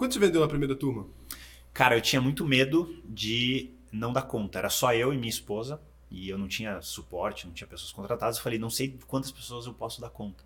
[0.00, 1.08] Quanto você vendeu na primeira turma?
[1.74, 4.60] Cara, eu tinha muito medo de não dar conta.
[4.60, 8.36] Era só eu e minha esposa e eu não tinha suporte, não tinha pessoas contratadas.
[8.36, 10.44] Eu falei, não sei quantas pessoas eu posso dar conta.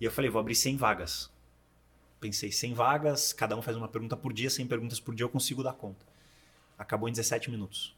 [0.00, 1.30] E eu falei, vou abrir 100 vagas.
[2.18, 5.28] Pensei, 100 vagas, cada um faz uma pergunta por dia, 100 perguntas por dia, eu
[5.28, 6.06] consigo dar conta.
[6.78, 7.94] Acabou em 17 minutos.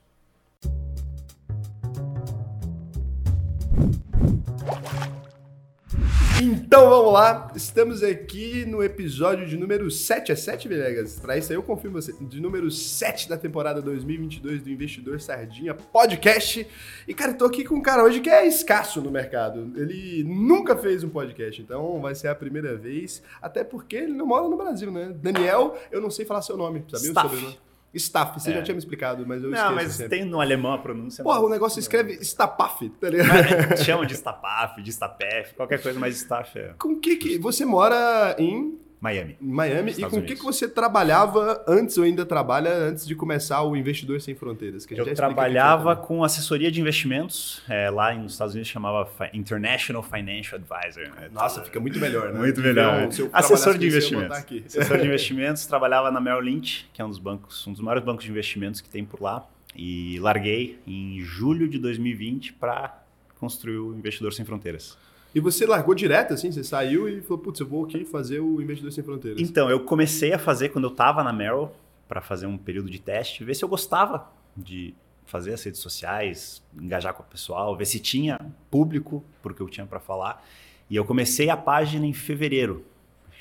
[6.43, 11.20] Então vamos lá, estamos aqui no episódio de número 7, é 7, Villegas?
[11.20, 15.75] Pra isso aí eu confirmo você, de número 7 da temporada 2022 do Investidor Sardinha
[15.75, 16.66] Podcast.
[17.07, 19.71] E cara, eu tô aqui com um cara hoje que é escasso no mercado.
[19.76, 24.25] Ele nunca fez um podcast, então vai ser a primeira vez, até porque ele não
[24.25, 25.14] mora no Brasil, né?
[25.14, 27.27] Daniel, eu não sei falar seu nome, sabia Staff.
[27.27, 27.69] o sobrenome?
[27.94, 28.54] Staff, você É.
[28.54, 30.18] já tinha me explicado, mas eu Não, mas sempre.
[30.18, 31.25] tem no alemão a pronúncia.
[31.25, 33.28] Porra, não- o negócio escreve Stapaf, tá ligado?
[33.70, 37.39] Mas Chamam de Stapaf, de Stapef, qualquer coisa, mas Staff é Com que que...
[37.39, 39.36] Você mora em Miami.
[39.41, 39.92] Miami.
[39.92, 43.62] Estados e com o que, que você trabalhava antes ou ainda trabalha antes de começar
[43.62, 44.86] o Investidor Sem Fronteiras?
[44.91, 50.61] Eu aqui trabalhava com assessoria de investimentos, é, lá nos Estados Unidos chamava International Financial
[50.61, 51.08] Advisor.
[51.14, 51.30] né?
[51.33, 52.39] Nossa, fica muito melhor, né?
[52.39, 53.05] Muito melhor.
[53.05, 54.36] Então, Assessor de investimentos.
[54.36, 54.64] aqui.
[54.66, 58.05] Assessor de investimentos, trabalhava na Merrill Lynch, que é um dos bancos, um dos maiores
[58.05, 59.48] bancos de investimentos que tem por lá.
[59.74, 63.02] E larguei em julho de 2020 para
[63.39, 64.98] construir o Investidor Sem Fronteiras.
[65.34, 66.50] E você largou direto, assim?
[66.50, 69.41] Você saiu e falou, putz, eu vou aqui fazer o Investidor Sem Fronteiras.
[69.41, 71.70] Então, eu comecei a fazer quando eu estava na Merrill,
[72.09, 74.92] para fazer um período de teste, ver se eu gostava de
[75.25, 78.36] fazer as redes sociais, engajar com o pessoal, ver se tinha
[78.69, 80.45] público porque eu tinha para falar.
[80.91, 82.84] E eu comecei a página em fevereiro,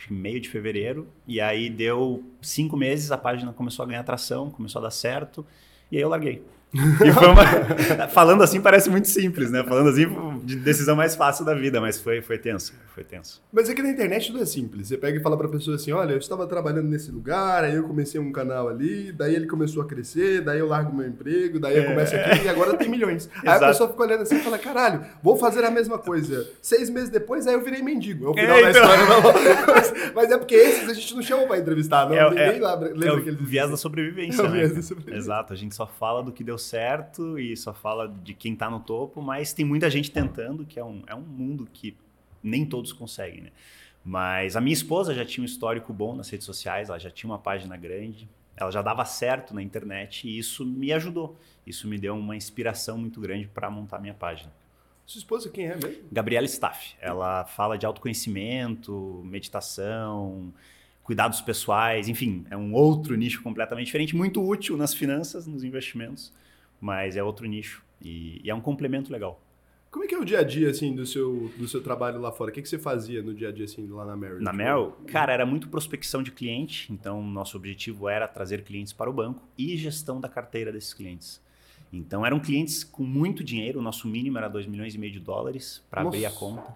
[0.08, 4.80] meio de fevereiro, e aí deu cinco meses, a página começou a ganhar atração, começou
[4.80, 5.44] a dar certo,
[5.92, 6.44] e aí eu larguei.
[7.04, 7.44] E foi uma...
[8.10, 9.64] Falando assim parece muito simples, né?
[9.64, 10.06] Falando assim,
[10.44, 13.42] de decisão mais fácil da vida, mas foi, foi tenso, foi tenso.
[13.52, 14.88] Mas é que na internet tudo é simples.
[14.88, 17.84] Você pega e fala pra pessoa assim, olha, eu estava trabalhando nesse lugar, aí eu
[17.84, 21.78] comecei um canal ali, daí ele começou a crescer, daí eu largo meu emprego, daí
[21.78, 23.28] eu começo aqui e agora tem milhões.
[23.44, 26.48] Aí a pessoa fica olhando assim e fala, caralho, vou fazer a mesma coisa.
[26.62, 28.28] Seis meses depois, aí eu virei mendigo.
[28.28, 28.84] É o final É, da então.
[28.84, 29.06] história.
[29.08, 29.74] Não.
[29.74, 32.16] Mas, mas é porque esses a gente não chama pra entrevistar, não.
[32.16, 34.42] É- Ninguém é- lá lembra É o que eles viés da sobrevivência.
[34.42, 34.84] É o né, viés da cara?
[34.88, 35.20] sobrevivência.
[35.20, 38.70] Exato, a gente só fala do que deu certo e só fala de quem tá
[38.70, 41.96] no topo, mas tem muita gente tentando, que é um, é um mundo que
[42.44, 43.50] nem todos conseguem, né?
[44.04, 47.30] Mas a minha esposa já tinha um histórico bom nas redes sociais, ela já tinha
[47.30, 51.38] uma página grande, ela já dava certo na internet e isso me ajudou.
[51.66, 54.52] Isso me deu uma inspiração muito grande para montar minha página.
[55.06, 56.04] Sua esposa quem é mesmo?
[56.12, 56.96] Gabriela Staff.
[57.02, 60.54] Ela fala de autoconhecimento, meditação,
[61.04, 66.32] cuidados pessoais, enfim, é um outro nicho completamente diferente, muito útil nas finanças, nos investimentos,
[66.80, 69.42] mas é outro nicho e, e é um complemento legal.
[69.92, 72.32] Como é que é o dia a dia, assim, do seu, do seu trabalho lá
[72.32, 72.52] fora?
[72.52, 74.40] O que, que você fazia no dia a dia, assim, lá na Merrill?
[74.40, 79.10] Na Merrill, cara, era muito prospecção de cliente, então nosso objetivo era trazer clientes para
[79.10, 81.42] o banco e gestão da carteira desses clientes.
[81.92, 85.20] Então eram clientes com muito dinheiro, o nosso mínimo era 2 milhões e meio de
[85.20, 86.72] dólares para abrir a conta.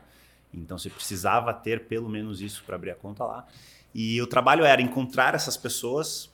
[0.51, 3.47] Então você precisava ter pelo menos isso para abrir a conta lá.
[3.93, 6.31] E o trabalho era encontrar essas pessoas,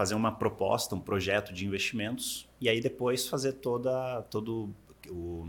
[0.00, 4.70] fazer uma proposta, um projeto de investimentos e aí depois fazer toda todo
[5.10, 5.46] o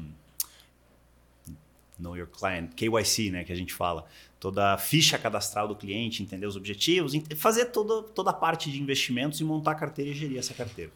[1.98, 4.06] Know Your Client, KYC, né, que a gente fala,
[4.42, 8.82] toda a ficha cadastral do cliente, entender os objetivos, fazer toda, toda a parte de
[8.82, 10.92] investimentos e montar a carteira e gerir essa carteira.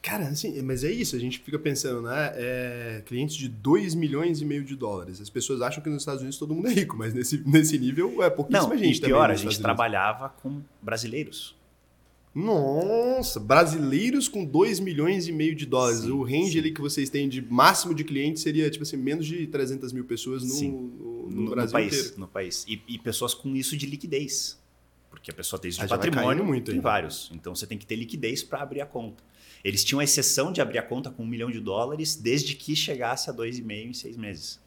[0.00, 2.32] Cara, assim, mas é isso, a gente fica pensando, né?
[2.36, 5.20] É, clientes de 2 milhões e meio de dólares.
[5.20, 8.22] As pessoas acham que nos Estados Unidos todo mundo é rico, mas nesse, nesse nível
[8.22, 11.58] é pouquíssima Não, gente e pior, a gente trabalhava com brasileiros.
[12.32, 16.00] Nossa, brasileiros com 2 milhões e meio de dólares.
[16.00, 16.58] Sim, o range sim.
[16.60, 20.04] ali que vocês têm de máximo de clientes seria, tipo assim, menos de 300 mil
[20.04, 22.20] pessoas no, no, no no, Brasil país, inteiro.
[22.20, 22.64] no país.
[22.68, 24.58] E, e pessoas com isso de liquidez.
[25.10, 27.30] Porque a pessoa tem isso Ah, de patrimônio, muito tem vários.
[27.34, 29.22] Então você tem que ter liquidez para abrir a conta.
[29.64, 32.76] Eles tinham a exceção de abrir a conta com um milhão de dólares desde que
[32.76, 34.60] chegasse a dois e meio em seis meses.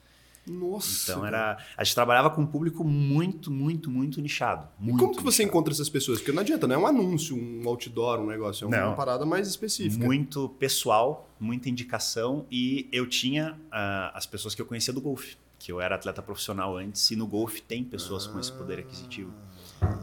[0.46, 1.12] Nossa.
[1.12, 4.68] Então era, a gente trabalhava com um público muito, muito, muito nichado.
[4.80, 5.50] E Muito como que você nichado.
[5.50, 6.20] encontra essas pessoas?
[6.20, 8.66] Porque não adianta, não é um anúncio, um outdoor, um negócio.
[8.66, 8.96] É uma Não.
[8.96, 10.04] parada mais específica.
[10.04, 15.38] Muito pessoal, muita indicação e eu tinha ah, as pessoas que eu conhecia do golfe,
[15.58, 19.34] que eu era atleta profissional antes e no golfe tem pessoas com esse poder aquisitivo.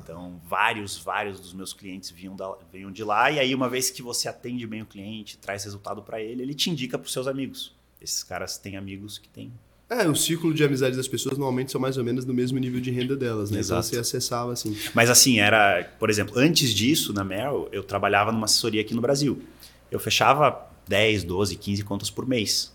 [0.02, 3.90] Então, vários, vários dos meus clientes vinham, da, vinham de lá e aí uma vez
[3.90, 7.12] que você atende bem o cliente, traz resultado para ele, ele te indica para os
[7.12, 7.74] seus amigos.
[8.00, 9.52] Esses caras têm amigos que têm
[9.90, 12.80] É, o ciclo de amizade das pessoas normalmente são mais ou menos no mesmo nível
[12.80, 13.58] de renda delas, né?
[13.58, 13.80] Exato.
[13.88, 14.76] Então você acessava assim.
[14.94, 19.00] Mas assim, era, por exemplo, antes disso, na Merrill, eu trabalhava numa assessoria aqui no
[19.00, 19.42] Brasil.
[19.90, 22.72] Eu fechava 10, 12, 15 contas por mês.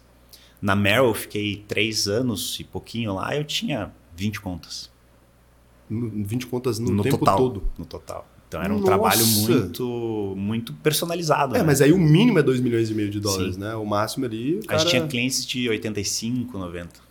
[0.61, 4.91] Na Merrill, eu fiquei três anos e pouquinho lá, eu tinha 20 contas.
[5.89, 7.37] No- 20 contas no, no tempo total.
[7.37, 7.63] todo.
[7.77, 8.27] No total.
[8.47, 8.87] Então era um Nossa.
[8.87, 11.55] trabalho muito, muito personalizado.
[11.55, 11.63] É, né?
[11.63, 13.61] mas aí o mínimo é 2 milhões e meio de dólares, Sim.
[13.61, 13.73] né?
[13.75, 14.79] O máximo ali, o A cara...
[14.79, 17.04] gente tinha clientes de 85, 90.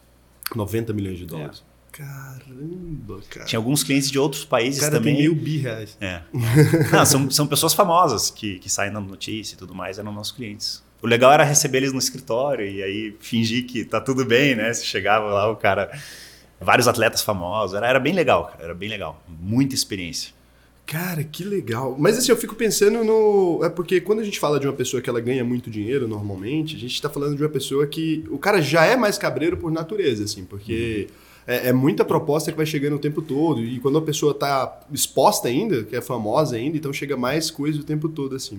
[0.54, 1.62] 90 milhões de dólares.
[1.92, 3.46] Caramba, cara.
[3.46, 5.14] Tinha alguns clientes de outros países cara também.
[5.14, 5.96] tem mil bi reais.
[6.00, 6.22] É.
[6.90, 10.32] Não, são, são pessoas famosas que, que saem na notícia e tudo mais, eram nossos
[10.32, 10.82] clientes.
[11.00, 14.72] O legal era receber eles no escritório e aí fingir que tá tudo bem, né?
[14.72, 15.90] Se chegava lá o cara.
[16.60, 17.76] Vários atletas famosos.
[17.76, 18.64] Era, era bem legal, cara.
[18.64, 19.22] Era bem legal.
[19.28, 20.32] Muita experiência.
[20.86, 21.96] Cara, que legal.
[21.98, 23.64] Mas assim, eu fico pensando no.
[23.64, 26.76] É porque quando a gente fala de uma pessoa que ela ganha muito dinheiro normalmente,
[26.76, 28.24] a gente tá falando de uma pessoa que.
[28.28, 31.08] O cara já é mais cabreiro por natureza, assim, porque.
[31.46, 33.60] É, é muita proposta que vai chegando o tempo todo.
[33.60, 37.80] E quando a pessoa tá exposta ainda, que é famosa ainda, então chega mais coisa
[37.80, 38.58] o tempo todo, assim.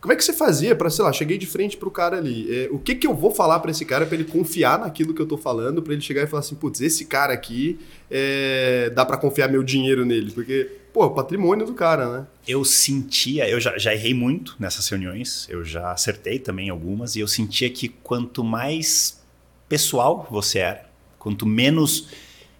[0.00, 2.46] Como é que você fazia pra, sei lá, cheguei de frente pro cara ali.
[2.50, 5.20] é, o que que eu vou falar pra esse cara pra ele confiar naquilo que
[5.20, 7.78] eu tô falando, pra ele chegar e falar assim, putz, esse cara aqui
[8.10, 10.30] é, dá pra confiar meu dinheiro nele?
[10.32, 12.26] Porque, pô, patrimônio do cara, né?
[12.48, 17.20] Eu sentia, eu já, já errei muito nessas reuniões, eu já acertei também algumas, e
[17.20, 19.20] eu sentia que quanto mais
[19.68, 20.86] pessoal você era,
[21.18, 22.08] quanto menos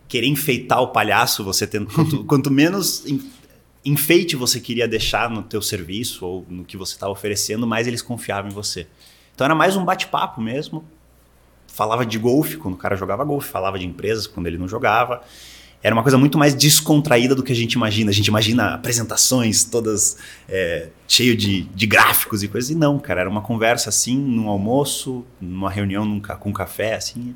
[0.06, 3.20] querer enfeitar o palhaço você tenta, quanto, quanto menos en-
[3.84, 8.02] enfeite você queria deixar no teu serviço ou no que você estava oferecendo, mais eles
[8.02, 8.86] confiavam em você.
[9.34, 10.84] Então era mais um bate-papo mesmo.
[11.66, 15.22] Falava de golfe quando o cara jogava golfe, falava de empresas quando ele não jogava.
[15.82, 18.10] Era uma coisa muito mais descontraída do que a gente imagina.
[18.10, 22.70] A gente imagina apresentações todas é, cheio de, de gráficos e coisas.
[22.70, 27.34] E não, cara, era uma conversa assim, num almoço, numa reunião num com café, assim,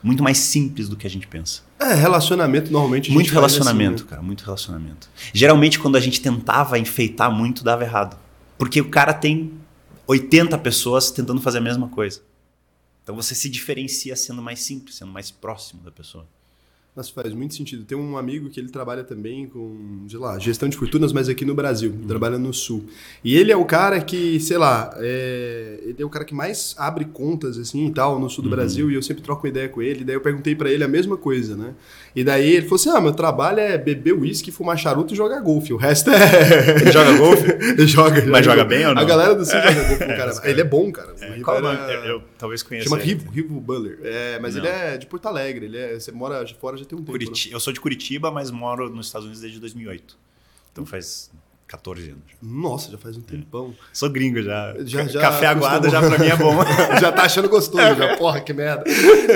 [0.00, 1.62] muito mais simples do que a gente pensa.
[1.80, 3.10] É, relacionamento normalmente.
[3.10, 4.10] Muito faz relacionamento, assim, né?
[4.10, 5.08] cara, muito relacionamento.
[5.32, 8.18] Geralmente, quando a gente tentava enfeitar muito, dava errado.
[8.58, 9.52] Porque o cara tem
[10.06, 12.20] 80 pessoas tentando fazer a mesma coisa.
[13.02, 16.26] Então você se diferencia sendo mais simples, sendo mais próximo da pessoa.
[16.94, 17.84] Nossa, faz muito sentido.
[17.84, 21.44] Tem um amigo que ele trabalha também com, sei lá, gestão de fortunas, mas aqui
[21.44, 22.06] no Brasil, Uhum.
[22.06, 22.84] trabalha no Sul.
[23.24, 26.74] E ele é o cara que, sei lá, é, ele é o cara que mais
[26.76, 28.56] abre contas, assim, e tal, no Sul do Uhum.
[28.56, 30.88] Brasil, e eu sempre troco uma ideia com ele, daí eu perguntei pra ele a
[30.88, 31.74] mesma coisa, né?
[32.14, 35.40] E daí ele falou assim, ah, meu trabalho é beber uísque, fumar charuto e jogar
[35.40, 36.80] golfe, o resto é...
[36.82, 37.50] Ele joga golfe?
[37.50, 38.26] ele joga.
[38.26, 39.00] Mas joga bem ou não?
[39.02, 40.34] A galera do Sul joga golfe, cara.
[40.34, 40.50] cara.
[40.50, 41.14] Ele é bom, cara.
[41.20, 42.06] É, qual é era-?
[42.06, 42.88] Eu, eu talvez conheça.
[42.88, 43.10] Chama ele.
[43.10, 44.00] Rivo, Rivo Buller.
[44.02, 44.64] É, mas Não.
[44.64, 45.66] ele é de Porto Alegre.
[45.66, 47.18] Ele é, você mora de fora já tem um tempo.
[47.18, 47.26] né?
[47.50, 50.16] Eu sou de Curitiba, mas moro nos Estados Unidos desde 2008.
[50.72, 51.30] Então faz
[51.66, 52.22] 14 anos.
[52.42, 53.72] Nossa, já faz um tempão.
[53.92, 54.74] Sou gringo já.
[54.80, 56.56] Já- já Café aguado já pra mim é bom.
[57.00, 58.16] já tá achando gostoso, já.
[58.18, 58.82] Porra, que merda.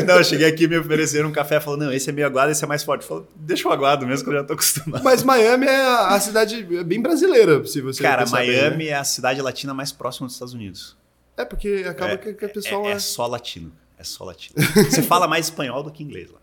[0.05, 2.64] não, eu cheguei aqui me ofereceram um café, falou, não, esse é meio aguado, esse
[2.64, 3.05] é mais forte.
[3.05, 5.05] Falou, deixa o aguado mesmo, que eu já tô acostumado.
[5.05, 8.90] Mas Miami é a a cidade bem brasileira, se você Cara, Miami né?
[8.90, 10.97] é a cidade latina mais próxima dos Estados Unidos.
[11.37, 13.73] É porque acaba é, que, pessoal é, é, é só latino.
[13.97, 14.55] É só latino.
[14.90, 16.38] Você fala mais espanhol do que inglês lá.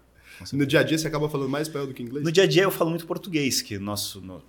[0.53, 2.23] No dia a dia você acaba falando mais espanhol do que inglês?
[2.25, 4.41] No dia a dia eu falo muito português, que nosso, no-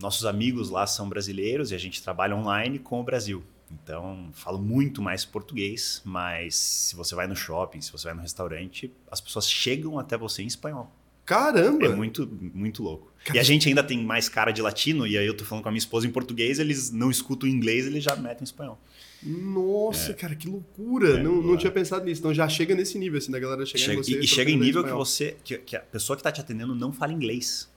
[0.00, 3.42] nossos amigos lá são brasileiros e a gente trabalha online com o Brasil.
[3.70, 8.20] Então, falo muito mais português, mas se você vai no shopping, se você vai no
[8.20, 10.92] restaurante, as pessoas chegam até você em espanhol.
[11.24, 11.86] Caramba!
[11.86, 13.10] É muito, muito louco.
[13.32, 15.68] E a gente ainda tem mais cara de latino, e aí eu tô falando com
[15.68, 18.78] a minha esposa em português, eles não escutam inglês, eles já metem em espanhol.
[19.22, 21.20] Nossa, cara, que loucura!
[21.20, 21.56] É, não, não é.
[21.56, 22.20] tinha pensado nisso.
[22.20, 24.12] Então já chega nesse nível, assim, da galera chegar Chega- em você.
[24.12, 26.74] e, e chega em nível que você que, que a pessoa que está te atendendo
[26.74, 27.70] não fala inglês.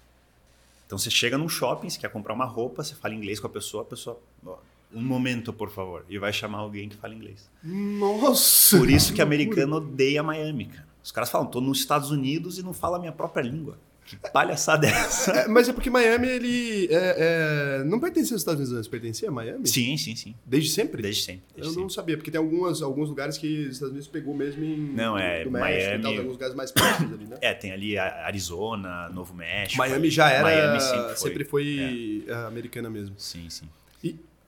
[0.85, 3.49] Então você chega num shopping, você quer comprar uma roupa, você fala inglês com a
[3.49, 4.57] pessoa, a pessoa, ó,
[4.93, 7.49] um momento, por favor, e vai chamar alguém que fala inglês.
[7.63, 8.77] Nossa!
[8.77, 9.23] Por isso que loucura.
[9.23, 10.87] americano odeia Miami, cara.
[11.03, 13.77] Os caras falam, tô nos Estados Unidos e não fala a minha própria língua.
[14.05, 15.31] Que palhaçada é essa?
[15.31, 19.29] É, mas é porque Miami, ele é, é, não pertencia aos Estados Unidos antes, pertencia
[19.29, 19.67] a Miami?
[19.67, 20.35] Sim, sim, sim.
[20.45, 21.01] Desde sempre?
[21.01, 21.43] Desde sempre.
[21.55, 21.93] Desde Eu não sempre.
[21.95, 24.77] sabia, porque tem algumas, alguns lugares que os Estados Unidos pegou mesmo em.
[24.93, 27.37] Não, é, do México e Miami- tal, tem alguns lugares mais próximos ali, né?
[27.41, 29.77] É, tem ali Arizona, Novo México.
[29.79, 30.43] Miami já era.
[30.43, 32.25] Miami sempre sempre foi, foi.
[32.27, 32.33] É.
[32.33, 33.15] ah, americana mesmo.
[33.17, 33.67] Sim, sim.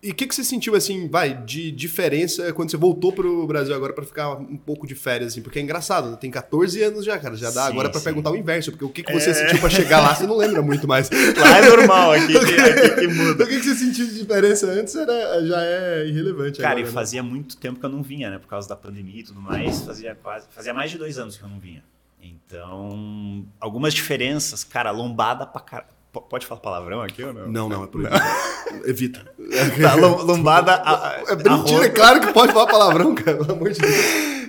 [0.02, 3.74] E o que, que você sentiu, assim, vai, de diferença quando você voltou pro Brasil
[3.74, 5.42] agora pra ficar um pouco de férias, assim?
[5.42, 6.18] Porque é engraçado, né?
[6.22, 7.36] tem 14 anos já, cara.
[7.36, 8.04] Já dá Sim, agora sim.
[8.04, 9.34] perguntar o inverso, porque o que, que você É.
[9.34, 11.10] sentiu pra chegar lá, você não lembra muito mais.
[11.36, 13.44] Lá é normal, aqui, aqui que muda.
[13.44, 16.84] o que, que você sentiu de diferença antes era, já é irrelevante Cara, agora, e
[16.86, 16.92] né?
[16.92, 18.38] fazia muito tempo que eu não vinha, né?
[18.38, 19.82] Por causa da pandemia e tudo mais.
[19.82, 20.46] Fazia quase.
[20.52, 21.84] Fazia mais de dois anos que eu não vinha.
[22.22, 25.97] Então, algumas diferenças, cara, lombada pra caralho.
[26.22, 27.48] Pode falar palavrão aqui ou não?
[27.48, 28.16] Não, não, é proibido.
[28.86, 29.26] Evita.
[29.82, 30.74] Tá, lom- lombada.
[30.76, 33.96] a- É mentira, é claro que pode falar palavrão, cara, pelo amor de Deus.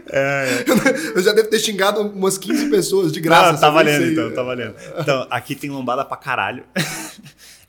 [1.15, 3.53] Eu já devo ter xingado umas 15 pessoas de graça.
[3.53, 4.13] Não, tá valendo sei.
[4.13, 4.75] então, tá valendo.
[4.99, 6.65] Então, aqui tem lombada pra caralho.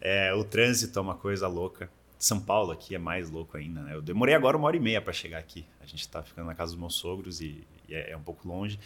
[0.02, 1.90] É, o trânsito é uma coisa louca.
[2.18, 3.94] São Paulo aqui é mais louco ainda, né?
[3.96, 5.66] Eu demorei agora uma hora e meia pra chegar aqui.
[5.82, 8.48] A gente tá ficando na casa dos meus sogros e, e é, é um pouco
[8.48, 8.80] longe.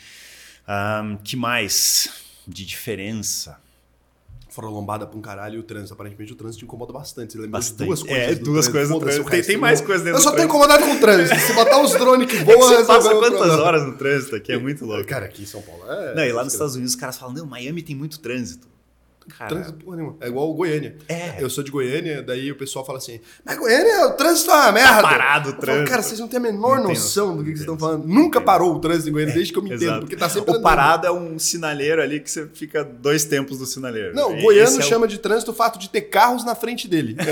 [0.68, 2.10] Ahn, que mais
[2.48, 3.60] de diferença?
[4.54, 5.94] Fora lombada pra um caralho e o trânsito.
[5.94, 7.32] Aparentemente o trânsito te incomoda bastante.
[7.34, 7.88] Você lembra Bastante.
[7.88, 8.18] duas coisas.
[8.28, 9.30] É, duas coisas no trânsito.
[9.32, 11.40] Tem- tem mais coisas dentro Eu só tô incomodado com o trânsito.
[11.40, 14.52] Se botar uns drones que É que voam, você passa quantas horas no trânsito aqui?
[14.52, 15.06] É muito louco.
[15.08, 16.14] Cara, aqui em São Paulo é.
[16.16, 18.68] Não, e lá nos Estados Unidos os caras falam, não, Miami tem muito trânsito.
[19.48, 20.16] Trânsito, porra nenhuma.
[20.22, 20.98] É igual o Goiânia.
[21.08, 21.42] É.
[21.42, 24.72] Eu sou de Goiânia, daí o pessoal fala assim: Mas Goiânia, o trânsito é uma
[24.72, 25.02] merda.
[25.02, 25.90] parado o Eu falo, trânsito.
[25.90, 28.06] cara, vocês não têm a menor Não noção do que, que vocês estão falando.
[28.06, 30.00] Nunca parou o trânsito em Goiânia, desde que eu me entendo, Exato.
[30.02, 30.64] porque tá sempre O andando.
[30.64, 34.14] parado é um sinaleiro ali que você fica dois tempos do sinaleiro.
[34.16, 36.56] Não, o E goiano é o- chama de trânsito o fato de ter carros na
[36.56, 37.16] frente dele.
[37.20, 37.32] É,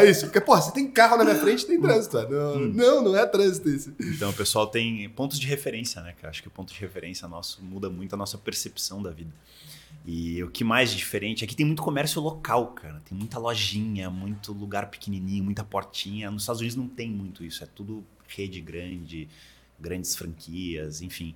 [0.00, 0.26] é- é isso.
[0.26, 2.16] Porque, pô, você tem carro na minha frente, tem trânsito.
[2.28, 2.72] Não, Hum.
[2.74, 3.92] não, não é trânsito isso.
[4.00, 6.30] Então o pessoal tem pontos de referência, né, cara?
[6.30, 9.30] Acho que o ponto de referência nosso muda muito a nossa percepção da vida.
[10.04, 13.00] E o que mais diferente, aqui tem muito comércio local, cara.
[13.08, 16.30] Tem muita lojinha, muito lugar pequenininho, muita portinha.
[16.30, 19.28] Nos Estados Unidos não tem muito isso, é tudo rede grande,
[19.78, 21.34] grandes franquias, enfim.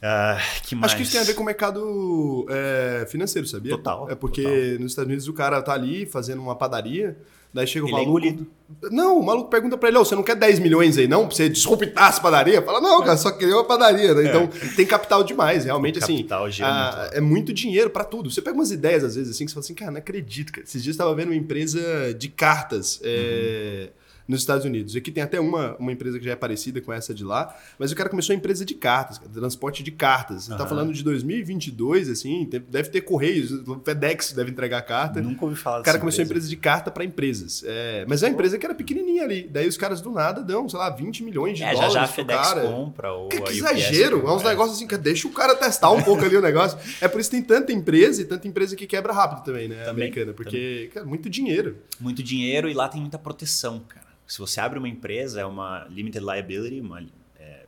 [0.00, 0.92] Ah, que mais?
[0.92, 3.70] Acho que isso tem a ver com o mercado é, financeiro, sabia?
[3.70, 4.80] Total, É porque total.
[4.80, 7.16] nos Estados Unidos o cara tá ali fazendo uma padaria,
[7.54, 8.18] daí chega o Ele é maluco.
[8.18, 8.46] engolido.
[8.90, 11.26] não, o maluco pergunta pra ele: "Ô, você não quer 10 milhões aí, não?
[11.26, 12.64] Pra você desculpitar as padarias?
[12.64, 14.28] Fala, não, cara, só queria uma padaria, né?
[14.28, 16.16] Então tem capital demais, realmente, O assim.
[16.16, 17.14] capital gira ah, muito.
[17.14, 18.30] é muito dinheiro pra tudo.
[18.30, 20.64] Você pega umas ideias, às vezes, assim, que você fala assim, cara, não acredito, cara.
[20.66, 23.00] Esses dias eu tava vendo uma empresa de cartas.
[23.02, 23.88] é,
[24.26, 24.96] Nos Estados Unidos.
[24.96, 27.92] Aqui tem até uma, uma empresa que já é parecida com essa de lá, mas
[27.92, 30.44] o cara começou a empresa de cartas, transporte de cartas.
[30.44, 30.66] Você tá Aham.
[30.68, 35.20] falando de 2022, assim, deve ter Correios, o FedEx deve entregar carta.
[35.20, 37.62] Nunca ouvi falar O cara começou a empresa de carta para empresas.
[37.66, 39.46] É, mas é uma empresa que era pequenininha ali.
[39.50, 42.02] Daí os caras do nada dão, sei lá, 20 milhões de É, já dólares já
[42.02, 42.60] a pro FedEx cara.
[42.62, 44.20] compra ou Que, a que exagero!
[44.20, 44.48] É uns compra.
[44.50, 46.78] negócios assim, que deixa o cara testar um pouco ali o negócio.
[47.00, 49.76] É por isso que tem tanta empresa e tanta empresa que quebra rápido também, né?
[49.84, 50.32] Também, americana.
[50.32, 51.76] Porque, cara, muito dinheiro.
[52.00, 54.04] muito dinheiro e lá tem muita proteção, cara.
[54.26, 57.04] Se você abre uma empresa, é uma limited liability, uma,
[57.38, 57.66] é,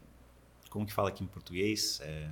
[0.71, 2.01] como que fala aqui em português?
[2.03, 2.29] É,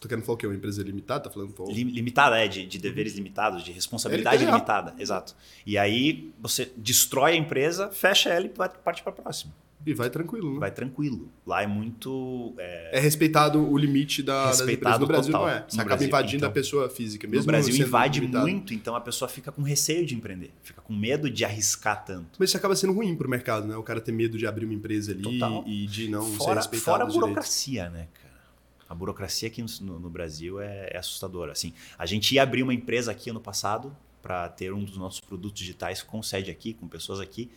[0.00, 0.46] Tô querendo falar o quê?
[0.46, 1.24] Uma empresa limitada?
[1.24, 1.68] Tá falando qual?
[1.70, 4.52] limitada, é, de, de deveres limitados, de responsabilidade LTA.
[4.52, 5.34] limitada, exato.
[5.66, 9.52] E aí você destrói a empresa, fecha ela e parte para a próxima.
[9.86, 10.58] E vai tranquilo, né?
[10.60, 11.30] Vai tranquilo.
[11.46, 12.52] Lá é muito...
[12.58, 14.66] é, É respeitado o limite da, das empresas.
[14.68, 15.46] Respeitado No Brasil total.
[15.46, 15.64] não é.
[15.66, 16.48] Você No acaba Brasil, invadindo então.
[16.48, 17.26] a pessoa física.
[17.26, 18.46] Mesmo no Brasil invade limitado.
[18.46, 22.30] muito, então a pessoa fica com receio de empreender, fica com medo de arriscar tanto.
[22.38, 23.76] Mas isso acaba sendo ruim pro mercado, né?
[23.76, 25.64] O cara ter medo de abrir uma empresa ali Total.
[25.66, 27.20] e de não ser fora, respeitado fora a direitos.
[27.28, 28.28] burocracia, né, cara?
[28.88, 31.52] A burocracia aqui no, no Brasil é, é assustadora.
[31.52, 35.20] Assim, a gente ia abrir uma empresa aqui ano passado para ter um dos nossos
[35.20, 37.50] produtos digitais com sede aqui, com pessoas aqui.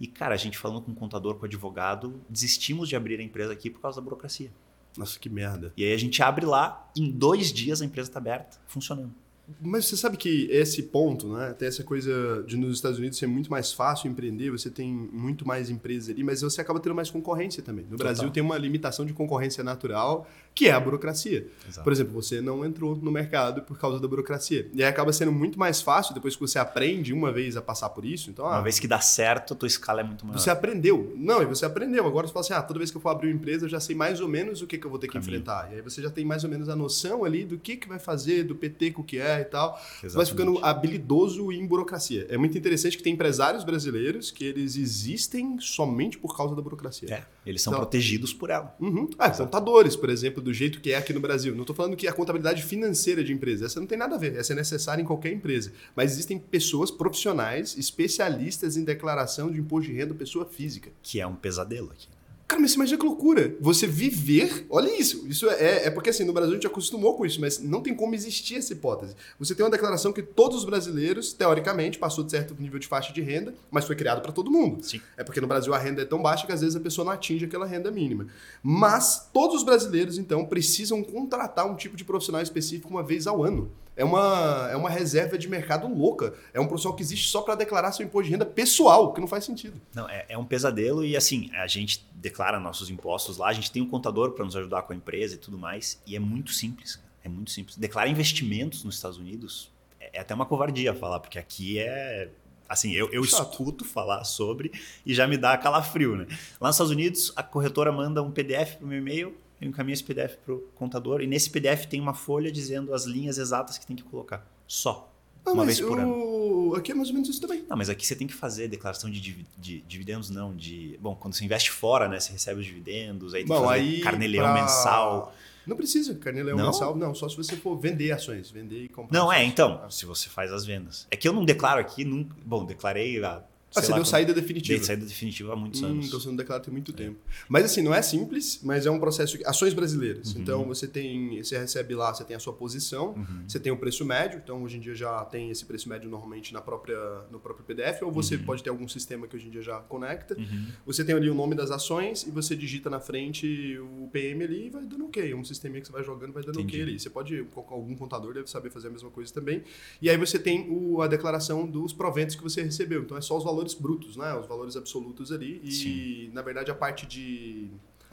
[0.00, 3.22] E, cara, a gente falando com o contador, com o advogado, desistimos de abrir a
[3.22, 4.50] empresa aqui por causa da burocracia.
[4.96, 5.72] Nossa, que merda.
[5.76, 9.12] E aí a gente abre lá, em dois dias a empresa está aberta, funcionando.
[9.60, 11.52] Mas você sabe que esse ponto, né?
[11.52, 15.46] Tem essa coisa de nos Estados Unidos ser muito mais fácil empreender, você tem muito
[15.46, 17.84] mais empresas ali, mas você acaba tendo mais concorrência também.
[17.84, 18.06] No Total.
[18.06, 21.48] Brasil tem uma limitação de concorrência natural, que é a burocracia.
[21.68, 21.82] Exato.
[21.82, 24.70] Por exemplo, você não entrou no mercado por causa da burocracia.
[24.72, 27.88] E aí acaba sendo muito mais fácil depois que você aprende uma vez a passar
[27.90, 28.30] por isso.
[28.30, 30.38] Então, Uma ah, vez que dá certo, a tua escala é muito maior.
[30.38, 31.12] Você aprendeu.
[31.16, 32.06] Não, e você aprendeu.
[32.06, 33.80] Agora você fala assim: ah, toda vez que eu for abrir uma empresa, eu já
[33.80, 35.30] sei mais ou menos o que, que eu vou ter que Caminho.
[35.30, 35.70] enfrentar.
[35.72, 37.98] E aí você já tem mais ou menos a noção ali do que, que vai
[37.98, 39.76] fazer, do PT que o que é e tal.
[40.00, 42.26] Você vai ficando habilidoso em burocracia.
[42.28, 47.08] É muito interessante que tem empresários brasileiros que eles existem somente por causa da burocracia.
[47.12, 48.74] É, eles são Então- protegidos por ela.
[48.78, 49.08] Uhum.
[49.18, 51.54] Ah, contadores, por exemplo, do jeito que é aqui no Brasil.
[51.54, 54.36] Não estou falando que a contabilidade financeira de empresa, essa não tem nada a ver,
[54.36, 55.72] essa é necessária em qualquer empresa.
[55.96, 60.90] Mas existem pessoas profissionais, especialistas em declaração de imposto de renda pessoa física.
[61.02, 62.13] Que é um pesadelo aqui.
[62.54, 63.56] Cara, mas você imagina que loucura.
[63.60, 64.64] Você viver.
[64.70, 65.26] Olha isso.
[65.26, 67.92] Isso é, é porque assim, no Brasil a gente acostumou com isso, mas não tem
[67.92, 69.16] como existir essa hipótese.
[69.40, 73.12] Você tem uma declaração que todos os brasileiros, teoricamente, passou de certo nível de faixa
[73.12, 74.84] de renda, mas foi criado para todo mundo.
[74.84, 75.00] Sim.
[75.16, 77.10] É porque no Brasil a renda é tão baixa que às vezes a pessoa não
[77.10, 78.28] atinge aquela renda mínima.
[78.62, 83.42] Mas todos os brasileiros, então, precisam contratar um tipo de profissional específico uma vez ao
[83.42, 83.68] ano.
[83.96, 86.34] É uma, é uma reserva de mercado louca.
[86.52, 89.28] É um profissional que existe só para declarar seu imposto de renda pessoal, que não
[89.28, 89.80] faz sentido.
[89.94, 93.70] Não, é, é um pesadelo e assim, a gente declara nossos impostos lá, a gente
[93.70, 96.52] tem um contador para nos ajudar com a empresa e tudo mais, e é muito
[96.52, 97.76] simples, é muito simples.
[97.76, 99.70] Declarar investimentos nos Estados Unidos
[100.00, 102.30] é, é até uma covardia falar, porque aqui é
[102.68, 103.50] assim, eu, eu Chato.
[103.50, 104.72] escuto falar sobre
[105.04, 106.26] e já me dá calafrio, né?
[106.60, 109.94] Lá nos Estados Unidos, a corretora manda um PDF para o meu e-mail, eu encaminho
[109.94, 113.78] esse PDF para o contador e nesse PDF tem uma folha dizendo as linhas exatas
[113.78, 114.46] que tem que colocar.
[114.66, 115.10] Só.
[115.46, 116.70] Ah, Uma vez por ano.
[116.70, 116.74] o...
[116.74, 117.64] aqui é mais ou menos isso também.
[117.68, 120.98] Não, mas aqui você tem que fazer declaração de, divi- de dividendos, não, de...
[121.02, 123.80] Bom, quando você investe fora, né, você recebe os dividendos, aí tem Bom, que fazer
[123.80, 124.00] aí.
[124.00, 125.34] carneleão pra- mensal.
[125.66, 126.66] Não precisa, carneleão Não?
[126.66, 127.14] mensal, não.
[127.14, 129.18] Só se você for vender ações, vender e comprar.
[129.18, 129.48] Não, é, ações.
[129.52, 131.06] então, se você faz as vendas.
[131.10, 132.34] É que eu não declaro aqui, nunca...
[132.44, 133.42] Bom, declarei há
[133.76, 134.76] Ah, você lá deu saída definitiva.
[134.78, 136.06] Dei saída definitiva há muitos Hum, anos.
[136.06, 137.18] então você não declara tem muito tempo.
[137.48, 139.38] Mas assim, não é simples, mas é um processo.
[139.44, 140.34] Ações brasileiras.
[140.34, 140.40] Uhum.
[140.42, 141.42] Então você tem.
[141.42, 143.44] Você recebe lá, você tem a sua posição, Uhum.
[143.48, 144.40] você tem o preço médio.
[144.42, 146.96] Então hoje em dia já tem esse preço médio normalmente na própria,
[147.30, 150.36] no próprio PDF, ou você pode ter algum sistema que hoje em dia já conecta.
[150.38, 150.66] Uhum.
[150.86, 154.66] Você tem ali o nome das ações e você digita na frente o PM ali
[154.66, 155.34] e vai dando ok.
[155.34, 156.76] Um sistema que você vai jogando vai dando Entendi.
[156.76, 156.98] ok ali.
[157.00, 159.62] Você pode, algum contador deve saber fazer a mesma coisa também.
[160.00, 163.02] E aí você tem o, a declaração dos proventos que você recebeu.
[163.02, 164.34] Então é só os valores brutos, né?
[164.34, 165.60] Os valores absolutos ali.
[165.64, 166.30] E Sim.
[166.34, 167.68] na verdade a parte de.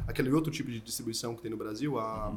[0.07, 2.33] aquele outro tipo de distribuição que tem no Brasil, a.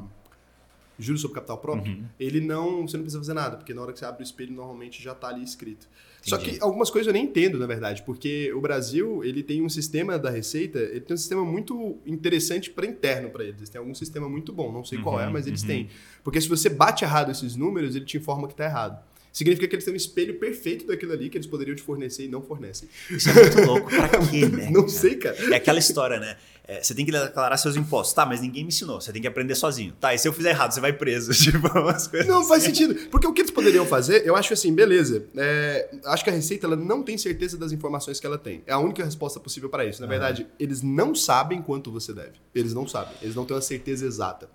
[0.96, 2.04] Juros sobre capital próprio, Uhum.
[2.20, 2.86] ele não.
[2.86, 5.10] Você não precisa fazer nada, porque na hora que você abre o espelho, normalmente já
[5.10, 5.88] está ali escrito.
[6.22, 6.52] Só Entendi.
[6.58, 10.16] que algumas coisas eu nem entendo, na verdade, porque o Brasil, ele tem um sistema
[10.20, 13.56] da Receita, ele tem um sistema muito interessante para interno para eles.
[13.56, 15.66] Eles têm algum sistema muito bom, não sei qual é, Uhum, mas eles uhum.
[15.66, 15.88] têm.
[16.22, 19.04] Porque se você bate errado esses números, ele te informa que está errado.
[19.34, 22.28] Significa que eles têm um espelho perfeito daquilo ali que eles poderiam te fornecer e
[22.28, 22.88] não fornecem.
[23.10, 23.90] Isso é muito louco.
[23.90, 24.70] Pra quê, né?
[24.70, 25.36] não sei, cara.
[25.52, 26.36] É aquela história, né?
[26.66, 28.14] É, você tem que declarar seus impostos.
[28.14, 29.00] Tá, mas ninguém me ensinou.
[29.00, 29.92] Você tem que aprender sozinho.
[30.00, 31.32] Tá, e se eu fizer errado, você vai preso.
[31.34, 32.72] Tipo, umas coisas Não faz assim.
[32.74, 33.10] sentido.
[33.10, 35.26] Porque o que eles poderiam fazer, eu acho assim, beleza.
[35.36, 38.62] é, acho que a Receita ela não tem certeza das informações que ela tem.
[38.68, 40.00] É a única resposta possível para isso.
[40.00, 42.34] Na verdade, eles não sabem quanto você deve.
[42.54, 43.14] Eles não sabem.
[43.20, 44.48] Eles não têm uma certeza exata.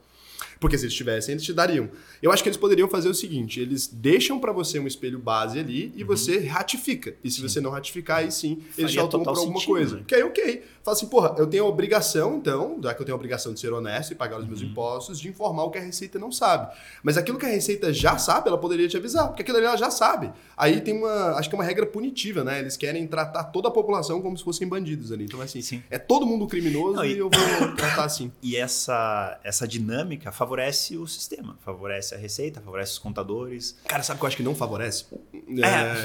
[0.59, 1.89] Porque se eles tivessem, eles te dariam.
[2.21, 5.57] Eu acho que eles poderiam fazer o seguinte: eles deixam para você um espelho base
[5.57, 7.15] ali e você ratifica.
[7.23, 9.71] E se você não ratificar, aí sim, eles te Faria autuam por total alguma sentido,
[9.73, 9.95] coisa.
[9.97, 10.03] né?
[10.05, 10.63] Que aí, ok.
[10.83, 13.59] Fala assim, porra, eu tenho a obrigação, então, já que eu tenho a obrigação de
[13.59, 14.67] ser honesto e pagar os meus Uhum.
[14.67, 16.73] impostos, de informar o que a Receita não sabe.
[17.03, 19.77] Mas aquilo que a Receita já sabe, ela poderia te avisar, porque aquilo ali ela
[19.77, 20.31] já sabe.
[20.57, 22.59] Aí tem uma, acho que é uma regra punitiva, né?
[22.59, 25.23] Eles querem tratar toda a população como se fossem bandidos ali.
[25.25, 25.83] Então, assim, Sim.
[25.89, 27.13] é todo mundo criminoso Não, e...
[27.13, 28.29] e- eu vou tratar assim.
[28.41, 31.57] E essa, essa dinâmica favorece o sistema.
[31.63, 33.77] Favorece a receita, favorece os contadores.
[33.87, 35.05] Cara, sabe o que eu acho que não favorece?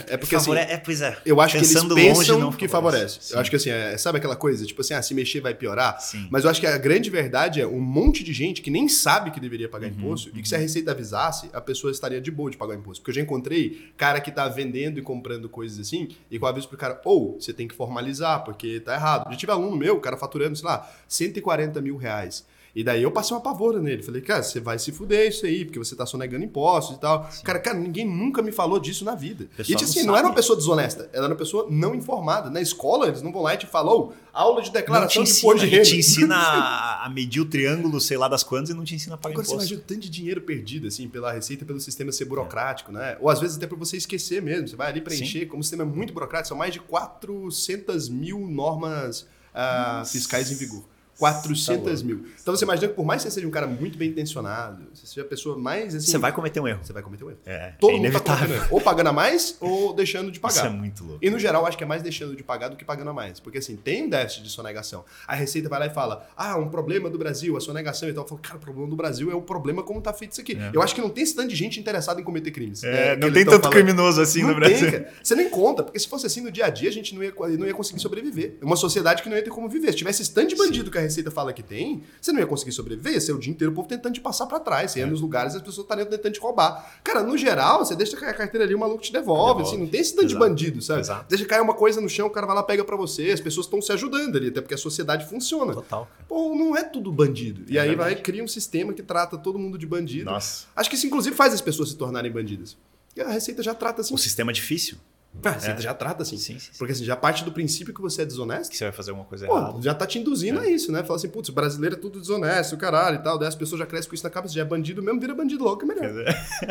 [0.09, 0.47] É, é porque assim...
[0.47, 1.17] favore- é, pois é.
[1.25, 3.19] Eu acho Pensando que eles pensam longe, não que favorece.
[3.21, 3.35] Sim.
[3.35, 4.65] Eu acho que assim, é- sabe aquela coisa?
[4.67, 6.01] Tipo assim, ah, se mexer vai piorar.
[6.01, 6.29] Sim.
[6.31, 9.31] Mas eu acho que a grande verdade é um monte de gente que nem sabe
[9.31, 12.31] que deveria pagar Uhum, imposto e que se a Receita avisasse, a pessoa estaria de
[12.31, 13.03] boa de pagar imposto.
[13.03, 16.69] Porque eu já encontrei cara que tá vendendo e comprando coisas assim e com aviso
[16.69, 19.31] pro cara, ou você tem que formalizar porque tá errado.
[19.31, 22.45] Já tive aluno meu, o cara faturando, sei lá, 140 mil reais.
[22.75, 24.03] E daí eu passei uma pavora nele.
[24.03, 27.31] Falei, cara, você vai se fuder isso aí, porque você tá sonegando impostos e tal.
[27.45, 29.45] Cara, cara, ninguém nunca me falou disso na vida.
[29.45, 31.95] E Pessoal tipo não assim, não era uma pessoa desonesta, ela era uma pessoa não
[31.95, 32.51] informada.
[32.51, 35.31] Na escola, eles não vão lá e te falam, "Ô, aula de Não declaração de
[35.31, 35.85] ensina, imposto de renda.
[35.89, 36.35] te ensina
[37.05, 39.47] a, medir o triângulo, sei lá das quantas, e não te ensina a pagar Agora
[39.47, 39.73] você imposto.
[39.73, 43.17] imagina o tanto de dinheiro perdido, assim, pela Receita, pelo sistema ser burocrático, né?
[43.21, 44.67] Ou às vezes até pra você esquecer mesmo.
[44.67, 48.41] Você vai ali preencher, como o sistema é muito burocrático, são mais de 400 mil
[48.49, 50.11] normas Nossa.
[50.13, 50.83] fiscais em vigor.
[51.19, 52.27] 400 Tá mil.
[52.43, 55.07] Então você imagina que por mais que você seja um cara muito bem intencionado, você
[55.07, 56.11] seja a pessoa mais assim.
[56.11, 56.81] Você vai cometer um erro.
[56.83, 57.39] Você vai cometer um erro.
[57.47, 58.57] É, Todo é mundo tá inevitável.
[58.57, 58.67] erro.
[58.71, 60.57] Ou pagando a mais ou deixando de pagar.
[60.57, 61.19] Isso é muito louco.
[61.25, 63.41] E no geral, acho que é mais deixando de pagar do que pagando a mais.
[63.41, 65.05] Porque assim, tem um déficit de sonegação.
[65.27, 68.25] A Receita vai lá e fala: ah, um problema do Brasil, a sonegação e tal.
[68.25, 70.57] Eu falo, cara, o problema do Brasil é o problema como tá feito isso aqui.
[70.57, 70.71] É.
[70.73, 72.83] Eu acho que não tem esse tanto de gente interessada em cometer crimes.
[72.85, 73.73] É, né, não tem tanto falando.
[73.73, 74.91] criminoso assim Não no Brasil.
[74.91, 75.13] Tem, cara.
[75.23, 77.33] Você nem conta, porque se fosse assim no dia a dia, a gente não ia,
[77.59, 78.57] não ia conseguir sobreviver.
[78.61, 79.93] É uma sociedade que não ia ter como viver.
[79.93, 82.47] Se tivesse esse tanto de bandido que a Receita fala que tem, você não ia
[82.47, 83.13] conseguir sobreviver.
[83.15, 84.91] Ia ser o dia inteiro o povo tentando te passar pra trás.
[84.91, 85.09] Você ia É.
[85.09, 86.99] nos lugares e as pessoas estariam tentando te roubar.
[87.05, 89.25] Cara, no geral, você deixa cair a carteira ali, o maluco te devolve.
[89.25, 89.63] Devolve.
[89.63, 91.01] Assim, não tem esse tanto de bandido, sabe?
[91.01, 91.27] Exato.
[91.29, 93.31] Deixa cair uma coisa no chão, o cara vai lá pega pra você.
[93.31, 95.73] As pessoas estão se ajudando ali, até porque a sociedade funciona.
[95.73, 96.09] Total.
[96.29, 97.65] Pô, não é tudo bandido.
[97.71, 98.15] E É aí verdade.
[98.15, 100.25] vai, cria um sistema que trata todo mundo de bandido.
[100.31, 100.67] Nossa.
[100.75, 102.77] Acho que isso, inclusive, faz as pessoas se tornarem bandidas.
[103.17, 104.13] E a Receita já trata assim.
[104.15, 104.97] O sistema é difícil.
[105.43, 105.83] A Receita É.
[105.83, 106.37] já trata assim.
[106.39, 106.79] Sim, sim, sim.
[106.79, 108.71] Porque assim, já parte do princípio que você é desonesto.
[108.71, 109.83] Que você vai fazer alguma coisa Pô, errada.
[109.83, 111.03] já tá te induzindo a isso, né?
[111.03, 113.39] Fala assim, putz, brasileiro é tudo desonesto, caralho e tal.
[113.39, 115.65] Daí as pessoas já crescem com isso na cabeça, já é bandido mesmo, vira bandido
[115.65, 116.25] logo, que é melhor.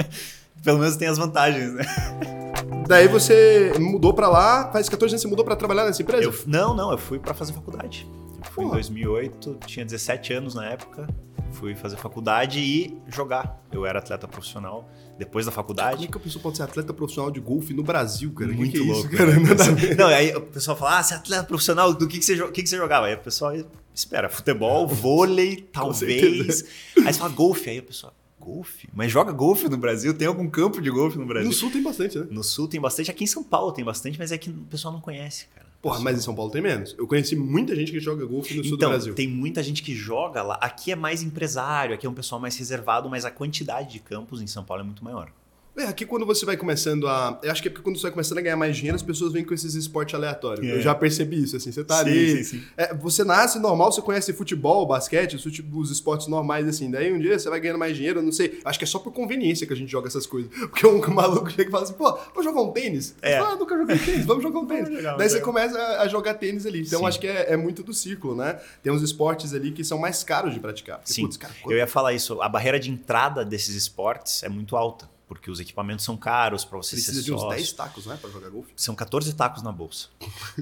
[0.63, 1.83] Pelo menos tem as vantagens, né?
[2.87, 6.23] Daí você mudou pra lá, faz 14 anos você mudou pra trabalhar nessa empresa?
[6.23, 8.07] Eu, não, não, eu fui pra fazer faculdade.
[8.39, 8.77] Eu fui em Porra.
[8.77, 11.07] 2008, tinha 17 anos na época.
[11.53, 13.63] Fui fazer faculdade e jogar.
[13.71, 14.89] Eu era atleta profissional.
[15.17, 16.05] Depois da Como faculdade.
[16.05, 18.51] é que a pessoa pode ser atleta profissional de golfe no Brasil, cara?
[18.51, 19.07] Que Muito que é louco.
[19.07, 19.39] isso, cara?
[19.39, 19.95] Nada a ver.
[19.95, 22.63] Não, aí o pessoal fala: Ah, você é atleta profissional, do que, que, você, que,
[22.63, 23.05] que você jogava?
[23.05, 23.53] Aí o pessoal
[23.93, 26.65] espera, futebol, vôlei, talvez.
[26.97, 28.89] Aí você fala golfe, aí o pessoal, golfe?
[28.93, 30.13] Mas joga golfe no Brasil?
[30.15, 31.47] Tem algum campo de golfe no Brasil?
[31.47, 32.27] No sul tem bastante, né?
[32.31, 34.91] No sul tem bastante, aqui em São Paulo tem bastante, mas é que o pessoal
[34.93, 35.62] não conhece, cara.
[35.83, 36.95] Porra, mas em São Paulo tem menos.
[36.97, 39.13] Eu conheci muita gente que joga golfe no sul Então, do Brasil.
[39.13, 40.55] tem muita gente que joga lá.
[40.61, 44.41] Aqui é mais empresário, aqui é um pessoal mais reservado, mas a quantidade de campos
[44.41, 45.29] em São Paulo é muito maior.
[45.75, 47.39] É, aqui quando você vai começando a.
[47.41, 49.33] Eu acho que é porque quando você vai começando a ganhar mais dinheiro, as pessoas
[49.33, 50.67] vêm com esses esportes aleatórios.
[50.67, 50.75] É.
[50.75, 51.71] Eu já percebi isso, assim.
[51.71, 52.37] Você tá Sim, ali.
[52.37, 52.63] sim, sim.
[52.77, 56.91] É, você nasce normal, você conhece futebol, basquete, os, os esportes normais, assim.
[56.91, 58.59] Daí um dia você vai ganhando mais dinheiro, eu não sei.
[58.63, 60.51] Acho que é só por conveniência que a gente joga essas coisas.
[60.69, 63.15] Porque um maluco chega e fala assim, pô, vamos jogar um tênis?
[63.19, 63.37] É.
[63.39, 64.89] Ah, nunca joguei tênis, vamos jogar um tênis.
[64.89, 66.81] Jogar, Daí você começa a- jogar tênis ali.
[66.81, 68.59] Então acho que é, é muito do ciclo, né?
[68.83, 70.97] Tem uns esportes ali que são mais caros de praticar.
[70.99, 72.39] Porque, Sim, putz, cara, eu ia falar isso.
[72.43, 76.77] A barreira de entrada desses esportes é muito alta, porque os equipamentos são caros para
[76.77, 77.55] você precisa ser de uns sócio.
[77.57, 78.71] 10 tacos, né, pra jogar golfe.
[78.75, 80.07] São 14 tacos na bolsa.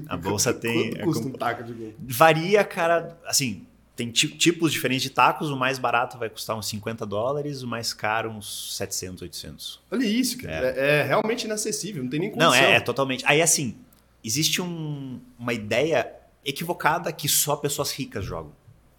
[0.08, 0.90] A bolsa tem.
[0.90, 1.96] Quanto é custa com- um taco de golfe?
[2.00, 5.50] Varia, cara, assim, tem ti- tipos diferentes de tacos.
[5.50, 9.80] O mais barato vai custar uns 50 dólares, o mais caro uns 700, 800.
[9.90, 10.68] Olha isso, cara.
[10.76, 12.50] É, é realmente inacessível, não tem nem condição.
[12.52, 13.22] Não, é, é totalmente.
[13.26, 13.76] Aí, assim,
[14.24, 16.10] existe um- uma ideia
[16.44, 18.52] equivocada que só pessoas ricas jogam.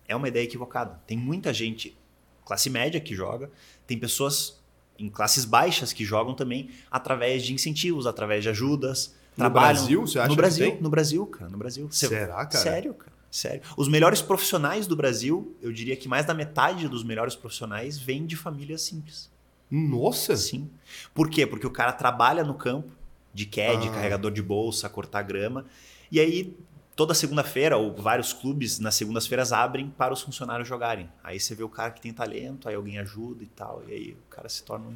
[0.07, 1.01] É uma ideia equivocada.
[1.07, 1.97] Tem muita gente,
[2.45, 3.49] classe média, que joga,
[3.87, 4.61] tem pessoas
[4.99, 9.13] em classes baixas que jogam também através de incentivos, através de ajudas.
[9.35, 10.81] No trabalham Brasil, você acha no que Brasil, tem?
[10.81, 11.87] No Brasil, cara, no Brasil.
[11.89, 12.63] Você- Será, cara?
[12.63, 13.11] Sério, cara.
[13.31, 13.61] Sério.
[13.75, 18.27] Os melhores profissionais do Brasil, eu diria que mais da metade dos melhores profissionais vêm
[18.27, 19.27] de famílias simples.
[19.71, 20.35] Nossa!
[20.37, 20.69] Sim.
[21.15, 21.47] Por quê?
[21.47, 22.91] Porque o cara trabalha no campo,
[23.33, 23.91] de CAD, Ah.
[23.91, 25.65] carregador de bolsa, cortar grama.
[26.11, 26.55] E aí,
[26.95, 31.09] toda segunda-feira, ou vários clubes nas segundas-feiras abrem para os funcionários jogarem.
[31.23, 33.83] Aí você vê o cara que tem talento, aí alguém ajuda e tal.
[33.87, 34.95] E aí o cara se torna um.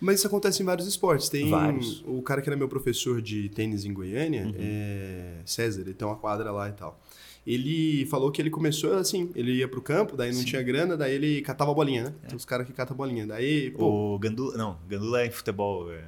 [0.00, 1.28] Mas isso acontece em vários esportes.
[1.28, 2.04] Tem Vários.
[2.06, 4.54] o cara que era meu professor de tênis em Goiânia, Uhum.
[4.56, 7.00] é César, ele tem uma quadra lá e tal.
[7.46, 10.44] Ele falou que ele começou assim, ele ia pro campo, daí não Sim.
[10.44, 12.14] tinha grana, daí ele catava bolinha, né?
[12.28, 13.26] Tem os caras que catam bolinha.
[13.26, 14.56] Daí, pô, O Gandula.
[14.56, 15.90] Não, Gandula é em futebol.
[15.90, 16.04] é-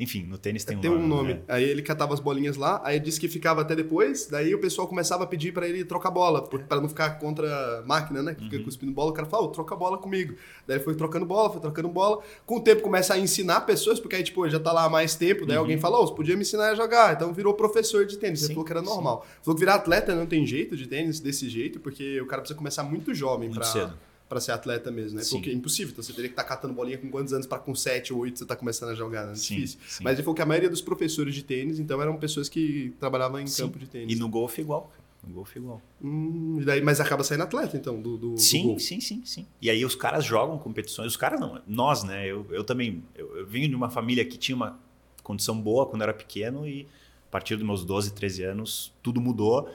[0.00, 1.02] Enfim, no tênis tem um tem nome.
[1.04, 1.34] um nome.
[1.34, 1.40] né?
[1.46, 4.88] Aí ele catava as bolinhas lá, aí disse que ficava até depois, daí o pessoal
[4.88, 7.46] começava a pedir pra ele trocar bola, pra não ficar contra
[7.78, 8.34] a máquina, né?
[8.34, 8.64] Que fica Uhum.
[8.64, 10.34] cuspindo bola, o cara fala, ô, troca bola comigo.
[10.66, 12.20] Daí ele foi trocando bola, foi trocando bola.
[12.46, 14.88] Com o tempo começa a ensinar pessoas, porque aí, tipo, ele já tá lá há
[14.90, 15.62] mais tempo, daí Uhum.
[15.62, 17.14] alguém fala, ô, você podia me ensinar a jogar.
[17.14, 18.40] Então virou professor de tênis.
[18.40, 18.86] Ele Sim, falou que era sim.
[18.86, 19.24] normal.
[19.42, 22.56] Falou que virar atleta não tem jeito de tênis desse jeito, porque o cara precisa
[22.58, 23.60] começar muito jovem Muito
[24.32, 25.22] pra ser atleta mesmo, né?
[25.24, 25.36] Sim.
[25.36, 25.92] Porque é impossível.
[25.92, 28.38] Então você teria que estar catando bolinha com quantos anos pra com 7 ou 8
[28.38, 29.32] você tá começando a jogar, né?
[29.32, 29.78] É Sim, difícil.
[29.86, 30.02] sim.
[30.02, 33.38] Mas ele falou que a maioria dos professores de tênis, então, eram pessoas que trabalhavam
[33.38, 34.16] em campo de tênis.
[34.16, 34.90] E no golfe igual.
[35.26, 35.82] No golfe igual.
[36.02, 38.84] Hum, e daí, mas acaba saindo atleta, então, do, do, do Sim, golfe.
[38.84, 39.46] sim, sim, sim.
[39.60, 41.08] E aí os caras jogam competições.
[41.08, 42.26] Os caras não, nós, né?
[42.26, 43.04] Eu, eu também.
[43.14, 44.80] Eu, eu vim de uma família que tinha uma
[45.22, 46.86] condição boa quando eu era pequeno e
[47.28, 49.68] a partir dos meus 12, 13 anos tudo mudou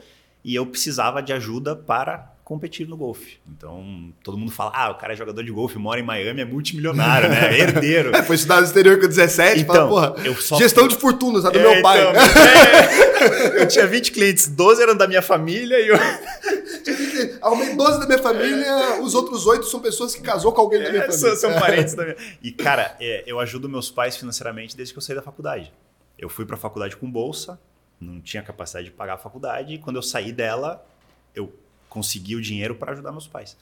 [0.44, 2.18] e eu precisava de ajuda para
[2.48, 3.36] competir no golfe.
[3.46, 6.44] Então todo mundo fala: ah, o cara é jogador de golfe, mora em Miami, é
[6.46, 7.54] multimilionário, né?
[7.54, 8.16] É herdeiro.
[8.16, 11.44] É, foi estudar no exterior com 17, fala, Então, porra, eu só gestão de fortunas,
[11.44, 12.00] a do É, meu pai.
[12.00, 12.12] então,
[13.58, 13.62] é.
[13.62, 15.96] eu tinha 20 clientes, 12 eram da minha família e eu
[17.42, 20.90] Arrumei 12 da minha família, os outros 8 são pessoas que casou com alguém da
[20.90, 21.36] minha É, família.
[21.36, 22.16] são, são parentes da minha.
[22.42, 25.70] E, cara, é, eu ajudo meus pais financeiramente desde que eu saí da faculdade.
[26.18, 27.60] Eu fui pra faculdade com bolsa,
[28.00, 30.84] não tinha capacidade de pagar a faculdade, e quando eu saí dela,
[31.34, 31.52] eu
[31.88, 33.56] consegui o dinheiro para ajudar meus pais.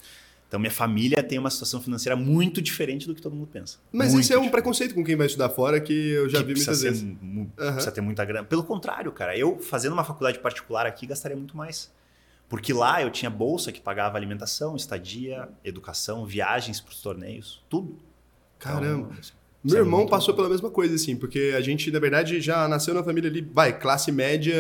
[0.49, 3.79] Então, minha família tem uma situação financeira muito diferente do que todo mundo pensa.
[3.93, 4.53] Mas Muito isso é um diferente.
[4.53, 7.03] preconceito com quem vai estudar fora que eu já Que vi muitas ser vezes.
[7.03, 7.73] Aham.
[7.73, 8.47] Precisa ter muita grana.
[8.47, 11.91] Pelo contrário, cara, eu fazendo uma faculdade particular aqui gastaria muito mais.
[12.49, 17.99] Porque lá eu tinha bolsa que pagava alimentação, estadia, educação, viagens para os torneios, tudo.
[18.57, 19.09] Caramba.
[19.11, 20.37] Então, isso Meu irmão passou bom.
[20.37, 23.77] pela mesma coisa, assim, porque a gente, na verdade, já nasceu na família ali, vai,
[23.77, 24.55] classe média.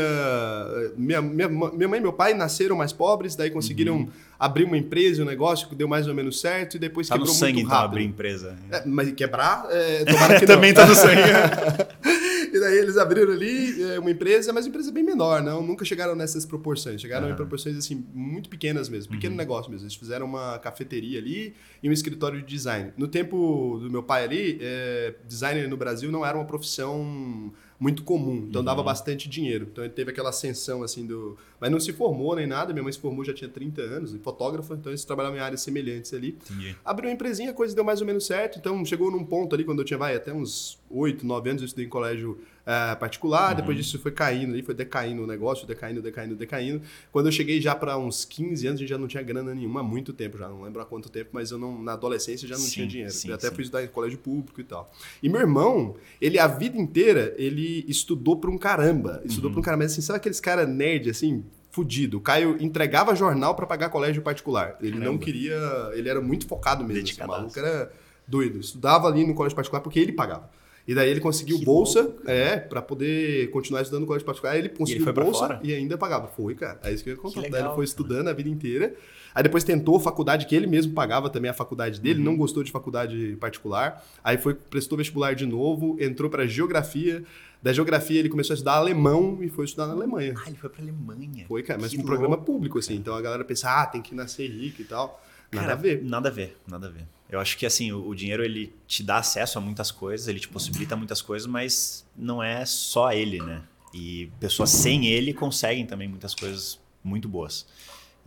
[0.96, 5.22] Minha, minha, minha mãe e meu pai nasceram mais pobres, daí conseguiram abrir uma empresa,
[5.22, 7.14] um negócio que deu mais ou menos certo e depois Uhum.
[7.14, 7.90] Tá no quebrou sangue, muito então, rápido.
[7.92, 8.56] abrir empresa.
[8.70, 10.82] É, mas quebrar, é, tomara que Também não.
[10.82, 11.20] tá no sangue.
[12.56, 15.62] e daí eles abriram ali é, uma empresa, mas uma empresa bem menor, não?
[15.62, 17.00] Nunca chegaram nessas proporções.
[17.00, 17.36] Chegaram em Aham.
[17.36, 19.12] proporções, assim, muito pequenas mesmo.
[19.12, 19.84] Pequeno negócio mesmo.
[19.86, 22.92] Eles fizeram uma cafeteria ali e um escritório de design.
[22.96, 28.02] No tempo do meu pai ali, é, designer no Brasil não era uma profissão muito
[28.02, 28.46] comum.
[28.48, 29.68] Então dava bastante dinheiro.
[29.70, 31.36] Então ele teve aquela ascensão, assim, do...
[31.60, 32.72] Mas não se formou nem nada.
[32.72, 34.74] Minha mãe se formou já tinha 30 anos, e fotógrafa.
[34.74, 36.38] Então eles trabalhavam em áreas semelhantes ali.
[36.50, 36.76] Entendi.
[36.84, 38.58] Abriu uma empresinha, a coisa deu mais ou menos certo.
[38.58, 41.66] Então chegou num ponto ali, quando eu tinha, vai, até uns 8, 9 anos, eu
[41.66, 43.50] estudei em colégio eh, particular.
[43.50, 43.56] Uhum.
[43.56, 46.82] Depois disso foi caindo ali, foi decaindo o negócio, decaindo, decaindo, decaindo.
[47.12, 49.80] Quando eu cheguei já para uns 15 anos, a gente já não tinha grana nenhuma,
[49.80, 52.56] há muito tempo já, não lembro há quanto tempo, mas eu não, na adolescência já
[52.56, 53.12] não Sim, tinha dinheiro.
[53.12, 53.54] sim, eu até sim.
[53.54, 54.92] fui estudar em colégio público e tal.
[55.22, 59.22] E meu irmão, ele a vida inteira, ele estudou pra um caramba.
[59.24, 59.58] Estudou Uhum.
[59.58, 62.16] um caramba, mas assim, sabe aqueles cara nerd, assim, fudido.
[62.18, 64.76] O Caio entregava jornal pra pagar colégio particular.
[64.80, 65.24] Ele não Caramba.
[65.24, 65.56] queria.
[65.94, 66.94] Ele era muito focado mesmo.
[66.98, 67.38] Esse Dedicadaço.
[67.38, 67.92] maluco era
[68.26, 68.58] doido.
[68.58, 70.48] Estudava ali no colégio particular porque ele pagava.
[70.86, 74.56] E daí ele conseguiu Que bolsa, louco, é, pra poder continuar estudando no colégio particular.
[74.56, 76.28] Ele conseguiu foi pra bolsa e ainda pagava.
[76.28, 76.78] Foi, cara.
[76.84, 77.42] É isso que eu ia contar.
[77.42, 77.84] Que Daí ele foi cara.
[77.84, 78.94] estudando a vida inteira.
[79.34, 82.24] Aí depois tentou faculdade, que ele mesmo pagava também a faculdade dele, Uhum.
[82.24, 84.02] não gostou de faculdade particular.
[84.24, 87.22] Aí foi, prestou vestibular de novo, entrou pra geografia.
[87.62, 90.34] Da geografia ele começou a estudar alemão e foi estudar na Alemanha.
[90.38, 91.46] Ah, ele foi pra Alemanha.
[91.48, 92.90] Foi, cara, mas Que um programa louco, público, assim.
[92.90, 93.00] cara.
[93.00, 95.20] Então a galera pensa, ah, tem que nascer rico e tal.
[95.52, 96.02] Nada Cara, a ver.
[96.04, 97.06] Nada a ver, nada a ver.
[97.28, 100.38] Eu acho que assim, o, o dinheiro ele te dá acesso a muitas coisas, ele
[100.40, 103.62] te possibilita muitas coisas, mas não é só ele, né?
[103.92, 107.66] E pessoas sem ele conseguem também muitas coisas muito boas.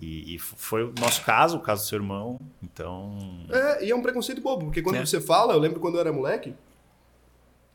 [0.01, 2.39] E, e foi o nosso caso, o caso do seu irmão.
[2.63, 3.45] Então.
[3.49, 5.05] É, e é um preconceito bobo, porque quando É.
[5.05, 6.53] você fala, eu lembro quando eu era moleque,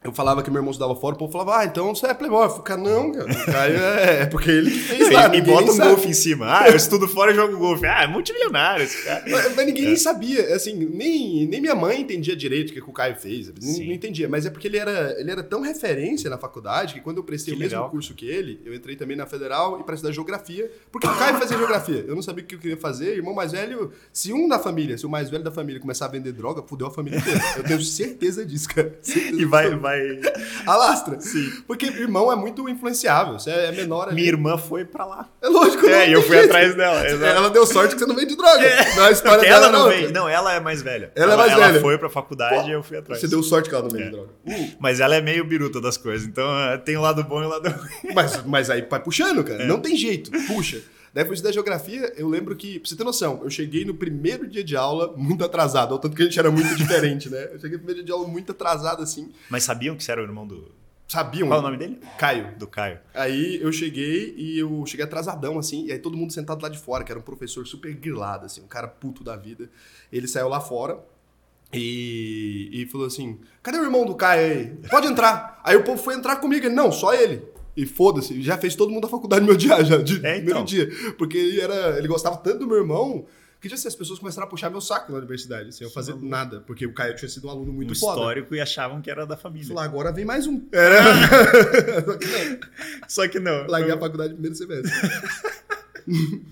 [0.04, 2.44] eu falava que meu irmão estudava fora, o povo falava, ah, então você é playboy.
[2.44, 3.32] Eu falei, cara, não, cara.
[3.32, 6.44] O Caio é, é porque ele fez lá, e ninguém bota um golfe em cima.
[6.60, 7.86] Ah, eu estudo fora e jogo golfe.
[7.86, 9.24] Ah, é multimilionário esse cara.
[9.26, 9.96] Mas, mas ninguém É.
[9.96, 13.86] sabia, assim, nem, nem minha mãe entendia direito o que, o Caio fez, não, Sim.
[13.86, 17.16] não entendia, mas é porque ele era, ele era tão referência na faculdade que quando
[17.16, 17.90] eu prestei Que o mesmo legal.
[17.90, 21.38] curso que ele, eu entrei também na Federal e para estudar Geografia, porque o Caio
[21.38, 24.46] fazia Geografia, eu não sabia o que eu queria fazer, irmão mais velho, se um
[24.48, 27.18] da família, se o mais velho da família começar a vender droga, fudeu a família
[27.18, 28.98] inteira, eu tenho certeza disso, cara.
[29.00, 29.93] Certeza E vai, absoluta.
[29.94, 30.20] Vai.
[30.66, 31.20] Alastra.
[31.20, 31.50] Sim.
[31.66, 34.16] Porque irmão é muito influenciável, você é menor ali.
[34.16, 35.28] Minha irmã foi pra lá.
[35.42, 36.46] É lógico, É, não e eu fui jeito.
[36.50, 37.06] atrás dela.
[37.06, 37.24] exato.
[37.24, 38.60] Ela deu sorte que você não vende droga.
[38.96, 40.12] Não, a história Porque dela ela não veio.
[40.12, 41.12] Não, ela é mais velha.
[41.14, 41.64] Ela é mais velha.
[41.64, 43.20] Ela foi pra faculdade Pô, e eu fui atrás.
[43.20, 44.10] Você deu sorte que ela não vende É.
[44.10, 44.30] droga.
[44.78, 47.48] Mas ela é meio biruta das coisas, então eh, tem o lado bom e o
[47.48, 48.14] lado ruim.
[48.14, 49.62] Mas, mas aí vai puxando, cara.
[49.62, 49.66] É.
[49.66, 50.30] Não tem jeito.
[50.46, 50.78] Puxa.
[51.14, 54.48] Daí fui estudar geografia, eu lembro que, pra você ter noção, eu cheguei no primeiro
[54.48, 57.50] dia de aula muito atrasado, ao tanto que a gente era muito diferente, né?
[57.52, 59.30] Eu cheguei no primeiro dia de aula muito atrasado, assim.
[59.48, 60.72] Mas sabiam que você era o irmão do.
[61.06, 61.46] Sabiam?
[61.46, 62.00] Qual é o nome dele?
[62.18, 62.58] Caio.
[62.58, 62.98] Do Caio.
[63.14, 66.78] Aí eu cheguei e eu cheguei atrasadão, assim, e aí todo mundo sentado lá de
[66.80, 69.70] fora, que era um professor super grilado, assim, um cara puto da vida.
[70.10, 70.98] Ele saiu lá fora
[71.72, 74.66] e, e falou assim: cadê o irmão do Caio aí?
[74.90, 75.60] Pode entrar.
[75.62, 77.53] Aí o povo foi entrar comigo, ele, não, só ele.
[77.76, 80.64] E foda-se, já fez todo mundo da faculdade meu dia, já, de É, primeiro então.
[80.64, 80.88] dia.
[81.18, 83.26] Porque ele, era, ele gostava tanto do meu irmão
[83.60, 86.14] que tipo assim, as pessoas começaram a puxar meu saco na universidade, sem eu fazer
[86.16, 86.60] nada.
[86.60, 88.18] Porque o Caio tinha sido um aluno muito um foda.
[88.20, 89.66] histórico e achavam que era da família.
[89.66, 90.62] Falei, agora vem mais um.
[90.70, 91.02] Era...
[92.04, 92.58] Só que não.
[93.08, 93.66] Só que não.
[93.66, 94.92] Larguei a faculdade no primeiro semestre.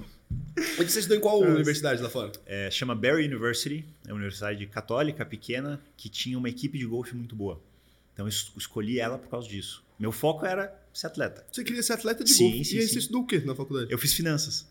[0.79, 2.33] Onde você estudou em qual universidade lá fora?
[2.47, 7.15] É, chama Barry University, é uma universidade católica pequena que tinha uma equipe de golfe
[7.17, 7.61] muito boa.
[8.13, 9.83] Então eu es- escolhi ela por causa disso.
[9.99, 11.47] Meu foco era ser atleta.
[11.51, 12.65] Você queria ser atleta de Sim, golfe.
[12.65, 12.93] sim, e aí sim.
[12.93, 13.91] você estudou o quê na faculdade?
[13.91, 14.67] Eu fiz finanças.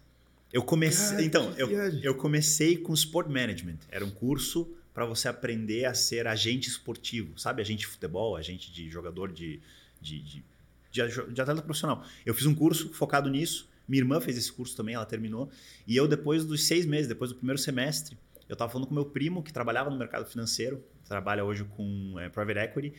[0.53, 2.01] Eu comecei, Cara, então, eu, viagem.
[2.03, 3.77] eu comecei com Sport Management.
[3.89, 7.61] Era um curso para você aprender a ser agente esportivo, sabe?
[7.61, 9.61] Agente de futebol, agente de jogador de,
[10.01, 10.43] de, de,
[10.91, 11.01] de,
[11.33, 12.05] de atleta profissional.
[12.25, 13.69] Eu fiz um curso focado nisso.
[13.87, 15.49] Minha irmã fez esse curso também, ela terminou.
[15.87, 19.05] E eu, depois dos seis meses, depois do primeiro semestre, eu estava falando com meu
[19.05, 22.93] primo, que trabalhava no mercado financeiro, trabalha hoje com é, Private Equity,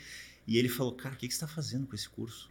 [0.47, 2.49] e ele falou, cara, o que, que você está fazendo com esse curso?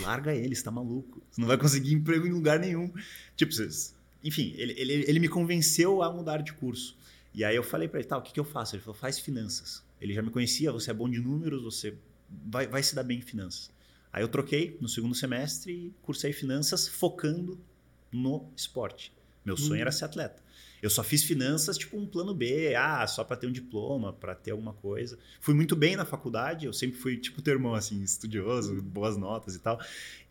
[0.00, 1.22] Larga ele, você tá maluco.
[1.30, 2.92] Você não vai conseguir emprego em lugar nenhum.
[3.36, 3.94] Tipo, vocês...
[4.22, 6.96] Enfim, ele, ele, ele me convenceu a mudar de curso.
[7.32, 8.74] E aí eu falei para ele, tá, o que, que eu faço?
[8.76, 9.82] Ele falou, faz finanças.
[10.00, 11.94] Ele já me conhecia, você é bom de números, você
[12.46, 13.70] vai, vai se dar bem em finanças.
[14.12, 17.58] Aí eu troquei no segundo semestre e cursei finanças focando
[18.12, 19.12] no esporte.
[19.44, 19.82] Meu sonho Hum.
[19.82, 20.42] era ser atleta.
[20.82, 24.34] Eu só fiz finanças tipo um plano B, ah, só para ter um diploma, para
[24.34, 25.18] ter alguma coisa.
[25.40, 29.54] Fui muito bem na faculdade, eu sempre fui tipo teu irmão assim, estudioso, boas notas
[29.54, 29.78] e tal.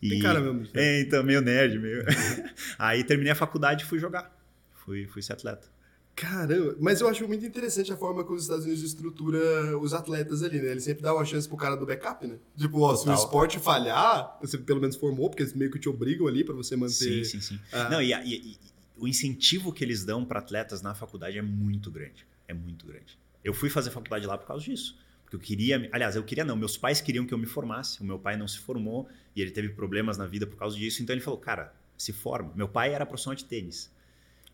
[0.02, 0.66] E, Tem cara mesmo.
[0.74, 2.04] é, então, meio nerd, meio.
[2.78, 4.36] Aí terminei a faculdade e fui jogar.
[4.84, 5.68] Fui, fui ser atleta.
[6.16, 10.42] Caramba, mas eu acho muito interessante a forma que os Estados Unidos estrutura os atletas
[10.42, 10.72] ali, né?
[10.72, 12.36] Eles sempre dão uma chance pro cara do backup, né?
[12.58, 15.88] Tipo, ó, se o esporte falhar, você pelo menos formou, porque eles meio que te
[15.88, 16.92] obrigam ali pra você manter.
[16.92, 17.60] Sim, sim, sim.
[17.72, 17.88] Ah.
[17.88, 18.58] Não, e- e-
[19.00, 22.26] o incentivo que eles dão para atletas na faculdade é muito grande.
[22.46, 23.18] É muito grande.
[23.42, 24.98] Eu fui fazer faculdade lá por causa disso.
[25.24, 25.88] Porque eu queria.
[25.92, 26.56] Aliás, eu queria não.
[26.56, 28.00] Meus pais queriam que eu me formasse.
[28.00, 31.02] O meu pai não se formou e ele teve problemas na vida por causa disso.
[31.02, 32.52] Então ele falou, cara, se forma.
[32.54, 33.90] Meu pai era profissional de tênis.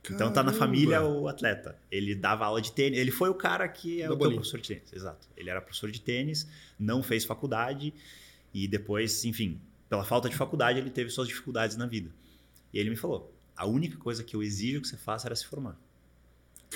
[0.09, 0.59] Então tá na Caramba.
[0.59, 1.76] família o atleta.
[1.90, 2.98] Ele dava aula de tênis.
[2.98, 4.92] Ele foi o cara que é o professor de tênis.
[4.92, 5.28] Exato.
[5.37, 6.46] Ele era professor de tênis,
[6.78, 7.92] não fez faculdade
[8.54, 12.11] e depois, enfim, pela falta de faculdade, ele teve suas dificuldades na vida.
[12.72, 15.47] E ele me falou: a única coisa que eu exijo que você faça era se
[15.47, 15.79] formar.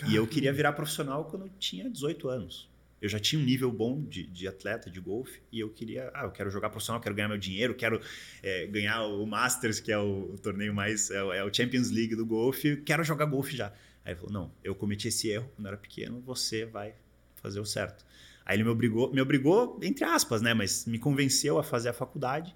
[0.07, 2.69] E eu queria virar profissional quando eu tinha 18 anos.
[3.03, 6.25] Eu já tinha um nível bom de, de atleta de golfe e eu queria, ah,
[6.25, 8.01] eu quero jogar profissional, quero ganhar meu dinheiro, quero
[8.43, 11.91] é, ganhar o Masters, que é o, o torneio mais, é, o- é o Champions
[11.91, 13.69] League do golfe, quero jogar golfe já.
[14.05, 16.95] Aí ele falou, não, eu cometi esse erro quando eu era pequeno, você vai
[17.37, 18.05] fazer o certo.
[18.45, 21.93] Aí ele me obrigou, me obrigou, entre aspas, né, mas me convenceu a fazer a
[21.95, 22.55] faculdade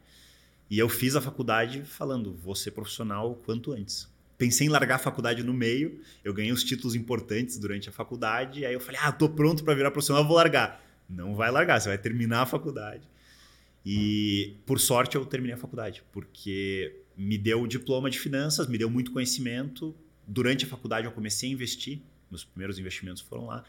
[0.70, 4.08] e eu fiz a faculdade falando, vou ser profissional o quanto antes.
[4.36, 8.66] Pensei em largar a faculdade no meio, eu ganhei os títulos importantes durante a faculdade,
[8.66, 10.84] aí eu falei, ah, tô pronto para virar profissional, vou largar.
[11.08, 13.08] Não vai largar, você vai terminar a faculdade.
[13.86, 18.78] E por sorte eu terminei a faculdade, porque me deu o diploma de finanças, me
[18.78, 19.94] deu muito conhecimento.
[20.26, 23.64] Durante a faculdade eu comecei a investir, meus primeiros investimentos foram lá.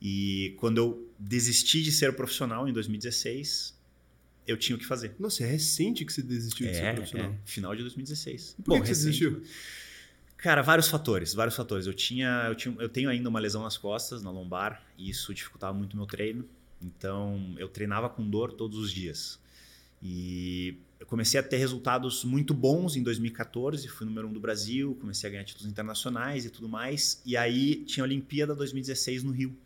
[0.00, 3.74] E quando eu desisti de ser profissional em 2016,
[4.46, 5.14] eu tinha o que fazer.
[5.18, 7.30] Nossa, é recente que você desistiu é, de ser profissional.
[7.32, 8.56] É, final de 2016.
[8.58, 9.42] E por Bom, que, que você desistiu?
[10.36, 11.86] Cara, vários fatores, vários fatores.
[11.86, 15.32] Eu tinha, eu tinha, eu tenho ainda uma lesão nas costas, na lombar, e isso
[15.32, 16.44] dificultava muito o meu treino.
[16.80, 19.40] Então, eu treinava com dor todos os dias.
[20.02, 24.96] E eu comecei a ter resultados muito bons em 2014, fui número um do Brasil,
[25.00, 27.20] comecei a ganhar títulos internacionais e tudo mais.
[27.24, 29.56] E aí tinha a Olimpíada 2016 no Rio,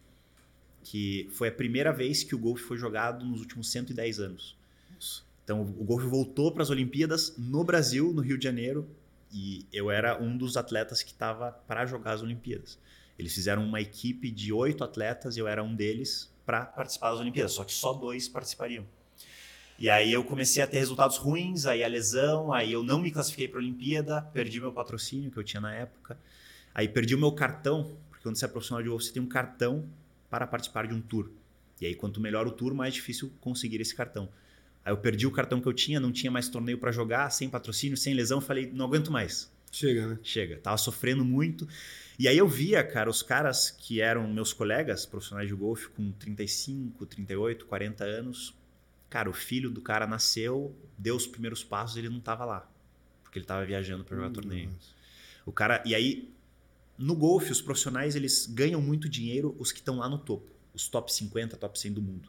[0.85, 4.56] que foi a primeira vez que o golfe foi jogado nos últimos 110 anos.
[5.44, 8.88] Então o golfe voltou para as Olimpíadas no Brasil, no Rio de Janeiro,
[9.33, 12.79] e eu era um dos atletas que estava para jogar as Olimpíadas.
[13.19, 17.21] Eles fizeram uma equipe de oito atletas e eu era um deles para participar das
[17.21, 18.85] Olimpíadas, só que só dois participariam.
[19.79, 23.11] E aí eu comecei a ter resultados ruins, aí a lesão, aí eu não me
[23.11, 26.19] classifiquei para a Olimpíada, perdi meu patrocínio que eu tinha na época,
[26.75, 29.29] aí perdi o meu cartão, porque quando você é profissional de golfe você tem um
[29.29, 29.88] cartão
[30.29, 31.31] para participar de um tour.
[31.81, 34.29] E aí quanto melhor o tour, mais difícil conseguir esse cartão.
[34.90, 37.48] Aí eu perdi o cartão que eu tinha, não tinha mais torneio para jogar, sem
[37.48, 39.48] patrocínio, sem lesão, falei, não aguento mais.
[39.70, 40.18] Chega, né?
[40.20, 40.59] Chega.
[40.59, 41.68] Tava sofrendo muito.
[42.18, 46.11] E aí eu via, cara, os caras que eram meus colegas profissionais de golfe com
[46.11, 48.53] 35, 38, 40 anos.
[49.09, 52.68] Cara, o filho do cara nasceu, deu os primeiros passos, ele não tava lá.
[53.22, 54.70] Porque ele tava viajando para jogar hum, torneio.
[54.70, 54.88] Nossa.
[55.46, 56.33] O cara, e aí
[56.98, 60.88] no golfe os profissionais eles ganham muito dinheiro os que estão lá no topo, os
[60.88, 62.29] top 50, top 100 do mundo.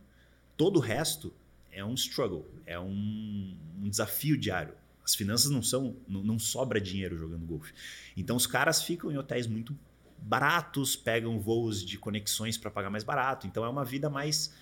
[0.56, 1.34] Todo o resto
[1.72, 4.74] é um struggle, é um, um desafio diário.
[5.04, 7.74] As finanças não são, não, não sobra dinheiro jogando golfe.
[8.16, 9.78] Então os caras ficam em hotéis muito
[10.22, 13.48] baratos, pegam voos de conexões para pagar mais barato.
[13.48, 14.54] Então é uma vida mais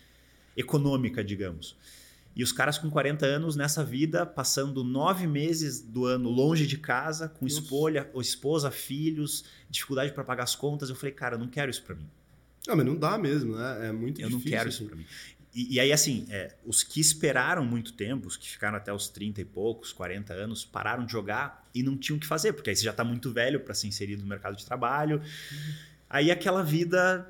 [0.55, 1.75] econômica, digamos.
[2.35, 6.77] E os caras com 40 anos nessa vida, passando nove meses do ano longe de
[6.77, 10.89] casa, com esposa, esposa, filhos, dificuldade para pagar as contas.
[10.89, 12.07] Eu falei, cara, eu não quero isso para mim.
[12.67, 13.87] Não, mas não dá mesmo, né?
[13.87, 14.29] É muito eu difícil.
[14.29, 14.83] Eu não quero assim.
[14.83, 15.05] isso para mim.
[15.53, 19.09] E, e, aí, assim, é, os que esperaram muito tempo, os que ficaram até os
[19.09, 22.69] 30 e poucos, 40 anos, pararam de jogar e não tinham o que fazer, porque
[22.69, 25.17] aí você já está muito velho para ser inserido no mercado de trabalho.
[25.17, 25.73] Uhum.
[26.09, 27.29] Aí aquela vida.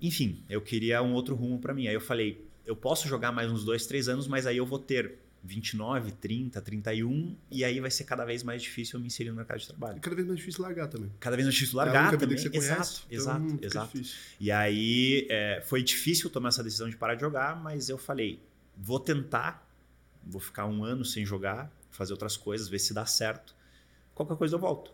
[0.00, 1.88] Enfim, eu queria um outro rumo para mim.
[1.88, 4.78] Aí eu falei, eu posso jogar mais uns dois, três anos, mas aí eu vou
[4.78, 9.30] ter 29, 30, 31, e aí vai ser cada vez mais difícil eu me inserir
[9.30, 9.98] no mercado de trabalho.
[9.98, 11.10] E cada vez mais difícil largar também.
[11.20, 12.36] Cada vez mais difícil largar é também.
[12.36, 14.00] Que você exato, conhece, exato, então exato.
[14.40, 18.42] E aí é, foi difícil tomar essa decisão de parar de jogar, mas eu falei,
[18.76, 19.66] vou tentar,
[20.24, 23.54] vou ficar um ano sem jogar, fazer outras coisas, ver se dá certo.
[24.14, 24.92] Qualquer coisa eu volto.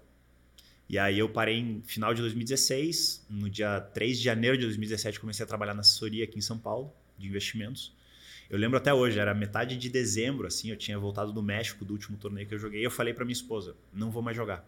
[0.88, 5.18] E aí eu parei em final de 2016, no dia 3 de janeiro de 2017
[5.18, 7.94] comecei a trabalhar na assessoria aqui em São Paulo, de investimentos.
[8.54, 11.92] Eu lembro até hoje, era metade de dezembro, assim, eu tinha voltado do México, do
[11.92, 14.64] último torneio que eu joguei, eu falei para minha esposa, não vou mais jogar.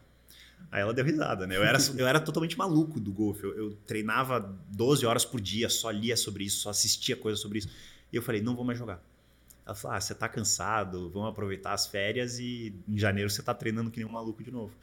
[0.72, 1.57] Aí ela deu risada, né?
[1.57, 3.44] Eu era, eu era totalmente maluco do golfe.
[3.44, 4.40] Eu, eu, treinava
[4.72, 7.68] 12 horas por dia, só lia sobre isso, só assistia coisas sobre isso.
[8.12, 9.01] E eu falei, não vou mais jogar.
[9.64, 13.55] Ela falou, ah, você tá cansado, vamos aproveitar as férias e em janeiro você tá
[13.55, 14.75] treinando que nem um maluco de novo.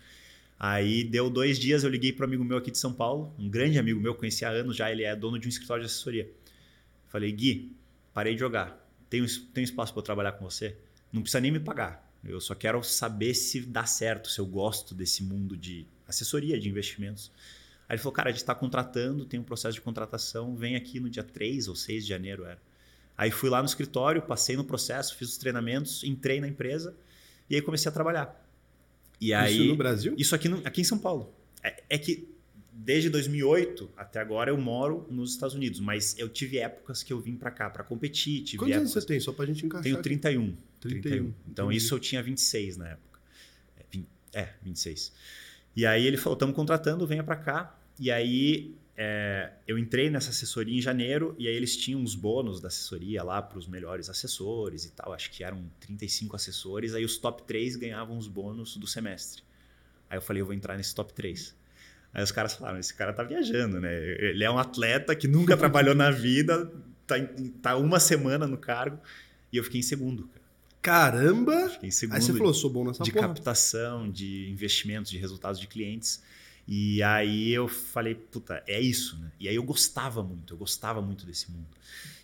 [0.58, 3.50] Aí deu dois dias, eu liguei para um amigo meu aqui de São Paulo, um
[3.50, 6.32] grande amigo meu, conheci há anos já, ele é dono de um escritório de assessoria.
[7.10, 7.76] Falei, Gui,
[8.14, 8.82] parei de jogar
[9.14, 9.24] tem,
[9.54, 10.76] tem espaço para eu trabalhar com você?
[11.12, 12.12] Não precisa nem me pagar.
[12.24, 16.68] Eu só quero saber se dá certo, se eu gosto desse mundo de assessoria, de
[16.68, 17.32] investimentos.
[17.88, 21.00] Aí ele falou, cara, a gente está contratando, tem um processo de contratação, vem aqui
[21.00, 22.60] no dia 3 ou 6 de janeiro, era.
[23.16, 26.96] Aí fui lá no escritório, passei no processo, fiz os treinamentos, entrei na empresa
[27.48, 28.44] e aí comecei a trabalhar.
[29.22, 30.16] E aí, isso no Brasil?
[30.18, 31.32] Isso aqui, no, aqui em São Paulo.
[31.62, 32.33] É, é que
[32.74, 37.20] desde 2008 até agora eu moro nos Estados Unidos, mas eu tive épocas que eu
[37.20, 38.44] vim para cá para competir.
[38.44, 38.92] Tive Quantos épocas...
[38.92, 39.20] anos você tem?
[39.20, 39.84] Só para a gente encaixar.
[39.84, 40.44] Tenho 31.
[40.44, 40.58] Aqui.
[40.80, 41.02] 31.
[41.02, 41.34] 31.
[41.48, 41.78] Então Entendi.
[41.78, 43.20] isso eu tinha 26 na época.
[44.34, 45.14] É, 26.
[45.16, 47.80] É, e aí ele falou: estamos contratando, venha para cá.
[48.00, 52.60] E aí é, eu entrei nessa assessoria em janeiro e aí eles tinham uns bônus
[52.60, 55.14] da assessoria lá para os melhores assessores e tal.
[55.14, 56.96] Acho que eram 35 assessores.
[56.96, 59.44] Aí os top 3 ganhavam os bônus do semestre.
[60.10, 61.56] Aí eu falei: eu vou entrar nesse top 3.
[62.14, 63.94] Aí os caras falaram: esse cara tá viajando, né?
[63.94, 66.72] Ele é um atleta que nunca trabalhou na vida,
[67.08, 67.16] tá,
[67.62, 69.00] tá uma semana no cargo.
[69.52, 70.44] E eu fiquei em segundo, cara.
[70.82, 71.70] Caramba!
[71.70, 72.16] Fiquei em segundo.
[72.16, 73.30] Aí você falou: sou bom nessa De porra.
[73.30, 76.22] captação, de investimentos, de resultados de clientes.
[76.68, 79.32] E aí eu falei: puta, é isso, né?
[79.40, 81.68] E aí eu gostava muito, eu gostava muito desse mundo.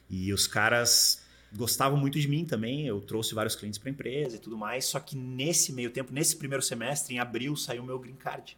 [0.10, 1.24] E os caras
[1.56, 2.86] gostavam muito de mim também.
[2.86, 4.86] Eu trouxe vários clientes para a empresa e tudo mais.
[4.86, 8.58] Só que nesse meio tempo, nesse primeiro semestre, em abril, saiu o meu green card.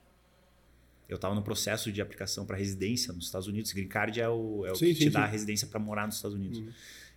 [1.12, 3.74] Eu estava no processo de aplicação para residência nos Estados Unidos.
[3.74, 5.26] Green Card é o, é o Sim, que sim, te dá sim.
[5.26, 6.60] a residência para morar nos Estados Unidos.
[6.60, 6.70] Uhum.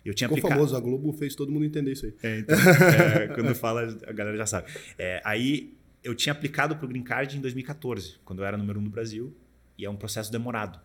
[0.03, 0.59] Eu tinha Ficou aplicado.
[0.59, 2.13] famoso, a Globo fez todo mundo entender isso aí.
[2.21, 4.69] É, então, é, quando fala, a galera já sabe.
[4.99, 5.73] É, aí
[6.03, 8.89] eu tinha aplicado para o Green Card em 2014, quando eu era número um do
[8.89, 9.33] Brasil,
[9.77, 10.77] e é um processo demorado.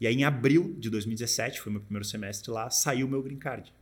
[0.00, 3.38] E aí, em abril de 2017, foi meu primeiro semestre lá, saiu o meu Green
[3.38, 3.72] Card.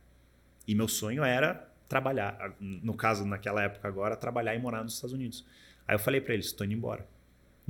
[0.67, 5.13] E meu sonho era trabalhar, no caso, naquela época agora, trabalhar e morar nos Estados
[5.13, 5.43] Unidos.
[5.87, 7.05] Aí eu falei para eles, estou indo embora.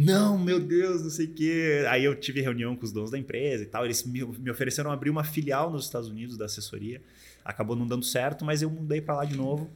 [0.02, 1.86] Não, meu Deus, não sei o quê.
[1.89, 3.84] Aí eu tive reunião com os donos da empresa e tal.
[3.84, 7.02] Eles me, me ofereceram abrir uma filial nos Estados Unidos da assessoria.
[7.43, 9.70] Acabou não dando certo, mas eu mudei para lá de novo.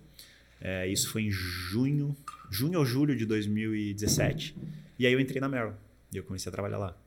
[0.61, 2.15] É, isso foi em junho,
[2.49, 4.55] junho ou julho de 2017.
[4.97, 5.73] E aí eu entrei na Merrill.
[6.13, 6.97] E eu comecei a trabalhar lá,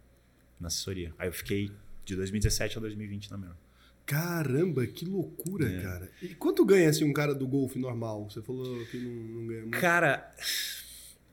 [0.60, 1.12] na assessoria.
[1.18, 1.70] Aí eu fiquei
[2.04, 3.56] de 2017 a 2020 na Merrill.
[4.04, 5.80] Caramba, que loucura, É.
[5.80, 6.10] cara.
[6.22, 8.28] E quanto ganha assim um cara do golfe normal?
[8.30, 9.10] Você falou que não,
[9.40, 9.78] não ganha muito.
[9.80, 10.32] Cara,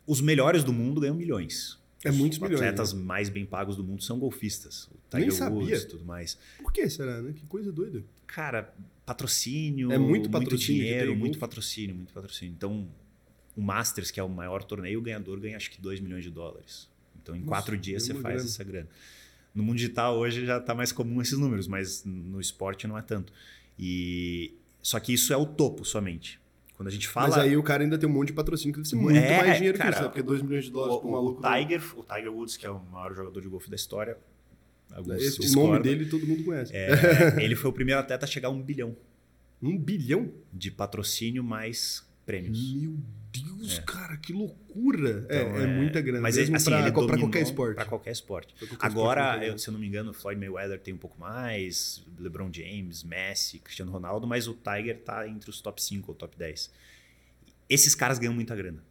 [0.05, 1.77] os melhores do mundo ganham milhões.
[2.03, 4.85] É muitos Os milhões, atletas mais bem pagos do mundo são golfistas.
[4.87, 5.59] O Nem Tiger sabia.
[5.59, 6.37] Woods e tudo mais.
[6.61, 7.31] Por que será, né?
[7.33, 8.03] Que coisa doida.
[8.27, 8.73] Cara,
[9.05, 11.39] patrocínio, É muito patrocínio que dinheiro, muito golfe.
[11.39, 12.53] patrocínio, muito patrocínio.
[12.53, 12.87] Então,
[13.55, 16.29] o Masters, que é o maior torneio, o ganhador ganha acho que 2 milhões de
[16.29, 16.89] dólares.
[17.21, 18.49] Então, em Nossa, quatro dias é você uma faz grana.
[18.49, 18.89] essa grana.
[19.55, 23.01] No mundo digital hoje já está mais comum esses números, mas no esporte não é
[23.01, 23.31] tanto.
[23.79, 26.39] E só que isso é o topo somente.
[26.83, 28.79] Quando a gente fala Mas aí o cara ainda tem um monte de patrocínio que
[28.81, 30.09] deve ser muito É, mais dinheiro que cara, isso, né?
[30.09, 31.41] Porque 2 milhões de dólares pro o, o maluco.
[31.41, 34.17] Tiger, o Tiger Woods, que é o maior jogador de golfe da história,
[35.17, 36.71] Esse, o discordam, nome dele todo mundo conhece.
[36.75, 36.89] é,
[37.41, 38.95] ele foi o primeiro atleta a chegar a um bilhão
[39.61, 40.29] Um bilhão?
[40.51, 42.73] de patrocínio mais prêmios.
[42.73, 42.97] Meu
[43.41, 45.25] Deus, cara, que loucura.
[45.29, 46.21] É, Então, é, muita grana.
[46.21, 47.75] Mas mesmo assim, pra, ele pra qualquer esporte.
[47.75, 48.53] Pra qualquer esporte.
[48.53, 51.19] Pra qualquer Agora, esporte, eu- se eu não me engano, Floyd Mayweather tem um pouco
[51.19, 56.15] mais, LeBron James, Messi, Cristiano Ronaldo, mas o Tiger tá entre os top 5 ou
[56.15, 56.71] top 10.
[57.69, 58.83] Esses caras ganham muita grana.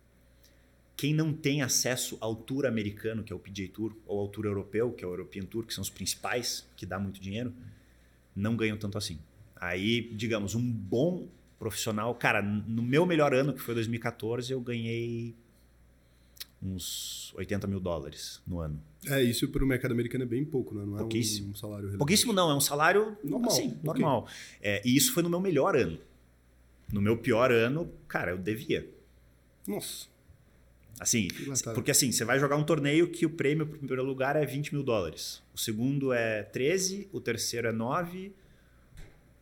[0.97, 4.45] Quem não tem acesso ao Tour americano, que é o PGA Tour, ou ao Tour
[4.45, 7.53] europeu, que é o European Tour, que são os principais, que dá muito dinheiro,
[8.37, 9.19] não ganham tanto assim.
[9.57, 11.29] Aí, digamos, um bom
[11.63, 15.33] profissional, cara, no meu melhor ano, que foi 2014, eu ganhei
[16.61, 18.83] uns 80 mil dólares no ano.
[19.07, 20.85] É, isso pro mercado americano é bem pouco, né?
[20.85, 21.53] Não é Pouquíssimo.
[21.53, 21.99] um salário relevante.
[21.99, 24.29] Pouquíssimo não, é um salário Normal, assim, normal.
[24.61, 26.01] É, e isso foi no meu melhor ano.
[26.93, 28.89] No meu pior ano, cara, eu devia.
[29.65, 30.09] Nossa.
[30.99, 31.29] Assim,
[31.75, 34.75] porque assim, você vai jogar um torneio que o prêmio pro primeiro lugar é 20
[34.75, 35.41] mil dólares.
[35.55, 38.33] O segundo é 13, o terceiro é 9,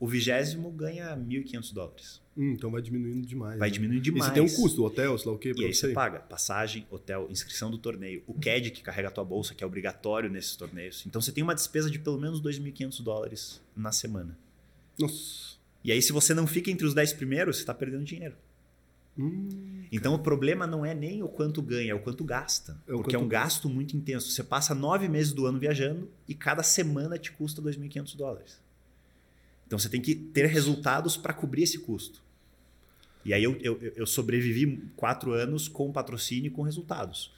[0.00, 2.20] o vigésimo ganha 1.500 dólares.
[2.36, 3.58] Hum, então vai diminuindo demais.
[3.58, 3.72] Vai né?
[3.74, 4.24] diminuindo demais.
[4.24, 5.88] E você tem um custo, hotel, sei lá o quê, E aí você.
[5.88, 9.62] você paga passagem, hotel, inscrição do torneio, o CAD que carrega a tua bolsa, que
[9.62, 11.04] é obrigatório nesses torneios.
[11.06, 14.36] Então você tem uma despesa de pelo menos 2.500 dólares na semana.
[14.98, 15.50] Nossa.
[15.84, 18.34] E aí, se você não fica entre os 10 primeiros, você está perdendo dinheiro.
[19.18, 22.80] Hum, Então, o problema não é nem o quanto ganha, é o quanto gasta.
[22.86, 24.30] É o porque é quanto um gasto muito intenso.
[24.30, 28.60] Você passa nove meses do ano viajando e cada semana te custa 2.500 dólares.
[29.70, 32.20] Então, você tem que ter resultados para cobrir esse custo.
[33.24, 37.32] E aí, eu, eu, eu sobrevivi quatro anos com patrocínio e com resultados.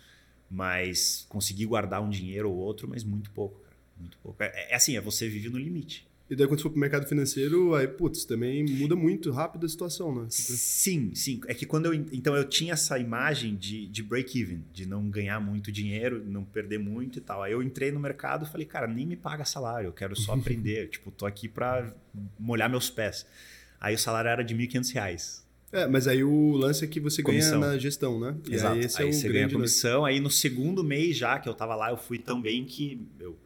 [0.51, 3.76] Mas consegui guardar um dinheiro ou outro, mas muito pouco, cara.
[3.99, 4.43] Muito pouco.
[4.43, 6.07] É, é assim, é você vive no limite.
[6.33, 9.68] E daí quando você for pro mercado financeiro, aí, putz, também muda muito rápido a
[9.68, 10.26] situação, né?
[10.30, 11.43] Sim, sim.
[11.47, 11.93] É que quando eu.
[12.11, 16.78] Então eu tinha essa imagem de, de break-even, de não ganhar muito dinheiro, não perder
[16.78, 17.43] muito e tal.
[17.43, 20.33] Aí eu entrei no mercado e falei, cara, nem me paga salário, eu quero só
[20.35, 20.89] aprender.
[20.89, 21.93] tipo, tô aqui pra
[22.41, 23.26] molhar meus pés.
[23.78, 25.47] Aí o salário era de 1.500 reais.
[25.70, 27.61] É, mas aí o lance é que você Comissão.
[27.61, 28.35] ganha na gestão, né?
[28.49, 28.72] E Exato.
[28.74, 29.83] aí Aí, esse é o você ganha grande lance.
[29.83, 30.05] comissão.
[30.07, 33.37] Aí no segundo mês já que eu tava lá, eu fui tão bem que eu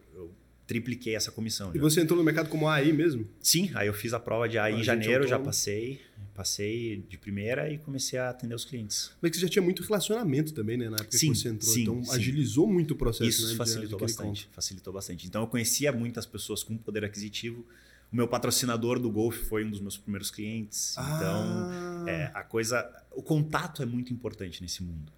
[0.66, 1.70] tripliquei essa comissão.
[1.72, 1.80] E já.
[1.82, 3.26] você entrou no mercado como AI mesmo?
[3.40, 5.44] Sim, aí eu fiz a prova de AI em Agente janeiro, já autônomo.
[5.46, 6.00] passei.
[6.34, 9.10] Passei de primeira e comecei a atender os clientes.
[9.22, 10.90] Mas que você já tinha muito relacionamento também, né?
[10.90, 11.72] Na época Sim, que você entrou.
[11.72, 12.10] sim, então sim.
[12.12, 13.50] agilizou muito o processo, Isso né?
[13.52, 14.54] de facilitou bastante, conta.
[14.54, 15.26] facilitou bastante.
[15.26, 17.64] Então eu conhecia muitas pessoas com poder aquisitivo.
[18.12, 20.92] O meu patrocinador do golfe foi um dos meus primeiros clientes.
[20.92, 25.10] Então Ah, é, a coisa, o contato é muito importante nesse mundo.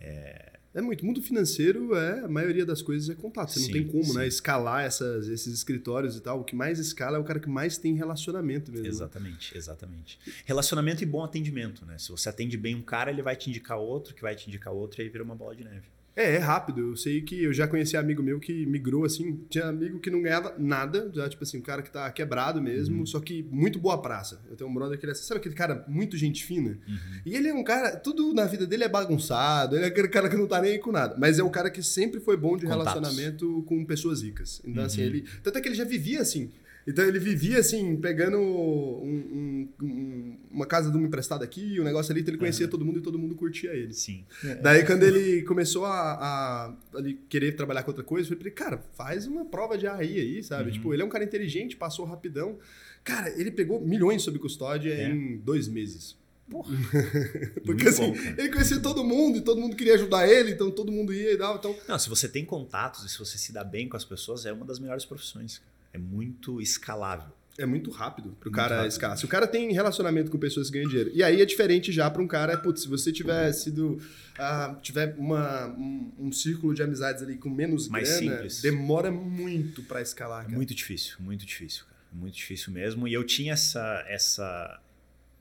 [0.00, 1.04] é muito.
[1.04, 3.50] Mundo financeiro é a maioria das coisas é contato.
[3.52, 4.16] Você não Sim, tem como, sim.
[4.16, 4.26] né?
[4.26, 6.40] Escalar essas, esses escritórios e tal.
[6.40, 8.84] O que mais escala é o cara que mais tem relacionamento mesmo.
[8.84, 8.90] né?
[8.90, 10.18] Exatamente, exatamente.
[10.44, 11.96] Relacionamento e bom atendimento, né?
[11.98, 14.72] Se você atende bem um cara, ele vai te indicar outro, que vai te indicar
[14.72, 15.86] outro, e aí vira uma bola de neve.
[16.18, 16.80] É, é rápido.
[16.80, 19.40] Eu sei que eu já conheci amigo meu que migrou assim.
[19.48, 22.98] Tinha amigo que não ganhava nada, já tipo assim, um cara que tá quebrado mesmo,
[23.00, 23.06] Uhum.
[23.06, 24.40] só que muito boa praça.
[24.50, 26.78] Eu tenho um brother que ele é, sabe aquele cara muito gente fina?
[27.24, 30.28] E ele é um cara, tudo na vida dele é bagunçado, ele é aquele cara
[30.28, 32.56] que não tá nem aí com nada, mas é o cara que sempre foi bom
[32.56, 32.92] de Contatos.
[32.94, 34.60] relacionamento com pessoas ricas.
[34.64, 35.06] Então assim, Uhum.
[35.06, 36.50] ele, tanto é que ele já vivia assim,
[36.88, 41.84] Então ele vivia assim, pegando um, um, um, uma casa de uma emprestada aqui, um
[41.84, 43.92] negócio ali, então ele conhecia todo mundo e todo mundo curtia ele.
[43.92, 44.24] Sim.
[44.62, 48.48] Daí quando ele começou a, a, ali, querer trabalhar com outra coisa, eu falei pra
[48.48, 50.72] ele, cara, faz uma prova de AI aí, sabe?
[50.72, 52.58] Tipo, ele é um cara inteligente, passou rapidão.
[53.04, 55.10] Cara, ele pegou milhões sob custódia É.
[55.10, 56.16] em dois meses.
[56.50, 56.74] Porra.
[57.66, 60.70] Porque Muito assim, bom, ele conhecia todo mundo e todo mundo queria ajudar ele, então
[60.70, 61.56] todo mundo ia e tal.
[61.56, 64.46] Então, Não, se você tem contatos e se você se dá bem com as pessoas,
[64.46, 65.60] é uma das melhores profissões.
[65.92, 67.32] É muito escalável.
[67.58, 68.90] é muito rápido pro Muito cara rápido.
[68.92, 69.16] escalar.
[69.18, 71.10] Se o cara tem relacionamento com pessoas que ganham dinheiro.
[71.12, 74.00] E aí é diferente já pra um cara, putz, se você tiver sido.
[74.38, 78.62] ah, tiver uma, um, um círculo de amizades ali com menos Mais grana, simples.
[78.62, 80.56] demora muito pra escalar, É cara.
[80.56, 81.98] muito difícil, muito difícil, cara.
[82.12, 83.08] Muito difícil mesmo.
[83.08, 84.80] E eu tinha essa, essa,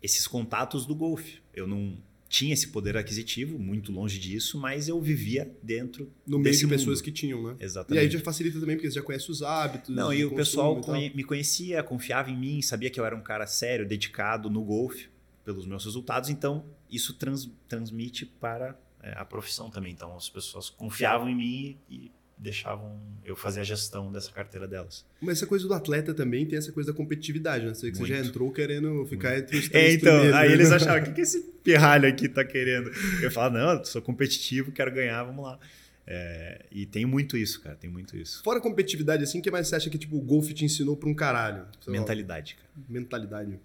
[0.02, 1.40] esses contatos do golfe.
[1.54, 1.98] Eu não
[2.30, 6.98] tinha esse poder aquisitivo, muito longe disso, mas eu vivia dentro No meio de pessoas
[7.00, 7.04] mundo.
[7.06, 7.56] que tinham, né?
[7.60, 8.04] Exatamente.
[8.04, 9.96] E aí já facilita também, porque você já conhece os hábitos.
[9.96, 13.22] Não, e o pessoal e me conhecia, confiava em mim, sabia que eu era um
[13.22, 15.08] cara sério, dedicado no golfe
[15.46, 19.94] pelos meus resultados, então isso trans- transmite para é, a profissão também.
[19.94, 25.06] Então as pessoas confiavam em mim e deixavam eu fazer a gestão dessa carteira delas.
[25.20, 27.74] Mas essa coisa do atleta também tem essa coisa da competitividade, né?
[27.74, 28.30] Você, que você já Muito.
[28.30, 30.54] entrou querendo ficar entre os É, três então, primeiros, aí né?
[30.54, 32.92] eles achavam, o que, que esse pirralho aqui tá querendo?
[33.22, 35.60] Eu falava, não, eu sou competitivo, quero ganhar, vamos lá.
[36.06, 38.42] É, e tem muito isso, cara, tem muito isso.
[38.44, 40.96] Fora a competitividade, assim, o que mais você acha que tipo, o golfe te ensinou
[40.96, 41.66] pra um caralho?
[41.88, 42.70] Mentalidade, cara.
[42.88, 43.60] mentalidade.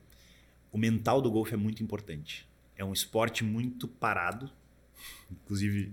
[0.73, 2.49] O mental do golfe é muito importante.
[2.77, 4.51] É um esporte muito parado,
[5.31, 5.93] inclusive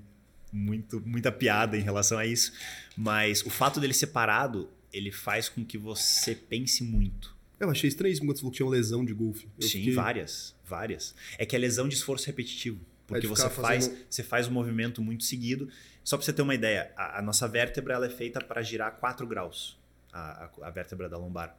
[0.52, 2.52] muito, muita piada em relação a isso,
[2.98, 7.38] mas o fato dele ser parado, ele faz com que você pense muito.
[7.60, 9.48] Eu achei estranhíssimo quando você falou que tinha uma lesão de golfe.
[9.60, 11.14] Eu Sim, fiquei- várias, várias.
[11.38, 12.80] É que é lesão de esforço repetitivo.
[13.06, 15.68] Porque de você faz, fazendo- você faz um movimento muito seguido.
[16.04, 18.94] Só para você ter uma ideia, a, a nossa vértebra ela é feita para girar
[18.98, 19.78] 4 graus,
[20.14, 21.56] a, a- a vértebra da lombar.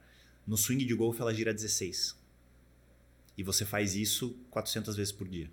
[0.47, 2.15] No swing de golfe ela gira 16.
[3.37, 5.49] E você faz isso 400 vezes por dia.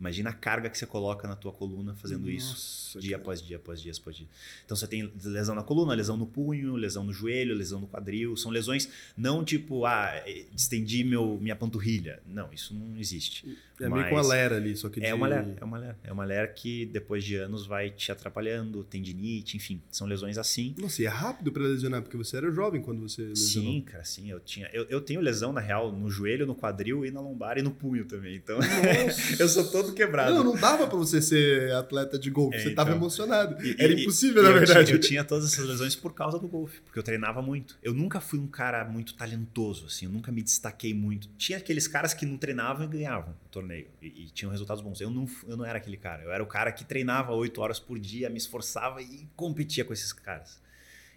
[0.00, 2.50] Imagina a carga que você coloca na tua coluna fazendo isso
[2.94, 3.22] Nossa, dia cara.
[3.22, 4.26] após dia, após dia, após dia.
[4.64, 8.34] Então você tem lesão na coluna, lesão no punho, lesão no joelho, lesão no quadril.
[8.36, 12.20] São lesões não tipo, ah, eh, distendi meu, minha panturrilha.
[12.26, 13.46] Não, isso não existe.
[13.78, 15.78] É meio Mas com a lera ali, só que É de- uma ler, é uma
[15.78, 15.96] ler.
[16.04, 19.80] É uma ler que depois de anos vai te atrapalhando, tendinite, enfim.
[19.90, 20.74] São lesões assim.
[20.78, 23.72] Nossa, e é rápido pra lesionar, porque você era jovem quando você lesionou.
[23.72, 24.30] Sim, cara, sim.
[24.30, 27.56] Eu, tinha, eu, eu tenho lesão, na real, no joelho, no quadril e na lombar
[27.58, 28.36] e no punho também.
[28.36, 28.58] Então,
[29.38, 30.32] eu sou todo quebrado.
[30.34, 33.00] Não, não dava pra você ser atleta de golfe, É, você tava então.
[33.00, 33.64] emocionado.
[33.64, 34.86] E- Era e- impossível, e na eu verdade.
[34.86, 37.78] Tinha, eu tinha todas essas lesões por causa do golfe, porque eu treinava muito.
[37.82, 41.28] Eu nunca fui um cara muito talentoso, assim, eu nunca me destaquei muito.
[41.36, 45.00] Tinha aqueles caras que não treinavam e ganhavam o torneio, e, tinham resultados bons.
[45.00, 46.22] Eu não, eu não era aquele cara.
[46.22, 49.92] Eu era o cara que treinava oito horas por dia, me esforçava e competia com
[49.92, 50.60] esses caras.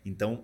[0.06, 0.44] Então,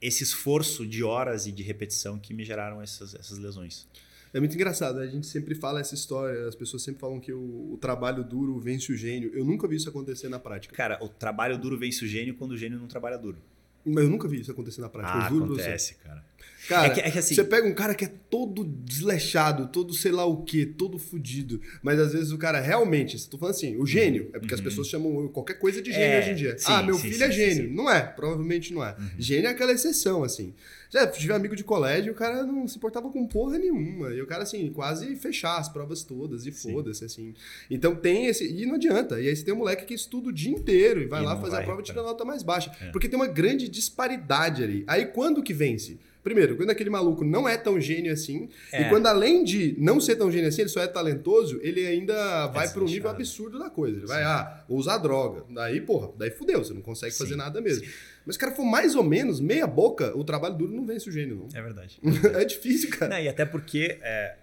[0.00, 3.86] esse esforço de horas e de repetição que me geraram essas, essas lesões.
[4.34, 5.04] É muito engraçado, né?
[5.04, 8.58] a gente sempre fala essa história, as pessoas sempre falam que o, o trabalho duro
[8.58, 9.30] vence o gênio.
[9.34, 10.74] Eu nunca vi isso acontecer na prática.
[10.74, 13.36] Cara, o trabalho duro vence o gênio quando o gênio não trabalha duro.
[13.84, 16.24] Mas eu nunca vi isso acontecer na prática, Ah, acontece, cara.
[16.68, 19.92] Cara, É que- é que assim- você pega um cara que é todo desleixado, todo
[19.92, 23.56] sei lá o quê, todo fudido, mas às vezes o cara realmente, se tu falando
[23.56, 24.64] assim, o gênio, é porque as Uhum.
[24.64, 26.56] pessoas chamam qualquer coisa de gênio É, hoje em dia.
[26.56, 27.68] sim, ah, meu sim, filho sim, é sim, gênio.
[27.68, 27.74] sim.
[27.74, 28.94] Não é, provavelmente não é.
[28.96, 29.08] Uhum.
[29.18, 30.54] Gênio é aquela exceção, assim.
[30.92, 34.10] Já tive amigo de colégio, o cara não se importava com porra nenhuma.
[34.10, 37.32] E o cara, assim, quase fechar as provas todas e foda-se, assim.
[37.70, 38.46] Então tem esse.
[38.46, 39.18] E não adianta.
[39.18, 41.34] E aí você tem um moleque que estuda o dia inteiro e vai E lá
[41.36, 42.70] fazer a vai prova e tira a nota mais baixa.
[42.78, 42.90] É.
[42.90, 44.84] Porque tem uma grande disparidade ali.
[44.86, 45.98] Aí quando que vence?
[46.22, 48.82] Primeiro, quando aquele maluco não é tão gênio assim, É.
[48.82, 52.46] e quando além de não ser tão gênio assim, ele só é talentoso, ele ainda
[52.48, 53.98] vai para um nível absurdo da coisa.
[53.98, 54.28] Ele vai, Sim.
[54.28, 55.44] ah, vou usar droga.
[55.50, 57.84] Daí, porra, daí fudeu, você não consegue Sim, fazer nada mesmo.
[57.84, 57.90] sim.
[58.24, 61.12] Mas o cara for mais ou menos, meia boca, o trabalho duro não vence o
[61.12, 61.48] gênio, não.
[61.58, 61.98] É verdade.
[62.40, 63.16] É difícil, cara.
[63.16, 64.36] Não, e até porque, é,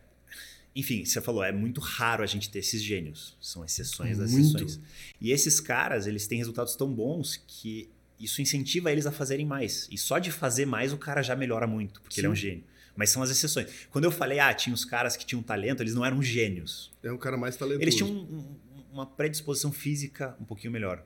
[0.75, 3.37] enfim, você falou, é muito raro a gente ter esses gênios.
[3.39, 4.47] São exceções das Muito.
[4.57, 4.79] exceções.
[5.21, 7.89] E esses caras, eles têm resultados tão bons que
[8.19, 9.87] isso incentiva eles a fazerem mais.
[9.91, 12.41] E só de fazer mais, o cara já melhora muito, porque ele é um Sim.
[12.41, 12.63] gênio.
[12.95, 13.67] Mas são as exceções.
[13.89, 16.91] Quando eu falei, ah, tinha os caras que tinham talento, eles não eram gênios.
[17.01, 17.81] É um cara mais talentoso.
[17.83, 18.55] Eles tinham um- um-
[18.91, 21.03] uma predisposição física um pouquinho melhor.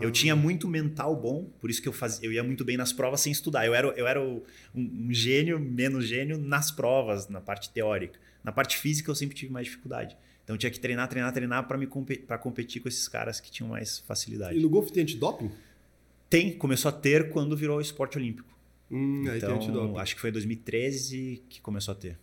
[0.00, 0.12] Eu Ah.
[0.12, 3.20] tinha muito mental bom, por isso que eu, fazia, eu ia muito bem nas provas
[3.20, 3.66] sem estudar.
[3.66, 4.40] Eu era, eu era um,
[4.74, 8.18] um gênio, menos gênio nas provas, na parte teórica.
[8.44, 10.16] Na parte física eu sempre tive mais dificuldade.
[10.44, 13.68] Então eu tinha que treinar, treinar, treinar para compe- competir com esses caras que tinham
[13.70, 14.56] mais facilidade.
[14.56, 15.50] E no golfe tem antidoping?
[16.32, 18.48] Tem, começou a ter quando virou esporte olímpico.
[18.90, 22.18] Hum, Então, acho que foi em 2013 que começou a ter.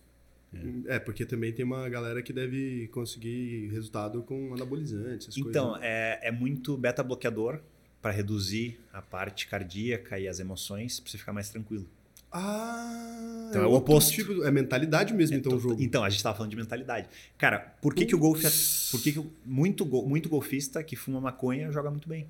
[0.86, 5.80] É, porque também tem uma galera que deve conseguir resultado com anabolizantes, essas Então, coisas.
[5.82, 5.88] né?
[6.22, 7.60] é, é muito beta-bloqueador
[8.02, 11.86] para reduzir a parte cardíaca e as emoções, para você ficar mais tranquilo.
[12.32, 14.12] Ah, Então é o outro oposto.
[14.12, 15.76] tipo- é mentalidade mesmo, então, o jogo.
[15.80, 17.08] Então, a gente tava falando de mentalidade.
[17.38, 18.50] Cara, por que, que o golfe é.
[18.90, 22.26] Por que, que muito, muito golfista que fuma maconha joga muito bem?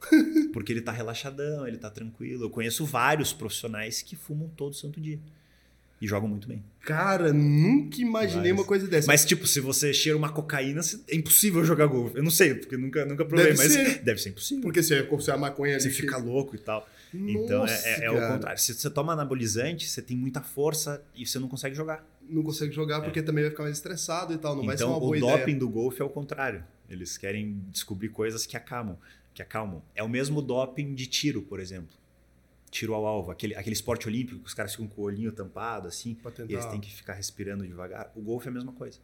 [0.52, 2.44] Porque ele tá relaxadão, ele tá tranquilo.
[2.44, 5.18] Eu conheço vários profissionais que fumam todo santo dia.
[6.00, 6.64] E jogam muito bem.
[6.80, 9.06] Cara, nunca imaginei Mas- uma coisa dessa.
[9.06, 12.16] Mas, tipo, se você cheira uma cocaína, você- é impossível jogar golfe.
[12.16, 13.98] Eu não sei, porque nunca, nunca provei, Deve mas ser.
[14.02, 14.62] deve ser impossível.
[14.62, 16.88] Porque se se a maconha ali Você que- fica louco e tal.
[17.12, 18.58] então Nossa, é, é- é o contrário.
[18.58, 22.02] Se você toma anabolizante, você tem muita força e você não consegue jogar.
[22.26, 24.56] Não consegue jogar porque também vai ficar mais estressado e tal.
[24.56, 25.58] Não vai ser então uma o boa doping ideia.
[25.58, 26.64] do golfe é o contrário.
[26.88, 28.98] Eles querem descobrir coisas que acalmam,
[29.34, 29.82] que acalmam.
[29.94, 31.96] É o mesmo doping de tiro, por exemplo.
[32.70, 35.88] Tiro ao alvo, aquele, aquele esporte olímpico que os caras ficam com o olhinho tampado
[35.88, 36.16] assim,
[36.48, 38.12] e eles têm que ficar respirando devagar.
[38.14, 38.98] O golfe é a mesma coisa.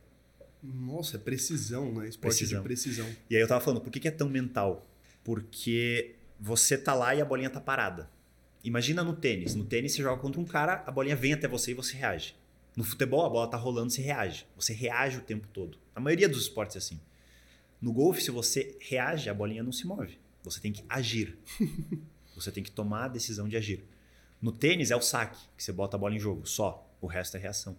[0.63, 2.09] Nossa, é precisão, né?
[2.09, 2.61] Esporte Precisão.
[2.61, 3.09] de precisão.
[3.29, 4.87] E aí eu tava falando, por que, que é tão mental?
[5.23, 8.11] Porque você tá lá e a bolinha tá parada.
[8.63, 9.55] Imagina no tênis.
[9.55, 12.35] No tênis você joga contra um cara, a bolinha vem até você e você reage.
[12.77, 14.47] No futebol, a bola tá rolando, você reage.
[14.57, 15.79] Você reage o tempo todo.
[15.95, 17.01] A maioria dos esportes é assim.
[17.81, 20.19] No golfe, se você reage, a bolinha não se move.
[20.43, 21.39] Você tem que agir.
[22.37, 23.83] Você tem que tomar a decisão de agir.
[24.43, 26.87] No tênis é o saque, que você bota a bola em jogo, só.
[27.01, 27.79] O resto é reação.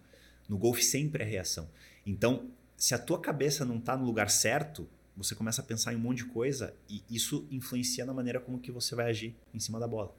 [0.49, 1.69] No golfe sempre é reação.
[2.03, 5.95] Então, se a tua cabeça não tá no lugar certo, você começa a pensar em
[5.95, 9.59] um monte de coisa e isso influencia na maneira como que você vai agir em
[9.59, 10.13] cima da bola.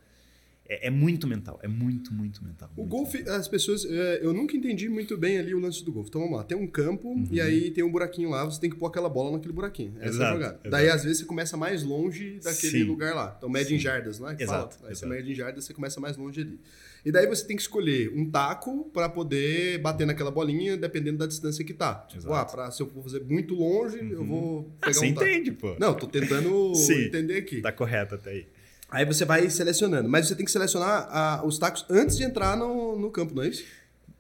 [0.68, 2.70] É, é muito mental, é muito, muito mental.
[2.76, 3.36] O muito golfe, mental.
[3.36, 3.86] as pessoas.
[3.86, 6.10] é, eu nunca entendi muito bem ali o lance do golfe.
[6.10, 7.26] Então vamos lá, tem um campo Uhum.
[7.30, 9.94] e aí tem um buraquinho lá, você tem que pôr aquela bola naquele buraquinho.
[9.96, 10.52] Essa é a Exato, jogada.
[10.54, 10.70] exato.
[10.70, 12.84] Daí às vezes você começa mais longe daquele Sim.
[12.84, 13.34] lugar lá.
[13.38, 13.82] Então mede em Sim.
[13.84, 14.34] jardas, não é?
[14.36, 14.90] que Exato, fala?
[14.90, 15.20] Aí você exato.
[15.20, 16.60] mede em jardas, você começa mais longe ali.
[17.04, 21.26] E daí você tem que escolher um taco pra poder bater naquela bolinha, dependendo da
[21.26, 21.94] distância que tá.
[22.08, 22.34] Tipo, Exato.
[22.34, 24.26] ah, pra, se eu for fazer muito longe, eu Uhum.
[24.26, 25.26] vou Ah, pegar você um taco.
[25.26, 25.76] entende, pô.
[25.80, 27.62] Não, tô tentando entender aqui.
[27.62, 28.46] Tá correto até aí.
[28.91, 30.09] Aí você vai selecionando.
[30.09, 33.43] Mas você tem que selecionar ah, os tacos antes de entrar no, no campo, não
[33.43, 33.64] é isso?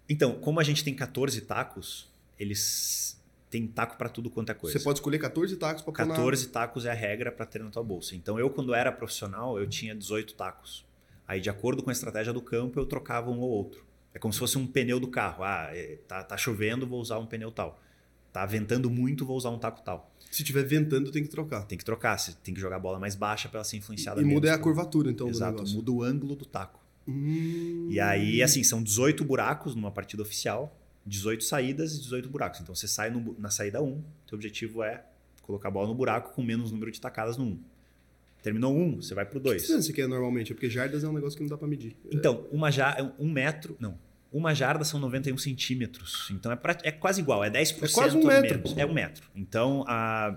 [0.08, 2.08] Então, como a gente tem 14 tacos,
[2.38, 3.18] eles
[3.50, 4.78] têm taco pra tudo quanto é coisa.
[4.78, 6.14] Você pode escolher 14 tacos pra pôr na...
[6.14, 8.14] 14 tacos é a regra para ter na tua bolsa.
[8.14, 10.84] Então eu, quando era profissional, eu tinha 18 tacos.
[11.26, 13.84] Aí, de acordo com a estratégia do campo, eu trocava um ou outro.
[14.14, 15.44] É como se fosse um pneu do carro.
[15.44, 17.80] Ah, é, tá, tá chovendo, vou usar um pneu tal.
[18.32, 20.10] Tá ventando muito, vou usar um taco tal.
[20.30, 21.62] Se tiver ventando, tem que trocar.
[21.66, 24.20] Tem que trocar, você tem que jogar a bola mais baixa para ela ser influenciada
[24.20, 26.80] E muda é a por- curvatura, então, Exato, muda o ângulo do taco.
[27.06, 27.88] Hum.
[27.90, 30.76] E aí, assim, são 18 buracos numa partida oficial,
[31.06, 32.60] 18 saídas e 18 buracos.
[32.60, 35.02] Então você sai no na saída 1, teu objetivo é
[35.42, 37.58] colocar a bola no buraco com menos número de tacadas no 1.
[38.42, 39.62] Terminou um, você vai pro Que 2.
[39.62, 40.52] distância que é normalmente?
[40.52, 41.96] É porque jardas é um negócio que não dá pra medir.
[42.12, 43.98] Então, uma jarda, um metro, não.
[44.30, 46.28] Uma jarda são 91 centímetros.
[46.30, 48.76] Então é, pra- é quase igual, é 10% É quase um metro, menos.
[48.76, 49.28] É um metro.
[49.34, 49.84] Então,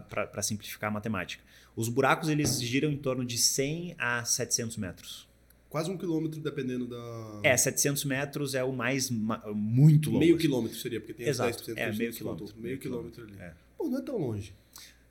[0.10, 1.44] para simplificar a matemática,
[1.76, 5.30] os buracos eles giram em torno de 100 a 700 metros.
[5.70, 7.40] Quase um quilômetro, dependendo da...
[7.44, 10.20] É, 700 metros é o mais ma- muito longo.
[10.20, 13.34] Meio quilômetro seria, porque tem Exato, os 10% é, meio quilômetro, meio Meio quilômetro ali.
[13.40, 13.54] É.
[13.78, 14.54] Pô, não é tão longe.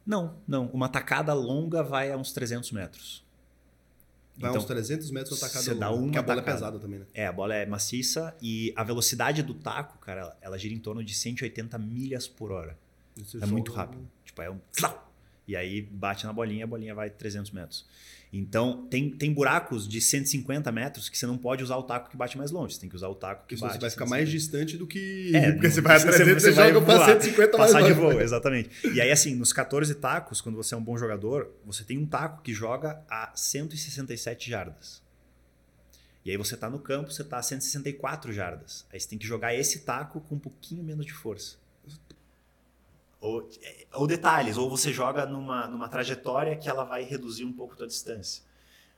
[0.05, 0.66] Não, não.
[0.66, 3.24] Uma tacada longa vai a uns 300 metros.
[4.41, 6.51] Vai Então, uns 300 metros na tacada você dá longa, uma porque a bola tacada.
[6.51, 7.07] é pesada também, né?
[7.12, 11.05] É, a bola é maciça e a velocidade do taco, cara, ela, gira em torno
[11.05, 12.76] de 180 milhas por hora.
[13.16, 14.09] Você É muito rápido.
[14.24, 14.59] Tipo, é um.
[15.47, 17.84] E aí bate na bolinha, a bolinha vai 300 metros.
[18.33, 22.16] Então, tem, tem buracos de 150 metros que você não pode usar o taco que
[22.16, 22.74] bate mais longe.
[22.74, 23.74] Você tem que usar o taco que Porque bate.
[23.74, 24.11] você vai ficar 150.
[24.11, 25.33] mais distante do que...
[25.35, 27.85] É, porque não- você vai a você- 300, você, você joga voar, 150 mais Passar
[27.87, 28.12] de longe.
[28.14, 28.70] voo, exatamente.
[28.95, 32.07] E aí, assim, nos 14 tacos, quando você é um bom jogador, você tem um
[32.07, 35.03] taco que joga a 167 jardas.
[36.24, 38.87] E aí você tá no campo, você tá a 164 jardas.
[38.93, 41.57] Aí você tem que jogar esse taco com um pouquinho menos de força.
[43.21, 47.53] Ou, é, ou detalhes, ou você joga numa, numa trajetória que ela vai reduzir um
[47.53, 48.43] pouco a tua distância.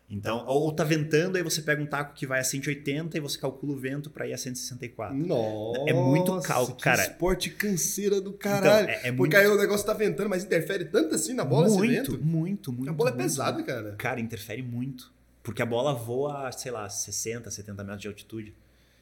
[0.09, 3.39] Então, ou tá ventando, aí você pega um taco que vai a 180 e você
[3.39, 5.17] calcula o vento para ir a 164.
[5.17, 7.03] Nossa, É muito cálculo, cara.
[7.03, 8.85] esporte canseira do caralho.
[8.85, 11.45] Então, é- é porque muito- aí o negócio tá ventando, mas interfere tanto assim na
[11.47, 12.25] bola esse muito, vento.
[12.25, 12.91] muito, muito.
[12.91, 13.23] a bola é muito.
[13.23, 13.95] pesada, cara.
[13.97, 15.11] Cara, interfere muito.
[15.43, 18.55] Porque a bola voa, sei lá, 60, 70 metros de altitude.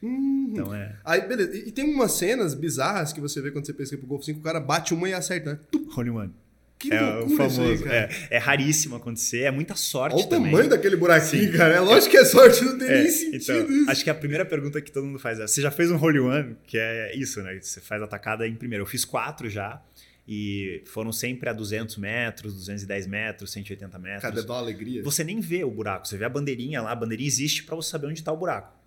[0.02, 0.48] Hum.
[0.52, 0.96] Então é.
[1.04, 1.56] Aí, beleza.
[1.56, 4.38] E, e tem umas cenas bizarras que você vê quando você pesca pro Golf 5,
[4.40, 5.58] o cara bate uma e acerta, né?
[5.70, 6.32] Tum, Hole one.
[6.78, 7.60] Que É o famoso.
[7.62, 10.14] aí, é, é raríssimo acontecer, é muita sorte.
[10.16, 10.50] Olha o também.
[10.50, 11.58] tamanho daquele buraquinho, Sim.
[11.58, 11.74] cara.
[11.74, 13.90] É lógico que é sorte, não tem É, nem sentido então, isso.
[13.90, 16.20] acho que a primeira pergunta que todo mundo faz é: você já fez um hole
[16.20, 16.56] one?
[16.66, 17.58] Que é isso, né?
[17.60, 18.82] Você faz a tacada em primeiro.
[18.84, 19.82] Eu fiz quatro já.
[20.26, 24.22] E foram sempre a 200 metros, 210 metros, 180 metros.
[24.22, 25.02] Cara, dá uma alegria.
[25.02, 27.90] Você nem vê o buraco, você vê a bandeirinha lá, a bandeirinha existe para você
[27.90, 28.79] saber onde está o buraco.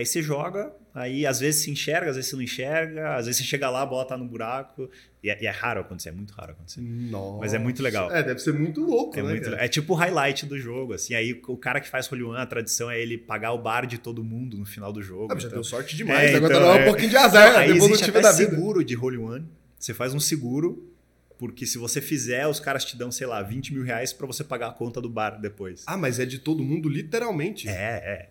[0.00, 3.42] Aí você joga, aí às vezes se enxerga, às vezes você não enxerga, às vezes
[3.42, 4.90] você chega lá, a bola tá no buraco.
[5.22, 6.80] E é, e é raro acontecer, é muito raro acontecer.
[6.80, 7.38] Nossa.
[7.40, 8.10] Mas é muito legal.
[8.10, 9.28] É, deve ser muito louco, É, né?
[9.28, 11.12] muito, é tipo o highlight do jogo, assim.
[11.14, 13.98] Aí o cara que faz Holy One, a tradição é ele pagar o bar de
[13.98, 15.26] todo mundo no final do jogo.
[15.30, 16.30] Ah, mas já então- deu sorte demais.
[16.30, 16.82] É, Agora então, tá é.
[16.82, 18.50] um pouquinho de azar, Aí depois existe até da vida.
[18.50, 19.46] seguro de Holy One.
[19.78, 20.90] Você faz um seguro,
[21.38, 24.42] porque se você fizer, os caras te dão, sei lá, 20 mil reais pra você
[24.42, 25.84] pagar a conta do bar depois.
[25.86, 27.68] Ah, mas é de todo mundo, literalmente.
[27.68, 27.72] É,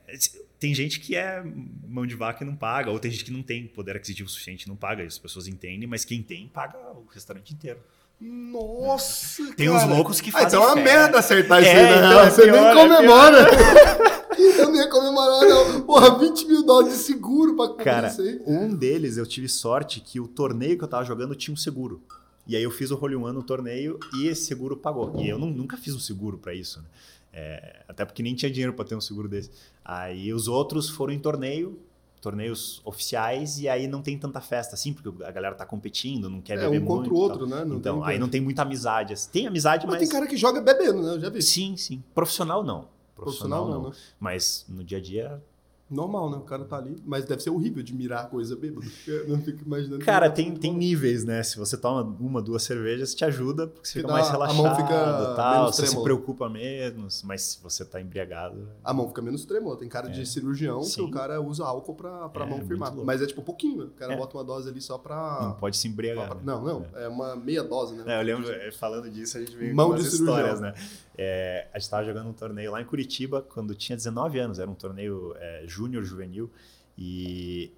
[0.08, 0.16] é.
[0.60, 1.42] Tem gente que é
[1.88, 4.64] mão de vaca e não paga, ou tem gente que não tem poder aquisitivo suficiente
[4.64, 5.04] e não paga.
[5.04, 7.80] As pessoas entendem, mas quem tem, paga o restaurante inteiro.
[8.22, 9.78] Nossa, Tem cara.
[9.86, 10.90] uns loucos que Ah, fazem então é uma festa.
[11.00, 12.08] merda acertar isso É, aí, né?
[12.08, 13.48] então é Você pior, nem é comemora.
[14.40, 15.82] Eu não ia comemorar, não.
[15.82, 18.40] Porra, 20 mil dólares de seguro pra Cara, isso aí.
[18.48, 22.02] um deles eu tive sorte que o torneio que eu tava jogando tinha um seguro.
[22.48, 25.14] E aí eu fiz o Holy One no torneio e esse seguro pagou.
[25.22, 26.86] E eu não- nunca fiz um seguro pra isso, né?
[27.32, 29.52] É, até porque nem tinha dinheiro pra ter um seguro desse.
[29.86, 31.80] Aí os outros foram em torneio,
[32.22, 36.42] torneios oficiais, e aí não tem tanta festa assim, porque a galera tá competindo, não
[36.42, 36.88] quer É, beber um muito.
[36.88, 37.64] contra o outro, né?
[37.64, 39.14] Não então, aí não tem muita amizade.
[39.14, 39.30] assim.
[39.32, 40.04] Tem amizade, Mas mas.
[40.04, 41.14] tem cara que joga bebendo, né?
[41.14, 41.42] Eu já vi.
[41.42, 42.04] Sim, sim.
[42.14, 42.88] Profissional não.
[43.16, 43.96] Profissional não, né?
[44.20, 45.42] Mas no dia a dia
[45.90, 46.38] Normal, né?
[46.38, 46.96] O cara tá ali.
[47.06, 48.86] Mas deve ser horrível de mirar coisa bêbada.
[49.08, 50.06] Eu não fico imaginando.
[50.06, 51.42] Cara, que- tem, tem níveis, né?
[51.42, 54.32] Se você toma uma, duas cervejas, te ajuda, porque você Que fica dá- mais a
[54.32, 58.68] relaxado mão fica tal, menos você se preocupa menos, mas se você tá embriagado.
[58.84, 59.78] A mão fica menos trêmula.
[59.78, 60.26] Tem cara de É.
[60.26, 61.02] cirurgião que Sim.
[61.02, 62.94] o cara usa álcool pra, pra É, mão firmar.
[62.96, 63.86] Mas é tipo pouquinho, né?
[63.86, 64.18] O cara É.
[64.18, 65.40] bota uma dose ali só pra.
[65.42, 66.28] Não pode se embriagar.
[66.28, 66.42] pra- né?
[66.46, 66.86] Não, não.
[66.96, 68.04] É uma meia dose, né?
[68.06, 70.38] É, eu lembro, é, falando disso, a gente veio Mão com umas de cirurgião.
[70.38, 70.74] histórias, né?
[71.22, 74.72] É, a gente estava jogando um torneio lá em Curitiba quando tinha 19 anos, era
[74.72, 76.50] um torneio é, júnior juvenil.
[76.98, 77.74] E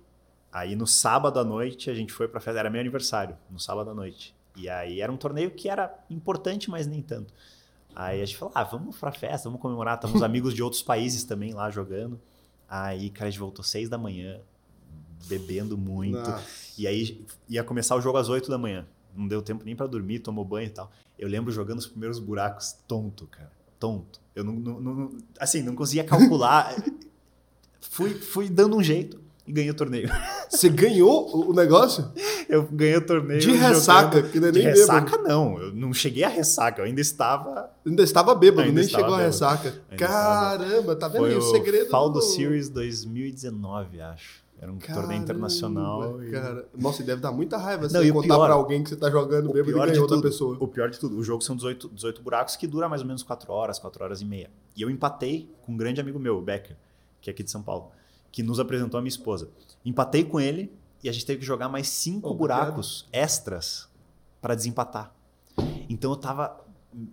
[0.52, 3.89] aí no sábado à noite a gente foi pra festa, era meu aniversário, no sábado
[3.89, 4.36] à noite.
[4.56, 7.34] E aí era um torneio que era importante, mas nem tanto.
[7.96, 9.96] Aí a gente falou: ah, vamos pra festa, vamos comemorar.
[9.96, 12.22] Estamos amigos de outros países também lá jogando.
[12.70, 14.39] Aí, cara, a gente voltou seis da manhã,
[15.26, 16.30] bebendo muito.
[16.30, 16.44] Nossa.
[16.78, 18.86] E aí ia começar o jogo às 8 da manhã.
[19.16, 20.91] Não deu tempo nem pra dormir, tomou banho e tal.
[21.20, 23.51] Eu lembro jogando os primeiros buracos tonto, cara.
[23.80, 24.20] Tonto.
[24.36, 26.74] Eu não, não- não- assim, não conseguia calcular.
[27.82, 30.09] fui, fui dando um jeito e ganhei o torneio.
[30.49, 32.12] Você ganhou o negócio?
[32.47, 33.39] Eu ganhei o torneio.
[33.39, 35.28] De ressaca, jogando- que não é De nem ressaca, bêbado.
[35.30, 35.57] não.
[35.59, 36.82] Eu não cheguei a ressaca.
[36.82, 37.72] Eu ainda estava.
[37.86, 39.34] Ainda estava bêbado, Ainda nem estava chegou a bêbado.
[39.34, 39.70] ressaca.
[39.89, 41.89] Ainda estava Caramba, tá vendo aí o segredo?
[41.89, 44.41] Faldo do- Series 2019, acho.
[44.62, 46.24] Era um Caramba, torneio internacional.
[46.24, 46.70] e- Cara.
[46.78, 49.09] Nossa, e deve dar muita raiva você o contar pior- pra alguém que você tá
[49.09, 50.55] jogando o bêbado e de ganhou tudo- pessoa.
[50.59, 53.24] O pior de tudo, o jogo são 18, 18 buracos que dura mais ou menos
[53.24, 54.51] 4 horas, 4 horas e meia.
[54.76, 56.78] E eu empatei com um grande amigo meu, o Becker,
[57.20, 57.89] que é aqui de São Paulo,
[58.32, 59.49] que nos apresentou a minha esposa.
[59.84, 60.72] Empatei com ele
[61.03, 63.89] e a gente teve que jogar mais 5 Oh, buracos extras
[64.39, 65.12] para desempatar.
[65.89, 66.55] Então eu tava.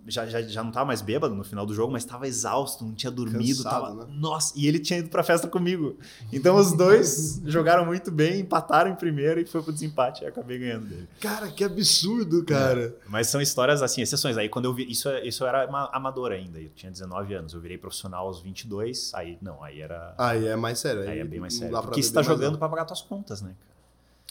[0.07, 2.93] Já, já, já não tava mais bêbado no final do jogo, mas tava exausto, não
[2.93, 3.63] tinha dormido.
[3.63, 4.13] Cansado, tava, né?
[4.13, 5.97] Nossa, e ele tinha ido pra festa comigo.
[6.33, 10.21] Então os dois jogaram muito bem, empataram em primeiro e foi pro desempate.
[10.21, 11.07] E eu acabei ganhando dele.
[11.21, 12.95] Cara, que absurdo, cara.
[13.07, 14.37] Mas são histórias assim, exceções.
[14.37, 14.89] Aí quando eu vi.
[14.89, 16.59] Isso, isso eu era ama- amador ainda.
[16.59, 17.53] Eu tinha 19 anos.
[17.53, 19.11] Eu virei profissional aos 22.
[19.13, 20.13] Aí não, aí era.
[20.17, 21.07] Aí é mais sério.
[21.09, 21.81] Aí é bem mais sério.
[21.81, 22.59] Porque você tá jogando não.
[22.59, 23.51] pra pagar tuas contas, né?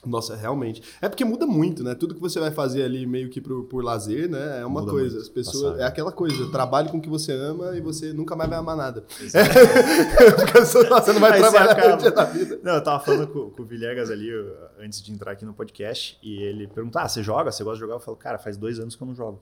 [0.06, 0.82] Nossa, realmente.
[1.00, 1.94] É porque muda muito, né?
[1.94, 4.60] Tudo que você vai fazer ali meio que por, por lazer, né?
[4.60, 5.14] É uma Muda coisa.
[5.16, 5.22] muito.
[5.22, 5.62] As pessoas.
[5.64, 5.80] Passado.
[5.80, 6.50] É aquela coisa.
[6.50, 9.04] Trabalhe com o que você ama e você nunca mais vai amar nada.
[9.08, 11.74] Porque você você não vai Aí trabalhar
[12.14, 12.60] na vida.
[12.62, 14.30] Não, eu tava falando com, com o Villegas ali
[14.78, 16.18] antes de entrar aqui no podcast.
[16.22, 17.50] E ele perguntou: Ah, você joga?
[17.50, 17.94] Você gosta de jogar?
[17.94, 19.40] Eu falo, cara, faz dois anos que eu não jogo.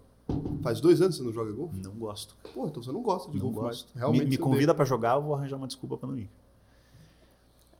[0.62, 1.76] Faz dois anos que você não joga golfe?
[1.84, 2.34] Não gosto.
[2.54, 3.88] Pô, então você não gosta de Não golfe gosto.
[3.94, 4.24] Realmente.
[4.24, 6.28] me me convida pra jogar, eu vou arranjar uma desculpa pra não ir.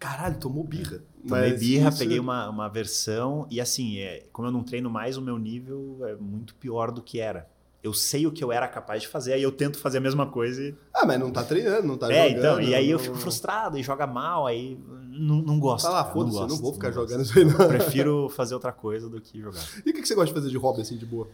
[0.07, 1.03] Caralho, tomou birra.
[1.27, 4.89] Tomei Mas birra, isso- peguei uma, uma versão e assim, é, como eu não treino
[4.89, 7.49] mais, o meu nível é muito pior do que era.
[7.83, 10.27] Eu sei o que eu era capaz de fazer, aí eu tento fazer a mesma
[10.27, 10.75] coisa e.
[10.95, 12.39] Ah, mas não tá treinando, não tá é, jogando.
[12.39, 14.79] então, e aí eu não- fico frustrado e joga mal, aí
[15.09, 15.85] não, não gosto.
[15.87, 17.01] Tá lá, cara, foda-se, eu gosto, não vou ficar gosto.
[17.11, 17.69] jogando isso aí, não.
[17.69, 19.61] Prefiro fazer outra coisa do que jogar.
[19.85, 21.29] E o que que você gosta de fazer de hobby assim, de boa?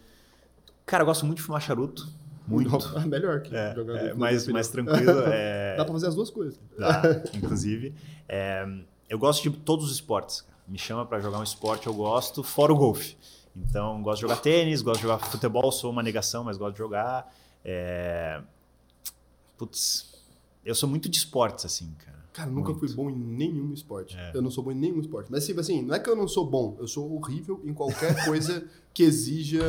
[0.87, 2.07] Cara, eu gosto muito de fumar charuto.
[2.47, 2.77] Muito.
[2.97, 5.23] Ah, melhor que É, jogar é, mais, mais tranquilo.
[5.33, 6.59] É, Dá pra fazer as duas coisas.
[6.79, 7.03] Dá,
[7.35, 7.95] inclusive.
[8.29, 8.67] É,
[9.09, 10.43] eu gosto de todos os esportes.
[10.43, 10.59] cara.
[10.67, 13.17] Me chama pra jogar um esporte, eu gosto, fora o golfe.
[13.55, 16.79] Então, gosto de jogar tênis, gosto de jogar futebol, sou uma negação, mas gosto de
[16.79, 17.33] jogar.
[17.65, 18.41] É...
[19.59, 20.15] Putz,
[20.65, 22.22] eu sou muito de esportes, assim, cara.
[22.33, 22.81] Cara, nunca Muito.
[22.87, 24.17] fui bom em nenhum esporte.
[24.17, 24.33] É.
[24.35, 25.31] Eu não sou bom em nenhum esporte.
[25.31, 28.15] Mas tipo assim, não é que eu não sou bom, eu sou horrível em qualquer
[28.25, 29.63] coisa que exija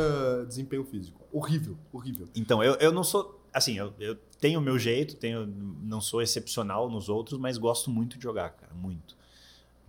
[0.48, 1.20] desempenho físico.
[1.32, 2.28] Horrível, horrível.
[2.36, 3.42] Então, eu, eu não sou.
[3.54, 7.90] Assim, eu, eu tenho o meu jeito, tenho, não sou excepcional nos outros, mas gosto
[7.90, 8.74] muito de jogar, cara.
[8.74, 9.16] Muito.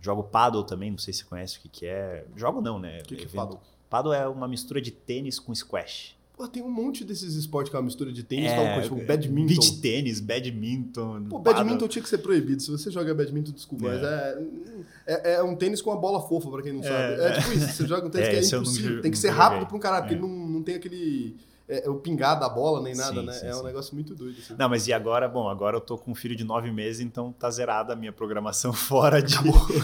[0.01, 2.27] Jogo paddle também, não sei se você conhece o que, que é.
[2.35, 2.99] Jogo não, né?
[2.99, 3.59] O que, que é paddle?
[3.89, 6.15] Paddle é uma mistura de tênis com squash.
[6.37, 9.05] Pô, tem um monte desses esportes que é uma mistura de tênis É, com tipo,
[9.07, 9.47] badminton.
[9.47, 11.23] Beach tênis, badminton.
[11.29, 11.63] Pô, paddle.
[11.63, 12.61] badminton tinha que ser proibido.
[12.61, 13.89] Se você joga badminton, desculpa, É.
[13.89, 17.21] mas é, é, é um tênis com uma bola fofa, pra quem não sabe.
[17.21, 18.95] É tipo isso, você joga um tênis É, que é não impossível.
[18.97, 20.19] jo- Tem que não ser rápido pra um caralho, porque É.
[20.19, 21.35] não, não tem aquele...
[21.67, 23.33] É, o pingar da bola nem nada, Sim, né?
[23.33, 23.63] sim, é um sim.
[23.63, 24.37] negócio muito doido.
[24.39, 24.53] Assim.
[24.55, 25.27] Não, mas e agora?
[25.27, 28.13] Bom, agora eu tô com um filho de nove meses, então tá zerada a minha
[28.13, 29.35] programação fora de,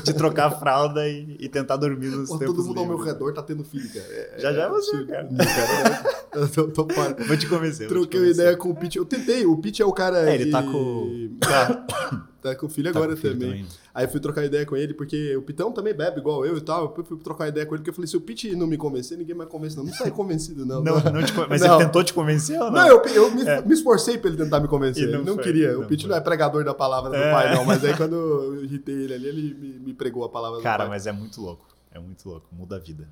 [0.03, 2.97] de trocar a fralda e, e tentar dormir nos Pô, tempos todo mundo ao meu
[2.97, 3.13] livres.
[3.13, 4.05] redor tá tendo filho, cara.
[4.05, 5.07] É- Já já é você, absurdo.
[5.11, 5.29] cara.
[6.31, 7.25] Cara, eu tô, tô para.
[7.25, 7.87] Vou te convencer.
[7.89, 8.97] Troquei uma ideia com o Pete.
[8.97, 10.29] Eu tentei, o Pete é o cara.
[10.29, 13.65] É, ele que- tá com- Tá, tá com o filho Tá agora o filho também.
[13.93, 16.93] Aí fui trocar ideia com ele, porque o Pitão também bebe igual eu e tal.
[16.97, 19.17] Eu fui trocar ideia com ele, porque eu falei: se o Pete não me convencer,
[19.17, 19.83] ninguém mais convence, não.
[19.83, 20.81] Não sai convencido, não.
[20.83, 21.75] Não, não te mas Não.
[21.75, 22.81] ele tentou te convencer ou não?
[22.81, 25.03] Não, eu, eu me, me esforcei pra ele tentar me convencer.
[25.05, 25.07] É.
[25.07, 25.77] E não ele não foi, queria.
[25.77, 26.09] o não Pete foi.
[26.09, 27.31] não é pregador da palavra do É.
[27.31, 27.63] pai, não.
[27.65, 30.87] Mas aí quando eu irritei ele ali, ele me, me pregou a palavra Cara, do
[30.87, 30.89] pai.
[30.97, 31.65] mas é muito louco.
[31.93, 32.47] É muito louco.
[32.51, 33.07] Muda a vida.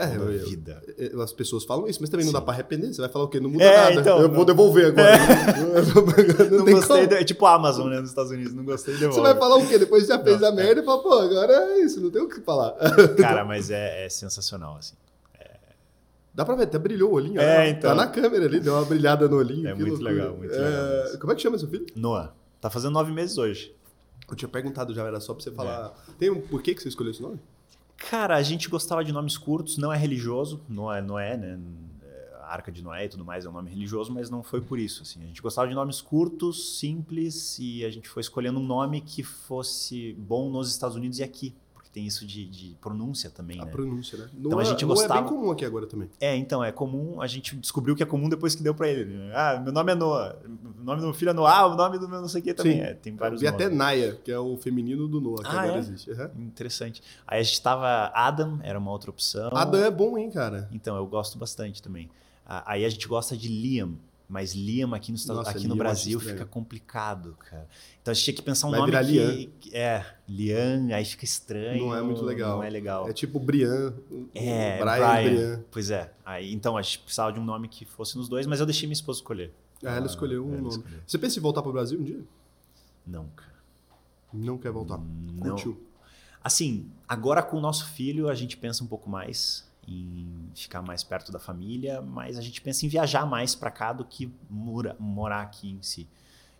[0.00, 0.82] É, eu- eu- vida.
[0.98, 2.38] É, As pessoas falam isso, mas também não Sim.
[2.38, 2.92] dá pra arrepender.
[2.92, 3.38] Você vai falar o quê?
[3.40, 4.00] Não muda É, nada.
[4.00, 4.34] então, eu não.
[4.34, 5.16] vou devolver agora.
[6.50, 7.04] não Não tem gostei.
[7.04, 8.00] É tipo a Amazon, né?
[8.00, 8.52] Nos Estados Unidos.
[8.54, 9.78] Não gostei de Você vai falar o quê?
[9.78, 12.28] Depois já fez Não, a merda e fala, pô, agora é isso, não tem o
[12.28, 12.72] que falar.
[13.18, 14.94] Cara, mas é, é sensacional, assim.
[16.32, 17.40] Dá pra ver, até brilhou o olhinho.
[17.40, 17.64] É, ó.
[17.70, 17.90] então.
[17.90, 19.68] Tá na câmera ali, deu uma brilhada no olhinho.
[19.68, 20.10] É muito loucura.
[20.10, 21.84] legal, muito É, legal Como é que chama seu filho?
[21.96, 23.74] Noah, tá fazendo nove meses hoje.
[24.30, 25.92] Eu tinha perguntado já, era só pra você falar.
[26.08, 26.12] É.
[26.20, 27.40] Tem um porquê que você escolheu esse nome?
[28.00, 31.60] Cara, a gente gostava de nomes curtos, não é religioso, não é, não é, né?
[32.40, 34.78] A Arca de Noé e tudo mais é um nome religioso, mas não foi por
[34.78, 35.02] isso.
[35.02, 35.22] Assim.
[35.22, 39.22] A gente gostava de nomes curtos, simples, e a gente foi escolhendo um nome que
[39.22, 41.54] fosse bom nos Estados Unidos e aqui,
[41.90, 43.70] porque tem isso de, de pronúncia também, A né?
[43.70, 44.28] pronúncia, né?
[44.38, 46.08] Então a gente Noah é gostava- bem comum aqui agora também.
[46.20, 49.04] É, então, é comum, a gente descobriu que é comum depois que deu pra ele.
[49.14, 49.32] né?
[49.34, 51.98] Ah, meu nome é Noah, o nome do meu filho é Noah, ah, o nome
[51.98, 52.80] do meu não sei o que também Sim.
[52.82, 52.94] é.
[52.94, 53.68] Tem vários E até.
[53.68, 55.78] Naya, que é o feminino do Noah, que Ah, agora é?
[55.78, 56.10] existe.
[56.12, 56.30] Aham.
[56.38, 57.02] Interessante.
[57.26, 59.50] Aí a gente tava Adam, era uma outra opção.
[59.54, 60.68] Adam é bom, hein, cara?
[60.72, 62.08] Então, eu gosto bastante também.
[62.46, 63.94] Ah, Aí a gente gosta de Liam,
[64.30, 67.66] mas Liam aqui, Estados- Nossa, aqui Liam no Brasil fica complicado, cara.
[68.00, 69.50] Então a gente tinha que pensar um Vai nome que, Liam.
[69.58, 71.86] que- É, Liam, aí fica estranho.
[71.86, 72.58] Não é muito legal.
[72.58, 73.08] Não é legal.
[73.08, 73.92] É tipo Brian.
[74.34, 75.22] É, Brian, Brian.
[75.34, 75.64] Brian.
[75.70, 76.12] Pois é.
[76.24, 78.86] Aí, então, a gente precisava de um nome que fosse nos dois, mas eu deixei
[78.86, 79.52] minha esposa escolher.
[79.84, 80.76] Ah, ela escolheu um ela nome.
[80.76, 81.00] escolheu.
[81.06, 82.20] Você pensa em voltar pro Brasil um dia?
[83.06, 83.50] Não, cara.
[84.32, 84.98] Não quer voltar.
[84.98, 85.50] Não.
[85.50, 85.82] Curtiu.
[86.42, 91.02] Assim, agora com o nosso filho, a gente pensa um pouco mais em ficar mais
[91.02, 94.96] perto da família, mas a gente pensa em viajar mais pra cá do que mora-
[94.98, 96.08] morar aqui em si.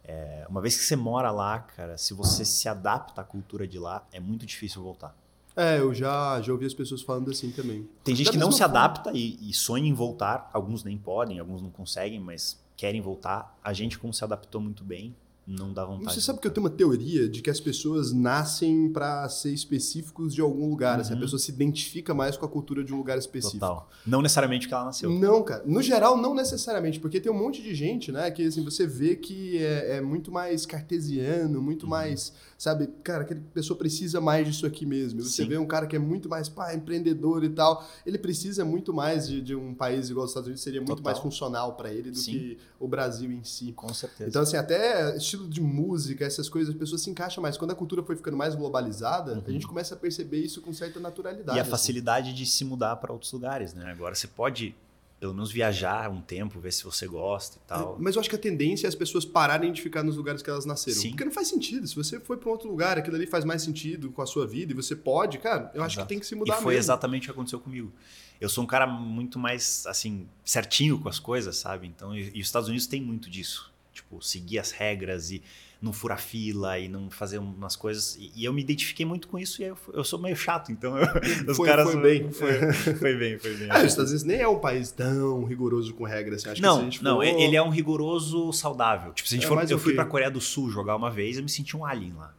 [0.04, 3.78] É, uma vez que você mora lá, cara, se você se adapta à cultura de
[3.78, 5.14] lá, é muito difícil voltar.
[5.56, 7.86] É, eu já, já ouvi as pessoas falando assim também.
[8.02, 8.78] Tem gente Da que não se forma.
[8.78, 13.56] adapta e, e sonha em voltar, alguns nem podem, alguns não conseguem, mas querem voltar.
[13.62, 15.14] A gente, como se adaptou muito bem,
[15.50, 16.14] não dá vontade.
[16.14, 20.34] Você sabe que eu tenho uma teoria de que as pessoas nascem pra ser específicos
[20.34, 21.00] de algum lugar.
[21.00, 21.20] Assim, a Uhum.
[21.22, 23.58] pessoa se identifica mais com a cultura de um lugar específico.
[23.60, 23.88] Total.
[24.06, 25.10] Não necessariamente que ela nasceu.
[25.10, 25.62] Não, cara.
[25.66, 29.16] No geral, não necessariamente, porque tem um monte de gente, né, que assim, você vê
[29.16, 31.90] que é, é muito mais cartesiano, muito Uhum.
[31.90, 35.22] mais, sabe, cara, aquela pessoa precisa mais disso aqui mesmo.
[35.22, 35.48] Você Sim.
[35.48, 39.28] vê um cara que é muito mais, pá, empreendedor e tal, ele precisa muito mais
[39.28, 41.04] de, de um país igual os Estados Unidos, seria muito Total.
[41.12, 42.32] mais funcional pra ele do Sim.
[42.32, 43.72] que o Brasil em si.
[43.72, 44.28] Com certeza.
[44.28, 47.56] Então, assim, até estilo de música, essas coisas, as pessoas se encaixam mais.
[47.56, 49.42] Quando a cultura foi ficando mais globalizada, Uhum.
[49.46, 51.56] a gente começa a perceber isso com certa naturalidade.
[51.56, 51.70] E a assim.
[51.70, 53.90] facilidade de se mudar para outros lugares, né?
[53.90, 54.74] Agora você pode,
[55.18, 57.96] pelo menos, viajar um tempo, ver se você gosta e tal.
[58.00, 60.48] Mas eu acho que a tendência é as pessoas pararem de ficar nos lugares que
[60.50, 60.96] elas nasceram.
[61.00, 61.10] Sim.
[61.10, 61.86] Porque não faz sentido.
[61.86, 64.46] Se você foi para um outro lugar, aquilo ali faz mais sentido com a sua
[64.46, 66.06] vida e você pode, cara, eu acho Exato.
[66.06, 66.78] que tem que se E mudar foi mesmo.
[66.86, 67.92] exatamente o que aconteceu comigo.
[68.40, 71.86] Eu sou um cara muito mais, assim, certinho com as coisas, sabe?
[71.86, 73.69] Então, e, e os Estados Unidos tem muito disso.
[74.02, 75.42] Tipo, seguir as regras e
[75.82, 78.16] não furar fila e não fazer umas coisas.
[78.16, 80.96] E, e eu me identifiquei muito com isso e eu, eu sou meio chato, então
[80.98, 81.06] eu,
[81.50, 81.90] os Foi- caras...
[81.90, 82.30] foi bem.
[82.32, 83.68] Foi, foi bem, foi bem.
[83.70, 86.40] Ah, os Estados Unidos nem é um país tão rigoroso com regras.
[86.46, 86.50] Assim.
[86.50, 89.12] Acho que se a Não, não, for- ele é um rigoroso saudável.
[89.12, 91.10] Tipo, se a gente É for, eu o fui pra Coreia do Sul jogar uma
[91.10, 92.34] vez, eu me senti um alien lá.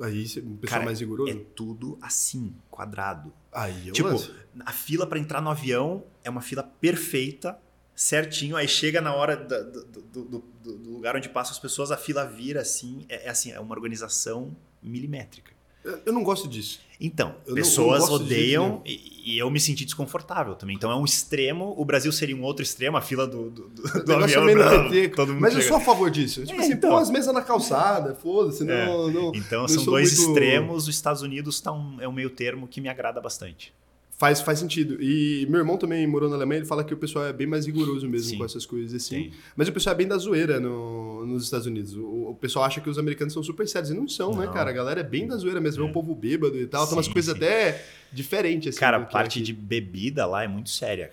[0.00, 1.32] Aí, você- um pessoal Cara, mais rigoroso?
[1.32, 3.32] É tudo assim, quadrado.
[3.52, 4.30] Aí, eu Tipo, lance.
[4.64, 7.58] a fila pra entrar no avião é uma fila perfeita,
[7.96, 8.54] certinho.
[8.56, 11.96] Aí chega na hora da- do, do- do- do- lugar onde passam as pessoas, a
[11.96, 13.04] fila vira assim.
[13.08, 15.50] É, é assim, é uma organização milimétrica.
[15.82, 16.80] Eu- eu não gosto disso.
[17.00, 20.74] Então, Eu pessoas eu não odeiam e, e eu me senti desconfortável também.
[20.74, 24.04] Então é um extremo, o Brasil seria um outro extremo, a fila do, do, do-
[24.04, 24.44] do avião.
[24.46, 25.74] não, nada todo mundo Mas eu chega.
[25.74, 26.44] sou a favor disso.
[26.44, 26.96] Tipo É, assim, então.
[26.96, 28.68] as mesas na calçada, foda-se.
[28.68, 28.86] É.
[28.86, 30.88] não, Então não são sou dois muito- extremos.
[30.88, 33.72] Os Estados Unidos tá um, é um meio termo que me agrada bastante.
[34.18, 34.96] Faz, faz sentido.
[35.02, 37.66] E meu irmão também morou na Alemanha, ele fala que o pessoal é bem mais
[37.66, 38.38] rigoroso mesmo Sim.
[38.38, 39.24] com essas coisas assim.
[39.24, 39.32] Tem.
[39.54, 41.94] Mas o pessoal é bem da zoeira no- nos Estados Unidos.
[41.94, 43.90] O, o pessoal acha que os americanos são super sérios.
[43.90, 44.52] E não são, né, Não.
[44.54, 44.70] cara?
[44.70, 45.82] A galera é bem da zoeira mesmo.
[45.82, 45.92] É um É.
[45.92, 46.86] povo bêbado e tal.
[46.86, 47.44] Tem umas Sim, coisas sim.
[47.44, 48.80] até diferentes, assim.
[48.80, 51.10] Cara, a parte de bebida lá é muito séria.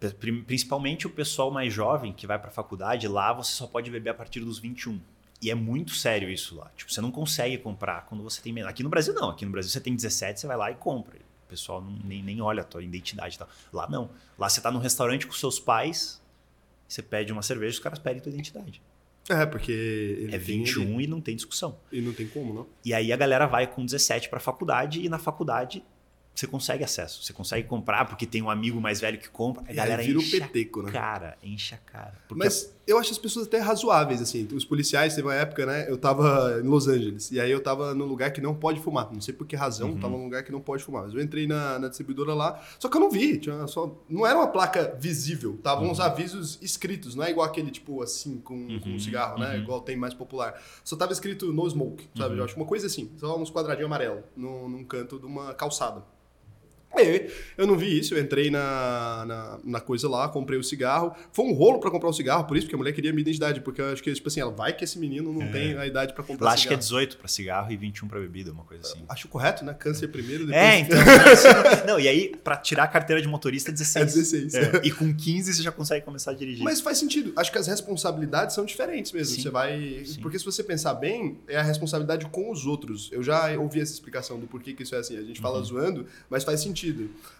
[0.00, 0.14] cara.
[0.46, 4.10] Principalmente o pessoal mais jovem que vai para a faculdade, lá você só pode beber
[4.10, 4.98] a partir dos 21.
[5.42, 6.70] E é muito sério isso lá.
[6.76, 8.68] Tipo, você não consegue comprar quando você tem menos.
[8.70, 9.30] Aqui no Brasil, não.
[9.30, 11.16] Aqui no Brasil, você tem 17, você vai lá e compra.
[11.50, 13.48] O pessoal não, nem, nem olha a tua identidade e tal.
[13.72, 14.08] Lá, não.
[14.38, 16.22] Lá você tá num restaurante com seus pais,
[16.86, 18.80] você pede uma cerveja, os caras pedem tua identidade.
[19.28, 20.28] É, porque.
[20.30, 21.04] é 21 ele...
[21.04, 21.76] e não tem discussão.
[21.90, 22.66] E não tem como, não?
[22.84, 25.82] E aí a galera vai com 17 para a faculdade e na faculdade
[26.34, 29.64] você consegue acesso, você consegue comprar porque tem um amigo mais velho que compra.
[29.68, 30.92] A galera vira enche o peteco, né?
[30.92, 32.14] cara, enche a cara.
[32.30, 34.46] Mas eu acho as pessoas até razoáveis, assim.
[34.52, 35.88] Os policiais, teve uma época, né?
[35.88, 37.30] Eu tava em Los Angeles.
[37.30, 39.08] E aí eu tava num lugar que não pode fumar.
[39.12, 40.00] Não sei por que razão, uhum.
[40.00, 41.04] tava num lugar que não pode fumar.
[41.04, 43.38] Mas eu entrei na, na distribuidora lá, só que eu não vi.
[43.38, 45.58] Tinha só, não era uma placa visível.
[45.62, 45.90] Tava uhum.
[45.90, 47.14] uns avisos escritos.
[47.14, 48.80] Não é igual aquele, tipo, assim, com, uhum.
[48.80, 49.56] com um cigarro, né?
[49.56, 49.62] Uhum.
[49.62, 50.60] Igual tem mais popular.
[50.84, 52.34] Só tava escrito no smoke, sabe?
[52.34, 52.40] Uhum.
[52.40, 53.10] Eu acho uma coisa assim.
[53.16, 56.02] Só uns quadradinhos amarelos num, num canto de uma calçada.
[56.92, 61.14] Aí, eu não vi isso, eu entrei na, na, na, coisa lá, comprei o cigarro.
[61.32, 63.22] Foi um rolo para comprar o cigarro, por isso, porque a mulher queria a minha
[63.22, 65.48] identidade, porque eu acho que, tipo assim, ela vai que esse menino não é.
[65.50, 68.18] tem a idade para comprar Lá acho que é 18 para cigarro e 21 para
[68.18, 69.04] bebida, uma coisa assim.
[69.08, 69.72] Acho correto, né?
[69.72, 70.62] Câncer primeiro, depois...
[70.62, 70.98] É, então.
[71.86, 73.96] não, e aí, para tirar a carteira de motorista é 16.
[73.96, 74.54] É 16.
[74.54, 74.80] É.
[74.84, 76.64] E com 15 você já consegue começar a dirigir.
[76.64, 77.32] Mas faz sentido.
[77.36, 79.36] Acho que as responsabilidades são diferentes mesmo.
[79.36, 79.42] Sim.
[79.42, 80.02] Você vai...
[80.04, 80.20] Sim.
[80.20, 83.08] Porque se você pensar bem, é a responsabilidade com os outros.
[83.12, 85.16] Eu já ouvi essa explicação do porquê que isso é assim.
[85.16, 85.64] A gente fala uhum.
[85.64, 86.79] zoando, mas faz sentido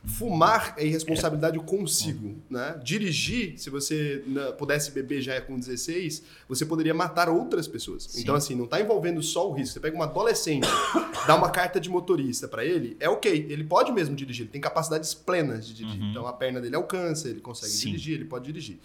[0.05, 1.63] Fumar é irresponsabilidade é.
[1.63, 2.81] consigo, né?
[2.83, 4.23] Dirigir, se você
[4.59, 8.05] pudesse beber já com 16, você poderia matar outras pessoas.
[8.05, 8.23] Sim.
[8.23, 9.75] Então, assim, não está envolvendo só o risco.
[9.75, 10.67] Você pega um adolescente,
[11.27, 13.47] dá uma carta de motorista para ele, é ok.
[13.49, 16.01] Ele pode mesmo dirigir, ele tem capacidades plenas de dirigir.
[16.01, 16.11] Uhum.
[16.11, 17.89] Então, a perna dele alcança, ele consegue Sim.
[17.89, 18.79] dirigir, ele pode dirigir.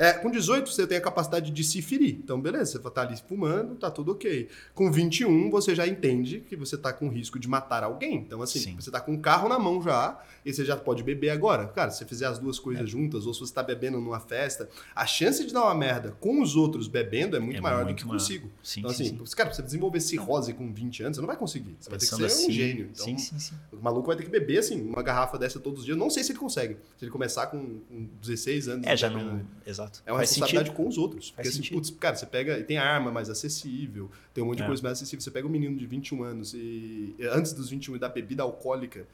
[0.00, 2.14] É, com 18, você tem a capacidade de se ferir.
[2.14, 4.48] Então, beleza, você está ali fumando, tá tudo ok.
[4.74, 8.16] Com 21, você já entende que você está com risco de matar alguém.
[8.16, 8.76] Então, assim, Sim.
[8.76, 11.66] você está com um carro na mão já, e você já pode beber agora.
[11.68, 12.86] Cara, se você fizer as duas coisas é.
[12.86, 16.40] juntas, ou se você está bebendo numa festa, a chance de dar uma merda com
[16.40, 18.18] os outros bebendo é muito é maior muito do que maior.
[18.18, 18.50] consigo.
[18.62, 19.36] Sim, então, assim, sim, sim.
[19.36, 21.76] cara, pra você desenvolver cirrose com 20 anos, você não vai conseguir.
[21.78, 22.90] Você Pensando vai ter que ser assim, um gênio.
[22.92, 23.54] Então, sim, sim, sim.
[23.72, 25.96] O maluco vai ter que beber, assim, uma garrafa dessa todos os dias.
[25.98, 26.76] Não sei se ele consegue.
[26.96, 28.86] Se ele começar com, com 16 anos.
[28.86, 29.42] É, já não.
[29.66, 29.89] Exato.
[29.90, 30.02] Exato.
[30.06, 30.82] É uma Faz responsabilidade sentido.
[30.82, 31.30] com os outros.
[31.30, 32.62] Porque assim, putz, cara, você pega.
[32.62, 34.66] Tem arma mais acessível, tem um monte de é.
[34.66, 35.20] coisa mais acessível.
[35.20, 37.14] Você pega um menino de 21 anos e.
[37.32, 39.06] Antes dos 21 e da bebida alcoólica.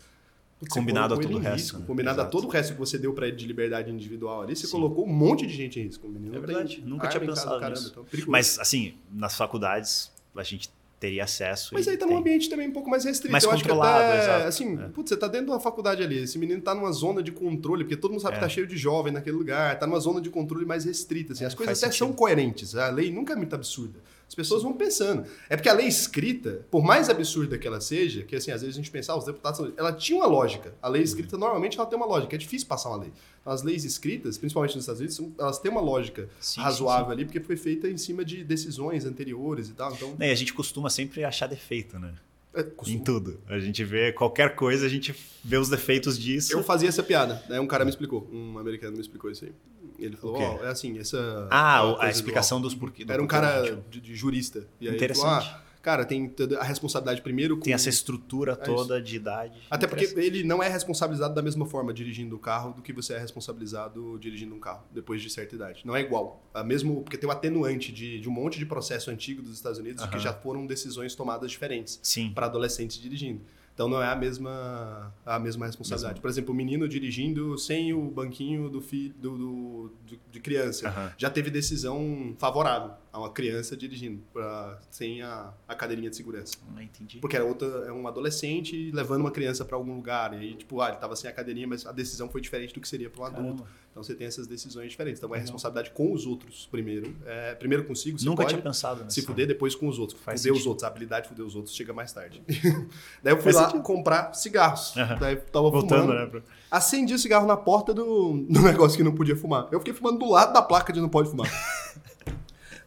[0.59, 1.79] Putz, combinado a todo o resto.
[1.79, 1.85] Né?
[1.87, 2.29] Combinado Exato.
[2.29, 4.73] a todo o resto que você deu para ele de liberdade individual ali, você Sim.
[4.73, 6.07] colocou um monte de gente em risco.
[6.07, 6.83] O menino é verdade.
[6.83, 7.91] Nunca tinha pensado caramba, nisso.
[7.91, 11.75] Então, Mas, assim, nas faculdades, a gente teria acesso.
[11.75, 13.33] Mas aí tá num ambiente também um pouco mais restrito.
[13.33, 14.49] Mais eu controlado, acho que até, exato.
[14.49, 14.89] assim, é.
[14.89, 17.85] putz, você tá dentro de uma faculdade ali, esse menino tá numa zona de controle,
[17.85, 18.39] porque todo mundo sabe é.
[18.39, 21.45] que tá cheio de jovem naquele lugar, tá numa zona de controle mais restrita, assim,
[21.45, 22.07] é, as coisas até sentido.
[22.07, 23.99] são coerentes, a lei nunca é muito absurda.
[24.29, 25.25] As pessoas vão pensando.
[25.49, 28.75] É porque a lei escrita, por mais absurda que ela seja, que assim, às vezes
[28.77, 30.75] a gente pensa, ah, os deputados, ela tinha uma lógica.
[30.83, 32.35] A lei escrita, normalmente, ela tem uma lógica.
[32.35, 33.13] É difícil passar uma lei.
[33.41, 37.13] Então, as leis escritas, principalmente nos Estados Unidos, elas têm uma lógica sim, razoável sim.
[37.13, 39.93] ali, porque foi feita em cima de decisões anteriores e tal.
[39.93, 40.17] Então...
[40.19, 42.13] É, a gente costuma sempre achar defeito, né?
[42.57, 43.39] É, em tudo.
[43.47, 45.15] A gente vê qualquer coisa, a gente
[45.45, 46.53] vê os defeitos disso.
[46.53, 47.61] Eu fazia essa piada, né?
[47.61, 49.53] Um cara me explicou, um americano me explicou isso aí.
[49.99, 51.49] Ele falou, ó, é assim, essa...
[51.51, 53.09] Ah, a explicação do, dos porquês.
[53.09, 54.67] Era um cara de, de, jurista.
[54.81, 55.25] E aí Interessante.
[55.25, 57.63] Falou, ah, cara, tem a responsabilidade primeiro com...
[57.63, 59.61] Tem essa estrutura é toda de idade.
[59.71, 63.15] Até porque ele não é responsabilizado da mesma forma dirigindo o carro do que você
[63.15, 65.83] é responsabilizado dirigindo um carro depois de certa idade.
[65.85, 66.43] Não é igual.
[66.53, 69.55] A mesmo, porque tem o um atenuante de, de um monte de processo antigo dos
[69.55, 72.01] Estados Unidos que já foram decisões tomadas diferentes
[72.35, 73.41] para adolescentes dirigindo.
[73.77, 76.15] Então não é a mesma, a mesma responsabilidade.
[76.15, 76.23] Mesmo.
[76.23, 80.89] Por exemplo, o menino dirigindo sem o banquinho do do, do, do de criança.
[80.89, 81.11] Uhum.
[81.19, 86.57] Já teve decisão favorável a uma criança dirigindo pra, sem a, a cadeirinha de segurança.
[86.75, 87.19] Não entendi.
[87.19, 90.35] Porque era outra, é um adolescente levando uma criança para algum lugar.
[90.35, 92.81] E aí, tipo, ah, ele tava sem a cadeirinha, mas a decisão foi diferente do
[92.81, 93.63] que seria para um adulto.
[93.63, 93.87] Caramba.
[93.97, 95.19] Então você tem essas decisões diferentes.
[95.19, 97.17] Então é responsabilidade com os outros primeiro.
[97.25, 99.15] É, primeiro consigo, Nunca pode tinha pensado nisso.
[99.15, 100.21] Se fuder, depois com os outros.
[100.21, 100.61] Faz fuder sentido.
[100.61, 100.85] os outros.
[100.85, 102.43] A habilidade de fuder os outros chega mais tarde.
[103.25, 103.83] Daí eu fui Faz lá sentido.
[103.83, 104.95] comprar cigarros.
[104.95, 105.19] Uhum.
[105.19, 106.35] Daí tava Voltando, fumando.
[106.35, 109.67] Né, Acendi o cigarro na porta do, do negócio que não podia fumar.
[109.73, 111.51] Eu fiquei fumando do lado da placa de não pode fumar.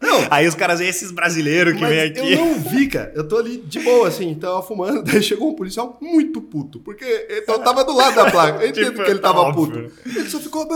[0.01, 0.27] Não.
[0.29, 2.33] Aí os caras, esses brasileiros que vem aqui.
[2.33, 3.11] Eu não vi, cara.
[3.13, 5.03] Eu tô ali de boa, assim, tava fumando.
[5.09, 6.79] Daí chegou um policial muito puto.
[6.79, 7.03] Porque
[7.47, 8.63] eu tava do lado da placa.
[8.63, 9.89] Eu entendo tipo, que ele tava óbvio.
[9.89, 10.09] puto.
[10.17, 10.67] Ele só ficou.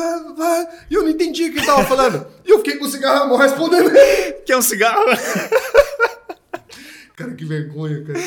[0.90, 2.28] E eu não entendi o que ele tava falando.
[2.46, 3.92] E eu fiquei com o cigarro na mão respondendo.
[4.46, 5.06] Que é um cigarro?
[7.16, 8.20] Cara, que vergonha, cara.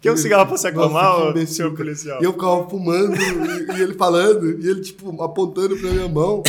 [0.00, 2.22] Que é um cigarro pra se acalmar, Nossa, senhor policial?
[2.22, 6.42] E eu ficava fumando e, e, ele falando, e ele, tipo, apontando pra minha mão.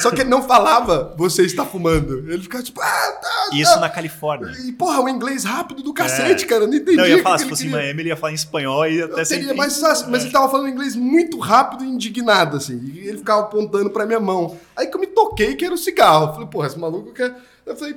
[0.00, 2.30] Só que ele não falava, você está fumando.
[2.30, 4.52] Ele ficava tipo, ah, tá, Isso na Califórnia.
[4.66, 6.46] E, porra, o inglês rápido do cacete, é.
[6.46, 6.64] cara.
[6.64, 6.98] Eu não entendi.
[6.98, 9.24] Não, eu ia falar, se fosse em Miami, ele ia falar em espanhol e até
[9.24, 10.10] seria mais fácil.
[10.10, 12.78] Mas ele tava falando inglês muito rápido e indignado, assim.
[12.92, 14.58] E ele ficava apontando pra minha mão.
[14.76, 16.26] Aí que eu me toquei que era o cigarro.
[16.26, 17.34] Eu falei, porra, esse maluco quer.
[17.64, 17.96] Eu falei.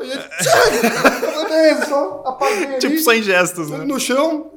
[0.00, 3.78] Ele, só apaguei Tipo, só em gestos, né?
[3.78, 4.52] No chão,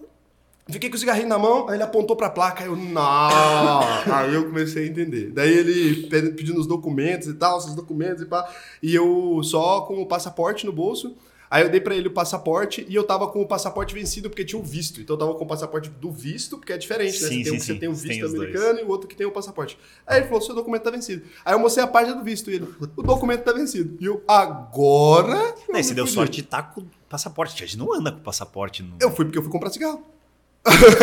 [0.69, 3.79] Fiquei com o cigarrinho na mão, aí ele apontou pra placa, aí eu, não.
[4.13, 5.31] aí eu comecei a entender.
[5.31, 8.49] Daí ele pedindo os documentos e tal, os documentos e pá.
[8.83, 11.15] E eu só com o passaporte no bolso.
[11.49, 14.43] Aí eu dei para ele o passaporte e eu tava com o passaporte vencido porque
[14.43, 14.99] tinha o visto.
[14.99, 17.29] Então eu tava com o passaporte do visto, porque é diferente, né?
[17.29, 18.79] Sim, você, tem sim, um que você tem o visto americano dois.
[18.79, 19.77] e o outro que tem o passaporte.
[20.05, 21.23] Aí ele falou: seu documento tá vencido.
[21.45, 23.97] Aí eu mostrei a página do visto e ele, o documento tá vencido.
[23.99, 25.55] E eu, agora.
[25.69, 27.63] Não, você deu sorte de estar tá com o passaporte.
[27.63, 28.83] A gente não anda com o passaporte.
[28.83, 28.97] No...
[28.99, 30.03] Eu fui porque eu fui comprar cigarro.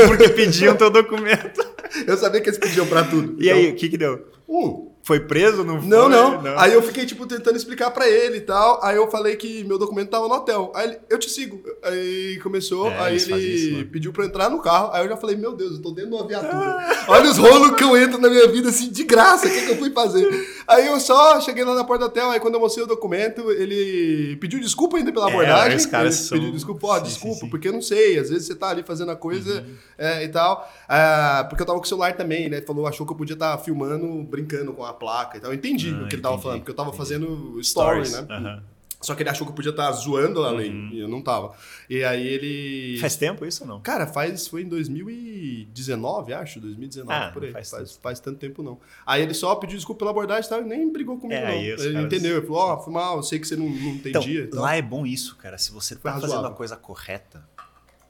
[0.07, 1.64] Porque pediam teu documento.
[2.07, 3.40] Eu sabia que eles pediam pra tudo.
[3.42, 3.57] E então...
[3.57, 4.26] aí, o que que deu?
[4.49, 4.90] Um.
[5.05, 5.62] Foi preso?
[5.62, 5.88] Não, foi?
[5.88, 6.59] não, não, não.
[6.59, 8.80] Aí eu fiquei, tipo, tentando explicar pra ele e tal.
[8.82, 10.72] Aí eu falei que meu documento tava no hotel.
[10.74, 11.62] Aí ele, eu te sigo.
[11.82, 13.84] Aí começou, é, aí ele isso, né?
[13.92, 14.88] pediu pra entrar no carro.
[14.94, 16.57] Aí eu já falei, meu Deus, eu tô dentro de uma viatura.
[16.57, 17.05] Ah.
[17.09, 19.46] Olha os rolos que eu entro na minha vida, assim, de graça.
[19.46, 20.26] O que, que eu fui fazer?
[20.66, 22.30] Aí eu só cheguei lá na porta do hotel.
[22.30, 25.76] Aí quando eu mostrei o documento, ele pediu desculpa ainda pela é, abordagem.
[25.76, 26.38] Os caras ele são...
[26.38, 27.50] pediu desculpa, ó, desculpa, sim, sim.
[27.50, 28.18] porque eu não sei.
[28.18, 29.74] Às vezes você tá ali fazendo a coisa uhum.
[29.98, 30.66] é, e tal.
[30.88, 32.62] É, porque eu tava com o celular também, né?
[32.62, 35.51] Falou, achou que eu podia estar tá filmando, brincando com a placa e tal.
[35.51, 37.03] Eu entendi entendi ah, o que ele tava falando, porque eu tava entendi.
[37.03, 38.28] fazendo story, Stories.
[38.28, 38.38] né?
[38.38, 38.74] Uhum.
[39.01, 40.88] Só que ele achou que eu podia estar tá zoando a lei, uhum.
[40.90, 41.55] e eu não tava.
[41.90, 42.99] E aí ele.
[42.99, 43.80] Faz tempo isso ou não?
[43.80, 47.53] Cara, faz, foi em 2019, acho, 2019, ah, por aí.
[47.53, 48.80] Faz, faz, faz, tanto tempo não.
[49.05, 51.62] Aí ele só pediu desculpa pela abordagem e nem brigou comigo, é, não.
[51.62, 53.68] Isso, ele cara, entendeu, ele falou: Ó, oh, foi mal, eu sei que você não,
[53.68, 54.45] não entendia.
[54.45, 55.59] Então, lá é bom isso, cara.
[55.59, 57.47] Se você tá fazendo a coisa correta,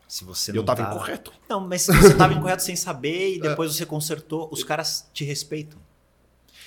[0.06, 1.32] se você não eu tava, tava incorreto.
[1.48, 3.48] Não, mas se você tava incorreto sem saber e é.
[3.48, 3.74] depois é.
[3.74, 5.83] você consertou, os caras te respeitam.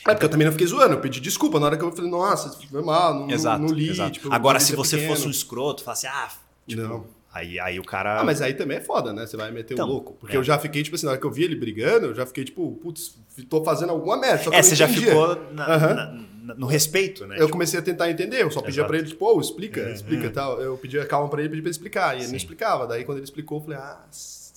[0.08, 2.10] É porque eu também não fiquei zoando, eu pedi desculpa na hora que eu falei,
[2.10, 3.89] nossa, foi mal, não, exato, não, li.
[3.89, 4.12] Exato.
[4.12, 5.16] Tipo, Agora, se você pequeno.
[5.16, 6.30] fosse um escroto, falasse, ah,
[6.68, 7.05] tipo, não.
[7.34, 8.22] Aí, aí o cara.
[8.22, 9.28] Ah, mas aí também é foda, né?
[9.28, 10.14] Você vai meter então, um louco.
[10.20, 10.39] Porque é.
[10.39, 12.43] eu já fiquei, tipo assim, na hora que eu vi ele brigando, eu já fiquei,
[12.43, 13.16] tipo, putz,
[13.47, 14.55] tô fazendo alguma merda.
[14.55, 16.26] é, você já ficou na, uhum.
[16.45, 17.36] na, no respeito, né?
[17.36, 17.51] Eu tipo...
[17.51, 18.88] comecei a tentar entender, eu só pedia Exato.
[18.88, 20.30] pra ele, tipo, oh, explica, é, explica é.
[20.30, 20.60] tal.
[20.60, 22.14] Eu pedia calma pra ele, pedia pra ele explicar.
[22.14, 22.32] E ele Sim.
[22.32, 22.88] não explicava.
[22.88, 24.03] Daí quando ele explicou, eu falei, ah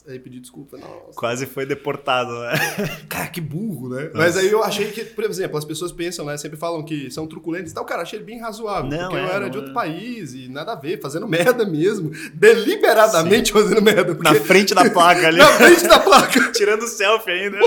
[0.08, 1.12] Aí pedi desculpa, nossa.
[1.14, 2.52] Quase foi deportado, né?
[3.08, 4.04] Cara, que burro, né?
[4.04, 4.16] Nossa.
[4.16, 6.36] Mas aí eu achei que, por exemplo, as pessoas pensam, né?
[6.38, 7.84] Sempre falam que são truculentos e tal.
[7.84, 8.90] Cara, achei ele bem razoável.
[8.90, 9.74] Não, porque é, eu era de outro é.
[9.74, 12.10] país e nada a ver, fazendo merda mesmo.
[12.32, 13.52] Deliberadamente Sim.
[13.52, 14.14] fazendo merda.
[14.14, 14.24] Porque...
[14.32, 15.38] Na frente da placa ali.
[15.38, 16.52] Na frente da placa.
[16.52, 17.58] Tirando selfie ainda.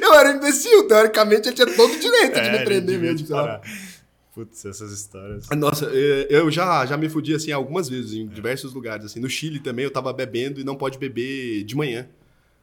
[0.00, 3.26] eu era imbecil, teoricamente ele tinha todo o direito é, de me prender mesmo.
[4.38, 5.48] Putz, essas histórias.
[5.50, 8.28] Nossa, é, eu já, já me fudi assim algumas vezes, em é.
[8.28, 9.04] diversos lugares.
[9.04, 9.18] Assim.
[9.18, 12.06] No Chile também eu tava bebendo e não pode beber de manhã.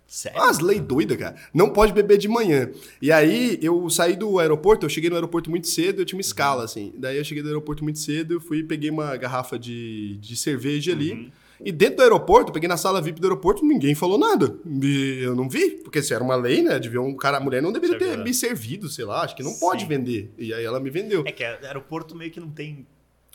[0.07, 0.41] Sério?
[0.41, 1.36] As leis doidas, cara.
[1.53, 2.69] Não pode beber de manhã.
[3.01, 6.21] E aí eu saí do aeroporto, eu cheguei no aeroporto muito cedo, eu tinha uma
[6.21, 6.93] escala, assim.
[6.97, 11.11] Daí eu cheguei no aeroporto muito cedo, fui peguei uma garrafa de, de cerveja ali.
[11.11, 11.32] Uhum.
[11.64, 14.58] E dentro do aeroporto, peguei na sala VIP do aeroporto, ninguém falou nada.
[14.66, 16.80] E eu não vi, porque se era uma lei, né?
[16.80, 19.51] Devia um cara, a mulher não deveria ter me servido, sei lá, acho que não
[19.51, 19.60] Sim.
[19.60, 20.34] pode vender.
[20.38, 21.24] E aí ela me vendeu.
[21.26, 22.86] É que aeroporto meio que não tem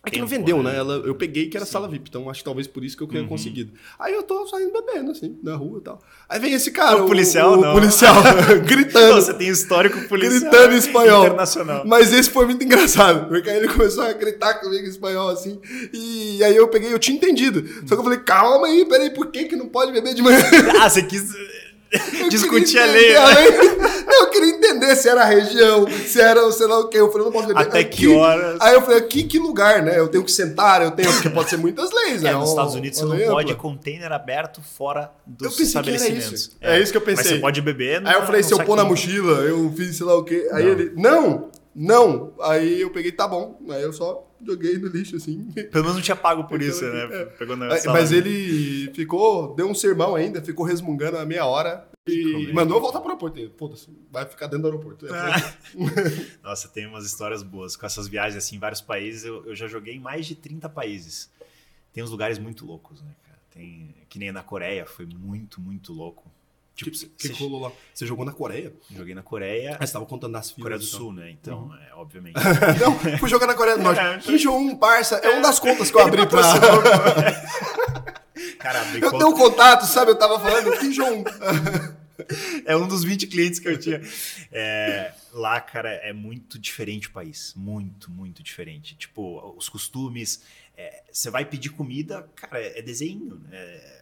[0.02, 0.74] é que não vendeu, né?
[0.74, 1.72] Ela, eu peguei que era Sim.
[1.72, 3.28] sala VIP, então acho que talvez por isso que eu tenha uhum.
[3.28, 3.72] conseguido.
[3.98, 6.00] Aí eu tô saindo bebendo, assim, na rua e tal.
[6.26, 7.02] Aí vem esse cara.
[7.02, 7.72] O, o policial, o, não.
[7.72, 8.14] O policial,
[8.64, 9.14] gritando.
[9.14, 10.40] Não, você tem histórico policial.
[10.40, 11.24] Gritando em espanhol.
[11.26, 11.82] Internacional.
[11.86, 15.60] Mas esse foi muito engraçado, porque aí ele começou a gritar comigo em espanhol, assim.
[15.92, 17.62] E aí eu peguei, eu tinha entendido.
[17.86, 20.40] Só que eu falei, calma aí, peraí, por que que não pode beber de manhã?
[20.80, 21.30] Ah, você quis
[22.30, 23.16] discutir a lei.
[23.16, 26.96] eu queria entender se era a região, se era sei lá o que.
[26.96, 27.62] Eu falei, não posso beber.
[27.62, 28.58] Até que horas?
[28.60, 29.98] Aí eu falei, aqui que lugar, né?
[29.98, 31.12] Eu tenho que sentar, eu tenho.
[31.12, 32.30] Porque pode ser muitas leis, né?
[32.30, 36.32] É, nos Estados Unidos você não pode container aberto fora dos estabelecimentos.
[36.32, 36.56] Isso.
[36.60, 36.76] É.
[36.76, 36.80] é.
[36.80, 37.24] isso que eu pensei.
[37.24, 38.06] Mas você pode beber.
[38.06, 40.48] Aí eu falei, se eu pôr na mochila, eu fiz sei lá o quê.
[40.52, 42.32] Aí ele, não, não.
[42.40, 43.58] Aí eu peguei, tá bom.
[43.68, 45.50] Aí eu só joguei no lixo, assim.
[45.52, 47.08] Pelo menos não tinha pago por isso, né?
[47.10, 47.24] É.
[47.26, 51.88] Pegou na Mas ele ficou, deu um sermão ainda, ficou resmungando a meia hora.
[52.06, 53.52] E mandou voltar pro aeroporto.
[53.56, 55.06] Foda-se, vai ficar dentro do aeroporto.
[55.12, 55.54] Ah.
[56.42, 57.76] Nossa, tem umas histórias boas.
[57.76, 60.68] Com essas viagens assim, em vários países, eu, eu já joguei em mais de 30
[60.68, 61.30] países.
[61.92, 63.38] Tem uns lugares muito loucos, né, cara?
[63.50, 66.29] Tem, que nem na Coreia, foi muito, muito louco.
[66.74, 67.72] Tipo, que, que rolou lá?
[67.92, 68.72] Você jogou na Coreia?
[68.90, 69.76] Joguei na Coreia.
[69.78, 70.62] Ah, você tava contando das filas.
[70.62, 70.98] Coreia do então.
[70.98, 71.30] Sul, né?
[71.30, 71.74] Então, uhum.
[71.74, 72.36] é, obviamente.
[72.80, 74.00] não, fui jogar na Coreia do Norte.
[74.24, 76.40] Kim Jong-un, parça, é uma das contas que eu abri pra...
[78.58, 79.24] Cara, abri eu conta...
[79.24, 80.12] tenho um contato, sabe?
[80.12, 81.24] Eu tava falando Kim Jong-un.
[82.64, 84.00] é um dos 20 clientes que eu tinha.
[84.50, 87.52] É, lá, cara, é muito diferente o país.
[87.56, 88.94] Muito, muito diferente.
[88.94, 90.42] Tipo, os costumes.
[90.76, 93.40] É, você vai pedir comida, cara, é desenho.
[93.48, 94.00] Né?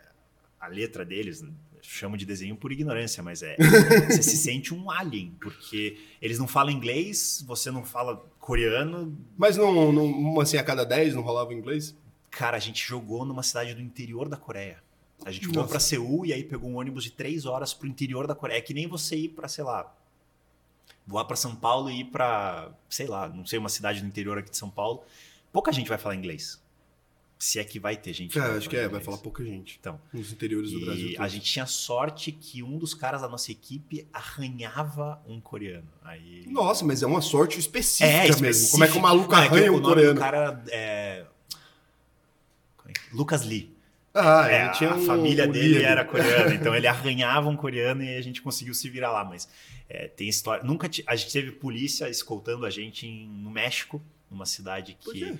[0.61, 1.41] a letra deles,
[1.89, 3.57] chamo de desenho por ignorância, mas é.
[4.07, 9.16] você se sente um alien, porque eles não falam inglês, você não fala coreano.
[9.36, 11.97] Mas não, não assim, a cada 10 não rolava inglês?
[12.30, 14.83] Cara, a gente jogou numa cidade do interior da Coreia.
[15.25, 18.26] A gente foi para Seul e aí pegou um ônibus de três horas pro interior
[18.26, 18.58] da Coreia.
[18.58, 19.92] É que nem você ir para, sei lá,
[21.07, 24.38] voar para São Paulo e ir para, sei lá, não sei, uma cidade do interior
[24.38, 25.03] aqui de São Paulo.
[25.50, 26.63] Pouca gente vai falar inglês.
[27.39, 28.37] Se é que vai ter gente.
[28.37, 29.77] É, acho que é, vai falar pouca gente.
[29.79, 31.11] Então, nos interiores do Brasil.
[31.11, 35.87] E a gente tinha sorte que um dos caras da nossa equipe arranhava um coreano.
[36.03, 36.45] Aí...
[36.49, 38.47] Nossa, mas é uma sorte específica, é, específica.
[38.47, 38.71] mesmo.
[38.73, 40.19] Como é que o maluco é arranha um coreano?
[40.19, 41.27] O cara é...
[43.13, 43.79] Lucas Lee.
[44.13, 48.17] Ah, é, a um, família um dele era coreana, então ele arranhava um coreano e
[48.17, 49.25] a gente conseguiu se virar lá.
[49.25, 49.49] Mas
[49.89, 50.65] é, tem história.
[50.65, 55.39] Nunca a gente teve polícia escoltando a gente em, no México, numa cidade que.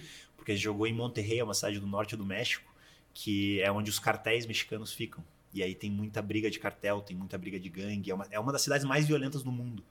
[0.49, 2.73] Porque jogou em Monterrey, uma cidade do norte do México,
[3.13, 5.23] que é onde os cartéis mexicanos ficam.
[5.53, 8.11] E aí tem muita briga de cartel, tem muita briga de gangue.
[8.11, 9.85] É uma, é uma das cidades mais violentas do mundo.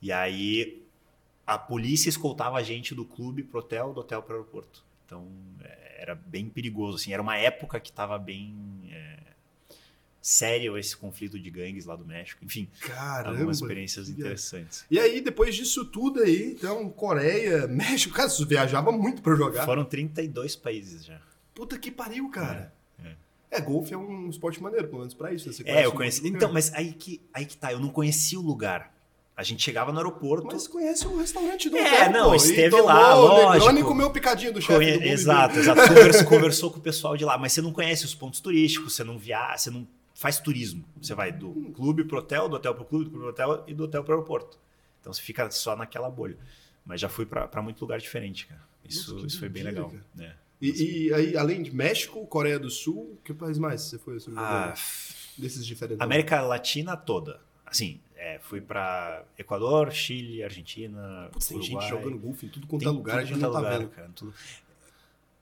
[0.00, 0.82] E aí
[1.46, 4.82] a polícia escoltava a gente do clube pro hotel, do hotel pro aeroporto.
[5.04, 5.28] Então
[5.62, 6.96] é, era bem perigoso.
[6.96, 8.54] Assim, era uma época que estava bem
[8.90, 9.18] é,
[10.20, 12.44] sério esse conflito de gangues lá do México.
[12.44, 14.84] Enfim, Caramba, algumas experiências interessantes.
[14.90, 19.64] E aí, depois disso tudo aí, então, Coreia, México, cara, você viajava muito para jogar.
[19.64, 21.20] Foram 32 países já.
[21.54, 22.72] Puta que pariu, cara.
[23.02, 23.16] É, é.
[23.58, 25.50] é golfe é um esporte maneiro, pelo menos pra isso.
[25.50, 26.26] Você é, eu conheci.
[26.26, 28.94] Então, mas aí que, aí que tá, eu não conhecia o lugar.
[29.36, 30.48] A gente chegava no aeroporto.
[30.48, 33.78] Mas conhece o restaurante do É, hotel, não, esteve lá, lógico.
[33.78, 34.98] e comeu o picadinho do chefe Conhe...
[34.98, 35.80] do Exato, exato.
[35.88, 39.02] Conversou, conversou com o pessoal de lá, mas você não conhece os pontos turísticos, você
[39.02, 39.88] não viaja, você não
[40.20, 40.84] faz turismo.
[41.00, 43.72] Você vai do clube pro hotel, do hotel pro clube, do clube pro hotel e
[43.72, 44.58] do hotel pro aeroporto.
[45.00, 46.36] Então você fica só naquela bolha.
[46.84, 48.60] Mas já fui para muito lugar diferente, cara.
[48.84, 49.90] Isso, Nossa, isso foi bem legal.
[50.14, 50.36] Né?
[50.60, 54.18] E, e, aí, além de México, Coreia do Sul, que país mais você foi?
[54.18, 54.74] Assim, ah,
[55.38, 56.02] desses diferentes.
[56.02, 57.40] América Latina toda.
[57.64, 61.30] Assim, é, fui para Equador, Chile, Argentina.
[61.32, 63.78] Putz, tem gente jogando golfe em tudo quanto é lugar, a gente não tá lugar,
[63.78, 63.88] vendo.
[63.88, 64.34] Cara, tudo...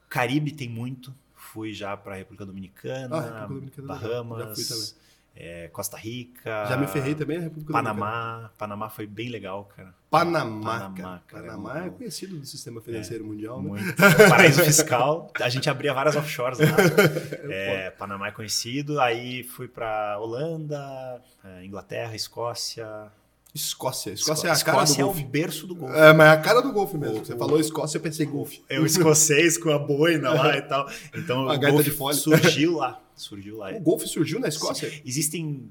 [0.09, 1.13] Caribe tem muito.
[1.53, 4.97] Fui já para a República Dominicana, ah, República Dominicana Bahamas.
[5.41, 6.66] É, Costa Rica.
[6.66, 8.11] Já me ferrei também na República Panamá.
[8.11, 8.53] Dominicana.
[8.59, 9.95] Panamá foi bem legal, cara.
[10.11, 10.81] Panamá.
[10.81, 13.69] Panamá, cara, Panamá é conhecido do sistema financeiro é, mundial, né?
[13.69, 13.95] Muito.
[14.29, 15.31] Paraíso fiscal.
[15.41, 16.66] A gente abria várias offshores lá.
[17.51, 19.01] É, Panamá é conhecido.
[19.01, 23.11] Aí fui para Holanda, é, Inglaterra, Escócia.
[23.59, 24.13] Escócia.
[24.13, 25.23] Escócia é a cara Escócia do golfe.
[25.23, 25.97] é o berço do golfe.
[25.97, 27.21] É, mas é a cara do golfe mesmo.
[27.21, 28.63] O, Você falou Escócia, eu pensei golfe.
[28.69, 30.89] É o escocês com a boina lá e tal.
[31.15, 33.01] Então a o golfe surgiu lá.
[33.15, 33.73] Surgiu lá.
[33.77, 34.91] O golfe surgiu na Escócia?
[35.05, 35.71] Existem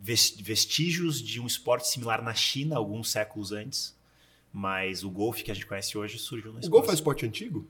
[0.00, 3.96] vestígios de um esporte similar na China alguns séculos antes,
[4.52, 6.68] mas o golfe que a gente conhece hoje surgiu na Escócia.
[6.68, 7.66] O golfe é um esporte antigo?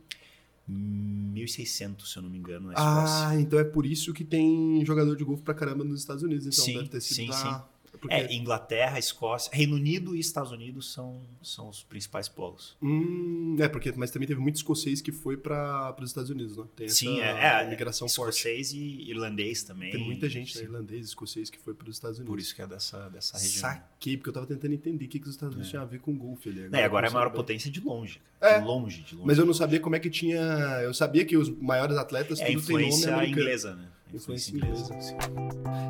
[0.69, 3.29] 1600, se eu não me engano, na Escócia.
[3.29, 6.47] Ah, então é por isso que tem jogador de golfe pra caramba nos Estados Unidos.
[6.47, 7.33] Então sim, deve ter sido sim, da...
[7.35, 7.63] sim.
[8.01, 8.15] Porque...
[8.15, 12.77] É, Inglaterra, Escócia, Reino Unido e Estados Unidos são, são os principais polos.
[12.83, 16.65] Hum, é, porque, mas também teve muito escocês que foi para os Estados Unidos, né?
[16.77, 18.79] Tem Sim, é, é migração escocês forte.
[18.79, 19.91] e irlandês também.
[19.91, 22.33] Tem muita gente, né, irlandês, escocês, que foi para os Estados Unidos.
[22.33, 23.61] Por isso que é dessa, dessa região.
[23.61, 25.71] Saquei, porque eu tava tentando entender o que, que os Estados Unidos é.
[25.71, 26.65] tinham a ver com golfe ali.
[26.65, 28.21] Agora, é, agora é a maior potência de longe.
[28.41, 28.61] É.
[28.61, 29.27] De longe, de longe.
[29.27, 30.39] Mas eu não sabia como é que tinha.
[30.83, 33.89] Eu sabia que os maiores atletas é, tudo influência tem nome inglesa, né?
[34.13, 34.97] Influência inglesa.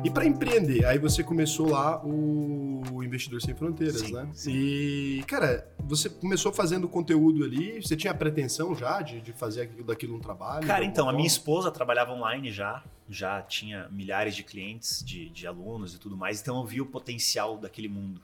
[0.03, 4.29] E para empreender, aí você começou lá o Investidor Sem Fronteiras, sim, né?
[4.33, 4.51] Sim.
[4.51, 9.61] E, cara, você começou fazendo conteúdo ali, você tinha a pretensão já de, de fazer
[9.61, 10.65] aquilo, daquilo um trabalho?
[10.65, 11.11] Cara, então, forma?
[11.11, 15.99] a minha esposa trabalhava online já, já tinha milhares de clientes, de, de alunos e
[15.99, 18.21] tudo mais, então eu vi o potencial daquele mundo.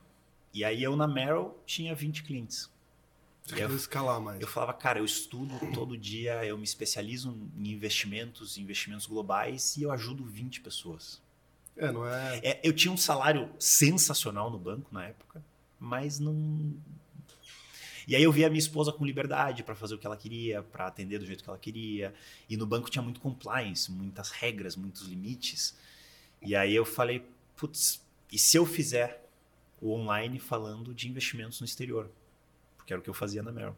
[0.54, 2.70] E aí eu na Merrill tinha 20 clientes.
[3.54, 4.42] Eu, escalar mais.
[4.42, 9.84] Eu falava, cara, eu estudo todo dia, eu me especializo em investimentos, investimentos globais e
[9.84, 11.22] eu ajudo 20 pessoas.
[11.78, 12.40] É, não é...
[12.44, 15.44] é eu tinha um salário sensacional no banco na época,
[15.80, 16.74] mas não.
[18.08, 20.64] E aí eu via a minha esposa com liberdade para fazer o que ela queria,
[20.64, 22.14] para atender do jeito que ela queria.
[22.50, 25.76] E no banco tinha muito compliance, muitas regras, muitos limites.
[26.42, 28.02] E aí eu falei, putz,
[28.32, 29.28] e se eu fizer
[29.82, 32.10] o online falando de investimentos no exterior?
[32.86, 33.76] Porque era o que eu fazia na Merrill.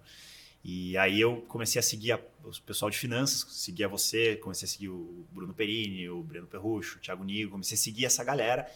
[0.64, 4.70] E aí eu comecei a seguir a, o pessoal de finanças, seguia você, comecei a
[4.70, 8.70] seguir o Bruno Perini, o Breno Perrucho, o Thiago Nigo, comecei a seguir essa galera.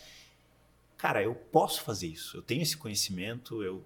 [0.97, 3.83] Cara, eu posso fazer isso, eu tenho esse conhecimento, eu,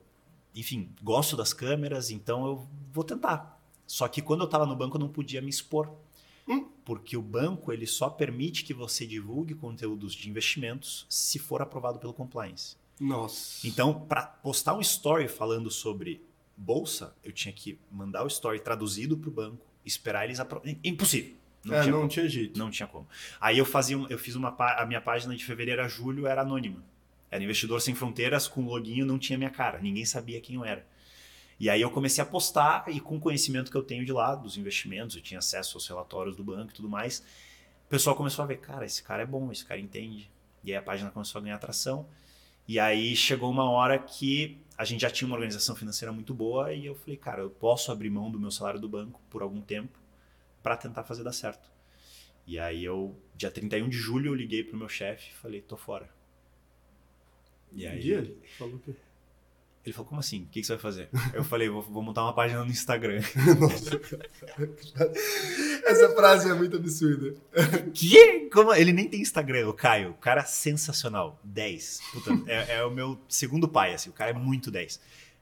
[0.54, 3.60] enfim, gosto das câmeras, então eu vou tentar.
[3.88, 5.92] Só que quando eu estava no banco eu não podia me expor.
[6.48, 6.70] Hum.
[6.84, 11.98] Porque o banco ele só permite que você divulgue conteúdos de investimentos se for aprovado
[11.98, 12.78] pelo compliance.
[13.00, 13.66] Nossa.
[13.68, 16.22] Então, para postar um story falando sobre
[16.58, 20.80] bolsa, eu tinha que mandar o story traduzido para o banco, esperar eles aprovarem.
[20.84, 21.36] Impossível.
[21.64, 22.60] Não, é, tinha, não tinha jeito.
[22.60, 23.08] Não tinha como.
[23.42, 26.84] Aí eu fazia, eu fiz uma a minha página de fevereiro a julho era anônima.
[27.32, 30.86] Era investidor sem fronteiras com loginho, não tinha minha cara, ninguém sabia quem eu era.
[31.60, 34.36] E aí eu comecei a postar e com o conhecimento que eu tenho de lá
[34.36, 37.20] dos investimentos, eu tinha acesso aos relatórios do banco e tudo mais.
[37.86, 40.30] O pessoal começou a ver, cara, esse cara é bom, esse cara entende.
[40.64, 42.08] E aí a página começou a ganhar atração.
[42.68, 46.74] E aí chegou uma hora que a gente já tinha uma organização financeira muito boa
[46.74, 49.62] e eu falei, cara, eu posso abrir mão do meu salário do banco por algum
[49.62, 49.98] tempo
[50.62, 51.70] para tentar fazer dar certo.
[52.48, 55.78] E aí eu, dia 31 de julho, eu liguei pro meu chefe e falei, tô
[55.78, 56.10] fora.
[57.72, 58.94] E aí ele falou o quê?
[59.86, 60.44] Ele falou, como assim?
[60.44, 61.10] O que, que você vai fazer?
[61.32, 63.22] Eu falei, vou, vou montar uma página no Instagram.
[65.86, 67.36] Essa frase é muito absurda.
[67.94, 68.50] Que?
[68.52, 68.74] Como?
[68.74, 70.10] Ele nem tem Instagram, o Caio.
[70.10, 71.40] O cara é sensacional.
[71.44, 72.02] 10.
[72.12, 74.10] Puta, é, é, o meu segundo pai, assim.
[74.10, 74.96] O cara é muito 10.
[74.96, 75.02] Eu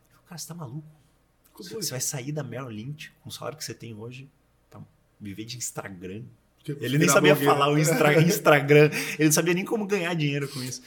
[0.10, 0.84] falei, cara, você tá maluco?
[1.58, 4.30] Você, você vai sair da Merrill Lynch com o salário que você tem hoje,
[4.70, 4.82] tá,
[5.22, 6.24] viver de Instagram.
[6.68, 8.90] Ele nem sabia falar o Instagram.
[9.18, 10.82] Ele não sabia nem como ganhar dinheiro com isso.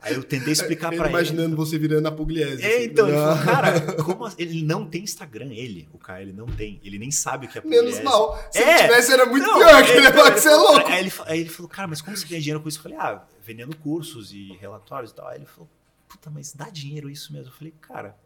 [0.00, 1.08] Aí eu tentei explicar para ele.
[1.08, 2.62] imaginando você virando a Pugliese.
[2.62, 2.84] É, assim.
[2.84, 4.36] então, ele falou, cara, como assim?
[4.38, 6.80] ele não tem Instagram, ele, o cara, ele não tem.
[6.84, 7.84] Ele nem sabe o que é Pugliese.
[7.84, 8.38] Menos mal.
[8.50, 8.82] Se é.
[8.82, 10.86] tivesse, era muito não, pior, que ele, ele, você é louco.
[10.86, 12.78] Aí ele, aí ele falou, cara, mas como você ganha dinheiro com isso?
[12.78, 15.28] Eu falei, ah, vendendo cursos e relatórios e tal.
[15.28, 15.68] Aí ele falou,
[16.08, 17.48] puta, mas dá dinheiro isso mesmo?
[17.48, 18.16] Eu falei, cara,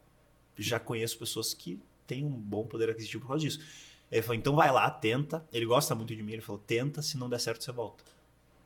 [0.58, 3.60] já conheço pessoas que têm um bom poder aquisitivo por causa disso.
[4.10, 5.46] Ele falou, então vai lá, tenta.
[5.52, 8.04] Ele gosta muito de mim, ele falou, tenta, se não der certo, você volta.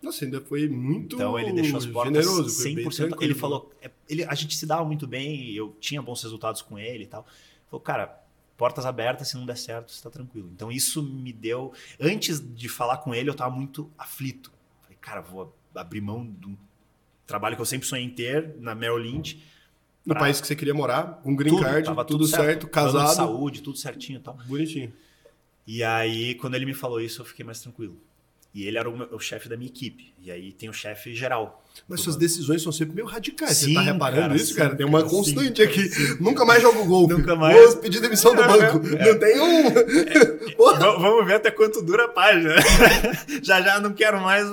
[0.05, 3.16] Nossa, ainda foi muito Então ele deixou as portas generoso, 100%.
[3.20, 6.78] Ele falou, é, ele, a gente se dava muito bem, eu tinha bons resultados com
[6.78, 7.22] ele e tal.
[7.22, 8.24] Ele falou, cara,
[8.56, 10.51] portas abertas, se não der certo, você está tranquilo.
[10.55, 11.72] Então isso me deu.
[12.01, 14.52] Antes de falar com ele, eu estava muito aflito.
[14.82, 16.56] Falei, cara, vou abrir mão de um
[17.26, 19.43] trabalho que eu sempre sonhei em ter na Merrill Lynch.
[20.05, 23.14] No país que você queria morar, com green tudo, card, tudo, tudo certo, certo casado.
[23.14, 24.36] saúde, tudo certinho e tal.
[24.47, 24.93] Bonitinho.
[25.66, 27.97] E aí, quando ele me falou isso, eu fiquei mais tranquilo.
[28.55, 30.14] E ele era o, o chefe da minha equipe.
[30.22, 31.64] E aí tem o chefe geral.
[31.89, 33.56] Mas suas decisões são sempre meio radicais.
[33.56, 34.76] Sim, Você tá reparando cara, isso, sim, cara?
[34.76, 36.22] Tem uma constante sim, aqui.
[36.22, 37.14] Nunca mais jogo golfe.
[37.14, 37.56] Nunca mais.
[37.56, 38.86] Vou pedir demissão do banco.
[38.97, 39.12] É.
[39.12, 39.66] Não tem um.
[39.66, 42.55] É, vamos ver até quanto dura a página.
[43.43, 44.47] já já não quero mais,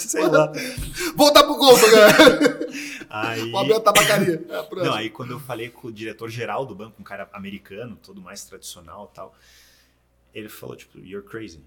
[0.00, 0.52] sei lá.
[1.14, 2.66] Voltar pro golfe, cara.
[3.08, 3.50] Aí...
[3.50, 4.44] Vou abrir a tabacaria.
[4.56, 7.96] É, não, aí quando eu falei com o diretor geral do banco, um cara americano,
[8.02, 9.34] todo mais tradicional e tal,
[10.34, 11.60] ele falou, tipo, you're crazy.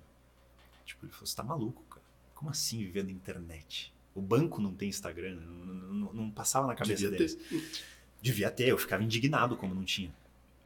[0.89, 2.01] Tipo, ele falou, você tá maluco, cara.
[2.33, 3.93] Como assim viver na internet?
[4.15, 7.35] O banco não tem Instagram, não, não, não passava na cabeça Devia deles.
[7.35, 7.63] Ter.
[8.19, 10.11] Devia ter, eu ficava indignado como não tinha.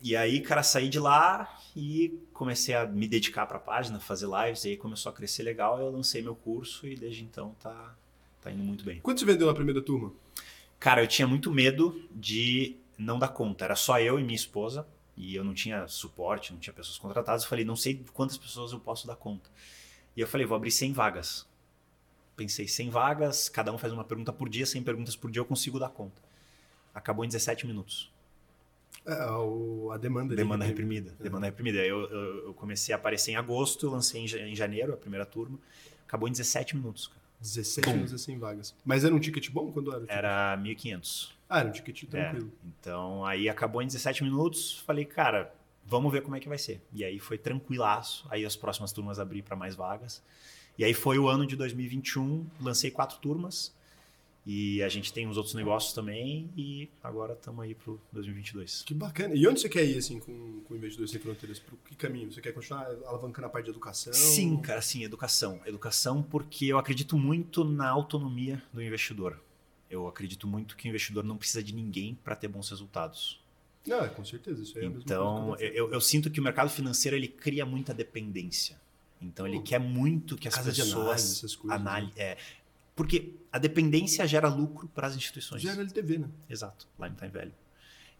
[0.01, 4.27] E aí, cara, saí de lá e comecei a me dedicar para a página, fazer
[4.27, 7.93] lives, e aí começou a crescer legal, eu lancei meu curso e desde então tá,
[8.41, 9.01] tá indo muito bem.
[9.01, 10.13] Quanto você vendeu na primeira turma?
[10.79, 13.65] Cara, eu tinha muito medo de não dar conta.
[13.65, 14.87] Era só eu e minha esposa,
[15.17, 17.43] e eu não tinha suporte, não tinha pessoas contratadas.
[17.43, 19.49] Eu falei, não sei quantas pessoas eu posso dar conta.
[20.15, 21.47] E eu falei, vou abrir 100 vagas.
[22.35, 25.45] Pensei, 100 vagas, cada um faz uma pergunta por dia, 100 perguntas por dia, eu
[25.45, 26.21] consigo dar conta.
[26.93, 28.11] Acabou em 17 minutos.
[29.05, 30.35] É, o, a demanda.
[30.35, 31.15] Demanda reprimida.
[31.19, 31.23] É.
[31.23, 31.79] Demanda reprimida.
[31.79, 35.59] Eu, eu, eu, comecei a aparecer em agosto, lancei em janeiro a primeira turma.
[36.07, 37.07] Acabou em 17 minutos.
[37.07, 37.23] Cara.
[37.41, 37.93] 17 Bum.
[37.95, 38.75] minutos e 100 vagas.
[38.85, 40.05] Mas era um ticket bom quando era?
[40.07, 41.31] Era 1.500.
[41.49, 42.51] Ah, era um ticket tranquilo.
[42.63, 44.79] É, então, aí acabou em 17 minutos.
[44.85, 45.53] Falei, cara,
[45.85, 46.81] vamos ver como é que vai ser.
[46.93, 48.25] E aí foi tranquilaço.
[48.29, 50.23] Aí as próximas turmas abri para mais vagas.
[50.77, 53.73] E aí foi o ano de 2021, lancei quatro turmas.
[54.45, 58.83] E a gente tem uns outros negócios também e agora estamos aí pro 2022.
[58.85, 59.33] Que bacana.
[59.33, 61.59] E onde você quer ir, assim, com, com o Investidores Sem Fronteiras?
[61.59, 62.29] Pro que caminho?
[62.31, 64.11] Você quer continuar alavancando a parte de educação?
[64.11, 65.61] Sim, cara, sim, educação.
[65.65, 69.39] Educação porque eu acredito muito na autonomia do investidor.
[69.89, 73.39] Eu acredito muito que o investidor não precisa de ninguém para ter bons resultados.
[73.91, 77.17] Ah, com certeza, isso aí é Então, eu, eu, eu, sinto que o mercado financeiro
[77.17, 78.79] ele cria muita dependência.
[79.21, 80.87] Então, ele quer muito que as Casa pessoas.
[80.87, 82.23] De análise, análise, né?
[82.23, 82.37] é,
[82.95, 85.61] porque a dependência gera lucro para as instituições.
[85.61, 86.29] Gera LTV, né?
[86.49, 87.53] Exato, lá em Time Velho.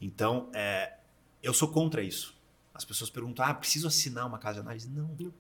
[0.01, 0.93] Então, é,
[1.41, 2.35] eu sou contra isso.
[2.73, 4.89] As pessoas perguntam: ah, preciso assinar uma casa de análise?
[4.89, 5.15] Não.
[5.19, 5.33] Não.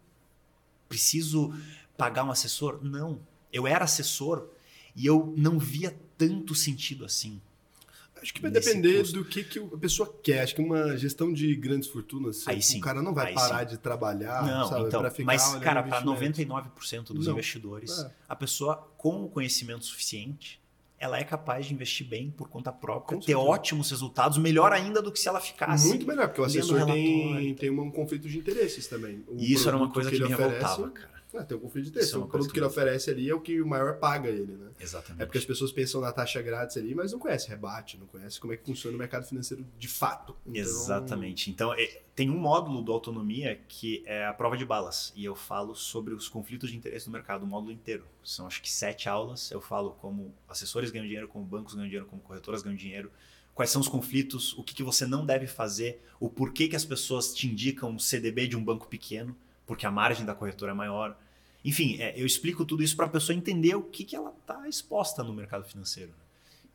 [0.87, 1.53] Preciso
[1.97, 2.79] pagar um assessor?
[2.83, 3.19] Não.
[3.51, 4.47] Eu era assessor
[4.95, 7.41] e eu não via tanto sentido assim.
[8.23, 9.19] Acho que vai depender custo.
[9.19, 10.41] do que, que a pessoa quer.
[10.43, 13.75] Acho que uma gestão de grandes fortunas, aí sim, o cara não vai parar sim.
[13.75, 17.33] de trabalhar, não, sabe, então, ficar Mas, cara, para 99% dos não.
[17.33, 18.11] investidores, é.
[18.29, 20.61] a pessoa com o conhecimento suficiente,
[20.97, 25.11] ela é capaz de investir bem por conta própria, ter ótimos resultados, melhor ainda do
[25.11, 25.89] que se ela ficasse.
[25.89, 29.21] Muito melhor, porque o assessor tem, tem um conflito de interesses também.
[29.27, 31.85] O e isso era uma coisa que, que me revoltava, cara Ah, tem um conflito
[31.85, 32.13] de interesse.
[32.13, 34.69] É o produto que ele oferece ali é o que o maior paga ele, né?
[34.79, 35.23] Exatamente.
[35.23, 38.39] É porque as pessoas pensam na taxa grátis ali, mas não conhece rebate, não conhece
[38.39, 40.35] como é que funciona o mercado financeiro de fato.
[40.45, 41.49] Então, Exatamente.
[41.49, 45.11] Então, é, tem um módulo do Autonomia que é a prova de balas.
[45.15, 48.05] E eu falo sobre os conflitos de interesse no mercado, o módulo inteiro.
[48.23, 49.49] São acho que sete aulas.
[49.51, 53.11] Eu falo como assessores ganham dinheiro, como bancos ganham dinheiro, como corretoras ganham dinheiro.
[53.53, 56.83] Quais são os conflitos, o que, que você não deve fazer, o porquê que as
[56.83, 59.35] pessoas te indicam um CDB de um banco pequeno,
[59.65, 61.17] porque a margem da corretora é maior.
[61.63, 64.67] Enfim, é, eu explico tudo isso para a pessoa entender o que, que ela está
[64.67, 66.09] exposta no mercado financeiro.
[66.09, 66.15] né?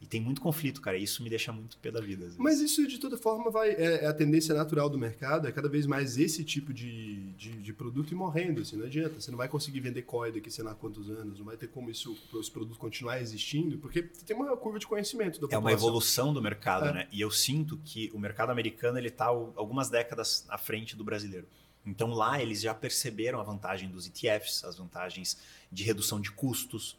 [0.01, 0.97] E tem muito conflito, cara.
[0.97, 2.31] e Isso me deixa muito pé da vida.
[2.39, 5.69] Mas isso, de toda forma, vai, é, é a tendência natural do mercado, é cada
[5.69, 9.21] vez mais esse tipo de, de, de produto ir morrendo, assim, não adianta.
[9.21, 11.91] Você não vai conseguir vender COI daqui sei lá quantos anos, não vai ter como
[11.91, 16.33] isso, esse produto continuar existindo, porque tem uma curva de conhecimento da É uma evolução
[16.33, 16.93] do mercado, É.
[16.93, 17.09] né?
[17.11, 21.47] E eu sinto que o mercado americano ele está algumas décadas à frente do brasileiro.
[21.89, 25.39] Então lá eles já perceberam a vantagem dos ETFs, as vantagens
[25.73, 26.97] de redução de custos.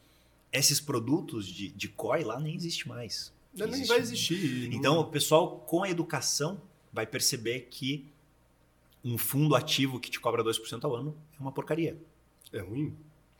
[0.51, 3.31] Esses produtos de, de COI lá nem existe mais.
[3.53, 4.73] Não, nem Existe- vai existir.
[4.73, 6.61] Então o pessoal com a educação
[6.91, 8.05] vai perceber que
[9.03, 11.97] um fundo ativo que te cobra 2% ao ano é uma porcaria.
[12.51, 12.95] É ruim.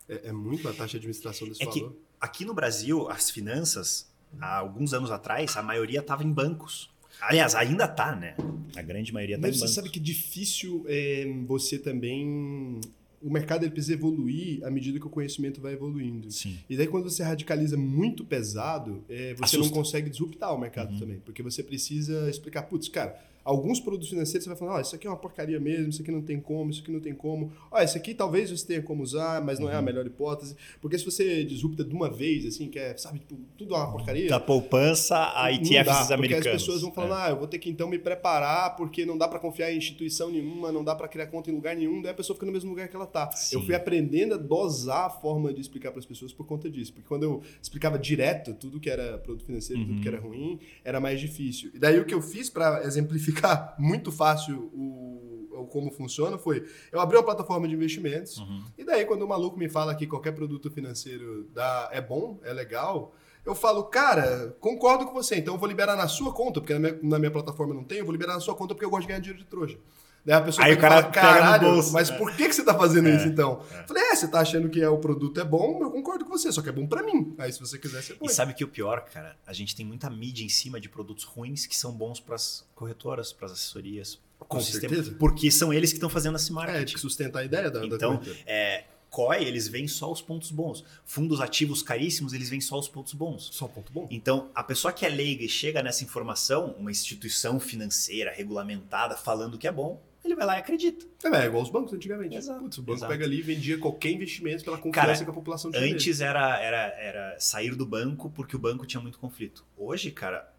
[0.07, 1.95] É, é muito a taxa de administração desse É que valor.
[2.21, 4.07] aqui no Brasil, as finanças,
[4.39, 6.89] há alguns anos atrás, a maioria estava em bancos.
[7.21, 8.35] Aliás, ainda tá, né?
[8.75, 9.75] A grande maioria tá Mas em você bancos.
[9.75, 12.79] sabe que é difícil é, você também.
[13.21, 16.31] O mercado ele precisa evoluir à medida que o conhecimento vai evoluindo.
[16.31, 16.57] Sim.
[16.69, 19.65] E daí, quando você radicaliza muito pesado, é, você Assusta.
[19.65, 20.99] não consegue disruptar o mercado Uhum.
[20.99, 21.19] também.
[21.25, 25.07] Porque você precisa explicar, putz, cara, alguns produtos financeiros você vai falar, ó, isso aqui
[25.07, 27.51] é uma porcaria mesmo, isso aqui não tem como, isso aqui não tem como.
[27.71, 29.85] Ó, isso aqui talvez você tenha como usar, mas não é a Uhum.
[29.85, 30.55] melhor hipótese.
[30.81, 33.91] Porque se você disrupta de uma vez, assim, que é, sabe, tipo, tudo é uma
[33.91, 34.29] porcaria.
[34.29, 36.47] Da poupança a ETFs dá, porque americanos.
[36.47, 37.23] as pessoas vão falando, É.
[37.25, 40.29] ah, eu vou ter que então me preparar porque não dá pra confiar em instituição
[40.29, 42.69] nenhuma, não dá pra criar conta em lugar nenhum, daí a pessoa fica no mesmo
[42.69, 43.31] lugar que ela tá.
[43.31, 43.55] Sim.
[43.55, 46.93] Eu fui aprendendo a dosar a forma de explicar para as pessoas por conta disso,
[46.93, 50.01] porque quando eu explicava direto tudo que era produto financeiro, tudo Uhum.
[50.01, 51.71] que era ruim, era mais difícil.
[51.73, 53.38] E daí o que eu fiz pra exemplificar
[53.77, 58.63] muito fácil o, o como funciona foi, eu abri uma plataforma de investimentos, Uhum.
[58.77, 62.53] e daí, quando o maluco me fala que qualquer produto financeiro dá, é bom, é
[62.53, 63.13] legal,
[63.45, 66.79] eu falo, cara, concordo com você, então eu vou liberar na sua conta, porque na
[66.79, 69.01] minha, na minha plataforma não tem, eu vou liberar na sua conta porque eu gosto
[69.03, 69.77] de ganhar dinheiro de trouxa.
[70.25, 72.17] Daí a pessoa Aí o cara e fala, pega no caralho, bolso, mas né?
[72.17, 73.63] por que, que você tá fazendo É, isso então?
[73.71, 73.83] é.
[73.87, 76.51] Falei, é, você tá achando que é, o produto é bom, eu concordo com você,
[76.51, 77.33] só que é bom pra mim.
[77.37, 78.33] Aí se você quiser, você E pode.
[78.33, 79.35] sabe que o pior, cara?
[79.47, 82.65] A gente tem muita mídia em cima de produtos ruins que são bons para as
[82.75, 85.15] corretoras, para as assessorias, Com sistema, certeza.
[85.19, 86.93] Porque são eles que estão fazendo esse É, marketing.
[86.93, 88.37] que sustenta a ideia da, da Então, corretora.
[88.45, 90.83] é, COI, eles veem só os pontos bons.
[91.03, 93.49] Fundos ativos caríssimos, eles veem só os pontos bons.
[93.51, 94.07] Só ponto bom.
[94.11, 99.57] Então, a pessoa que é leiga e chega nessa informação, uma instituição financeira regulamentada falando
[99.57, 99.99] que é bom,
[100.39, 101.05] vai lá e acredita.
[101.23, 102.35] É, é igual os bancos antigamente.
[102.35, 103.11] Exato, Putz, o banco exato.
[103.11, 105.83] pega ali e vendia qualquer investimento pela confiança Cara, que a população tinha.
[105.93, 109.65] Antes era, era, era sair do banco porque o banco tinha muito conflito.
[109.77, 110.51] Hoje, cara,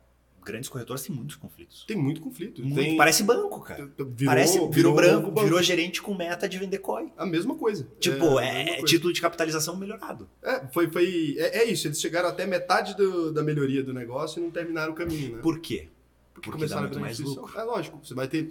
[0.44, 1.84] grandes corretoras têm muitos conflitos.
[1.86, 2.62] Tem muito conflito.
[2.62, 2.96] Muito- Tem...
[2.96, 3.90] Parece banco, cara.
[3.98, 5.42] Virou, Parece, virou, virou branco, banco.
[5.44, 7.12] virou gerente com meta de vender COI.
[7.16, 7.86] A mesma coisa.
[7.98, 8.86] Tipo, é, é coisa.
[8.86, 10.28] título de capitalização melhorado.
[10.42, 14.40] É, foi, foi, é, é isso, eles chegaram até metade do- da melhoria do negócio
[14.40, 15.42] e não terminaram o caminho, né?
[15.42, 15.88] Por quê?
[16.32, 17.58] Porque porque dá a virar mais lucro.
[17.58, 18.50] É lógico, você vai ter.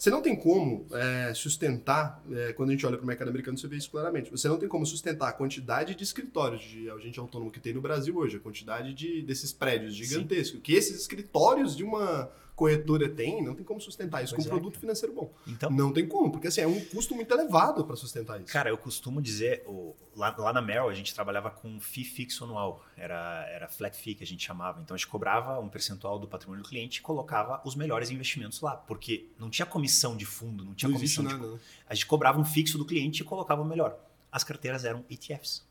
[0.00, 3.58] Você não tem como é, sustentar, é, quando a gente olha para o mercado americano,
[3.58, 4.30] você vê isso claramente.
[4.30, 7.82] Você não tem como sustentar a quantidade de escritórios de agente autônomo que tem no
[7.82, 13.42] Brasil hoje, a quantidade de, desses prédios gigantescos, que esses escritórios de uma corretora têm,
[13.42, 15.32] não tem como sustentar isso Pois com é, um produto financeiro bom.
[15.46, 18.52] Então, Não tem como, porque assim, é um custo muito elevado para sustentar isso.
[18.52, 22.44] Cara, eu costumo dizer, o- lá, lá na Merrill a gente trabalhava com FII fixo
[22.44, 24.78] anual, era, era flat fee que a gente chamava.
[24.82, 28.60] Então a gente cobrava um percentual do patrimônio do cliente e colocava os melhores investimentos
[28.60, 31.58] lá, porque não tinha comissão de fundo, não tinha não comissão de nada, né?
[31.88, 33.98] A gente cobrava um fixo do cliente e colocava o melhor.
[34.30, 35.64] As carteiras eram ETFs.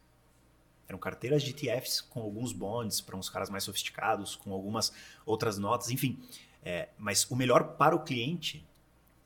[0.88, 4.92] Eram carteiras de ETFs com alguns bonds para uns caras mais sofisticados, com algumas
[5.24, 6.18] outras notas, enfim.
[6.64, 8.66] É, mas o melhor para o cliente,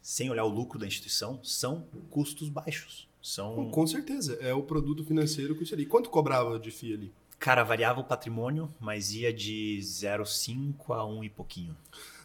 [0.02, 3.08] sem olhar o lucro da instituição, são custos baixos.
[3.22, 5.86] São, Com certeza, é o produto financeiro com isso ali.
[5.86, 7.14] Quanto cobrava de FII ali?
[7.44, 11.76] cara, variava o patrimônio, mas ia de 0,5 a 1 e pouquinho.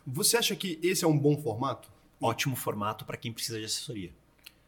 [0.07, 1.91] Você acha que esse é um bom formato?
[2.21, 4.13] Ótimo formato para quem precisa de assessoria.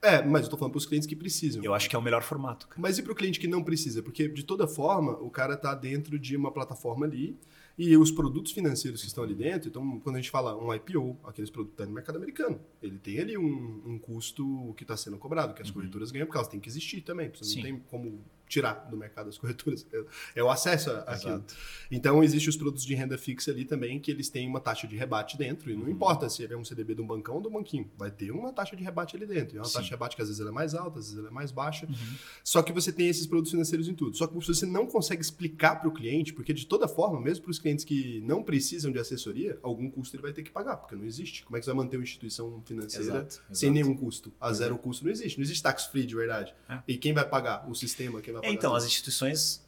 [0.02, 1.62] É, mas eu tô falando para os clientes que precisam.
[1.62, 2.80] Eu acho que é o melhor formato, cara.
[2.80, 4.02] Mas e para o cliente que não precisa?
[4.02, 7.38] Porque, de toda forma, o cara está dentro de uma plataforma ali
[7.82, 11.16] e os produtos financeiros que estão ali dentro, então, quando a gente fala um IPO,
[11.24, 15.16] aqueles produtos estão no mercado americano, ele tem ali um, um custo que está sendo
[15.16, 17.56] cobrado, que as corretoras ganham, porque elas têm que existir também, você Uhum.
[17.56, 19.86] Não tem como tirar do mercado das corretoras.
[20.34, 21.44] É, o acesso àquilo.
[21.90, 24.96] Então, existem os produtos de renda fixa ali também, que eles têm uma taxa de
[24.96, 25.70] rebate dentro.
[25.70, 25.80] E Uhum.
[25.84, 27.88] não importa se ele é um CDB de um bancão ou do banquinho.
[27.96, 29.54] Vai ter uma taxa de rebate ali dentro.
[29.54, 29.74] E é uma Sim.
[29.74, 31.52] taxa de rebate que às vezes ela é mais alta, às vezes ela é mais
[31.52, 31.86] baixa.
[31.86, 31.94] Uhum.
[32.42, 34.16] Só que você tem esses produtos financeiros em tudo.
[34.16, 37.50] Só que você não consegue explicar para o cliente, porque de toda forma, mesmo para
[37.52, 40.96] os clientes que não precisam de assessoria, algum custo ele vai ter que pagar, porque
[40.96, 41.44] não existe.
[41.44, 43.72] Como é que você vai manter uma instituição financeira Exato, sem exato.
[43.72, 44.32] nenhum custo?
[44.40, 45.38] A zero custo não existe.
[45.38, 46.52] Não existe tax free de verdade.
[46.68, 46.80] É.
[46.88, 47.68] E quem vai pagar?
[47.70, 49.64] O sistema, quem vai É, então, as instituições,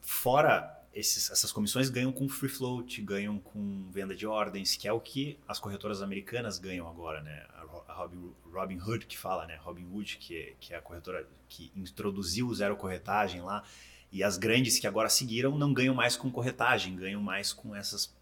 [0.00, 4.92] fora esses- essas comissões, ganham com free float, ganham com venda de ordens, que é
[4.92, 7.46] o que as corretoras americanas ganham agora, né?
[7.88, 9.56] A Robin, Robin Hood que fala, né?
[9.56, 13.64] Robin Hood, que é, que é a corretora que introduziu o zero corretagem lá.
[14.12, 18.14] E as grandes que agora seguiram não ganham mais com corretagem, ganham mais com essas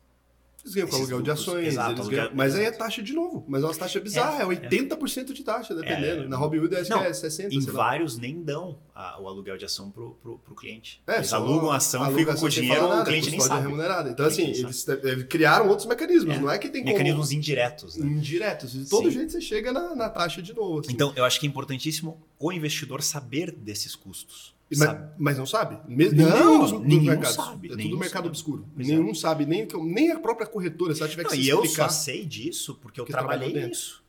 [0.65, 3.45] Eles ganham com aluguel de lucros, ações, exato, ganham- mas aí é taxa de novo.
[3.49, 6.23] Mas é uma taxa bizarra, é, É, 80% de taxa, dependendo.
[6.23, 6.29] É.
[6.29, 7.53] Na Robinhood acho Não, é 60%.
[7.53, 11.03] Em vários nem dão a- o aluguel de ação pro, pro, pro cliente.
[11.07, 13.63] É, Eles alugam a ação, ficam com o dinheiro, nada, o cliente nem sabe.
[13.63, 14.11] remunerada.
[14.11, 14.87] Então, assim, eles
[15.29, 16.39] criaram outros mecanismos, É.
[16.39, 17.39] não é que tem Mecanismos como...
[17.39, 18.07] indiretos, né?
[18.07, 18.73] indiretos.
[18.73, 19.17] De todo Sim.
[19.19, 20.79] jeito você chega na, na taxa de novo.
[20.81, 20.93] assim.
[20.93, 24.55] Então, eu acho que é importantíssimo o investidor saber desses custos.
[24.79, 25.79] Mas, mas não sabe?
[25.89, 27.35] Mesmo, Nenhum, nenhum dos, dos nenhum mercados.
[27.35, 28.29] sabe, é tudo mercado sabe.
[28.29, 28.67] obscuro.
[28.75, 28.93] Pois é.
[28.93, 30.95] nenhum sabe, nem, nem a própria corretora.
[30.95, 31.89] Se ela tiver que Não, se e eu explicar...
[31.89, 34.01] só sei disso porque eu trabalhei nisso.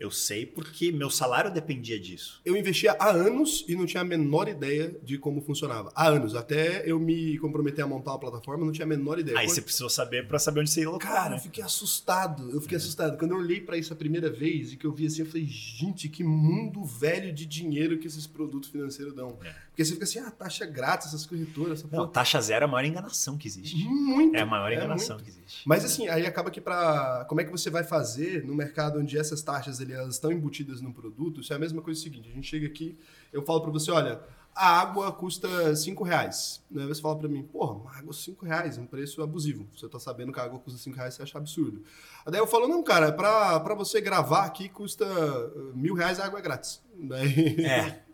[0.00, 2.40] Eu sei porque meu salário dependia disso.
[2.44, 5.90] Eu investia há anos e não tinha a menor ideia de como funcionava.
[5.92, 6.36] Há anos.
[6.36, 9.36] Até eu me comprometer a montar uma plataforma, eu não tinha a menor ideia.
[9.36, 11.40] Aí Quando- você precisou saber pra saber onde você ia alocar, Cara, eu né?
[11.40, 12.48] fiquei assustado.
[12.52, 12.78] Eu fiquei É.
[12.78, 13.18] assustado.
[13.18, 15.44] Quando eu olhei pra isso a primeira vez e que eu vi assim, eu falei,
[15.48, 19.36] gente, que mundo velho de dinheiro que esses produtos financeiros dão.
[19.42, 19.52] É.
[19.78, 22.08] Porque você fica assim, ah, taxa grátis, essas corretoras, essa Não, porra.
[22.08, 23.76] taxa zero é a maior enganação que existe.
[23.84, 24.34] Muito.
[24.36, 25.24] É a maior é enganação muito.
[25.24, 25.62] que existe.
[25.64, 27.24] Mas assim, aí acaba que pra.
[27.28, 30.92] Como é que você vai fazer no mercado onde essas taxas elas estão embutidas num
[30.92, 31.40] produto?
[31.40, 32.98] Isso é a mesma coisa seguinte: a gente chega aqui,
[33.32, 34.20] eu falo pra você, olha,
[34.52, 36.60] a água custa 5 reais.
[36.68, 36.84] Né?
[36.86, 39.64] Você fala pra mim, porra, uma água 5 reais, um preço abusivo.
[39.76, 41.84] Você tá sabendo que a água custa 5 reais, você acha absurdo.
[42.26, 46.18] Aí daí eu falo, não, cara, pra, pra você gravar aqui custa uh, mil reais
[46.18, 46.82] a água é grátis.
[46.98, 48.02] Daí, É.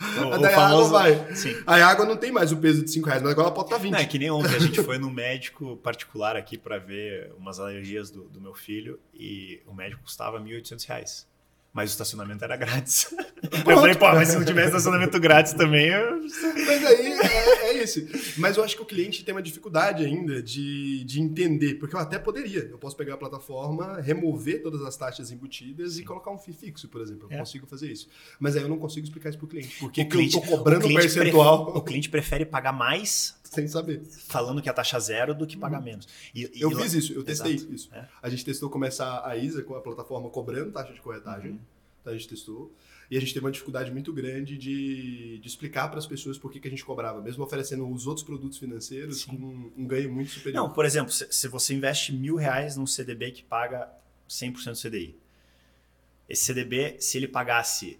[0.00, 0.90] O, o daí a água famoso...
[0.90, 1.34] vai.
[1.34, 1.56] Sim.
[1.66, 3.68] Aí a água não tem mais o peso de 5 reais, mas agora ela pode
[3.68, 3.92] estar 20.
[3.92, 7.58] Não, é que nem ontem a gente foi no médico particular aqui para ver umas
[7.58, 11.35] alergias do, do meu filho e o médico custava 1.800 reais.
[11.76, 13.06] Mas o estacionamento era grátis.
[13.52, 16.20] Eu falei, pô, mas se não tivesse estacionamento grátis também, eu...
[16.20, 18.04] Mas aí é, é isso.
[18.38, 22.00] Mas eu acho que o cliente tem uma dificuldade ainda de, de entender, porque eu
[22.00, 22.60] até poderia.
[22.70, 26.88] Eu posso pegar a plataforma, remover todas as taxas embutidas e colocar um FII fixo,
[26.88, 27.28] por exemplo.
[27.30, 27.38] Eu É.
[27.38, 28.08] consigo fazer isso.
[28.40, 29.76] Mas aí eu não consigo explicar isso pro cliente.
[29.78, 33.35] Porque O cliente- eu tô cobrando o um percentual pref- o cliente prefere pagar mais
[33.50, 34.02] sem saber.
[34.04, 36.06] falando que é a taxa zero do que pagar menos.
[36.34, 37.72] E- Eu fiz isso, eu testei Exato.
[37.74, 37.88] isso.
[37.94, 38.08] É.
[38.22, 41.52] A gente testou começar a ISA com a plataforma cobrando taxa de corretagem.
[41.52, 41.58] Uhum.
[42.00, 42.72] Então a gente testou.
[43.10, 46.50] E a gente teve uma dificuldade muito grande de, de explicar para as pessoas por
[46.50, 49.30] que, que a gente cobrava, mesmo oferecendo os outros produtos financeiros Sim.
[49.30, 50.62] com um, um ganho muito superior.
[50.64, 53.88] Não, por exemplo, se, se você investe mil reais num CDB que paga
[54.28, 55.16] 100% CDI,
[56.28, 57.98] esse CDB, se ele pagasse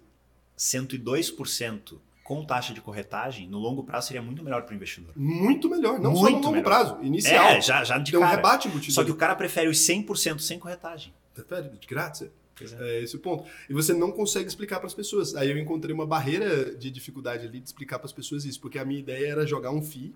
[0.57, 5.13] 102% com taxa de corretagem, no longo prazo seria muito melhor para o investidor.
[5.15, 6.63] Muito melhor, não só Muito no longo melhor.
[6.65, 7.51] prazo, inicial.
[7.51, 8.35] É, já, já de Tem um cara.
[8.35, 8.91] rebate embutido.
[8.91, 11.13] Só que o cara prefere os 100% sem corretagem.
[11.33, 11.87] Prefere de.
[11.87, 12.77] Pois é.
[12.81, 13.45] É esse o ponto.
[13.69, 15.35] E você não consegue explicar para as pessoas.
[15.35, 18.77] Aí eu encontrei uma barreira de dificuldade ali de explicar para as pessoas isso, porque
[18.77, 20.13] a minha ideia era jogar um FII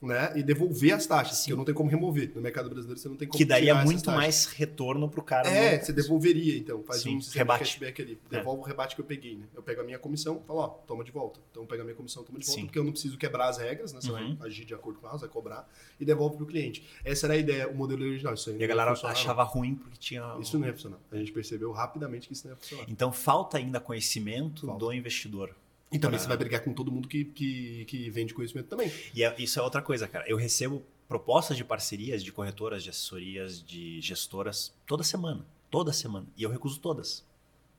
[0.00, 1.46] né, e devolver as taxas, Sim.
[1.46, 2.30] que eu não tenho como remover.
[2.34, 5.48] No mercado brasileiro você não tem como Que daria essas muito mais retorno pro cara.
[5.48, 6.82] É, você devolveria, então.
[6.84, 7.58] Faz Sim, um rebate.
[7.64, 8.18] cashback ali.
[8.30, 9.44] Devolve o rebate que eu peguei, né?
[9.54, 11.40] Eu pego a minha comissão, falo, ó, toma de volta.
[11.50, 12.66] Então eu pego a minha comissão, toma de volta, Sim.
[12.66, 14.00] porque eu não preciso quebrar as regras, né?
[14.00, 14.36] Você Uhum.
[14.36, 15.68] vai agir de acordo com elas, vai cobrar,
[15.98, 16.86] e devolve pro cliente.
[17.04, 18.34] Essa era a ideia, o modelo original.
[18.34, 19.10] Isso E a galera não.
[19.10, 20.36] achava ruim porque tinha.
[20.40, 20.98] Isso não ia funcionar.
[21.10, 22.84] A gente percebeu rapidamente que isso não ia funcionar.
[22.88, 24.78] Então falta ainda conhecimento Falta.
[24.84, 25.54] do investidor.
[25.90, 28.92] E também Pra- você vai brigar com todo mundo que, que, que vende conhecimento também.
[29.14, 30.24] E é- isso é outra coisa, cara.
[30.28, 35.46] Eu recebo propostas de parcerias de corretoras, de assessorias, de gestoras toda semana.
[35.70, 36.26] Toda semana.
[36.36, 37.24] E eu recuso todas.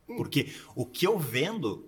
[0.08, 0.18] Hum.
[0.18, 1.88] Porque o que eu vendo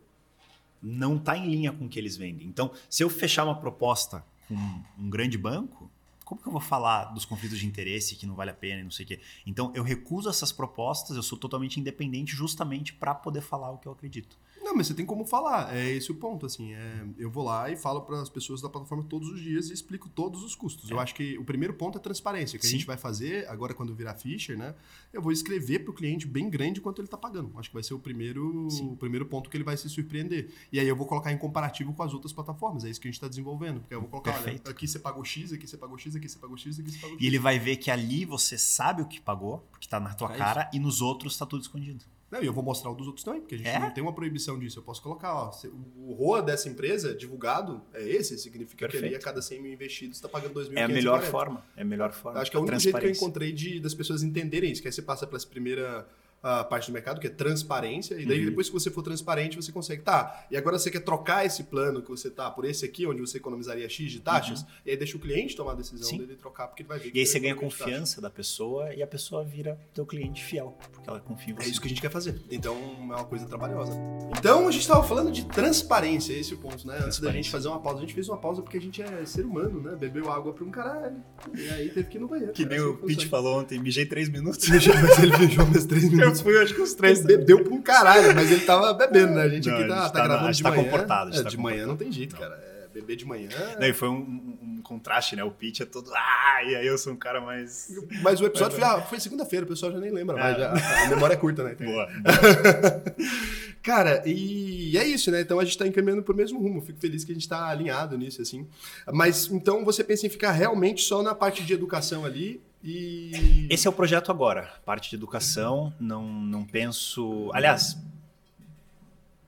[0.81, 2.47] não está em linha com o que eles vendem.
[2.47, 4.55] Então, se eu fechar uma proposta com
[4.99, 5.89] um grande banco,
[6.25, 8.83] como que eu vou falar dos conflitos de interesse que não vale a pena e
[8.83, 9.19] não sei o quê?
[9.45, 13.87] Então, eu recuso essas propostas, eu sou totalmente independente justamente para poder falar o que
[13.87, 14.37] eu acredito.
[14.71, 15.75] Não, mas você tem como falar.
[15.75, 16.73] É esse o ponto, assim.
[16.73, 19.73] É, eu vou lá e falo para as pessoas da plataforma todos os dias e
[19.73, 20.89] explico todos os custos.
[20.89, 21.03] Eu É.
[21.03, 22.55] acho que o primeiro ponto é transparência.
[22.55, 22.75] O que Sim.
[22.75, 24.73] a gente vai fazer agora quando virar Fisher, né?
[25.11, 27.51] Eu vou escrever para o cliente bem grande quanto ele está pagando.
[27.57, 28.91] Acho que vai ser o primeiro, Sim.
[28.93, 30.49] o primeiro ponto que ele vai se surpreender.
[30.71, 32.85] E aí eu vou colocar em comparativo com as outras plataformas.
[32.85, 33.81] É isso que a gente está desenvolvendo.
[33.81, 34.61] Porque eu vou colocar, Perfeito.
[34.67, 36.97] olha, aqui você pagou X, aqui você pagou X, aqui você pagou X, aqui você
[36.97, 37.21] pagou X.
[37.21, 40.33] E ele vai ver que ali você sabe o que pagou, porque está na tua
[40.33, 42.05] É cara, e nos outros está tudo escondido.
[42.31, 43.77] Não, e eu vou mostrar o dos outros também, porque a gente É?
[43.79, 44.79] não tem uma proibição disso.
[44.79, 45.51] Eu posso colocar, ó,
[45.97, 49.23] o ROA dessa empresa divulgado é esse, significa que ali a Perfeito.
[49.25, 50.77] cada 100 mil investidos está pagando 2.540.
[50.77, 51.65] É a melhor forma.
[51.75, 52.39] É a melhor forma.
[52.39, 54.87] Acho que é o único jeito que eu encontrei de, das pessoas entenderem isso, que
[54.87, 56.07] aí você passa pela primeira
[56.43, 58.45] ah, parte do mercado, que é transparência, e daí Uhum.
[58.45, 62.01] depois que você for transparente, você consegue, tá, e agora você quer trocar esse plano
[62.01, 65.15] que você tá por esse aqui, onde você economizaria X de taxas, e aí deixa
[65.17, 66.11] o cliente tomar a decisão Uhum.
[66.11, 66.17] Sim.
[66.19, 67.11] dele trocar, porque ele vai ver.
[67.13, 71.09] E aí você ganha confiança da pessoa e a pessoa vira teu cliente fiel, porque
[71.09, 71.67] ela confia em você.
[71.67, 72.41] É isso que a gente quer fazer.
[72.49, 73.93] Então é uma coisa trabalhosa.
[74.37, 76.99] Então a gente estava falando de transparência, esse é o ponto, né?
[77.03, 79.25] Antes da gente fazer uma pausa, a gente fez uma pausa porque a gente é
[79.25, 79.95] ser humano, né?
[79.95, 81.17] Bebeu água pra um caralho.
[81.53, 82.51] E aí teve que ir no banheiro.
[82.53, 84.67] Que nem Assim o Pete falou ontem, mijei três minutos.
[84.69, 86.30] Mijou, Mas ele beijou mais três minutos.
[86.35, 89.43] Fui, acho que os Ele bebeu pra um caralho, mas ele tava bebendo, né?
[89.43, 90.83] A gente Não, aqui a tá, gente tá tá- gravando a de gente tá manhã.
[90.83, 92.03] comportado, a gente É, tá de manhã não comportado.
[92.03, 92.39] tem jeito, Não.
[92.41, 92.55] cara.
[92.55, 93.49] É, beber de manhã.
[93.79, 95.43] Não, e foi um, um- um contraste, né?
[95.43, 96.11] O Pete é todo.
[96.13, 97.87] Ah, e aí eu sou um cara mais.
[98.21, 100.39] Mas o episódio foi, ah, foi segunda-feira, o pessoal já nem lembra É.
[100.41, 100.57] mais.
[100.57, 101.75] já- a memória é curta, né?
[101.75, 102.07] Boa.
[103.81, 105.41] Cara, e é isso, né?
[105.41, 106.81] Então a gente tá encaminhando pro mesmo rumo.
[106.81, 108.67] Fico feliz que a gente tá alinhado nisso, assim.
[109.11, 113.67] Mas então você pensa em ficar realmente só na parte de educação ali e.
[113.69, 114.73] Esse é o projeto agora.
[114.85, 117.49] Parte de educação, não, não penso.
[117.53, 117.97] Aliás,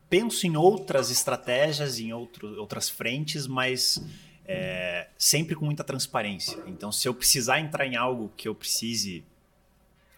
[0.09, 4.03] penso em outras estratégias, em outro, outras frentes, mas
[4.45, 6.57] é, sempre com muita transparência.
[6.67, 9.23] Então, se eu precisar entrar em algo que eu precise,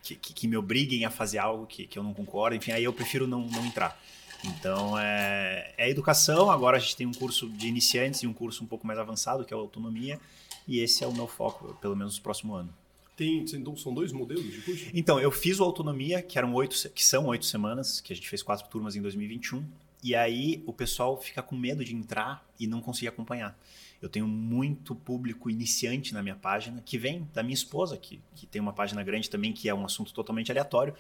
[0.04, 2.84] que, que, que me obriguem a fazer algo que, que eu não concordo, enfim, aí
[2.84, 3.98] eu prefiro não, não entrar.
[4.44, 6.52] Então, é, é educação.
[6.52, 9.46] Agora a gente tem um curso de iniciantes e um curso um pouco mais avançado,
[9.46, 10.20] que é a autonomia.
[10.68, 12.74] E esse é o meu foco, pelo menos no próximo ano.
[13.16, 14.86] Tem, são dois modelos de curso?
[14.94, 18.28] Então, eu fiz o Autonomia, que, eram oito, que são oito semanas, que a gente
[18.28, 19.66] fez quatro turmas em 2021.
[20.04, 23.58] E aí o pessoal fica com medo de entrar e não conseguir acompanhar.
[24.02, 28.46] Eu tenho muito público iniciante na minha página, que vem da minha esposa, que, que
[28.46, 30.94] tem uma página grande também, que é um assunto totalmente aleatório.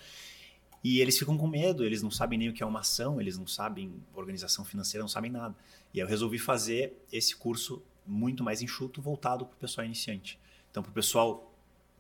[0.84, 3.38] E eles ficam com medo, eles não sabem nem o que é uma ação, eles
[3.38, 5.56] não sabem organização financeira, não sabem nada.
[5.94, 10.40] E aí eu resolvi fazer esse curso muito mais enxuto, voltado para o pessoal iniciante.
[10.72, 11.55] Então, para o pessoal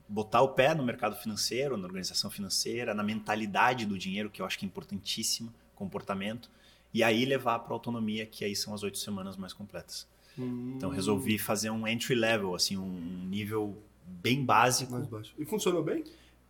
[0.07, 4.45] botar o pé no mercado financeiro, na organização financeira, na mentalidade do dinheiro, que eu
[4.45, 6.49] acho que é importantíssima, comportamento,
[6.93, 10.07] e aí levar para a autonomia, que aí são as oito semanas mais completas.
[10.37, 14.91] Então resolvi fazer um entry level, assim, um nível bem básico.
[14.91, 15.33] Mais baixo.
[15.37, 16.03] E funcionou bem?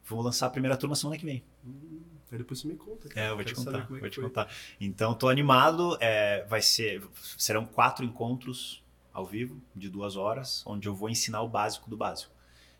[0.05, 1.43] Vou lançar a primeira turma semana que vem.
[2.31, 3.07] Aí depois você me conta.
[3.15, 4.23] É, eu vou te Quero contar, é vou te foi.
[4.23, 4.49] contar.
[4.81, 5.97] Então, tô animado.
[6.01, 7.03] é, vai ser,
[7.37, 8.83] serão quatro encontros
[9.13, 12.34] ao vivo de duas horas, onde eu vou ensinar o básico do básico.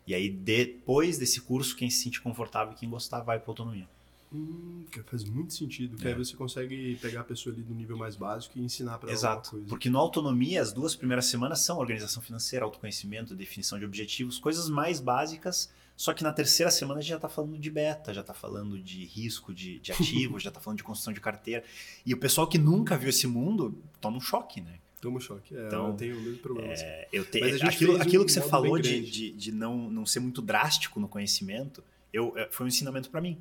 [0.06, 3.88] E aí, depois desse curso, quem se sentir confortável e quem gostar vai para autonomia.
[4.32, 5.96] Hum, que faz muito sentido.
[5.96, 6.12] Que É.
[6.12, 9.16] aí você consegue pegar a pessoa ali do nível mais básico e ensinar pra ela
[9.16, 9.50] Exato.
[9.50, 9.66] coisa.
[9.66, 14.68] Porque no autonomia, as duas primeiras semanas são organização financeira, autoconhecimento, definição de objetivos, coisas
[14.68, 15.70] mais básicas.
[15.96, 18.78] Só que na terceira semana a gente já está falando de beta, já está falando
[18.78, 21.64] de risco de, de ativos, já está falando de construção de carteira.
[22.04, 24.78] E o pessoal que nunca viu esse mundo toma um choque, né?
[25.00, 25.56] Toma um choque.
[25.56, 26.72] É, Então, eu tenho o mesmo problema.
[26.72, 26.84] assim.
[26.84, 30.06] É, eu te, aquilo, fez um aquilo que você falou de, de, de não, não
[30.06, 31.82] ser muito drástico no conhecimento,
[32.12, 33.38] eu, é, foi um ensinamento para mim.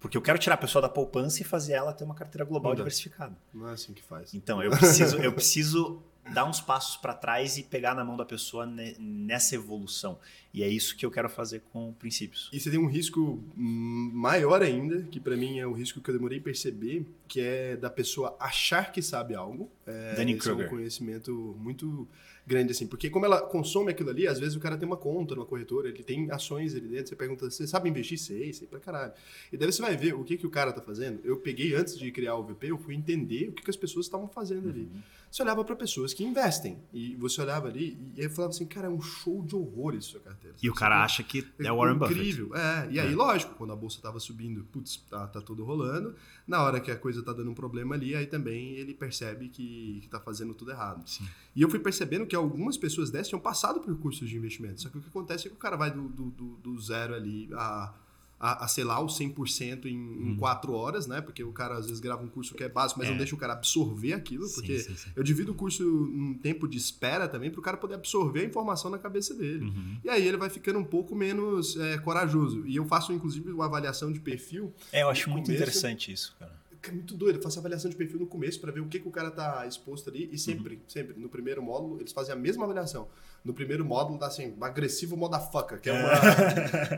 [0.00, 2.70] Porque eu quero tirar a pessoa da poupança e fazer ela ter uma carteira global
[2.70, 3.36] Não diversificada.
[3.52, 4.32] Não é assim que faz.
[4.32, 6.00] Então, eu preciso, eu preciso
[6.34, 10.18] dar uns passos para trás e pegar na mão da pessoa ne- nessa evolução.
[10.52, 12.48] E é isso que eu quero fazer com princípios.
[12.52, 16.14] E você tem um risco maior ainda, que pra mim é o risco que eu
[16.14, 19.70] demorei a perceber, que é da pessoa achar que sabe algo.
[19.86, 20.70] É, Dunning esse é um Kruger.
[20.70, 22.08] conhecimento muito
[22.46, 22.86] grande, assim.
[22.86, 25.88] Porque como ela consome aquilo ali, às vezes o cara tem uma conta numa corretora,
[25.88, 28.18] ele tem ações ali dentro, você pergunta, você sabe investir?
[28.18, 29.12] Sei, sei pra caralho.
[29.52, 31.20] E daí você vai ver o que, que o cara tá fazendo.
[31.24, 34.06] Eu peguei, antes de criar o VP, eu fui entender o que, que as pessoas
[34.06, 34.88] estavam fazendo ali.
[34.92, 35.02] Uhum.
[35.30, 38.86] Você olhava pra pessoas que investem, e você olhava ali, e aí falava assim, cara,
[38.86, 40.56] é um show de horrores sua carteira.
[40.62, 42.18] E o cara acha que é o Warren Buffett.
[42.18, 42.88] Incrível, é.
[42.90, 43.14] E aí, É.
[43.16, 46.14] lógico, quando a bolsa tava subindo, putz, tá, tá tudo rolando.
[46.46, 50.00] Na hora que a coisa tá dando um problema ali, aí também ele percebe que,
[50.02, 51.06] que tá fazendo tudo errado.
[51.08, 51.28] Sim.
[51.54, 54.80] E eu fui percebendo que algumas pessoas dessas tinham passado por cursos de investimento.
[54.80, 57.14] Só que o que acontece é que o cara vai do, do, do- do zero
[57.14, 57.92] ali a,
[58.40, 60.36] a, a, sei lá, o 100% em, em Uhum.
[60.36, 61.20] quatro horas, né?
[61.20, 63.10] Porque o cara às vezes grava um curso que é básico, mas É.
[63.10, 65.10] não deixa o cara absorver aquilo, Sim, porque sim, sim.
[65.16, 68.44] eu divido o curso num tempo de espera também para o cara poder absorver a
[68.44, 69.64] informação na cabeça dele.
[69.64, 69.98] Uhum.
[70.04, 72.64] E aí ele vai ficando um pouco menos é, corajoso.
[72.66, 74.72] E eu faço, inclusive, uma avaliação de perfil.
[74.92, 76.57] É, eu acho muito começo- interessante isso, cara.
[76.82, 77.36] É muito doido.
[77.36, 79.66] Eu faço avaliação de perfil no começo para ver o que, que o cara tá
[79.66, 80.28] exposto ali.
[80.32, 80.80] E sempre, Uhum.
[80.86, 83.08] sempre, no primeiro módulo, eles fazem a mesma avaliação.
[83.44, 86.10] No primeiro módulo dá assim, agressivo motherfucker, que é, uma,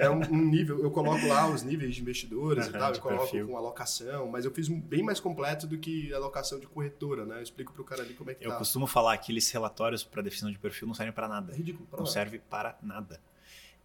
[0.01, 0.83] é um, um nível.
[0.83, 3.49] Eu coloco lá os níveis de investidores e Aham, tal, eu coloco perfil.
[3.49, 7.39] com alocação, mas eu fiz um bem mais completo do que alocação de corretora, né?
[7.39, 8.57] Eu explico pro cara ali como é que Eu tá.
[8.59, 11.53] costumo falar que aqueles relatórios para definição de perfil não servem para nada.
[11.53, 11.87] É ridículo.
[11.87, 12.11] pra Não lá.
[12.13, 13.21] serve para nada.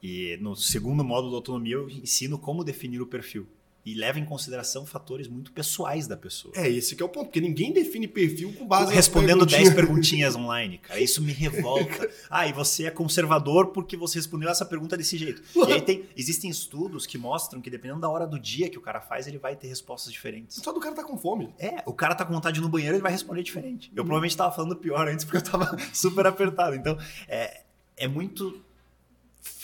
[0.01, 3.47] E no segundo módulo da autonomia eu ensino como definir o perfil.
[3.85, 6.53] E leva em consideração fatores muito pessoais da pessoa.
[6.57, 10.33] É, esse que é o ponto, porque ninguém define perfil com base Respondendo 10 perguntinhas
[10.35, 10.99] online, cara.
[10.99, 12.09] Isso me revolta.
[12.29, 15.43] ah, e você é conservador porque você respondeu essa pergunta desse jeito.
[15.55, 18.81] E aí tem, existem estudos que mostram que dependendo da hora do dia que o
[18.81, 20.57] cara faz, ele vai ter respostas diferentes.
[20.57, 21.53] Só do cara tá com fome.
[21.59, 23.91] É, o cara tá com vontade de ir no banheiro, ele vai responder diferente.
[23.95, 26.75] Eu provavelmente tava falando pior antes porque eu tava super apertado.
[26.75, 26.97] Então,
[27.27, 27.61] é,
[27.95, 28.64] é muito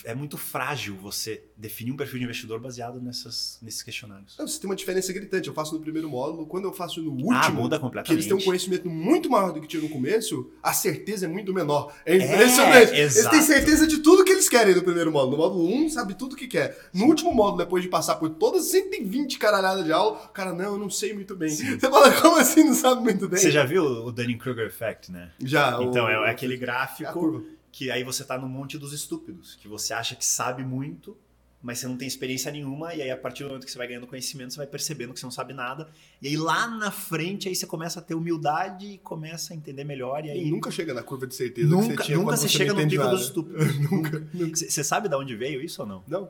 [0.03, 4.35] é muito frágil você definir um perfil de investidor baseado nessas, nesses questionários.
[4.37, 5.47] Não, você tem uma diferença gritante.
[5.47, 8.07] Eu faço no primeiro módulo, quando eu faço no último, ah, muda completamente.
[8.07, 11.29] que eles têm um conhecimento muito maior do que tinha no começo, a certeza é
[11.29, 11.93] muito menor.
[12.05, 12.91] É impressionante.
[12.93, 15.31] É, eles têm certeza de tudo que eles querem no primeiro módulo.
[15.31, 16.89] No módulo 1, sabe tudo que quer.
[16.93, 17.07] No Sim.
[17.07, 20.77] último módulo, depois de passar por todas 120 caralhadas de aula, o cara, não, eu
[20.77, 21.49] não sei muito bem.
[21.49, 21.79] Sim.
[21.79, 23.39] Você fala, como assim não sabe muito bem?
[23.39, 25.31] Você já viu o Dunning-Kruger Effect, né?
[25.43, 25.81] Já.
[25.81, 26.09] Então, o...
[26.09, 30.25] é aquele gráfico que aí você tá no monte dos estúpidos, que você acha que
[30.25, 31.17] sabe muito,
[31.61, 33.87] mas você não tem experiência nenhuma, e aí a partir do momento que você vai
[33.87, 35.87] ganhando conhecimento, você vai percebendo que você não sabe nada,
[36.21, 39.83] e aí lá na frente aí você começa a ter humildade e começa a entender
[39.83, 40.47] melhor, e aí...
[40.47, 42.73] E nunca chega na curva de certeza nunca, que você tinha Nunca você, você chega
[42.73, 43.75] no pico dos estúpidos.
[43.91, 44.55] nunca, nunca.
[44.57, 46.03] Você sabe de onde veio isso ou não?
[46.07, 46.29] Não.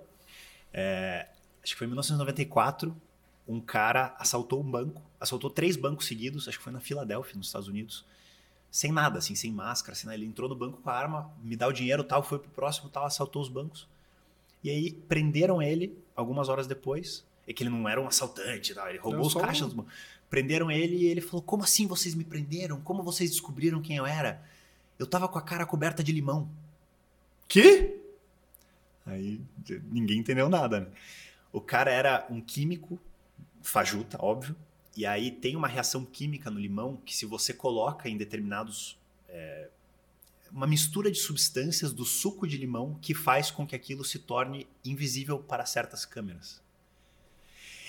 [0.73, 1.27] É,
[1.63, 2.95] acho que foi em 1994,
[3.47, 7.47] um cara assaltou um banco, assaltou três bancos seguidos, acho que foi na Filadélfia, nos
[7.47, 8.05] Estados Unidos,
[8.71, 10.17] sem nada, assim, sem máscara, sem nada.
[10.17, 12.89] Ele entrou no banco com a arma, me dá o dinheiro, tal, foi pro próximo,
[12.89, 13.85] tal, assaltou os bancos.
[14.63, 17.25] E aí prenderam ele algumas horas depois.
[17.45, 19.93] É que ele não era um assaltante, tal, ele roubou os caixas dos bancos.
[20.29, 22.79] Prenderam ele e ele falou: Como assim vocês me prenderam?
[22.79, 24.41] Como vocês descobriram quem eu era?
[24.97, 26.49] Eu tava com a cara coberta de limão.
[27.47, 27.99] Que?
[29.05, 29.41] Aí
[29.91, 30.87] ninguém entendeu nada, né?
[31.51, 32.97] O cara era um químico,
[33.61, 34.55] fajuta, óbvio,
[34.95, 38.97] e aí tem uma reação química no limão que se você coloca em determinados
[39.29, 39.69] é,
[40.51, 44.67] uma mistura de substâncias do suco de limão que faz com que aquilo se torne
[44.83, 46.61] invisível para certas câmeras.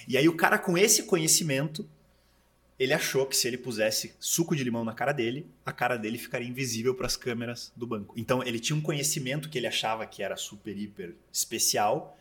[0.06, 1.88] E aí o cara com esse conhecimento,
[2.78, 6.18] ele achou que se ele pusesse suco de limão na cara dele, a cara dele
[6.18, 8.14] ficaria invisível para as câmeras do banco.
[8.16, 12.16] Então ele tinha um conhecimento que ele achava que era super hiper especial,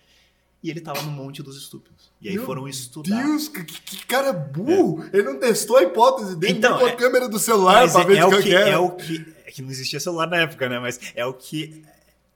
[0.63, 2.11] e ele tava no monte dos estúpidos.
[2.21, 3.23] E aí Meu foram estudar.
[3.23, 5.03] Deus, que, que cara burro!
[5.11, 5.17] É.
[5.17, 8.05] Ele não testou a hipótese dele então, com a é, câmera do celular pra é,
[8.05, 10.37] ver é, o que, que, que é o que É que não existia celular na
[10.37, 10.79] época, né?
[10.79, 11.83] Mas é o que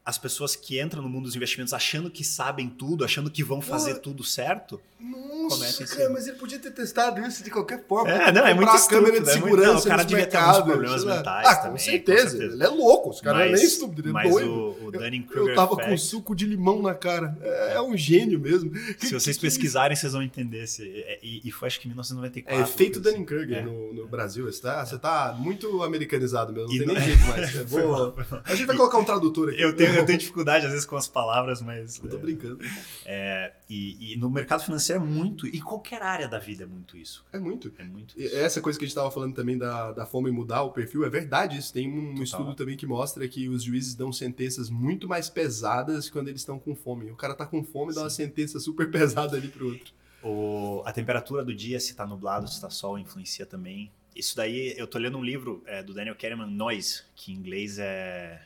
[0.05, 3.59] as pessoas que entram no mundo dos investimentos achando que sabem tudo, achando que vão
[3.59, 4.79] fazer Pô, tudo certo.
[4.99, 8.11] Nossa, cara, mas ele podia ter testado isso de qualquer forma.
[8.11, 9.63] É, não, é muito estúpido, câmera de segurança.
[9.63, 11.47] É muito, não, o cara devia ter alguns problemas mentais.
[11.47, 12.23] Ah, também, com, certeza.
[12.23, 12.53] com certeza.
[12.53, 14.51] Ele é louco, os caras não é nem estúpido, ele é mas doido.
[14.51, 17.37] O, o eu, eu tava com suco de limão na cara.
[17.41, 18.71] É, é um gênio mesmo.
[18.99, 20.67] Se vocês pesquisarem, vocês vão entender.
[20.67, 20.83] Se,
[21.21, 22.59] e, e, foi acho que em 1994.
[22.59, 23.09] É efeito assim.
[23.11, 23.61] Dunning Kruger é.
[23.61, 24.45] no, no Brasil.
[24.45, 26.67] Você tá, você tá muito americanizado mesmo.
[26.67, 27.55] Não E tem não- nem jeito mais.
[27.55, 28.15] É boa.
[28.43, 29.61] A gente vai colocar um tradutor aqui.
[29.61, 31.99] Eu tenho, eu tenho dificuldade às vezes com as palavras, mas.
[32.03, 32.59] Eu tô brincando.
[33.05, 35.47] é, e, e no mercado financeiro é muito.
[35.47, 37.25] E qualquer área da vida é muito isso.
[37.33, 37.71] É muito.
[37.77, 38.35] É muito isso.
[38.35, 41.09] Essa coisa que a gente estava falando também da, da fome mudar o perfil, é
[41.09, 41.73] verdade isso.
[41.73, 42.23] Tem um Total.
[42.23, 46.59] estudo também que mostra que os juízes dão sentenças muito mais pesadas quando eles estão
[46.59, 47.11] com fome.
[47.11, 49.93] O cara tá com fome e dá uma sentença super pesada ali pro outro.
[50.23, 53.91] O- a temperatura do dia, se tá nublado, se tá sol, influencia também.
[54.15, 57.77] Isso daí, eu tô lendo um livro é, do Daniel Kahneman, Noise, que em inglês
[57.77, 58.41] é.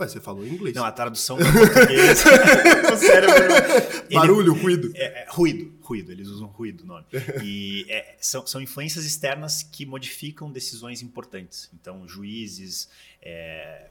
[0.00, 0.74] Ué, você falou em inglês.
[0.74, 2.24] Não, a tradução para português.
[2.92, 3.36] o cérebro.
[3.36, 4.90] ele- Barulho, ruído.
[4.94, 7.06] É, é, ruído, ruído, eles usam ruído no nome.
[7.44, 11.70] E é, são, são influências externas que modificam decisões importantes.
[11.74, 12.88] Então, juízes.
[13.20, 13.88] é,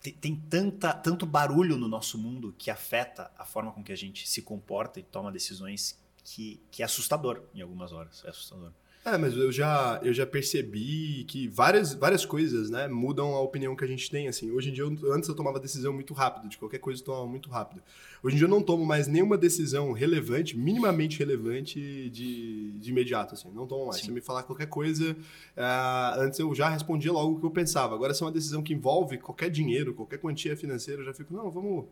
[0.00, 3.96] tem, tem tanta, tanto barulho no nosso mundo que afeta a forma com que a
[3.96, 8.22] gente se comporta e toma decisões que, que é assustador em algumas horas.
[8.24, 8.70] É assustador.
[9.06, 13.76] É, mas eu já, eu já percebi que várias, várias coisas, né, mudam a opinião
[13.76, 14.50] que a gente tem, assim.
[14.50, 17.26] Hoje em dia, eu- antes eu tomava decisão muito rápido, de qualquer coisa eu tomava
[17.26, 17.82] muito rápido.
[18.22, 23.34] Hoje em dia eu não tomo mais nenhuma decisão relevante, minimamente relevante, de, de imediato,
[23.34, 23.50] assim.
[23.52, 23.96] Não tomo mais.
[24.00, 24.06] Sim.
[24.06, 25.14] Se me falar qualquer coisa,
[25.54, 27.94] ah, antes eu já respondia logo o que eu pensava.
[27.94, 31.34] Agora, se é uma decisão que envolve qualquer dinheiro, qualquer quantia financeira, eu já fico,
[31.34, 31.84] não, vamos...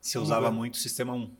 [0.00, 0.56] Você Vamos usava ver.
[0.56, 1.30] muito o sistema 1.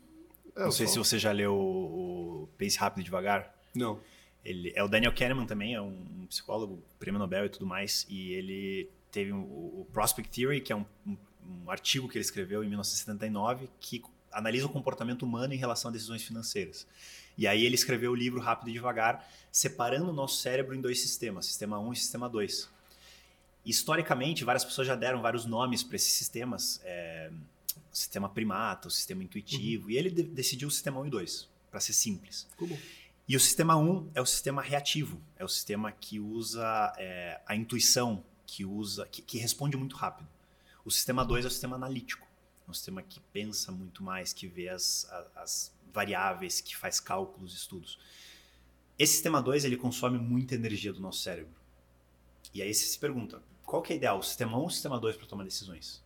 [0.54, 1.04] É, Não sei falo.
[1.04, 3.52] se você já leu o, Pense Rápido e Devagar.
[3.74, 3.98] Não.
[4.48, 8.32] Ele, é o Daniel Kahneman também, é um psicólogo, prêmio Nobel e tudo mais, e
[8.32, 11.16] ele teve um- o, Prospect Theory, que é um, um-
[11.64, 14.02] um artigo que ele escreveu em 1979, que
[14.32, 16.86] analisa o comportamento humano em relação a decisões financeiras.
[17.36, 21.00] E aí ele escreveu o livro Rápido e Devagar, separando o nosso cérebro em dois
[21.00, 22.68] sistemas, sistema 1 e sistema 2.
[23.64, 27.30] Historicamente, várias pessoas já deram vários nomes para esses sistemas, é,
[27.92, 31.48] o sistema primata, o sistema intuitivo, e ele de- decidiu o sistema 1 e 2,
[31.70, 32.46] para ser simples.
[32.56, 32.78] Como?
[33.28, 37.54] E o sistema 1 é o sistema reativo, é o sistema que usa é, a
[37.54, 40.26] intuição, que usa, que, que responde muito rápido.
[40.82, 42.26] O sistema 2 é o sistema analítico.
[42.66, 45.06] É um sistema que pensa muito mais, que vê as,
[45.36, 47.98] as variáveis, que faz cálculos, estudos.
[48.98, 51.52] Esse sistema 2, ele consome muita energia do nosso cérebro.
[52.54, 54.98] E aí você se pergunta, qual que é ideal, o sistema 1 ou o sistema
[54.98, 56.02] 2 para tomar decisões?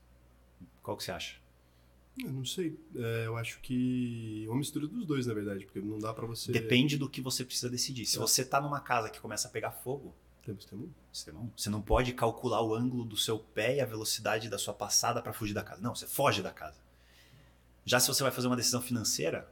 [0.83, 1.42] Qual que você acha?
[2.19, 2.79] Eu não sei.
[2.95, 6.53] É, eu acho que uma mistura dos dois, na verdade, porque não dá para você.
[6.53, 8.05] Depende do que você precisa decidir.
[8.05, 8.21] Se é.
[8.21, 10.15] você tá numa casa que começa a pegar fogo,
[10.45, 10.91] tem sistema 1.
[11.13, 11.51] Sistema 1.
[11.57, 15.23] Você não pode calcular o ângulo do seu pé e a velocidade da sua passada
[15.23, 15.81] para fugir da casa.
[15.81, 16.81] Não, você foge da casa.
[17.85, 19.52] Já se você vai fazer uma decisão financeira,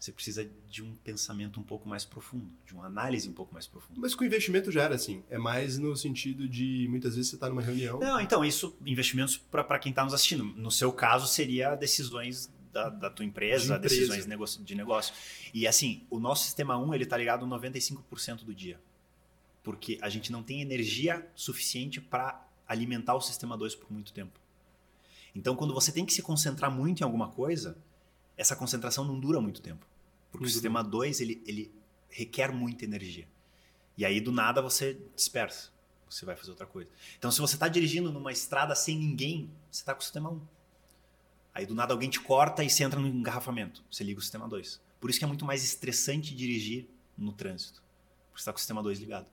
[0.00, 3.66] você precisa de um pensamento um pouco mais profundo, de uma análise um pouco mais
[3.66, 4.00] profunda.
[4.00, 5.22] Mas com investimento já era assim.
[5.28, 8.00] É mais no sentido de muitas vezes você está numa reunião.
[8.00, 10.42] Não, então, isso, investimentos para quem está nos assistindo.
[10.42, 13.94] No seu caso, seria decisões da, da tua empresa, de empresa.
[13.94, 15.14] decisões de negócio, de negócio.
[15.52, 18.80] E assim, o nosso sistema 1 ele está ligado 95% do dia.
[19.62, 24.40] Porque a gente não tem energia suficiente para alimentar o sistema 2 por muito tempo.
[25.34, 27.76] Então, quando você tem que se concentrar muito em alguma coisa,
[28.34, 29.89] essa concentração não dura muito tempo.
[30.30, 30.48] Porque uhum.
[30.48, 31.72] o sistema 2 ele, ele
[32.08, 33.26] requer muita energia.
[33.96, 35.70] E aí, do nada, você dispersa.
[36.08, 36.90] Você vai fazer outra coisa.
[37.18, 40.34] Então, se você está dirigindo numa estrada sem ninguém, você está com o sistema 1.
[40.34, 40.40] Um.
[41.54, 43.84] Aí, do nada, alguém te corta e você entra no engarrafamento.
[43.90, 44.80] Você liga o sistema 2.
[45.00, 47.82] Por isso que é muito mais estressante dirigir no trânsito.
[48.30, 49.26] Porque você está com o sistema 2 ligado.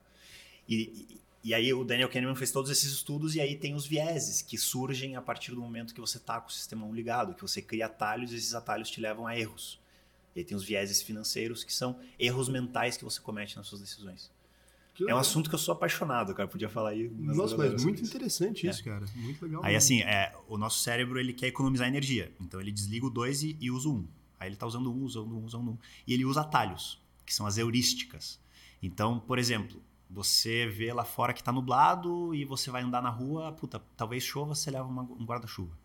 [0.68, 3.86] E, e, e, aí, o Daniel Kahneman fez todos esses estudos e aí tem os
[3.86, 7.34] vieses que surgem a partir do momento que você está com o sistema 1 ligado,
[7.34, 9.80] que você cria atalhos e esses atalhos te levam a erros.
[10.34, 13.80] E aí tem os vieses financeiros, que são erros mentais que você comete nas suas
[13.80, 14.30] decisões.
[15.06, 16.48] É um assunto que eu sou apaixonado, cara.
[16.48, 17.08] Podia falar aí.
[17.08, 18.84] Nossa, mas muito interessante isso, é.
[18.84, 19.04] cara.
[19.14, 19.60] Muito legal.
[19.62, 19.78] Aí, mesmo.
[19.78, 22.32] assim, é, o nosso cérebro ele quer economizar energia.
[22.40, 23.96] Então, ele desliga o 2 e, e, usa o 1.
[23.96, 24.08] Um.
[24.40, 25.78] Aí, ele está usando um, usando um, usando um.
[26.06, 28.40] E ele usa atalhos, que são as heurísticas.
[28.82, 29.80] Então, por exemplo,
[30.10, 34.22] você vê lá fora que está nublado e você vai andar na rua, puta, talvez
[34.22, 35.76] chova, você leva uma, um guarda-chuva.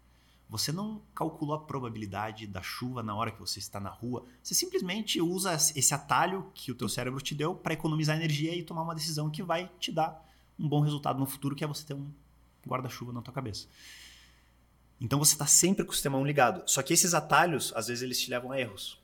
[0.54, 4.24] Você não calculou a probabilidade da chuva na hora que você está na rua.
[4.44, 8.62] Você simplesmente usa esse atalho que o teu cérebro te deu para economizar energia e
[8.62, 10.24] tomar uma decisão que vai te dar
[10.60, 12.08] um bom resultado no futuro, que é você ter um
[12.68, 13.66] guarda-chuva na tua cabeça.
[15.02, 16.70] Então você está sempre com o sistema 1 ligado.
[16.70, 19.02] Só que esses atalhos, às vezes, eles te levam a erros,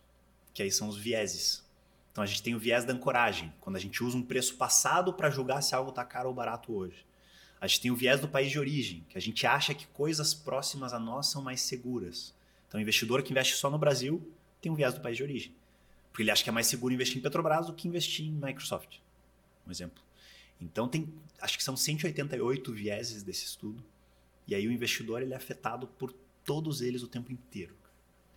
[0.54, 1.66] que aí são os vieses.
[2.12, 5.14] Então a gente tem o viés da ancoragem, quando a gente usa um preço passado
[5.14, 7.09] para julgar se algo está caro ou barato hoje.
[7.62, 10.34] A gente tem o viés do país de origem, que a gente acha que coisas
[10.34, 12.34] próximas a nós são mais seguras.
[12.68, 14.26] Então, o investidor que investe só no Brasil
[14.62, 15.54] tem um viés do país de origem.
[16.10, 18.98] Porque ele acha que é mais seguro investir em Petrobras do que investir em Microsoft.
[19.68, 20.02] Um exemplo.
[20.62, 21.12] Então, tem,
[21.42, 23.84] acho que são 188 vieses desse estudo.
[24.48, 26.14] E aí o investidor ele é afetado por
[26.46, 27.76] todos eles o tempo inteiro.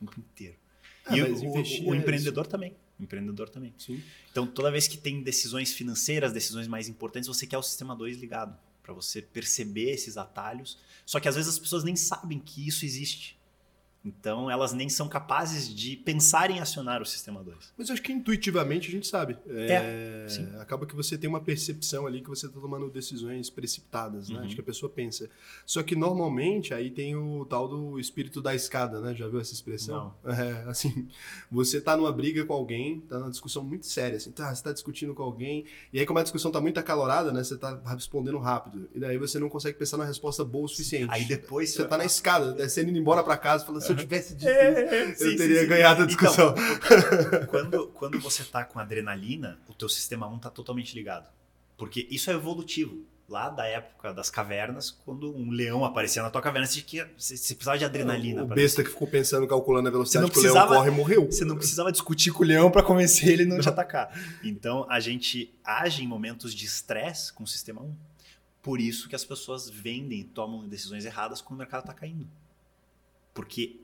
[0.01, 0.57] O tempo inteiro.
[1.05, 2.75] Ah, e o, o, o é empreendedor também.
[2.99, 3.73] O empreendedor também.
[3.79, 4.03] Sim.
[4.31, 8.19] Então, toda vez que tem decisões financeiras, decisões mais importantes, você quer o sistema 2
[8.19, 10.79] ligado para você perceber esses atalhos.
[11.07, 13.39] Só que às vezes as pessoas nem sabem que isso existe.
[14.05, 17.73] Então, elas nem são capazes de pensar em acionar o sistema 2.
[17.79, 19.37] Mas eu acho que intuitivamente a gente sabe.
[19.47, 24.29] É, é acaba que você tem uma percepção ali que você está tomando decisões precipitadas,
[24.29, 24.41] né?
[24.41, 24.45] Uhum.
[24.45, 25.31] Acho que a pessoa pensa.
[25.65, 29.15] Só que normalmente aí tem o tal do espírito da escada, né?
[29.15, 30.15] Já viu essa expressão?
[30.25, 30.33] Não.
[30.43, 31.09] É, assim,
[31.51, 34.73] você tá numa briga com alguém, tá numa discussão muito séria, assim, tá, você tá
[34.73, 37.45] discutindo com alguém, e aí como a discussão tá muito acalorada, né?
[37.45, 38.89] Você tá respondendo rápido.
[38.95, 41.13] E daí você não consegue pensar numa resposta boa o suficiente.
[41.13, 44.09] Aí depois você, você tá na escada, descendo indo embora para casa, falando, se eu
[44.09, 46.55] tivesse dito é, eu sim, teria sim, ganhado a discussão.
[46.55, 51.27] Então, quando, quando você tá com adrenalina, o teu sistema 1 tá totalmente ligado.
[51.77, 53.05] Porque isso é evolutivo.
[53.29, 57.37] Lá da época das cavernas, quando um leão aparecia na tua caverna, você, tinha, você,
[57.37, 58.43] você precisava de adrenalina.
[58.43, 61.27] O besta que ficou pensando, calculando a velocidade que o leão corre morreu.
[61.27, 64.13] Você não precisava discutir com o leão para convencer ele não te atacar.
[64.45, 67.95] Então, a gente age em momentos de estresse com o sistema 1.
[68.63, 72.29] Por isso que as pessoas vendem, tomam decisões erradas quando o mercado está caindo.
[73.35, 73.81] Porque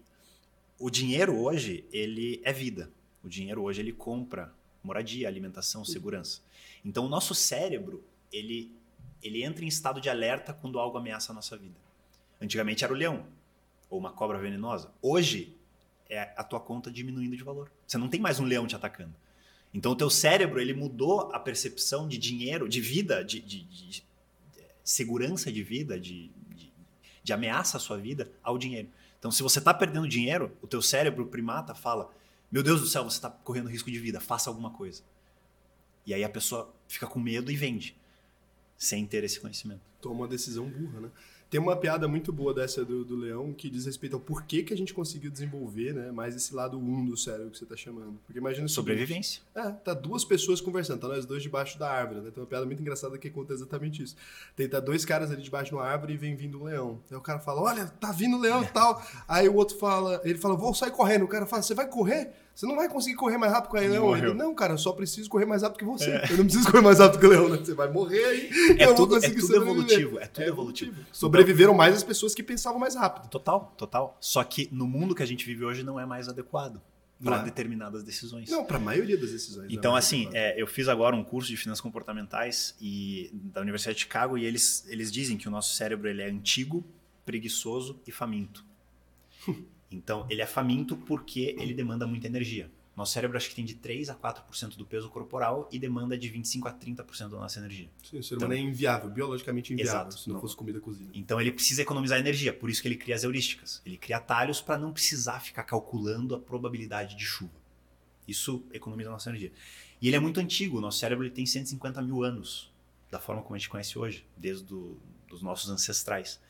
[0.78, 2.90] o dinheiro hoje, ele é vida.
[3.22, 6.40] O dinheiro hoje, ele compra moradia, alimentação, segurança.
[6.84, 8.02] Então, o nosso cérebro,
[8.32, 8.72] ele,
[9.22, 11.74] ele entra em estado de alerta quando algo ameaça a nossa vida.
[12.40, 13.26] Antigamente era o leão,
[13.90, 14.92] ou uma cobra venenosa.
[15.02, 15.56] Hoje,
[16.08, 17.70] é a tua conta diminuindo de valor.
[17.86, 19.14] Você não tem mais um leão te atacando.
[19.74, 23.88] Então, o teu cérebro, ele mudou a percepção de dinheiro, de vida, de, de, de,
[23.88, 24.04] de
[24.82, 26.30] segurança de vida, de,
[27.22, 28.88] de ameaça à sua vida, ao dinheiro.
[29.18, 32.10] Então, se você está perdendo dinheiro, o teu cérebro primata fala:
[32.50, 35.02] Meu Deus do céu, você está correndo risco de vida, faça alguma coisa.
[36.06, 37.96] E aí a pessoa fica com medo e vende,
[38.76, 39.80] sem ter esse conhecimento.
[40.00, 41.10] Toma uma decisão burra, né?
[41.50, 44.74] Tem uma piada muito boa dessa do, do leão que diz respeito ao porquê que
[44.74, 46.10] a gente conseguiu desenvolver, né?
[46.10, 48.18] Mais esse lado 1 um do cérebro que você tá chamando.
[48.26, 49.42] Porque imagina o seguinte, Sobrevivência.
[49.54, 52.30] É, tá duas pessoas conversando, tá nós dois debaixo da árvore, né?
[52.30, 54.14] Tem uma piada muito engraçada que conta exatamente isso.
[54.54, 57.00] Tem tá dois caras ali debaixo de uma árvore e vem vindo um leão.
[57.10, 59.02] Aí o cara fala: Olha, tá vindo um leão e tal.
[59.26, 61.24] Aí o outro fala, ele fala, vou sair correndo.
[61.24, 62.32] O cara fala, você vai correr?
[62.58, 64.16] Você não vai conseguir correr mais rápido que o leão.
[64.16, 66.20] Ele, não, cara, eu só preciso correr mais rápido que você.
[66.28, 67.56] Eu não preciso correr mais rápido que o leão, né?
[67.58, 68.50] Você vai morrer aí.
[68.76, 69.84] É eu vou tudo- é conseguir tudo sobreviver.
[69.84, 71.06] evolutivo, é tudo evolutivo.
[71.12, 73.30] Sobreviveram mais as pessoas que pensavam mais rápido.
[73.30, 74.18] Total, total.
[74.20, 76.82] Só que no mundo que a gente vive hoje não é mais adequado
[77.22, 77.44] para é.
[77.44, 78.50] determinadas decisões.
[78.50, 79.72] Não, pra maioria das decisões.
[79.72, 79.98] Então, né?
[80.00, 84.36] assim, é, eu fiz agora um curso de finanças comportamentais e, da Universidade de Chicago
[84.36, 86.84] e eles, eles dizem que o nosso cérebro ele é antigo,
[87.24, 88.64] preguiçoso e faminto.
[89.90, 92.70] Então, ele é faminto porque ele demanda muita energia.
[92.98, 96.28] Nosso cérebro acho que tem de 3 a 4% do peso corporal e demanda de
[96.28, 97.88] 25 a 30% da nossa energia.
[98.02, 100.18] Sim, o ser humano é inviável, biologicamente inviável, Exato.
[100.18, 100.40] se não Não.
[100.40, 101.08] fosse comida cozida.
[101.14, 103.80] Então ele precisa economizar energia, por isso que ele cria as heurísticas.
[103.86, 107.52] Ele cria atalhos para não precisar ficar calculando a probabilidade de chuva.
[108.26, 109.52] Isso economiza a nossa energia.
[110.02, 112.68] E ele é muito antigo, o nosso cérebro ele tem 150 mil anos,
[113.12, 114.96] da forma como a gente conhece hoje, desde do,
[115.28, 116.40] dos nossos ancestrais.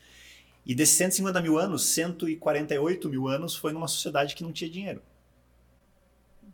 [0.65, 5.01] E desses 150 mil anos, 148 mil anos foi numa sociedade que não tinha dinheiro.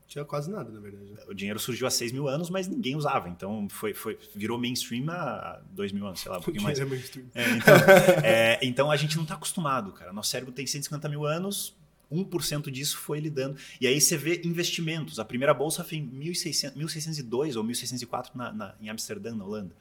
[0.07, 1.11] Tinha quase nada, na verdade.
[1.11, 1.18] né?
[1.27, 3.27] O dinheiro surgiu há 6 mil anos, mas ninguém usava.
[3.27, 6.80] Então foi, foi, virou mainstream há 2 mil anos, sei lá, um pouquinho mais.
[6.80, 7.26] É mainstream.
[7.34, 7.76] É, então,
[8.23, 10.14] é, então a gente não está acostumado, cara.
[10.14, 11.76] Nosso cérebro tem 150 mil anos,
[12.11, 13.57] 1% disso foi lidando.
[13.82, 15.19] E aí você vê investimentos.
[15.19, 19.72] A primeira bolsa foi em 1600, 1602 ou 1604 na, na, em Amsterdã, na Holanda.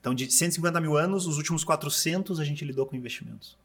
[0.00, 3.56] Então, de 150 mil anos, os últimos 400 a gente lidou com investimentos.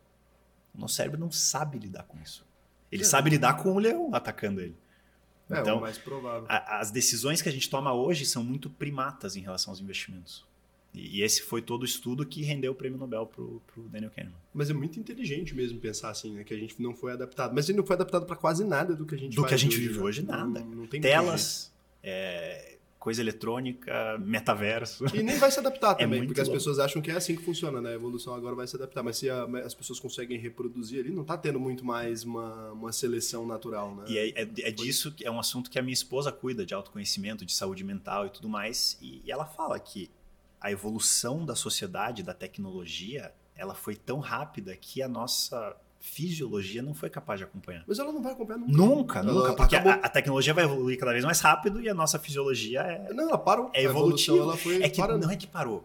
[0.78, 2.46] O nosso cérebro não sabe lidar com isso.
[2.92, 3.06] Ele É.
[3.06, 4.76] sabe lidar com o leão atacando ele.
[5.50, 6.46] É, Então, o mais provável.
[6.50, 10.46] a- as decisões que a gente toma hoje são muito primatas em relação aos investimentos.
[10.94, 14.12] E, e esse foi todo o estudo que rendeu o prêmio Nobel pro, pro Daniel
[14.12, 14.36] Kahneman.
[14.54, 16.44] Mas é muito inteligente mesmo pensar assim, né?
[16.44, 17.54] Que a gente não foi adaptado.
[17.56, 19.58] Mas gente não foi adaptado pra quase nada do que a gente Do que a
[19.58, 20.04] gente hoje, vive né?
[20.06, 20.60] hoje, nada.
[20.62, 21.72] Não, não tem Telas,
[22.04, 25.06] é, coisa eletrônica, metaverso.
[25.14, 27.44] E nem vai se adaptar também, É porque as pessoas acham que é assim que
[27.44, 27.92] funciona, né?
[27.92, 29.04] A evolução agora vai se adaptar.
[29.04, 32.92] Mas se a- as pessoas conseguem reproduzir ali, não tá tendo muito mais uma, uma
[32.92, 34.06] seleção natural, né?
[34.08, 36.74] E é, é- é disso que é um assunto que a minha esposa cuida, de
[36.74, 38.98] autoconhecimento, de saúde mental e tudo mais.
[39.02, 40.10] E, e ela fala que
[40.60, 45.76] a evolução da sociedade, da tecnologia, ela foi tão rápida que a nossa
[46.08, 47.84] fisiologia não foi capaz de acompanhar.
[47.88, 48.72] Mas ela não vai acompanhar nunca.
[48.74, 51.90] Nunca, Ela nunca, porque a, acabou- a tecnologia vai evoluir cada vez mais rápido e
[51.90, 53.70] a nossa fisiologia é, Não, ela parou.
[53.74, 54.38] é A evolutiva.
[54.38, 55.26] ela foi É que parando.
[55.26, 55.84] não é que parou.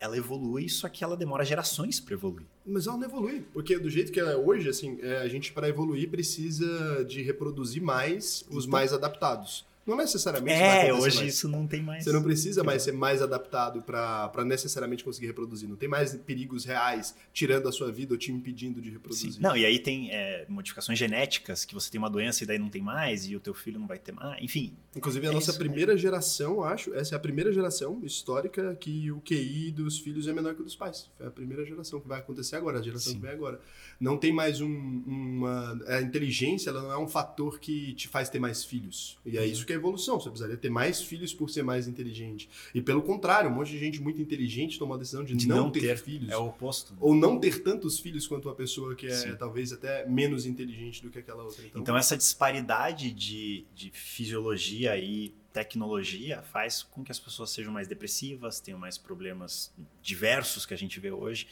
[0.00, 2.46] Ela evolui, só que ela demora gerações para evoluir.
[2.66, 5.52] Mas ela não evolui, porque do jeito que ela é hoje, assim, é, a gente
[5.52, 9.64] para evoluir precisa de reproduzir mais os Então- mais adaptados.
[9.86, 11.34] Não necessariamente É, hoje mais.
[11.34, 12.04] isso não tem mais.
[12.04, 15.68] Você não precisa mais ser mais adaptado para necessariamente conseguir reproduzir.
[15.68, 19.32] Não tem mais perigos reais tirando a sua vida ou te impedindo de reproduzir.
[19.32, 19.40] Sim.
[19.40, 22.68] Não, e aí tem é, modificações genéticas, que você tem uma doença e daí não
[22.70, 24.42] tem mais, e o teu filho não vai ter mais.
[24.42, 28.76] Enfim, Inclusive, a É nossa isso, primeira geração, acho, essa é a primeira geração histórica
[28.76, 31.10] que o QI dos filhos é menor que o dos pais.
[31.18, 33.18] Foi a primeira geração que vai acontecer agora, a geração Sim.
[33.18, 33.60] que vem agora.
[34.00, 34.68] Não tem mais um,
[35.06, 35.78] uma.
[35.88, 39.18] A inteligência ela não é um fator que te faz ter mais filhos.
[39.26, 40.18] E é isso que é evolução.
[40.18, 42.48] Você precisaria ter mais filhos por ser mais inteligente.
[42.74, 45.56] E pelo contrário, um monte de gente muito inteligente tomou a decisão de, de não,
[45.64, 46.30] não, ter, ter, filhos.
[46.30, 46.94] é o oposto.
[47.00, 49.36] Ou não ter tantos filhos quanto uma pessoa que é Sim.
[49.36, 51.64] talvez até menos inteligente do que aquela outra.
[51.66, 57.72] Então, Então, essa disparidade de, de fisiologia e tecnologia faz com que as pessoas sejam
[57.72, 59.72] mais depressivas, tenham mais problemas
[60.02, 61.46] diversos que a gente vê hoje.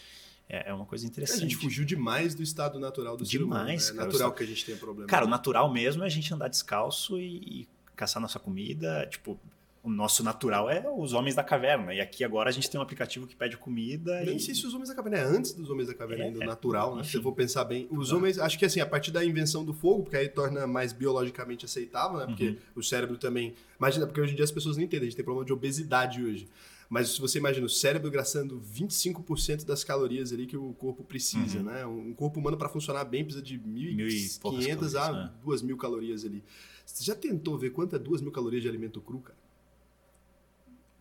[0.48, 1.40] É, é uma coisa a interessante.
[1.42, 3.64] gente fugiu demais do estado natural do ser humano.
[3.64, 4.06] Demais, É cara.
[4.06, 5.08] natural só- que a gente tenha problema.
[5.08, 9.06] Cara, o natural mesmo é a gente andar descalço e, e caçar nossa comida.
[9.10, 9.38] Tipo,
[9.84, 11.92] o nosso natural é os homens da caverna.
[11.92, 14.20] E aqui agora a gente tem um aplicativo que pede comida.
[14.24, 14.40] Nem e...
[14.40, 16.46] sei se os homens da caverna é antes dos homens da caverna É, ainda, é.
[16.46, 17.02] natural, né?
[17.02, 17.88] Se eu for pensar bem.
[17.90, 18.16] Os Tá.
[18.16, 21.64] homens, acho que assim, a partir da invenção do fogo, porque aí torna mais biologicamente
[21.64, 22.26] aceitável, né?
[22.26, 22.56] Porque Uhum.
[22.76, 23.54] o cérebro também.
[23.78, 26.22] Imagina, porque hoje em dia as pessoas não entendem, a gente tem problema de obesidade
[26.22, 26.48] hoje.
[26.88, 31.58] Mas se você imagina o cérebro gastando 25% das calorias ali que o corpo precisa,
[31.58, 31.64] Uhum.
[31.64, 31.86] né?
[31.86, 35.32] Um corpo humano para funcionar bem precisa de Mil e poucas 1.500 a calorias, né?
[35.42, 36.44] 2.000 calorias ali.
[36.92, 39.38] Você já tentou ver quanto é 2.000 calorias de alimento cru, cara?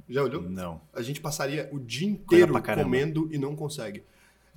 [0.07, 0.41] Já olhou?
[0.41, 0.81] Não.
[0.93, 4.03] a gente passaria o dia inteiro comendo e não consegue.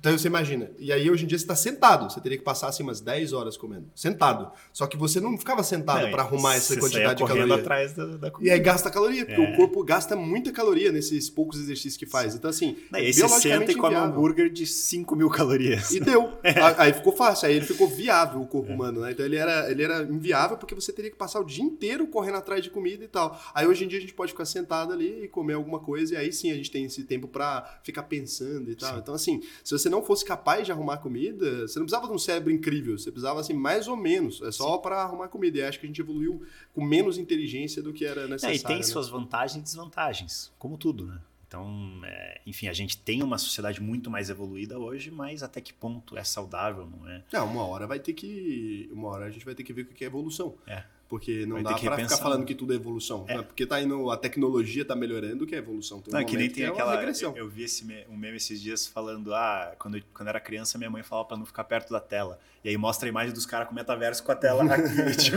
[0.05, 2.67] Então você imagina, e aí hoje em dia você está sentado, você teria que passar
[2.67, 4.51] assim umas 10 horas comendo, sentado.
[4.71, 7.55] Só que você não ficava sentado Não, para arrumar essa quantidade de caloria.
[7.55, 8.53] atrás da, da E comida.
[8.53, 9.43] aí gasta caloria, porque É.
[9.43, 12.35] o corpo gasta muita caloria nesses poucos exercícios que faz.
[12.35, 15.29] Então assim, Não, é e aí você senta e come um hambúrguer de 5 mil
[15.29, 15.89] calorias.
[15.91, 16.33] E deu.
[16.43, 19.11] A- Aí ficou fácil, aí ele ficou viável o corpo humano, né?
[19.11, 22.35] Então ele era, ele era inviável porque você teria que passar o dia inteiro correndo
[22.37, 23.41] atrás de comida e tal.
[23.55, 26.17] Aí hoje em dia a gente pode ficar sentado ali e comer alguma coisa e
[26.17, 28.93] aí sim a gente tem esse tempo pra ficar pensando e tal.
[28.93, 28.99] Sim.
[28.99, 32.13] Então assim, se você você não fosse capaz de arrumar comida, você não precisava de
[32.13, 35.57] um cérebro incrível, você precisava assim mais ou menos, é só para arrumar comida.
[35.57, 36.43] E acho que a gente evoluiu
[36.73, 38.55] com menos inteligência do que era necessário.
[38.55, 38.83] É, e tem né?
[38.83, 41.19] suas vantagens e desvantagens, como tudo, né?
[41.47, 45.71] Então, é, enfim, a gente tem uma sociedade muito mais evoluída hoje, mas até que
[45.71, 47.23] ponto é saudável, não é?
[47.31, 48.89] Não, uma hora vai ter que.
[48.91, 50.55] Uma hora a gente vai ter que ver o que é evolução.
[50.67, 50.83] É.
[51.07, 52.45] Porque não Vai dá que repensar, ficar falando né?
[52.47, 53.25] que tudo é evolução.
[53.27, 53.37] É.
[53.37, 53.43] né?
[53.43, 56.01] Porque tá indo, a tecnologia tá melhorando, que é evolução.
[56.01, 57.11] Tem um Não, é que nem tem é uma aquela.
[57.11, 60.29] Eu, eu vi esse me- um meme esses dias falando: ah, quando eu, quando eu
[60.31, 62.39] era criança, minha mãe falava pra não ficar perto da tela.
[62.63, 64.81] E aí mostra a imagem dos caras com o metaverso com a tela aqui.
[65.21, 65.35] tipo,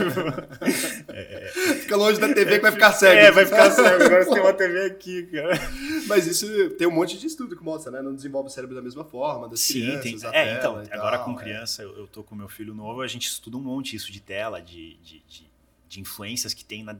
[1.81, 3.19] Fica longe da TV que vai ficar cego.
[3.19, 4.03] é, vai ficar cego.
[4.03, 5.53] Agora você tem uma TV aqui, cara.
[6.07, 8.01] Mas isso tem um monte de estudo que mostra, né?
[8.01, 10.39] Não desenvolve o cérebro da mesma forma, das Sim, crianças, tem.
[10.39, 11.43] É, então, agora tal, com é.
[11.43, 14.19] criança, eu, eu tô com meu filho novo, a gente estuda um monte isso de
[14.19, 15.49] tela, de, de, de,
[15.89, 16.95] de influências que tem na-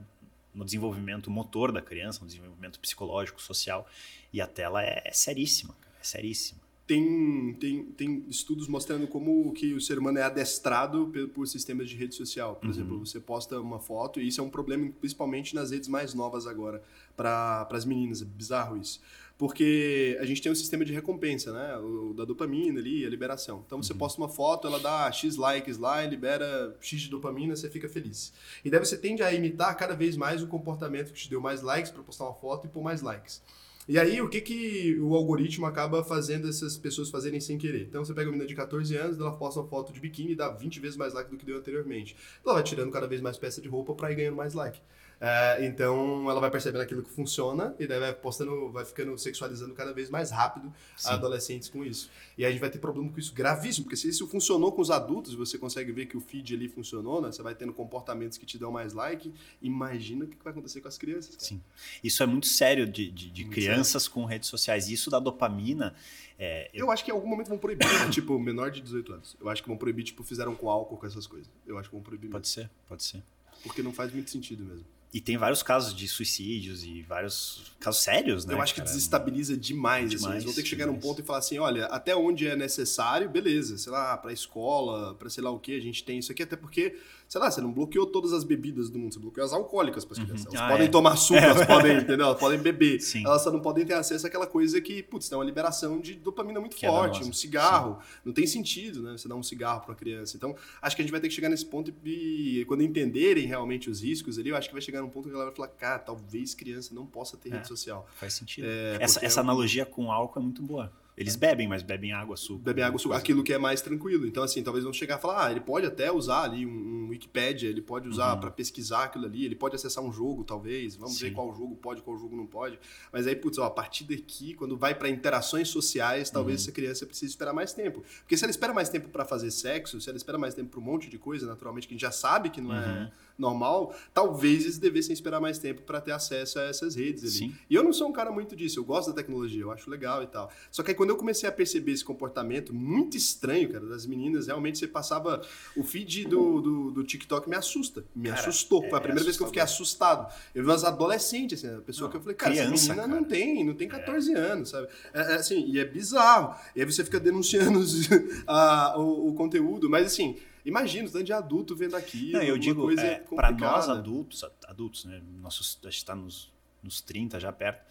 [0.53, 3.87] no desenvolvimento motor da criança, no desenvolvimento psicológico, social.
[4.33, 6.59] E a tela é, é seríssima, cara, é seríssima.
[6.87, 11.87] Tem, tem, tem estudos mostrando como que o ser humano é adestrado pe- por sistemas
[11.87, 12.55] de rede social.
[12.55, 12.71] Por Uhum.
[12.71, 16.47] exemplo, você posta uma foto, e isso é um problema principalmente nas redes mais novas
[16.47, 16.81] agora,
[17.15, 18.23] para as meninas.
[18.23, 18.99] É bizarro isso.
[19.39, 21.77] Porque a gente tem um sistema de recompensa, né?
[21.77, 23.63] O, da dopamina ali, a liberação.
[23.65, 23.83] Então Uhum.
[23.83, 27.69] você posta uma foto, ela dá X likes lá e libera X de dopamina, você
[27.69, 28.33] fica feliz.
[28.65, 31.61] E daí você tende a imitar cada vez mais o comportamento que te deu mais
[31.61, 33.41] likes para postar uma foto e pôr mais likes.
[33.87, 37.83] E aí, o que, que o algoritmo acaba fazendo essas pessoas fazerem sem querer?
[37.89, 40.35] Então, você pega uma menina de 14 anos, ela posta uma foto de biquíni e
[40.35, 42.15] dá 20 vezes mais like do que deu anteriormente.
[42.45, 44.79] Ela vai tirando cada vez mais peça de roupa para ir ganhando mais like.
[45.21, 49.73] É, então, ela vai percebendo aquilo que funciona e daí vai postando, vai ficando sexualizando
[49.73, 51.09] cada vez mais rápido Sim.
[51.09, 52.09] adolescentes com isso.
[52.37, 54.81] E aí a gente vai ter problema com isso gravíssimo, porque se isso funcionou com
[54.81, 57.31] os adultos, você consegue ver que o feed ali funcionou, né?
[57.33, 60.87] Você vai tendo comportamentos que te dão mais like, imagina o que vai acontecer com
[60.87, 61.35] as crianças.
[61.35, 61.47] cara.
[61.47, 61.61] Sim.
[62.01, 64.87] Isso é muito sério de, de, de crianças com redes sociais.
[64.87, 65.93] E Isso da dopamina.
[66.39, 68.09] é, eu- Eu acho que em algum momento vão proibir, né?
[68.09, 69.35] tipo, menor de 18 anos.
[69.41, 71.49] Eu acho que vão proibir, tipo, fizeram com álcool, com essas coisas.
[71.67, 72.33] Eu acho que vão proibir mesmo.
[72.35, 73.21] Pode ser, pode ser.
[73.63, 74.85] Porque não faz muito sentido mesmo.
[75.11, 78.53] E tem vários casos de suicídios e vários casos sérios, né?
[78.53, 78.91] eu acho que cara?
[78.93, 80.17] desestabiliza demais, assim.
[80.17, 81.07] Demais, Eles vão ter que chegar num demais.
[81.07, 83.75] ponto e falar assim, olha, até onde é necessário, beleza.
[83.79, 86.43] Sei lá, pra escola, pra sei lá o que, a gente tem isso aqui.
[86.43, 86.95] Até porque,
[87.29, 89.13] sei lá, você não bloqueou todas as bebidas do mundo.
[89.13, 90.47] Você bloqueou as alcoólicas pras crianças.
[90.47, 90.89] Elas Ah, podem é.
[90.89, 92.25] tomar suco, elas podem, entendeu?
[92.25, 92.99] Elas podem beber.
[92.99, 93.23] Sim.
[93.23, 96.59] Elas só não podem ter acesso àquela coisa que, putz, tem uma liberação de dopamina
[96.59, 97.13] muito Que é forte.
[97.13, 97.29] danosa.
[97.29, 97.99] um cigarro.
[98.25, 99.11] Não tem sentido, né?
[99.15, 100.35] Você dar um cigarro pra uma criança.
[100.35, 103.89] Então, acho que a gente vai ter que chegar nesse ponto e, quando entenderem realmente
[103.89, 105.99] os riscos ali, eu acho que vai chegar num ponto que ela vai falar, cara,
[105.99, 107.53] talvez criança não possa ter É.
[107.57, 108.07] rede social.
[108.15, 108.65] Faz sentido.
[108.67, 110.91] É, essa essa é analogia com álcool é muito boa.
[111.19, 112.59] Eles bebem, mas bebem água, suco.
[112.59, 114.25] beber água, suco, aquilo que é mais tranquilo.
[114.25, 117.09] Então, assim, talvez vão chegar e falar, ah, ele pode até usar ali um, um
[117.09, 118.39] Wikipedia, ele pode usar Uhum.
[118.39, 121.33] pra pesquisar aquilo ali, ele pode acessar um jogo, talvez, vamos ver Sim.
[121.33, 122.79] qual jogo pode, qual jogo não pode.
[123.11, 126.63] Mas aí, putz, ó, a partir daqui, quando vai pra interações sociais, talvez Uhum.
[126.63, 128.01] essa criança precise esperar mais tempo.
[128.21, 130.79] Porque se ela espera mais tempo pra fazer sexo, se ela espera mais tempo pra
[130.79, 133.09] um monte de coisa, naturalmente, que a gente já sabe que não é Uhum.
[133.39, 137.31] Normal, talvez eles devessem esperar mais tempo pra ter acesso a essas redes ali.
[137.31, 137.55] Sim.
[137.69, 140.21] E eu não sou um cara muito disso, eu gosto da tecnologia, eu acho legal
[140.21, 140.51] e tal.
[140.71, 144.47] Só que aí quando eu comecei a perceber esse comportamento muito estranho, cara, das meninas,
[144.47, 145.41] realmente você passava.
[145.75, 148.03] O feed do, do, do TikTok me assusta.
[148.15, 148.81] Me Cara, assustou.
[148.81, 150.31] Foi a é primeira vez que eu fiquei assustado.
[150.53, 153.07] Eu vi umas adolescentes, assim, a pessoa Não, que eu falei, cara, criança, essa menina
[153.07, 153.21] cara.
[153.21, 154.87] não tem, não tem 14 anos, sabe?
[155.13, 156.55] É, é, assim, e é bizarro.
[156.75, 157.79] E aí você fica denunciando
[158.47, 160.37] a- o, o conteúdo, mas assim.
[160.65, 162.33] Imagina o tanto de adulto vendo aquilo.
[162.33, 165.21] Não, eu digo, é, para nós adultos, adultos, né?
[165.41, 166.51] Nossos, a gente está nos,
[166.83, 167.83] nos 30 já perto.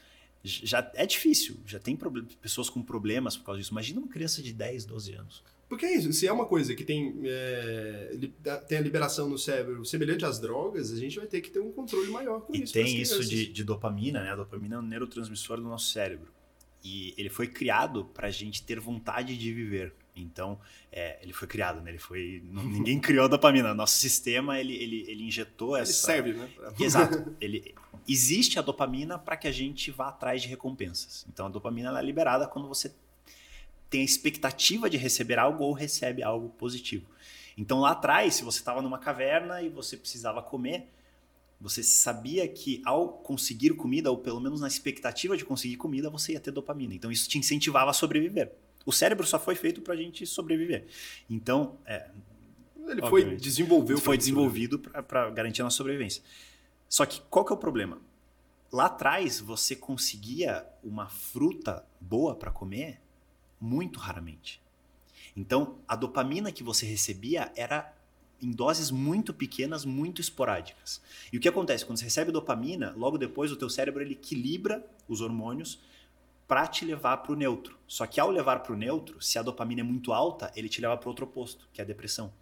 [0.44, 1.98] Já é difícil, já tem
[2.40, 3.72] pessoas com problemas por causa disso.
[3.72, 5.42] Imagina uma criança de 10, 12 anos.
[5.68, 8.16] Porque é isso, se é uma coisa que tem, é,
[8.66, 11.70] tem a liberação no cérebro semelhante às drogas, a gente vai ter que ter um
[11.70, 12.72] controle maior com E isso.
[12.72, 14.30] tem pras isso de, de dopamina, né?
[14.30, 16.32] A dopamina é um neurotransmissor do nosso cérebro.
[16.82, 19.92] E ele foi criado para a gente ter vontade de viver.
[20.22, 20.58] Então,
[20.92, 21.90] é, ele foi criado, né?
[21.90, 22.42] Ele foi.
[22.50, 23.74] Ninguém criou a dopamina.
[23.74, 25.92] Nosso sistema, ele, ele, ele injetou Ele essa.
[25.92, 26.48] serve, né?
[26.78, 27.34] Exato.
[27.40, 27.74] Ele,
[28.08, 31.26] existe a dopamina para que a gente vá atrás de recompensas.
[31.28, 32.92] Então, a dopamina ela é liberada quando você
[33.90, 37.06] tem a expectativa de receber algo ou recebe algo positivo.
[37.56, 40.88] Então, lá atrás, se você estava numa caverna e você precisava comer,
[41.60, 46.32] você sabia que ao conseguir comida, ou pelo menos na expectativa de conseguir comida, você
[46.32, 46.94] ia ter dopamina.
[46.94, 48.52] Então, isso te incentivava a sobreviver.
[48.88, 50.86] O cérebro só foi feito para a gente sobreviver.
[51.28, 52.08] Então, é,
[52.86, 53.42] Ele foi Obviamente.
[53.42, 53.98] desenvolveu.
[53.98, 56.22] foi desenvolvido para garantir a nossa sobrevivência.
[56.88, 58.00] Só que qual que é o problema?
[58.72, 62.98] Lá atrás você conseguia uma fruta boa para comer
[63.60, 64.58] muito raramente.
[65.36, 67.94] Então a dopamina que você recebia era
[68.40, 71.02] em doses muito pequenas, muito esporádicas.
[71.30, 74.82] E o que acontece quando você recebe dopamina, logo depois o teu cérebro ele equilibra
[75.06, 75.78] os hormônios
[76.48, 77.76] para te levar para o neutro.
[77.86, 80.80] Só que ao levar para o neutro, se a dopamina é muito alta, ele te
[80.80, 82.32] leva para outro oposto, que é a depressão.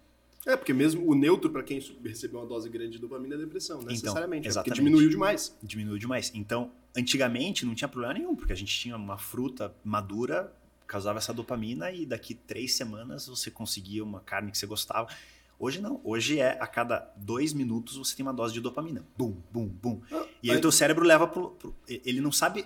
[0.45, 3.79] É, porque mesmo o neutro, para quem recebeu uma dose grande de dopamina, é depressão,
[3.79, 4.47] Então, necessariamente.
[4.47, 4.69] é exatamente.
[4.77, 5.57] porque diminuiu demais.
[5.61, 6.31] Diminuiu demais.
[6.33, 10.53] Então, antigamente não tinha problema nenhum, porque a gente tinha uma fruta madura,
[10.87, 15.09] causava essa dopamina e daqui três semanas você conseguia uma carne que você gostava.
[15.59, 15.99] Hoje não.
[16.03, 19.03] Hoje é a cada dois minutos você tem uma dose de dopamina.
[19.17, 19.99] Bum, bum, bum.
[20.41, 22.65] E aí o teu cérebro leva pro, pro- Ele não sabe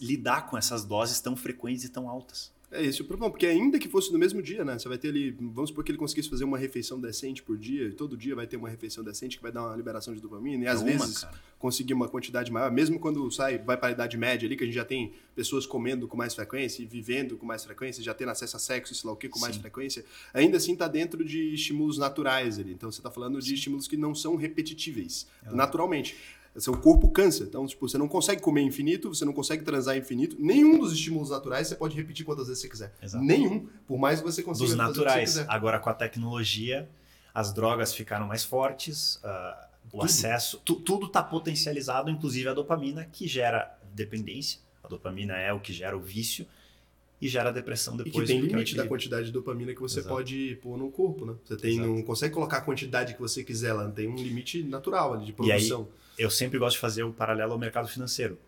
[0.00, 2.52] lidar com essas doses tão frequentes e tão altas.
[2.72, 4.78] É esse o problema, porque ainda que fosse no mesmo dia, né?
[4.78, 7.88] Você vai ter ali, vamos supor que ele conseguisse fazer uma refeição decente por dia,
[7.88, 10.62] e todo dia vai ter uma refeição decente que vai dar uma liberação de dopamina,
[10.62, 11.34] e às É uma, vezes cara.
[11.58, 14.66] conseguir uma quantidade maior, mesmo quando sai, vai para a idade média ali, que a
[14.66, 18.28] gente já tem pessoas comendo com mais frequência e vivendo com mais frequência, já tendo
[18.30, 19.62] acesso a sexo, sei lá o que, com mais Sim.
[19.62, 22.72] frequência, ainda assim tá dentro de estímulos naturais ali.
[22.72, 25.56] Então você tá falando de estímulos que não são repetitíveis, Exato.
[25.56, 26.14] naturalmente.
[26.56, 27.44] Seu corpo cansa.
[27.44, 30.36] Então, tipo, você não consegue comer infinito, você não consegue transar infinito.
[30.38, 32.92] Nenhum dos estímulos naturais você pode repetir quantas vezes você quiser.
[33.00, 33.24] Exato.
[33.24, 33.68] Nenhum.
[33.86, 35.38] Por mais que você consiga Dos naturais.
[35.48, 36.88] Agora com a tecnologia,
[37.32, 40.04] as drogas ficaram mais fortes, ah, o Tudo.
[40.04, 44.58] acesso, tu- tudo está potencializado, inclusive a dopamina, que gera dependência.
[44.82, 46.46] A dopamina é o que gera o vício
[47.20, 48.26] e gera depressão E depois.
[48.28, 50.14] que tem limite da quantidade de dopamina que você Exato.
[50.14, 51.34] pode pôr no corpo, né?
[51.44, 51.88] Você tem, Exato.
[51.88, 55.30] não consegue colocar a quantidade que você quiser lá, tem um limite natural ali de
[55.42, 55.88] E aí- produção.
[56.20, 58.38] Eu sempre gosto de fazer o paralelo ao mercado financeiro.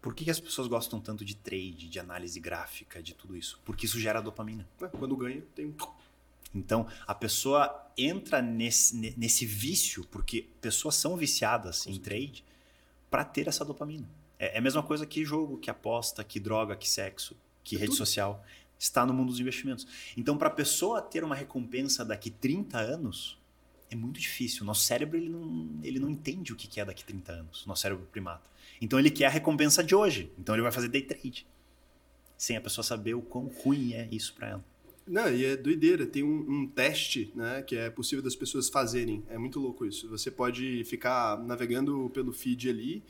[0.00, 3.60] Por que, que as pessoas gostam tanto de trade, de análise gráfica, de tudo isso?
[3.64, 4.68] Porque isso gera dopamina.
[4.80, 4.88] né?
[4.98, 5.74] Quando ganha, tem um.
[6.54, 12.44] Então, a pessoa entra nesse, ne- nesse vício, porque pessoas são viciadas em trade,
[13.10, 14.08] para ter essa dopamina.
[14.38, 17.78] É, é a mesma coisa que jogo, que aposta, que droga, que sexo, que É
[17.80, 17.98] rede tudo.
[17.98, 18.44] social.
[18.78, 19.86] Está no mundo dos investimentos.
[20.16, 23.38] Então, para a pessoa ter uma recompensa daqui 30 anos,
[23.92, 24.62] é muito difícil.
[24.62, 27.68] O nosso cérebro ele não, ele não entende o que é daqui 30 anos, o
[27.68, 28.50] nosso cérebro primata.
[28.80, 30.32] Então, ele quer a recompensa de hoje.
[30.38, 31.46] Então, ele vai fazer day trade.
[32.36, 34.64] Sem a pessoa saber o quão ruim é isso para ela.
[35.06, 36.06] Não, e é doideira.
[36.06, 39.22] Tem um, um teste, né, que é possível das pessoas fazerem.
[39.28, 40.08] É muito louco isso.
[40.08, 43.02] Você pode ficar navegando pelo feed ali,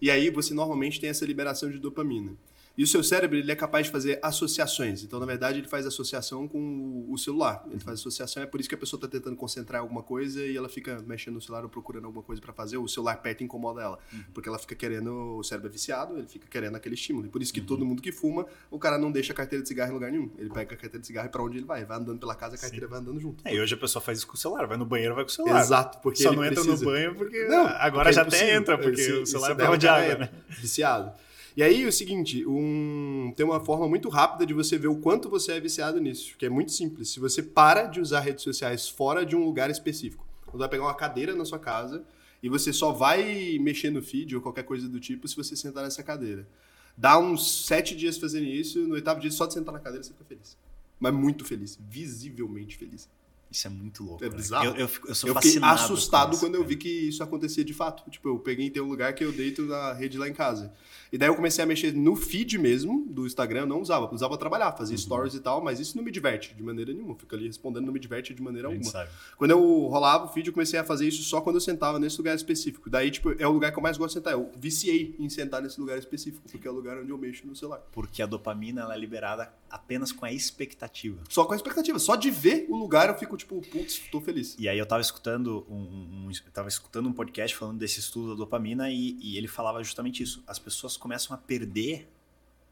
[0.00, 2.32] e aí você normalmente tem essa liberação de dopamina.
[2.76, 5.02] E o seu cérebro ele é capaz de fazer associações.
[5.02, 7.64] Então, na verdade, ele faz associação com o- celular.
[7.70, 10.54] Ele faz associação, é por isso que a pessoa está tentando concentrar alguma coisa e
[10.54, 12.76] ela fica mexendo no celular ou procurando alguma coisa para fazer.
[12.76, 13.98] O celular perto incomoda ela.
[14.34, 17.26] Porque ela fica querendo, o cérebro é viciado, ele fica querendo aquele estímulo.
[17.26, 19.68] E por isso que todo mundo que fuma, o cara não deixa a carteira de
[19.68, 20.30] cigarro em lugar nenhum.
[20.36, 21.82] Ele pega a carteira de cigarro e para onde ele vai.
[21.86, 23.42] Vai andando pela casa, a carteira vai andando junto.
[23.48, 25.30] É, e hoje a pessoa faz isso com o celular, vai no banheiro, vai com
[25.30, 25.60] o celular.
[25.62, 26.84] Exato, porque Só não entra precisa.
[26.84, 29.76] no banho porque Não, agora porque já é até entra, porque o celular é o
[29.78, 30.30] de água, é né?
[30.50, 31.12] Viciado.
[31.56, 35.30] E aí, o seguinte, um- tem uma forma muito rápida de você ver o quanto
[35.30, 37.08] você é viciado nisso, que é muito simples.
[37.08, 40.84] Se você para de usar redes sociais fora de um lugar específico, você vai pegar
[40.84, 42.04] uma cadeira na sua casa
[42.42, 45.82] e você só vai mexer no feed ou qualquer coisa do tipo se você sentar
[45.82, 46.46] nessa cadeira.
[46.94, 50.12] Dá uns sete dias fazendo isso, no oitavo dia, só de sentar na cadeira, você
[50.12, 50.58] fica feliz.
[51.00, 53.08] Mas muito feliz, visivelmente feliz.
[53.56, 54.22] Isso é muito louco.
[54.22, 54.36] É né?
[54.36, 54.66] bizarro.
[54.66, 57.22] Eu, eu, eu sou eu fiquei fascinado assustado com isso, quando eu vi que isso
[57.22, 58.08] acontecia de fato.
[58.10, 60.74] Tipo, eu peguei tem um lugar que eu deito na rede lá em casa.
[61.10, 64.30] E daí eu comecei a mexer no feed mesmo do Instagram, eu não usava, usava
[64.30, 64.76] pra trabalhar, Uhum.
[64.76, 67.14] fazia stories e tal, mas isso não me diverte de maneira nenhuma.
[67.14, 68.84] Fica ali respondendo, não me diverte de maneira alguma.
[68.90, 69.08] sabe.
[69.38, 72.18] Quando eu rolava o feed, eu comecei a fazer isso só quando eu sentava nesse
[72.18, 72.90] lugar específico.
[72.90, 74.32] Daí, tipo, é o lugar que eu mais gosto de sentar.
[74.34, 77.54] Eu viciei em sentar nesse lugar específico, porque é o lugar onde eu mexo no
[77.54, 77.80] celular.
[77.92, 81.22] Porque a dopamina ela é liberada apenas com a expectativa.
[81.28, 84.56] Só com a expectativa, só de ver o lugar eu fico tipo, putz, tô feliz.
[84.58, 86.30] E aí eu tava escutando um, um- um-
[86.68, 90.42] escutando um podcast falando desse estudo da dopamina e, e ele falava justamente isso.
[90.46, 92.08] As pessoas começam a perder,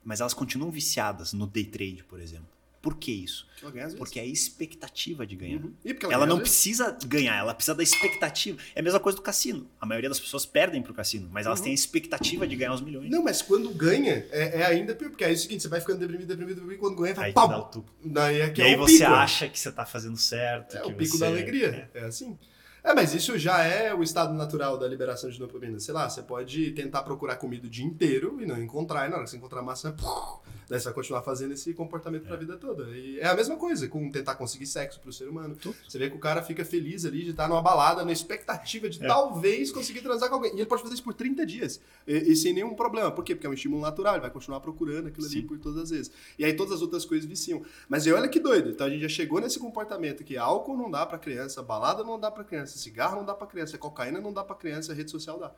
[0.04, 2.53] mas elas continuam viciadas no day trade, por exemplo.
[2.84, 3.46] Por que isso?
[3.74, 3.88] Ela.
[3.96, 5.56] Porque é a expectativa de ganhar.
[5.62, 5.72] Uhum.
[5.82, 8.58] E porque Ela, ganha não precisa ganhar, ela precisa da expectativa.
[8.74, 9.66] É a mesma coisa do cassino.
[9.80, 11.64] A maioria das pessoas perdem pro cassino, mas elas Uhum.
[11.64, 13.10] têm a expectativa de ganhar os milhões.
[13.10, 15.80] Não, mas quando ganha, é, é ainda pior, porque aí é o seguinte, você vai
[15.80, 17.48] ficando deprimido, deprimido, deprimido, quando ganha, vai Aí te pau!
[17.48, 17.90] dá o tubo.
[18.04, 19.10] Daí é que E é aí o você pico.
[19.12, 20.76] acha que você tá fazendo certo.
[20.76, 21.90] É que o pico você- da alegria.
[21.94, 22.00] É.
[22.04, 22.38] assim.
[22.84, 25.80] É, mas isso já é o estado natural da liberação de dopamina.
[25.80, 29.16] Sei lá, você pode tentar procurar comida o dia inteiro e não encontrar, e na
[29.16, 32.58] hora que você encontrar massa, puf, daí você vai continuar fazendo esse comportamento pra vida
[32.58, 32.84] toda.
[32.94, 35.56] E é a mesma coisa com tentar conseguir sexo pro ser humano.
[35.56, 35.74] Tudo.
[35.88, 39.02] Você vê que o cara fica feliz ali de estar numa balada, na expectativa de
[39.02, 39.06] É.
[39.08, 40.52] talvez conseguir transar com alguém.
[40.52, 41.80] E ele pode fazer isso por 30 dias.
[42.06, 43.10] E, e sem nenhum problema.
[43.10, 43.34] Por quê?
[43.34, 45.46] Porque é um estímulo natural, ele vai continuar procurando aquilo ali Sim.
[45.46, 46.12] por todas as vezes.
[46.38, 47.62] E aí todas as outras coisas viciam.
[47.88, 48.68] Mas olha que doido.
[48.68, 52.20] Então a gente já chegou nesse comportamento que álcool não dá pra criança, balada não
[52.20, 55.38] dá pra criança, cigarro não dá pra criança, cocaína não dá pra criança, rede social
[55.38, 55.52] dá.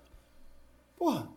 [0.97, 1.29] Porra,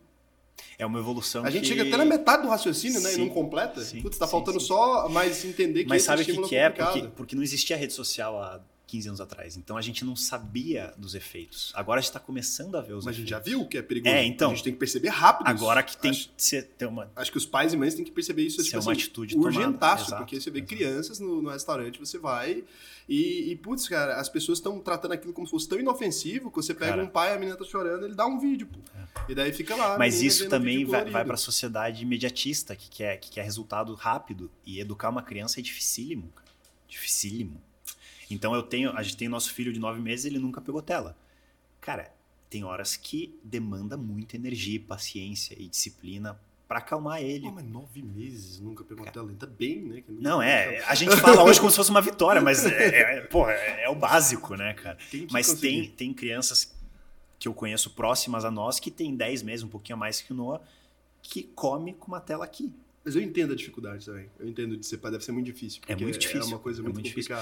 [0.78, 3.14] É uma evolução a gente que- chega até na metade do raciocínio, né?
[3.14, 3.82] E não completa.
[3.82, 4.68] sim, Putz, tá sim, faltando sim.
[4.68, 6.70] só mais entender que Mas sabe o que, estímulo que é?
[6.70, 9.56] Porque, porque não existia rede social há 15 anos atrás.
[9.56, 11.72] Então a gente não sabia dos efeitos.
[11.76, 13.52] Agora a gente está começando a ver os Mas a gente efeitos.
[13.52, 14.16] já viu que é perigoso.
[14.16, 14.52] É, então.
[14.52, 15.48] A gente tem que perceber rápido.
[15.48, 17.12] Agora que tem Acho, que ser, ter uma.
[17.16, 18.64] acho que os pais e mães têm que perceber isso.
[18.64, 19.56] Tipo uma assim, atitude tomada.
[19.56, 20.76] urgentaço, Exato, porque você vê exato.
[20.76, 22.64] crianças no, no restaurante, você vai
[23.10, 26.58] e, e, putz, cara, as pessoas estão tratando aquilo como se fosse tão inofensivo que
[26.58, 27.04] você pega Cara.
[27.04, 28.78] um pai, a menina tá chorando, ele dá um vídeo, pô.
[29.28, 29.98] E daí fica lá.
[29.98, 34.52] Mas isso também vai, vai para a sociedade imediatista, que quer, que quer resultado rápido.
[34.64, 36.32] E educar uma criança é dificílimo.
[36.36, 36.48] cara.
[36.88, 37.60] Dificílimo.
[38.30, 38.92] Então eu tenho.
[38.92, 41.18] A gente tem nosso filho de nove meses, ele nunca pegou tela.
[41.82, 42.14] Cara,
[42.50, 47.46] tem horas que demanda muita energia, paciência e disciplina para acalmar ele.
[47.48, 49.30] Pô, mas nove meses nunca pegou uma tela.
[49.30, 50.04] Ainda bem, né?
[50.08, 50.84] Não, é.
[50.86, 53.90] A gente fala hoje como se fosse uma vitória, mas é, é, porra, é, é
[53.90, 54.98] o básico, né, cara?
[55.10, 55.62] Tem Mas conseguir.
[55.62, 56.76] tem, tem crianças
[57.40, 60.32] que eu conheço próximas a nós que tem 10 meses, um pouquinho a mais que
[60.32, 60.62] o Noah,
[61.24, 62.72] que come com uma tela aqui.
[63.04, 64.30] Mas eu entendo a dificuldade também.
[64.40, 65.82] Eu entendo de ser pai, deve ser muito difícil.
[65.84, 67.36] É porque muito difícil, É uma coisa é muito, muito difícil.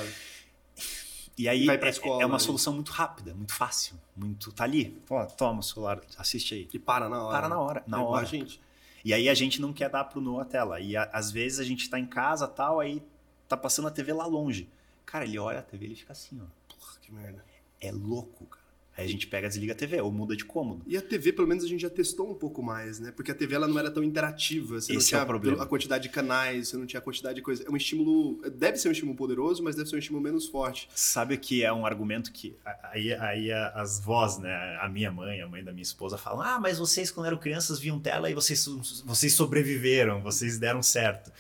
[1.37, 2.39] E aí Vai pra é- escola, é uma né?
[2.39, 4.89] solução muito rápida, muito fácil, muito tá ali.
[5.05, 6.67] Pô, toma o celular, assiste aí.
[6.73, 7.37] E para na hora.
[7.37, 8.25] Para na hora, na É hora.
[8.25, 8.59] gente.
[9.05, 10.79] E aí a gente não quer dar pro Noah a tela.
[10.79, 13.03] E a- às vezes a gente tá em casa, tal, aí
[13.47, 14.67] tá passando a TV lá longe.
[15.05, 16.45] Cara, ele olha a TV, ele fica assim, ó.
[16.75, 17.45] Porra, que merda.
[17.79, 18.65] É louco, cara.
[18.97, 20.81] Aí a gente pega, desliga a TV ou muda de cômodo.
[20.87, 23.11] E a TV, pelo menos, a gente já testou um pouco mais, né?
[23.11, 24.81] Porque a TV ela não era tão interativa.
[24.81, 25.63] Você não Esse é tinha o problema.
[25.63, 27.63] a quantidade de canais, você não tinha a quantidade de coisa.
[27.63, 28.41] É um estímulo.
[28.49, 30.89] Deve ser um estímulo poderoso, mas deve ser um estímulo menos forte.
[30.95, 32.57] Sabe o que é um argumento que
[32.91, 36.59] aí, aí as vós, né, a minha mãe, a mãe da minha esposa falam: "Ah,
[36.59, 38.65] mas vocês quando eram crianças viam tela e vocês
[39.05, 41.31] vocês sobreviveram, vocês deram certo".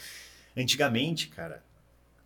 [0.55, 1.63] Antigamente, cara,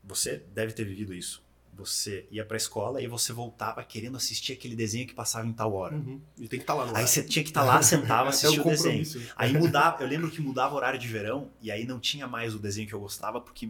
[0.03, 1.41] você deve ter vivido isso.
[1.85, 5.73] Você ia pra escola e você voltava querendo assistir aquele desenho que passava em tal
[5.73, 6.01] hora.
[6.37, 8.59] E tem que estar lá no Aí você tinha que estar lá, sentava, É assistir
[8.59, 9.03] um o desenho.
[9.05, 9.21] compromisso.
[9.35, 12.55] Aí mudava, eu lembro que mudava o horário de verão e aí não tinha mais
[12.55, 13.67] o desenho que eu gostava porque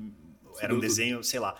[0.59, 1.57] era um desenho, sei lá.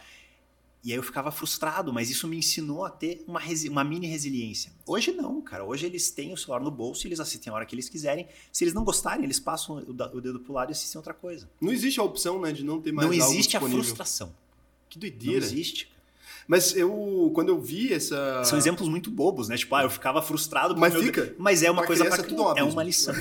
[0.84, 4.72] E aí eu ficava frustrado, mas isso me ensinou a ter uma, uma mini resiliência.
[4.84, 5.64] Hoje não, cara.
[5.64, 8.28] Hoje eles têm o celular no bolso e eles assistem a hora que eles quiserem.
[8.52, 11.48] Se eles não gostarem, eles passam o, o dedo pro lado e assistem outra coisa.
[11.62, 13.84] Não existe a opção, né, de não ter mais não existe a disponível.
[13.84, 14.34] frustração.
[14.90, 15.46] Que Não doideira.
[15.46, 15.86] existe.
[15.86, 16.01] cara.
[16.48, 18.44] Mas eu, quando eu vi essa...
[18.44, 19.58] São exemplos muito bobos, né?
[19.58, 20.76] Tipo, ah, eu ficava frustrado.
[20.78, 21.34] Mas meu- fica.
[21.38, 23.14] Mas é uma Pra coisa criança pra é tudo um É uma lição.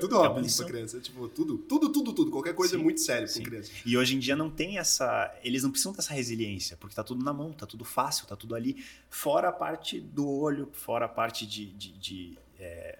[0.00, 0.66] tudo É uma óbvio lição.
[0.66, 1.00] pra criança.
[1.00, 2.30] Tipo, tudo, tudo, tudo, tudo.
[2.30, 2.84] Qualquer coisa é Sim.
[2.84, 3.40] muito sério Sim.
[3.42, 3.70] pra criança.
[3.84, 5.34] E hoje em dia não tem essa.
[5.42, 8.54] Eles não precisam dessa resiliência, porque tá tudo na mão, tá tudo fácil, tá tudo
[8.54, 8.76] ali.
[9.10, 11.66] Fora a parte do olho, fora a parte de.
[11.66, 12.97] de, de, é,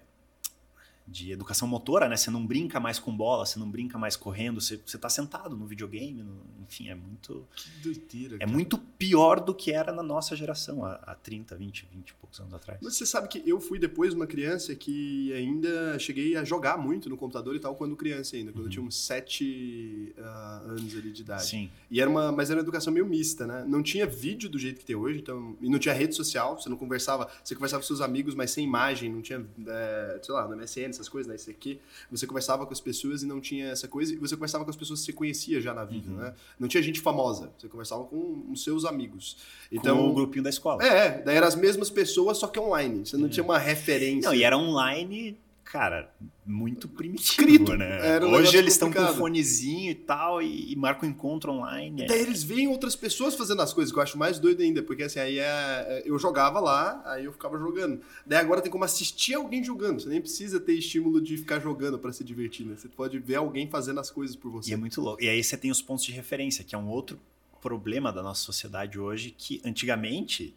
[1.11, 2.15] de educação motora, né?
[2.15, 5.55] Você não brinca mais com bola, você não brinca mais correndo, você, você tá sentado
[5.57, 7.47] no videogame, no- enfim, é muito.
[7.55, 8.51] Que doideira, É cara.
[8.51, 12.39] muito pior do que era na nossa geração, há, há 30, 20, 20 e poucos
[12.39, 12.79] anos atrás.
[12.83, 17.09] Mas você sabe que eu fui depois uma criança que ainda cheguei a jogar muito
[17.09, 21.11] no computador e tal quando criança ainda, quando eu tinha uns sete ah, anos ali
[21.11, 21.45] de idade.
[21.45, 21.69] Sim.
[21.89, 23.65] E era uma, mas era uma educação meio mista, né?
[23.67, 26.69] Não tinha vídeo do jeito que tem hoje, então, e não tinha rede social, você
[26.69, 30.47] não conversava, você conversava com seus amigos, mas sem imagem, não tinha, é, sei lá,
[30.47, 31.35] no MSN, essas coisas, né?
[31.35, 31.79] Isso aqui.
[32.11, 34.75] Você conversava com as pessoas e não tinha essa coisa, e você conversava com as
[34.75, 36.17] pessoas que você conhecia já na vida, Uhum.
[36.17, 36.33] né?
[36.59, 39.37] Não tinha gente famosa, você conversava com os seus amigos.
[39.71, 40.83] Então, com o grupinho da escola.
[40.83, 43.05] é, daí eram as mesmas pessoas, só que online.
[43.05, 44.29] Você não tinha uma referência.
[44.29, 45.37] Não, e era online,
[45.71, 46.11] cara,
[46.43, 47.75] muito primitivo, Escrito.
[47.77, 48.19] né?
[48.19, 52.03] Um Hoje eles estão com um fonezinho e tal, e, e marcam encontro online.
[52.03, 54.81] E daí eles veem outras pessoas fazendo as coisas, que eu acho mais doido ainda,
[54.81, 58.01] porque assim, aí é, é- eu jogava lá, aí eu ficava jogando.
[58.25, 61.99] Daí agora tem como assistir alguém jogando, você nem precisa ter estímulo de ficar jogando
[61.99, 62.75] pra se divertir, né?
[62.75, 64.73] Você pode ver alguém fazendo as coisas por E você.
[64.73, 65.21] é muito louco.
[65.23, 67.19] E aí você tem os pontos de referência, que é um outro
[67.61, 70.55] problema da nossa sociedade hoje, que antigamente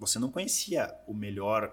[0.00, 1.72] você não conhecia o melhor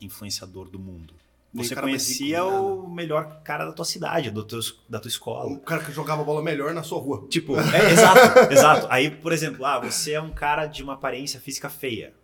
[0.00, 1.14] influenciador do mundo.
[1.54, 4.58] Você cara conhecia o melhor cara da tua cidade, do teu,
[4.88, 5.50] da tua escola.
[5.50, 7.26] Um cara que jogava bola melhor na sua rua.
[7.28, 8.86] Tipo, é, exato, exato.
[8.90, 12.14] Aí, por exemplo, ah, você é um cara de uma aparência física feia.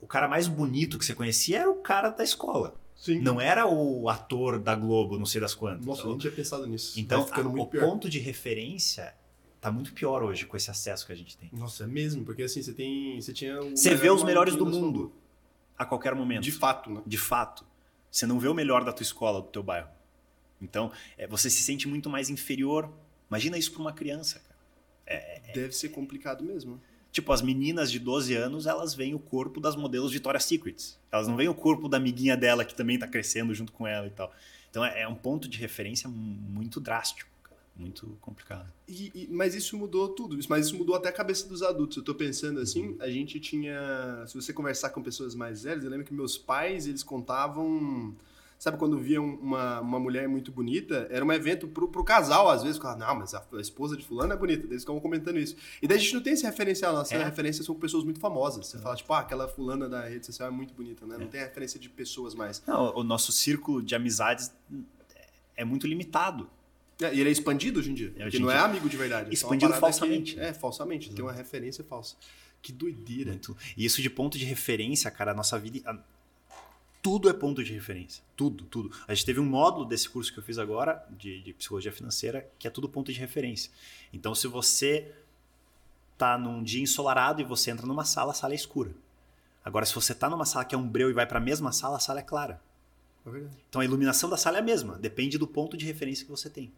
[0.00, 2.74] O cara mais bonito que você conhecia era o cara da escola.
[2.94, 3.20] Sim.
[3.20, 5.84] Não era o ator da Globo, não sei das quantas.
[5.86, 6.98] Nossa, eu nem tinha pensado nisso.
[7.00, 7.84] Então, a- o pior.
[7.86, 9.14] ponto de referência
[9.60, 11.50] tá muito pior hoje com esse acesso que a gente tem.
[11.52, 13.20] Nossa, é mesmo, porque assim, você tem.
[13.20, 13.58] Você tinha.
[13.60, 15.12] o Você vê os melhores do mundo
[15.78, 16.42] a qualquer momento.
[16.42, 17.02] De fato, né?
[17.06, 17.64] De fato.
[18.16, 19.90] Você não vê o melhor da tua escola, do teu bairro.
[20.62, 22.90] Então, é, você se sente muito mais inferior.
[23.28, 24.58] Imagina isso para uma criança, cara.
[25.52, 26.80] Deve ser complicado mesmo.
[27.12, 30.98] Tipo, as meninas de 12 anos, elas veem o corpo das modelos Victoria's Secrets.
[31.12, 34.06] Elas não veem o corpo da amiguinha dela que também tá crescendo junto com ela
[34.06, 34.32] e tal.
[34.70, 37.28] Então é, é um ponto de referência muito drástico.
[37.78, 38.72] Muito complicado.
[38.88, 41.98] E- e- mas isso mudou tudo, mas isso mudou até a cabeça dos adultos.
[41.98, 44.24] Eu tô pensando assim, a gente tinha.
[44.26, 48.14] Se você conversar com pessoas mais velhas, eu lembro que meus pais, eles contavam.
[48.58, 52.48] sabe quando via um- uma, uma mulher muito bonita, era um evento pro, pro casal,
[52.48, 55.38] às vezes, falava, não, mas a, a esposa de fulano é bonita, eles ficavam comentando
[55.38, 55.54] isso.
[55.82, 57.22] E daí a gente não tem esse referencial, nossa É.
[57.22, 58.66] referência são pessoas muito famosas.
[58.68, 61.18] Você fala, tipo, ah, aquela fulana da rede social é muito bonita, né?
[61.18, 62.62] Não tem referência de pessoas mais.
[62.66, 64.50] Não, o nosso círculo de amizades
[65.54, 66.48] é muito limitado.
[67.00, 68.64] É, e ele é expandido hoje em dia, É, porque não é dia.
[68.64, 69.30] amigo de verdade.
[69.30, 70.48] é Expandido que- falsamente, né?
[70.48, 72.16] é, falsamente, tem uma referência falsa.
[72.62, 73.30] Que doideira.
[73.32, 73.56] Muito.
[73.76, 75.80] E isso de ponto de referência, cara, a nossa vida.
[75.90, 75.98] a-
[77.02, 78.24] Tudo é ponto de referência.
[78.34, 78.90] Tudo, tudo.
[79.06, 82.50] A gente teve um módulo desse curso que eu fiz agora, de, de psicologia financeira,
[82.58, 83.70] que é tudo ponto de referência.
[84.12, 85.12] Então, se você
[86.18, 88.90] tá num dia ensolarado e você entra numa sala, a sala é escura.
[89.64, 91.70] Agora, se você tá numa sala que é um breu e vai para a mesma
[91.72, 92.60] sala, a sala é clara.
[93.24, 93.54] É verdade.
[93.68, 96.48] Então a iluminação da sala é a mesma, depende do ponto de referência que você
[96.50, 96.72] tem.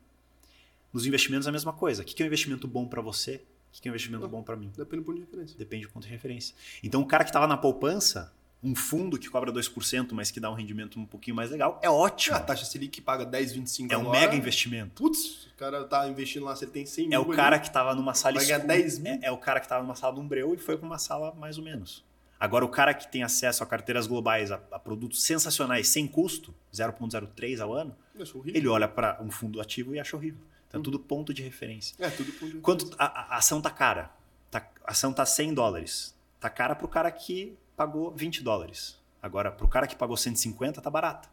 [0.93, 2.03] Nos investimentos é a mesma coisa.
[2.03, 3.43] O que é um investimento bom para você?
[3.77, 4.73] O que é um investimento bom para mim?
[4.77, 5.59] Depende do ponto de referência.
[5.59, 6.55] Depende do ponto de referência.
[6.83, 8.33] Então o cara que estava na poupança,
[8.63, 11.89] um fundo que cobra 2%, mas que dá um rendimento um pouquinho mais legal, é
[11.91, 12.35] ótimo.
[12.37, 14.21] A taxa Selic paga 10, 25 É um agora.
[14.21, 15.03] mega investimento.
[15.03, 17.59] Putz, o cara tá investindo lá, se ele tem 100 É mil o ali, cara
[17.59, 18.59] que estava numa sala escura.
[18.61, 19.13] 10 mil?
[19.13, 21.33] É, é o cara que estava numa sala de umbreu e foi para uma sala
[21.35, 22.03] mais ou menos.
[22.41, 26.55] Agora, o cara que tem acesso a carteiras globais, a, a produtos sensacionais sem custo,
[26.73, 28.53] 0,03 ao ano, horrível.
[28.55, 30.41] ele olha para um fundo ativo e acha horrível.
[30.69, 31.95] Então é tudo ponto de referência.
[31.99, 34.11] É, tudo ponto de Quanto a, a ação tá cara?
[34.51, 36.15] Tá, a ação tá 100 dólares.
[36.41, 38.97] Tá cara pro cara que pagou 20 dólares.
[39.23, 41.29] Agora, pro cara que pagou 150, tá barata.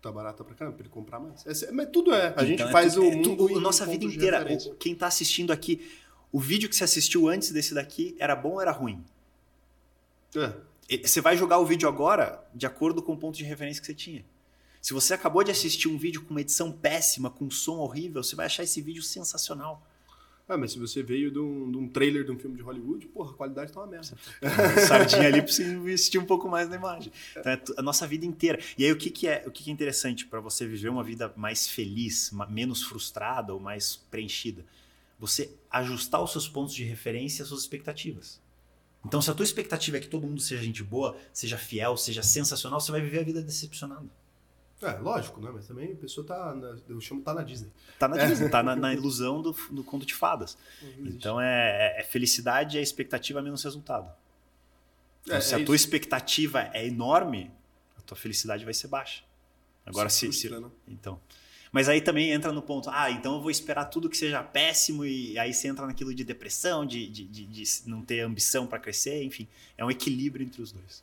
[0.00, 1.44] Tá barato pra caramba, pra ele comprar mais.
[1.46, 2.32] É, mas tudo é.
[2.36, 3.36] A gente Então, é faz tu- o é mundo.
[3.36, 4.38] tu- em a nossa vida pontos de inteira.
[4.38, 4.72] referência.
[4.72, 5.90] o- Quem tá assistindo aqui,
[6.30, 9.04] o vídeo que você assistiu antes desse daqui era bom ou era ruim?
[10.36, 10.52] É.
[11.04, 13.94] Você vai jogar o vídeo agora de acordo com o ponto de referência que você
[13.94, 14.24] tinha.
[14.86, 18.22] Se você acabou de assistir um vídeo com uma edição péssima, com um som horrível,
[18.22, 19.84] você vai achar esse vídeo sensacional.
[20.48, 23.04] Ah, mas se você veio de um, de um trailer de um filme de Hollywood,
[23.08, 24.16] porra, a qualidade tá uma merda.
[24.86, 27.12] sardinha ali pra você investir um pouco mais na imagem.
[27.36, 28.60] Então, é a nossa vida inteira.
[28.78, 31.02] E aí, o que, que é o que, que é interessante para você viver uma
[31.02, 34.64] vida mais feliz, menos frustrada ou mais preenchida?
[35.18, 38.40] Você ajustar os seus pontos de referência às suas expectativas.
[39.04, 42.22] Então, se a tua expectativa é que todo mundo seja gente boa, seja fiel, seja
[42.22, 44.06] sensacional, você vai viver a vida decepcionada.
[44.82, 45.50] É, lógico, né?
[45.54, 46.54] Mas também a pessoa tá.
[46.54, 47.70] Na, eu chamo tá na Disney.
[47.98, 50.56] Tá na Disney, tá na, na ilusão do, do conto de fadas.
[50.98, 54.10] Então, é, é felicidade e a expectativa menos resultado.
[55.24, 55.84] Então, É, se é a tua isso.
[55.86, 57.50] expectativa é enorme,
[57.98, 59.22] a tua felicidade vai ser baixa.
[59.84, 60.70] Agora, se, se- frustra, né?
[60.88, 61.18] Então.
[61.72, 65.04] Mas aí também entra no ponto, ah, então eu vou esperar tudo que seja péssimo
[65.04, 68.78] e aí você entra naquilo de depressão, de, de, de, de não ter ambição para
[68.78, 69.46] crescer, enfim.
[69.76, 71.02] É um equilíbrio entre os dois.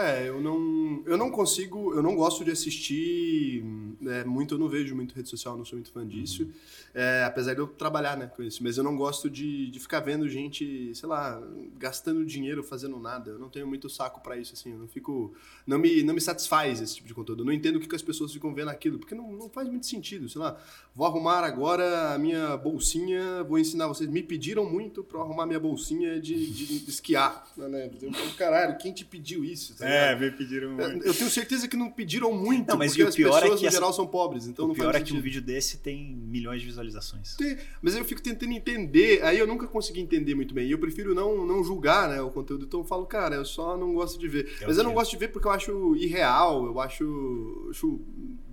[0.00, 3.64] É, eu não, eu não consigo, eu não gosto de assistir
[4.06, 6.52] é, muito, eu não vejo muito rede social, não sou muito fã disso, Uhum.
[6.94, 9.98] é, apesar de eu trabalhar né, com isso, mas eu não gosto de, de ficar
[9.98, 11.42] vendo gente, sei lá,
[11.76, 15.34] gastando dinheiro fazendo nada, eu não tenho muito saco pra isso, assim, eu não fico,
[15.66, 17.96] não me, não me satisfaz esse tipo de conteúdo, eu não entendo o que, que
[17.96, 20.56] as pessoas ficam vendo aquilo, porque não, não faz muito sentido, sei lá,
[20.94, 25.44] vou arrumar agora a minha bolsinha, vou ensinar vocês, me pediram muito pra eu arrumar
[25.44, 29.74] minha bolsinha de, de esquiar, né, eu falo, caralho, quem te pediu isso?
[29.74, 30.20] tá ligado?
[30.20, 30.80] me pediram.
[30.80, 33.58] Eu tenho certeza que não pediram muito, Não, mas porque o as pior é pessoas,
[33.60, 35.78] que no essa- geral, são pobres, então o não pior é que um vídeo desse
[35.78, 37.34] tem milhões de visualizações.
[37.36, 40.66] Tem, Mas eu fico tentando entender, aí eu nunca consegui entender muito bem.
[40.66, 43.76] E eu prefiro não, não julgar né, o conteúdo, então eu falo, cara, eu só
[43.76, 44.52] não gosto de ver.
[44.60, 48.00] É mas eu não gosto de ver porque eu acho irreal, eu acho, acho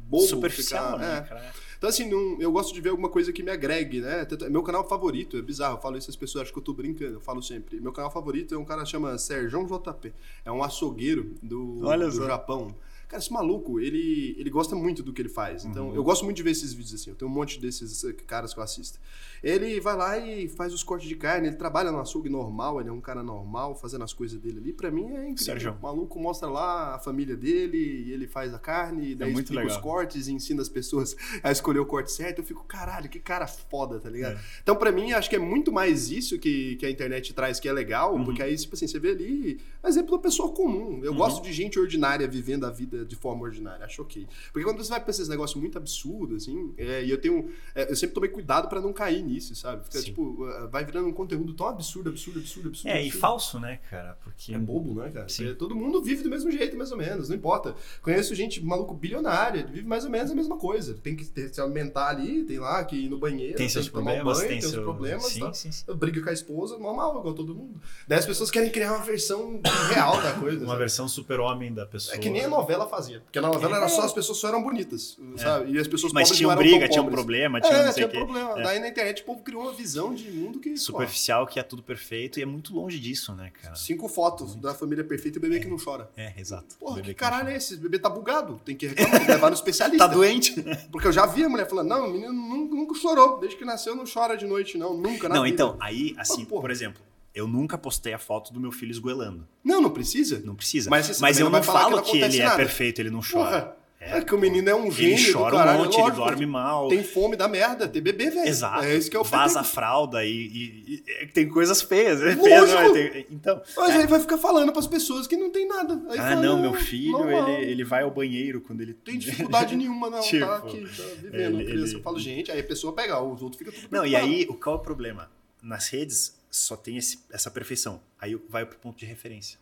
[0.08, 0.24] bobo.
[0.28, 1.22] Superficial, ficar- né, é.
[1.28, 1.54] cara?
[1.86, 4.26] Então, assim, não- eu gosto de ver alguma coisa que me agregue, né?
[4.42, 6.74] É meu canal favorito, é bizarro, eu falo isso, as pessoas acham que eu tô
[6.74, 7.80] brincando, eu falo sempre.
[7.80, 10.12] Meu canal favorito é um cara que chama Serjão JP,
[10.44, 11.76] é um açougueiro do,
[12.10, 12.26] do.
[12.26, 12.76] Japão.
[13.08, 15.64] Cara, esse maluco, ele, ele gosta muito do que ele faz.
[15.66, 15.96] Então, Uhum.
[15.96, 17.10] eu gosto muito de ver esses vídeos assim.
[17.12, 19.00] Eu tenho um monte desses eh, caras que eu assisto.
[19.44, 22.90] Ele vai lá e faz os cortes de carne, ele trabalha no açougue normal, ele
[22.90, 24.74] é um cara normal, fazendo as coisas dele ali.
[24.74, 25.38] Pra mim é incrível.
[25.38, 25.78] Sérgio.
[25.80, 29.34] O maluco mostra lá a família dele, e ele faz a carne, e daí É
[29.34, 29.82] explica os legal.
[29.82, 32.40] cortes e ensina as pessoas a escolher o corte certo.
[32.40, 34.38] Eu fico, caralho, que cara foda, tá ligado?
[34.38, 34.42] É.
[34.64, 37.70] Então, pra mim, acho que é muito mais isso que, que a internet traz que
[37.70, 38.24] é legal, Uhum.
[38.26, 41.02] porque aí, tipo assim, você vê ali, exemplo da pessoa comum.
[41.04, 41.18] Eu Uhum.
[41.18, 44.28] gosto de gente ordinária vivendo a vida de forma ordinária, acho ok.
[44.52, 47.50] Porque quando você vai pra esses negócios muito absurdos, assim, é, e eu tenho.
[47.74, 49.84] é, eu sempre tomei cuidado pra não cair nisso, sabe?
[49.86, 50.06] Fica, Sim.
[50.06, 52.90] tipo, é, vai virando um conteúdo tão absurdo, absurdo, absurdo, absurdo.
[52.90, 53.20] É, e absurdo.
[53.22, 54.18] falso, né, cara?
[54.24, 54.54] Porque.
[54.54, 55.30] É bobo, né, cara?
[55.30, 55.44] Sim.
[55.44, 57.76] Porque Todo mundo vive do mesmo jeito, mais ou menos, não importa.
[58.02, 60.94] Conheço gente maluco bilionária, vive mais ou menos a mesma coisa.
[60.96, 64.38] Tem que ter- se alimentar ali, tem lá que ir no banheiro, Tem seus problemas,
[64.38, 64.80] banho, tem, tem, seu...
[64.80, 65.54] os problemas, sim, tá?
[65.54, 65.86] sim, sim.
[65.96, 67.82] briga com a esposa, normal, igual todo mundo.
[68.08, 69.60] Daí as pessoas querem criar uma versão
[69.94, 70.60] real da coisa.
[70.60, 70.80] Uma sabe?
[70.80, 72.16] versão super-homem da pessoa.
[72.16, 73.20] É que nem a novela novela fazia.
[73.22, 75.72] Porque na novela era só as pessoas só eram bonitas, sabe?
[75.72, 77.86] E as pessoas Mas pobres tinha não eram briga, tão tinha um problema, tinha É,
[77.86, 78.18] não sei o quê.
[78.18, 78.60] problema.
[78.60, 78.64] É.
[78.64, 80.70] Daí na internet o povo criou uma visão de mundo que.
[80.72, 83.76] pô, Superficial, que é tudo perfeito, e é muito longe disso, né, cara?
[83.76, 86.10] cinco fotos da família perfeita e o bebê que não chora.
[86.16, 86.76] É, exato.
[86.80, 87.74] Porra, Bebê que que caralho é esse?
[87.74, 88.60] Esse bebê tá bugado.
[88.64, 90.08] Tem que reclamar, tem que levar no especialista.
[90.08, 90.54] Tá doente?
[90.92, 93.40] Porque eu já vi a mulher falando, não, o menino nunca, nunca chorou.
[93.40, 94.96] Desde que nasceu não chora de noite, não.
[94.96, 95.54] Nunca, na Não, vida.
[95.54, 97.02] então, aí, assim, por exemplo,
[97.36, 99.46] eu nunca postei a foto do meu filho esgoelando.
[99.64, 100.42] Não, não precisa.
[100.44, 100.90] Não precisa.
[100.90, 102.56] Mas Mas, eu não não que falo não que, ele é nada.
[102.56, 103.62] perfeito, ele não chora.
[103.62, 103.86] Porra.
[103.98, 104.22] É.
[104.22, 106.26] que o menino é um gênio Ele chora caralho, um monte, ele lógico.
[106.26, 106.90] dorme mal.
[106.90, 107.88] Tem fome, dá merda.
[107.88, 108.48] Tem bebê, velho.
[108.48, 108.84] Exato.
[108.84, 112.22] É isso que é o Vaza a fralda e, e- e- tem coisas feias.
[112.22, 112.82] É feio, Lógico.
[112.84, 113.08] não, é?
[113.10, 113.60] Tem- então.
[113.76, 113.98] Mas é.
[114.00, 116.00] aí vai ficar falando pras pessoas que não tem nada.
[116.10, 118.94] Aí Ah, fala, não, meu filho, ele, ele vai ao banheiro quando ele.
[118.94, 120.22] Tem dificuldade nenhuma, não.
[120.22, 121.34] Tipo, tá aqui, tá vivendo.
[121.60, 121.88] ele- criança.
[121.88, 124.46] ele- Eu falo, gente, aí a pessoa pega, os outros ficam tudo Não, e aí,
[124.46, 125.32] qual é o problema?
[125.64, 128.02] Nas redes só tem esse- essa perfeição.
[128.20, 129.60] Aí vai pro ponto de referência.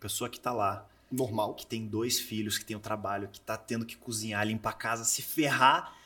[0.00, 1.54] Pessoa que tá lá, Normal.
[1.54, 4.74] que tem dois filhos, que tem o trabalho, que tá tendo que cozinhar, limpar a
[4.74, 5.96] casa, se ferrar,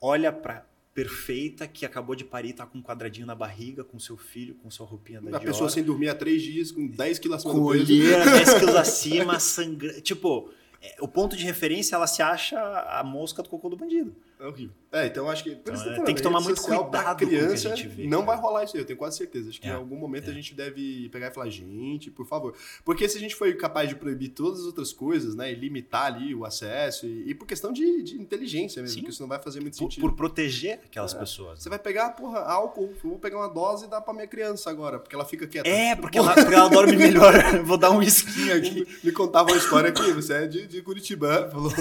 [0.00, 0.64] olha pra
[0.94, 4.68] perfeita que acabou de parir, tá com um quadradinho na barriga, com seu filho, com
[4.70, 7.60] sua roupinha da A pessoa sem dormir há três dias, com 10 quilos acima com
[7.64, 7.84] do peso.
[7.84, 10.00] olheira, 10 quilos acima, sangrando.
[10.00, 10.50] Tipo,
[10.82, 14.14] é, o ponto de referência, ela se acha a mosca do cocô do bandido.
[14.40, 14.74] É horrível.
[14.90, 15.50] É, então acho que.
[15.50, 17.76] por Então, isso que é, tem que tomar muito cuidado com o que a criança,
[17.76, 18.36] gente vê, Não cara.
[18.36, 19.50] vai rolar isso aí, eu tenho quase certeza.
[19.50, 20.30] Acho que É, em algum momento é.
[20.30, 22.54] a gente deve pegar e falar, gente, por favor.
[22.84, 25.52] Porque se a gente foi capaz de proibir todas as outras coisas, né?
[25.52, 29.00] E limitar ali o acesso, e, e por questão de, de inteligência mesmo, Sim.
[29.00, 30.00] porque isso não vai fazer muito Por, sentido.
[30.00, 31.18] por proteger aquelas É.
[31.18, 31.62] pessoas.
[31.62, 34.70] Você vai pegar, porra, álcool, eu vou pegar uma dose e dar pra minha criança
[34.70, 35.68] agora, porque ela fica quieta.
[35.68, 37.34] É, porque ela, porque ela dorme melhor.
[37.64, 38.86] Vou dar um esquinho aqui.
[39.04, 41.72] Me contava uma história aqui, você é de, de Curitibã, falou,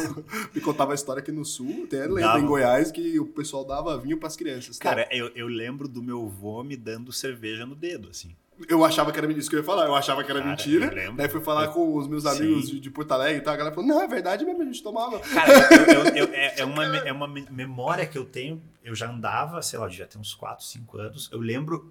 [0.54, 3.98] me contava uma história aqui no sul, tem a lenda Goiás que o pessoal dava
[3.98, 4.78] vinho pras crianças.
[4.78, 4.90] tá?
[4.90, 8.36] Cara, eu, eu lembro do meu vô me dando cerveja no dedo, assim.
[8.68, 10.92] Eu achava que era isso que eu ia falar, eu achava que era Cara, mentira.
[11.04, 11.14] eu.
[11.14, 13.76] Daí fui falar com os meus amigos de, de Porto Alegre e tal, a galera
[13.76, 15.20] falou, não, é verdade mesmo, a gente tomava.
[15.20, 18.60] Cara, eu- eu- eu- é, é uma, é uma me- memória que eu tenho.
[18.84, 21.30] Eu já andava, sei lá, já tem uns 4, 5 anos.
[21.32, 21.88] Eu lembro,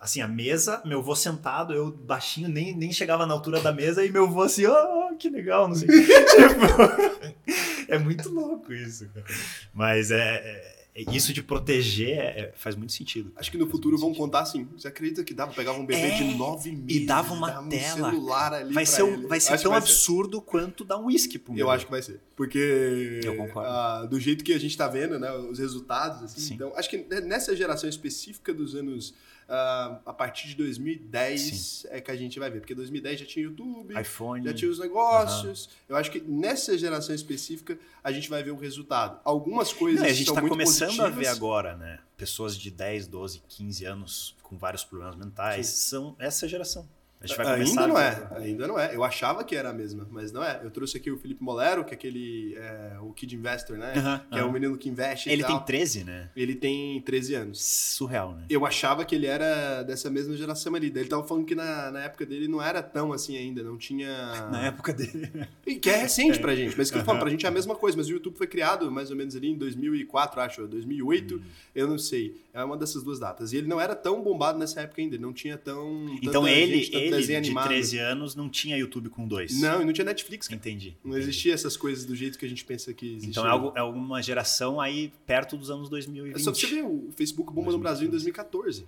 [0.00, 4.04] assim, a mesa, meu vô sentado, eu baixinho, nem, nem chegava na altura da mesa,
[4.04, 5.86] e meu vô assim, oh, que legal, não sei.
[5.86, 9.26] tipo, é muito louco isso, cara.
[9.72, 13.32] Mas é, é- é- isso de proteger é- é- faz muito sentido.
[13.36, 14.22] Acho que no Faz futuro vão sentido.
[14.24, 14.64] contar assim.
[14.76, 18.10] Você acredita que dava, pegava um bebê É, de nove meses dava uma um tela,
[18.10, 19.26] celular ali Vai ser, um- ele?
[19.26, 21.56] vai ser Acho tão que absurdo quanto dar um uísque pro.
[21.58, 22.20] Eu acho que vai ser.
[22.36, 23.68] Porque Eu concordo.
[23.70, 26.54] ah, do jeito que a gente tá vendo, né, os resultados, assim, Sim.
[26.54, 29.14] então, acho que nessa geração específica dos anos
[29.54, 33.44] ah, a partir de 2010 é que a gente vai ver, porque 2010 já tinha
[33.44, 34.42] YouTube, iPhone.
[34.42, 35.68] já tinha os negócios.
[35.86, 39.20] Eu acho que nessa geração específica a gente vai ver um resultado.
[39.22, 41.36] Algumas coisas Não, a gente está muito começando a ver positivas.
[41.36, 41.98] agora, né?
[42.16, 46.88] Pessoas de 10, 12, 15 anos com vários problemas mentais são essa geração.
[47.22, 48.94] A gente vai começar Ainda não é, ainda não é.
[48.96, 50.60] Eu achava que era a mesma, mas não é.
[50.62, 54.22] Eu trouxe aqui o Felipe Molero, que é aquele, é, o Kid Investor, né?
[54.30, 55.64] Que é um menino que investe e Ele tem tal.
[55.64, 56.30] 13, né?
[56.34, 57.62] Ele tem 13 anos.
[57.62, 58.44] Surreal, né?
[58.50, 60.90] Eu achava que ele era dessa mesma geração ali.
[60.90, 63.76] Daí ele tava falando que na, na época dele não era tão assim ainda, não
[63.76, 64.12] tinha...
[64.52, 65.30] Na época dele.
[65.66, 67.74] E que é recente pra gente, mas que eu falo, pra gente é a mesma
[67.74, 71.40] coisa, mas o YouTube foi criado mais ou menos ali em 2004, acho, 2008, Hum.
[71.74, 72.40] eu não sei.
[72.54, 73.52] É uma dessas duas datas.
[73.52, 76.06] E ele não era tão bombado nessa época ainda, ele não tinha tão...
[76.22, 77.68] Então ele, gente, ele de animado.
[77.68, 79.58] 13 anos não tinha YouTube com dois.
[79.58, 80.56] Não, e não tinha Netflix, cara.
[80.56, 80.96] Entendi.
[81.02, 81.28] Não entendi.
[81.28, 83.30] existia essas coisas do jeito que a gente pensa que existe.
[83.30, 86.34] Então é, algo, é alguma geração aí perto dos anos 2020.
[86.34, 88.86] É só pra você ver, o Facebook bomba no Brasil em 2014.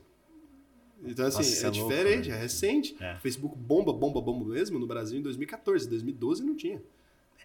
[1.06, 2.36] Então, assim, Nossa, é, é louco, diferente, né?
[2.36, 2.96] é recente.
[2.98, 3.14] É.
[3.14, 5.88] O Facebook bomba, bomba, bomba mesmo no Brasil em 2014.
[5.88, 6.82] 2012 não tinha.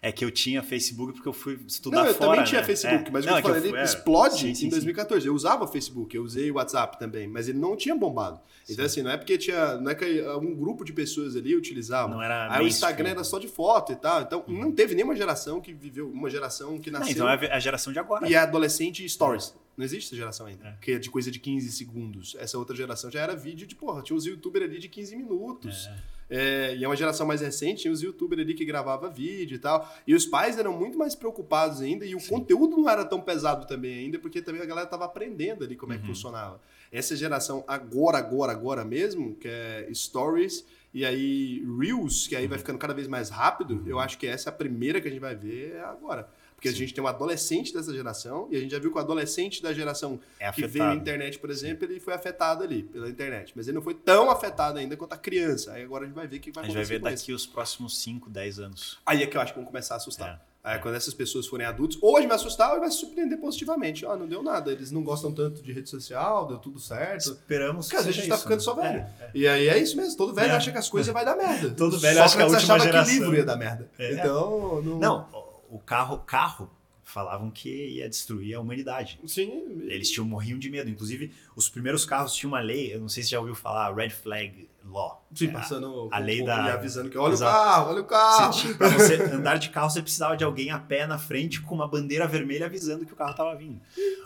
[0.02, 2.66] É que eu tinha Facebook porque eu fui estudar não, eu fora, também tinha né?
[2.66, 3.10] Facebook, É.
[3.10, 3.82] mas Não, o que eu falei, ele é.
[3.84, 4.68] explode Sim, sim, em sim.
[4.70, 5.26] 2014.
[5.26, 8.40] Eu usava Facebook, eu usei o WhatsApp também, mas ele não tinha bombado.
[8.68, 9.76] Então, assim, não é porque tinha.
[9.76, 12.08] Não é que um grupo de pessoas ali utilizava.
[12.14, 12.68] Não era Aí o.
[12.68, 14.22] Instagram era só de foto e tal.
[14.22, 17.14] Então, não teve nenhuma geração que viveu, uma geração que Não, nasceu.
[17.16, 18.28] então é a geração de agora.
[18.28, 19.54] E é adolescente stories.
[19.76, 20.68] Não existe essa geração ainda.
[20.68, 20.76] É.
[20.80, 22.36] Que é de coisa de 15 segundos.
[22.38, 25.88] Essa outra geração já era vídeo de, porra, tinha os youtubers ali de 15 minutos.
[26.32, 29.58] É, e é uma geração mais recente, tinha os youtubers ali que gravava vídeo e
[29.58, 29.92] tal.
[30.06, 33.66] E os pais eram muito mais preocupados ainda, e o conteúdo não era tão pesado
[33.66, 36.08] também ainda, porque também a galera tava aprendendo ali como é que Uhum.
[36.14, 36.60] funcionava.
[36.92, 40.64] Essa geração agora, agora, agora mesmo, que é stories
[40.94, 42.50] e aí reels, que aí Uhum.
[42.50, 45.10] vai ficando cada vez mais rápido, eu acho que essa é a primeira que a
[45.10, 46.28] gente vai ver é agora.
[46.60, 49.00] Porque a gente tem um adolescente dessa geração, e a gente já viu que o
[49.00, 51.00] adolescente da geração É que veio a afetado.
[51.00, 53.54] internet, por exemplo, ele foi afetado ali pela internet.
[53.56, 55.72] Mas ele não foi tão afetado ainda quanto a criança.
[55.72, 57.32] Aí agora a gente vai ver o que vai A gente vai acontecer ver daqui
[57.32, 58.98] os próximos 5, 10 anos.
[59.06, 60.46] Aí é que eu acho que vão começar a assustar.
[60.62, 63.38] Aí quando essas pessoas forem adultos, ou a gente vai assustar ou vai se surpreender
[63.38, 64.04] positivamente.
[64.04, 67.30] Ah, não deu nada, eles não gostam tanto de rede social, deu tudo certo.
[67.30, 68.64] Esperamos Porque às vezes a gente tá isso, ficando né?
[68.64, 68.98] só velho.
[68.98, 69.30] É, é.
[69.34, 70.56] E aí é isso mesmo, todo velho É.
[70.56, 71.70] acha que as coisas vai dar merda.
[71.74, 73.88] Todo velho Sócrates acha que a última achava geração- que livro ia dar merda.
[73.98, 74.12] É.
[74.12, 74.98] Então, não...
[74.98, 76.70] Não, o- carro, carro
[77.04, 79.18] falavam que ia destruir a humanidade.
[79.26, 80.88] Sim, Eles tinham morriam de medo.
[80.88, 84.10] Inclusive, os primeiros carros tinham uma lei, eu não sei se já ouviu falar, Red
[84.10, 85.26] Flag Law.
[85.34, 87.50] sim É, passando a com- lei da- e avisando que olha Exato.
[87.52, 88.52] o carro, olha o carro.
[88.52, 91.74] Você pra você andar de carro, você precisava de alguém a pé na frente com
[91.74, 93.80] uma bandeira vermelha avisando que o carro estava vindo.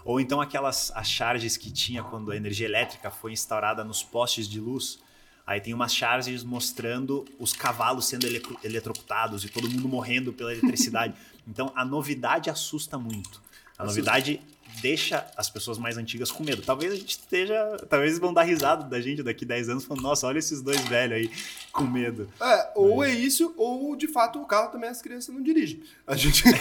[0.04, 4.46] Ou então aquelas as charges que tinha quando a energia elétrica foi instaurada nos postes
[4.46, 4.98] de luz.
[5.46, 10.52] Aí tem umas charges mostrando os cavalos sendo electro- eletrocutados e todo mundo morrendo pela
[10.52, 11.14] eletricidade.
[11.46, 13.42] Então a novidade assusta muito.
[13.76, 13.84] A Assusta.
[13.84, 14.40] novidade
[14.80, 16.62] deixa as pessoas mais antigas com medo.
[16.62, 17.76] Talvez a gente esteja.
[17.88, 21.16] Talvez vão dar risada da gente daqui 10 anos falando, nossa, olha esses dois velhos
[21.16, 21.30] aí
[21.72, 22.28] com medo.
[22.40, 25.82] É, ou é isso, ou de fato o carro também as crianças não dirigem.
[26.06, 26.44] A gente.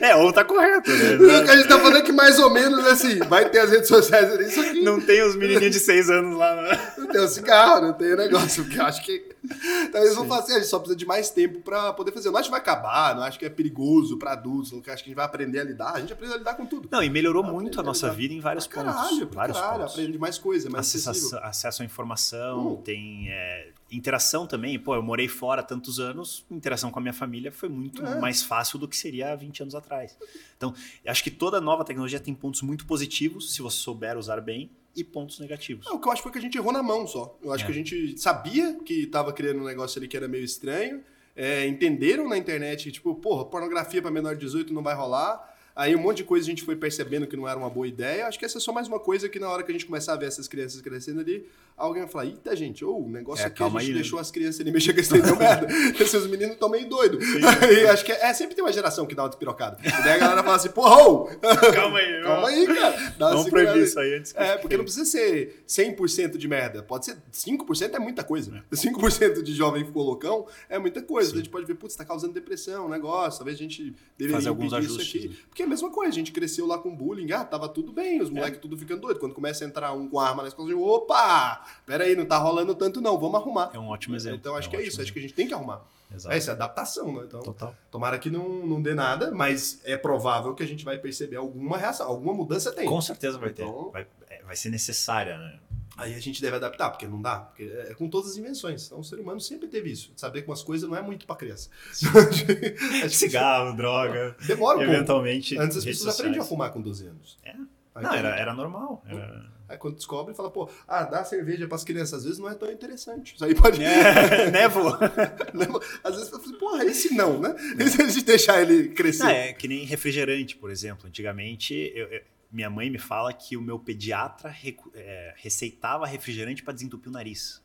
[0.00, 1.40] É, ou tá correto, né?
[1.48, 4.30] a gente tá falando é que mais ou menos assim, vai ter as redes sociais
[4.32, 4.82] ali, isso aqui.
[4.82, 6.54] Não tem os menininhos de 6 anos lá.
[6.56, 6.94] Né?
[6.98, 9.31] Não tem o cigarro, não tem o negócio, porque eu acho que.
[9.92, 12.28] Talvez vão falar assim, a gente só precisa de mais tempo pra poder fazer.
[12.28, 14.84] Eu não acho que vai acabar, não acho que é perigoso pra adultos, não acho
[14.84, 15.94] que a gente vai aprender a lidar.
[15.94, 16.88] A gente aprende a lidar com tudo.
[16.90, 18.16] Não, e melhorou Aprende muito a a nossa lidar.
[18.16, 18.96] vida em vários Pra pontos.
[19.00, 19.92] caralho, vários caralho, pontos.
[19.94, 22.76] aprende mais coisa, mais Acesso, acesso à informação, Hum.
[22.82, 24.78] tem é, interação também.
[24.78, 28.18] Pô, eu morei fora há tantos anos, interação com a minha família foi muito É.
[28.20, 30.16] mais fácil do que seria há 20 anos atrás.
[30.56, 30.72] Então,
[31.06, 35.02] acho que toda nova tecnologia tem pontos muito positivos, se você souber usar bem, e
[35.04, 35.86] pontos negativos.
[35.86, 37.38] Não, o que eu acho foi que a gente errou na mão só.
[37.42, 37.66] Eu acho É.
[37.66, 41.02] que a gente sabia que tava criando um negócio ali que era meio estranho.
[41.34, 45.51] é, entenderam na internet tipo, porra, pornografia pra menor de 18 não vai rolar.
[45.74, 48.26] Aí um monte de coisa a gente foi percebendo que não era uma boa ideia.
[48.26, 50.12] Acho que essa é só mais uma coisa que na hora que a gente começar
[50.12, 51.46] a ver essas crianças crescendo ali,
[51.76, 53.94] alguém vai falar, eita, gente, ô, o negócio É, aqui a gente aí, né?
[53.94, 55.66] deixou as crianças ali mexer com esse deu merda.
[55.98, 57.24] Esses meninos estão meio doidos.
[57.62, 59.78] Aí acho que é, é, sempre tem uma geração que dá uma despirocada.
[59.82, 61.24] E daí a galera fala assim, porra, ô,
[61.74, 63.14] Calma aí, calma aí, cara.
[63.18, 63.82] Dá Vamos proibir aí.
[63.82, 66.82] isso aí antes que É, porque não precisa ser 100% de merda.
[66.82, 68.62] Pode ser 5% é muita coisa.
[68.72, 71.30] 5% de jovem ficou loucão é muita coisa.
[71.30, 71.34] Sim.
[71.36, 73.38] A gente pode ver, putz, tá causando depressão, um negócio.
[73.38, 75.28] Talvez a gente deveria Fazer alguns impedir isso ajustes, aqui.
[75.30, 75.36] né?
[75.48, 76.10] Porque é a mesma coisa.
[76.10, 77.30] A gente cresceu lá com bullying.
[77.32, 78.20] Ah, tava tudo bem.
[78.20, 79.18] Os moleques tudo ficando doido.
[79.20, 81.64] Quando começa a entrar um com arma na escola, eu digo, opa!
[81.86, 83.18] Pera aí, não tá rolando tanto não.
[83.18, 83.70] Vamos arrumar.
[83.72, 84.38] É um ótimo exemplo.
[84.38, 85.00] Então acho um que é isso.
[85.00, 85.74] Acho que a gente tem que arrumar.
[85.74, 86.02] exemplo.
[86.14, 86.34] Exato.
[86.34, 87.22] É isso, é adaptação, né?
[87.26, 87.74] Então, Total.
[87.90, 91.78] tomara que não, não dê nada, mas é provável que a gente vai perceber alguma
[91.78, 92.06] reação.
[92.06, 92.86] Alguma mudança tem.
[92.86, 93.62] Com certeza vai ter.
[93.62, 95.58] Então- Vai, é, vai ser necessária, né?
[95.96, 97.36] Aí a gente deve adaptar, porque não dá.
[97.40, 98.86] Porque é com todas as invenções.
[98.86, 100.10] Então o ser humano sempre teve isso.
[100.16, 101.68] Saber que umas coisas não é muito pra criança.
[103.08, 104.94] Cigarro, droga, Demora um pouco.
[104.94, 105.58] eventualmente.
[105.58, 107.38] Antes as pessoas aprendem a fumar com 12 anos.
[107.44, 107.54] É.
[107.94, 109.04] Aí, Não, era, era normal.
[109.06, 109.44] Era...
[109.68, 112.20] aí quando descobre, fala, pô, ah, dá cerveja pras crianças.
[112.20, 113.34] Às vezes não é tão interessante.
[113.34, 113.84] Isso aí pode.
[113.84, 114.88] É, né, vô?
[116.02, 117.54] Às vezes você fala, porra, esse não, né?
[117.78, 119.24] E se a gente deixar ele crescer?
[119.24, 121.06] Não, é que nem refrigerante, por exemplo.
[121.06, 122.22] Antigamente, eu- eu-
[122.52, 127.12] minha mãe me fala que o meu pediatra recu- é, receitava refrigerante para desentupir o
[127.12, 127.62] nariz.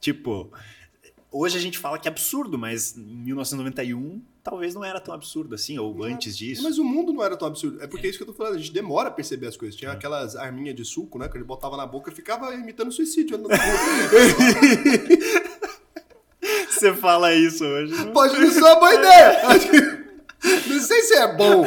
[0.00, 0.50] Tipo,
[1.30, 5.54] hoje a gente fala que é absurdo, mas em 1991 talvez não era tão absurdo
[5.54, 6.62] assim, ou Não, antes disso.
[6.64, 7.80] Mas o mundo não era tão absurdo.
[7.82, 8.54] É porque é isso que eu tô falando.
[8.54, 9.76] A gente demora a perceber as coisas.
[9.78, 9.94] Tinha É.
[9.94, 11.28] aquelas arminhas de suco, né?
[11.28, 13.38] Que ele botava na boca e ficava imitando suicídio.
[16.70, 18.06] Você fala isso hoje.
[18.12, 19.42] Pode não ser uma boa ideia.
[20.66, 21.64] Não sei se é bom.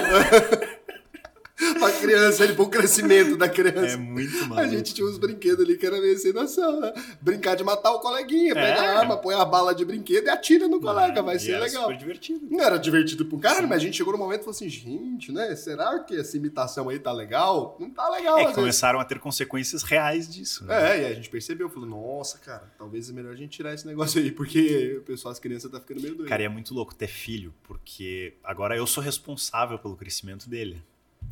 [1.92, 3.98] Pra criança, ele, pro crescimento da É criança.
[3.98, 4.70] muito a maluco.
[4.70, 6.94] gente tinha uns brinquedos ali que era meio sem noção, né?
[7.22, 8.88] Brincar de matar o coleguinha, pega É.
[8.88, 11.84] a arma, põe a bala de brinquedo e atira no colega, vai ser legal.
[11.84, 12.48] super divertido.
[12.50, 15.32] Não era divertido pro cara, mas a gente chegou no momento e falou assim, gente,
[15.32, 15.56] né?
[15.56, 17.78] Será que essa imitação aí tá legal?
[17.80, 18.56] Não tá legal, É vezes.
[18.56, 20.66] começaram a ter consequências reais disso.
[20.66, 20.98] né?
[20.98, 23.86] É, e a gente percebeu, falou, nossa, cara, talvez é melhor a gente tirar esse
[23.88, 26.30] negócio aí, porque o pessoal, as crianças tá ficando meio doido.
[26.30, 30.82] Cara, e é muito louco ter filho, porque agora eu sou responsável pelo crescimento dele.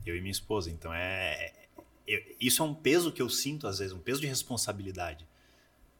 [0.05, 0.69] Eu e minha esposa.
[0.69, 1.33] Então é.
[1.33, 1.53] é-
[2.05, 5.25] eu- isso é um peso que eu sinto, às vezes, um peso de responsabilidade.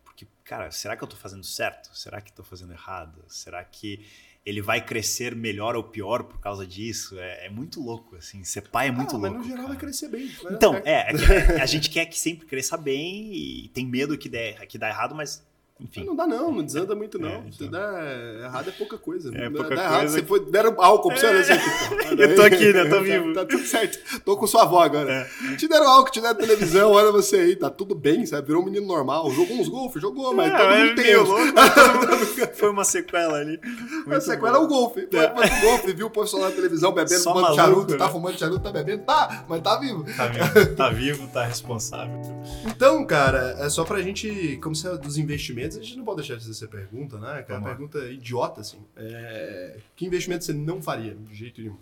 [0.03, 1.95] Porque, cara, será que eu tô fazendo certo?
[1.97, 3.23] Será que tô fazendo errado?
[3.27, 4.05] Será que
[4.45, 7.17] ele vai crescer melhor ou pior por causa disso?
[7.17, 8.43] É, é muito louco, assim.
[8.43, 9.38] Ser pai é muito ah, louco.
[9.38, 9.67] mas no geral cara.
[9.69, 10.27] vai crescer bem.
[10.43, 14.17] dar Então, é, é que a gente quer que sempre cresça bem e tem medo
[14.17, 15.45] que, der, que dá errado, mas,
[15.80, 16.06] enfim.
[16.06, 17.30] Não dá não, não desanda muito não.
[17.30, 17.70] É, Se então.
[17.72, 18.04] dá
[18.44, 19.36] errado é pouca coisa.
[19.36, 20.14] É pouca dá errado, coisa.
[20.20, 22.22] você foi, deram álcool pra você, olha assim, pô.
[22.22, 22.84] Eu tô aqui, né?
[22.86, 23.34] Tô Tá- vivo.
[23.34, 24.20] Tá, tudo certo.
[24.24, 25.12] Tô com sua avó agora.
[25.12, 25.56] É.
[25.56, 28.48] Te deram álcool, te deram televisão, olha você aí, tá tudo bem, sabe?
[28.48, 29.30] Virou um menino normal.
[29.32, 31.16] Jogou uns golfe, jogou, mas É, todo é mundo tem.
[31.18, 31.54] louco, mundo-
[32.56, 33.60] Foi uma sequela ali.
[33.64, 34.66] A Muito sequela é bom.
[34.66, 35.08] o golfe.
[35.12, 38.06] Foi, foi pro golfe, viu o pessoal na televisão bebendo, Só fumando maluco, charuto, tá
[38.06, 38.12] né?
[38.12, 40.06] fumando charuto, tá bebendo, tá, mas tá vivo.
[40.16, 42.22] Tá vivo, tá vivo, tá responsável.
[42.68, 46.18] Então, cara, é só pra gente, como se é dos investimentos, a gente não pode
[46.18, 47.44] deixar de fazer essa pergunta, né?
[47.44, 47.76] Que é uma Vamos lá.
[47.76, 48.80] pergunta idiota, assim.
[48.95, 51.78] É, Que investimento você não faria, de jeito nenhum?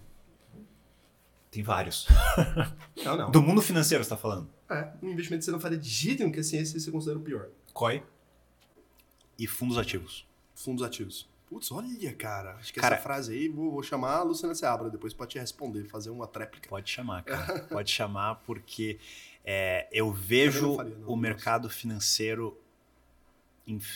[1.50, 2.08] Tem vários.
[3.04, 3.32] Não, não.
[3.32, 4.48] Do mundo financeiro, você tá falando?
[4.70, 7.18] É, um investimento que você não faria de jeito nenhum, que assim, esse você considera
[7.20, 7.50] o pior.
[7.74, 8.02] COI
[9.38, 10.26] e fundos ativos.
[10.56, 11.30] Fundos ativos.
[11.48, 12.54] Putz, olha, cara.
[12.56, 15.38] Acho que Cara- essa frase aí, vou, vou chamar a Luciana Seabra depois pra te
[15.38, 16.70] responder, fazer uma tréplica.
[16.70, 17.60] Pode chamar, cara.
[17.68, 18.98] Pode chamar, porque
[19.44, 22.61] é, eu vejo não faria, não, o não mercado financeiro in-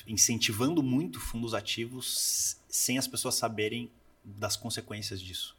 [0.07, 3.91] incentivando muito fundos ativos sem as pessoas saberem
[4.23, 5.55] das consequências disso.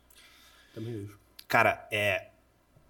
[0.74, 1.18] Também vejo.
[1.48, 2.30] Cara, é,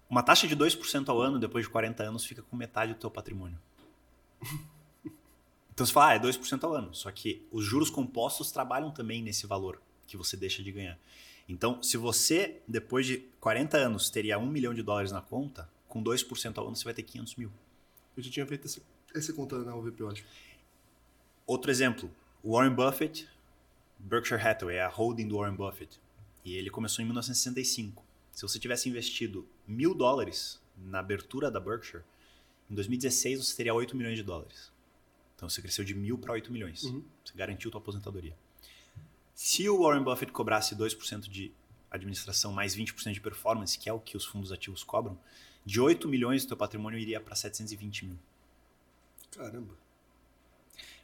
[0.09, 3.11] uma taxa de 2% ao ano depois de 40 anos fica com metade do teu
[3.11, 3.59] patrimônio.
[5.77, 6.91] Então você fala, ah, é 2% ao ano.
[6.95, 10.97] Só que os juros compostos trabalham também nesse valor que você deixa de ganhar.
[11.47, 16.03] Então, se você, depois de 40 anos, teria 1 milhão de dólares na conta, com
[16.03, 17.51] 2% ao ano você vai ter 500 mil.
[18.15, 18.81] Eu já tinha feito essa,
[19.13, 20.25] essa conta na UVP, eu acho.
[21.47, 23.25] Outro exemplo, Warren Buffett,
[23.97, 25.97] Berkshire Hathaway, é a holding do Warren Buffett.
[26.43, 28.03] E ele começou em 1965.
[28.33, 32.03] Se você tivesse investido mil dólares na abertura da Berkshire,
[32.69, 34.71] em 2016 você teria 8 milhões de dólares.
[35.35, 36.83] Então você cresceu de mil para 8 milhões.
[36.83, 37.01] Uhum.
[37.23, 38.35] Você garantiu tua aposentadoria.
[39.33, 41.53] Se o Warren Buffett cobrasse 2% de
[41.89, 45.17] administração mais 20% de performance, que é o que os fundos ativos cobram,
[45.65, 48.19] de 8 milhões o teu patrimônio iria para 720 mil.
[49.31, 49.86] Caramba.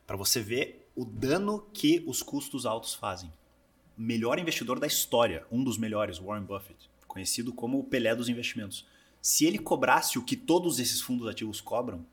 [0.06, 3.32] Para você ver o dano que os custos altos fazem.
[3.98, 8.86] Melhor investidor da história, um dos melhores, Warren Buffett, conhecido como o Pelé dos investimentos.
[9.22, 12.06] Se ele cobrasse o que todos esses fundos ativos cobram,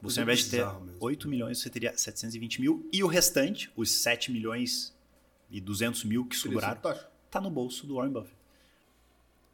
[0.00, 0.98] você ao invés de ter bizarro mesmo.
[1.00, 2.88] 8 milhões, você teria 720 mil.
[2.92, 4.94] E o restante, os 7 milhões
[5.50, 6.80] e 200 mil que sobraram,
[7.30, 8.41] tá no bolso do Warren Buffett.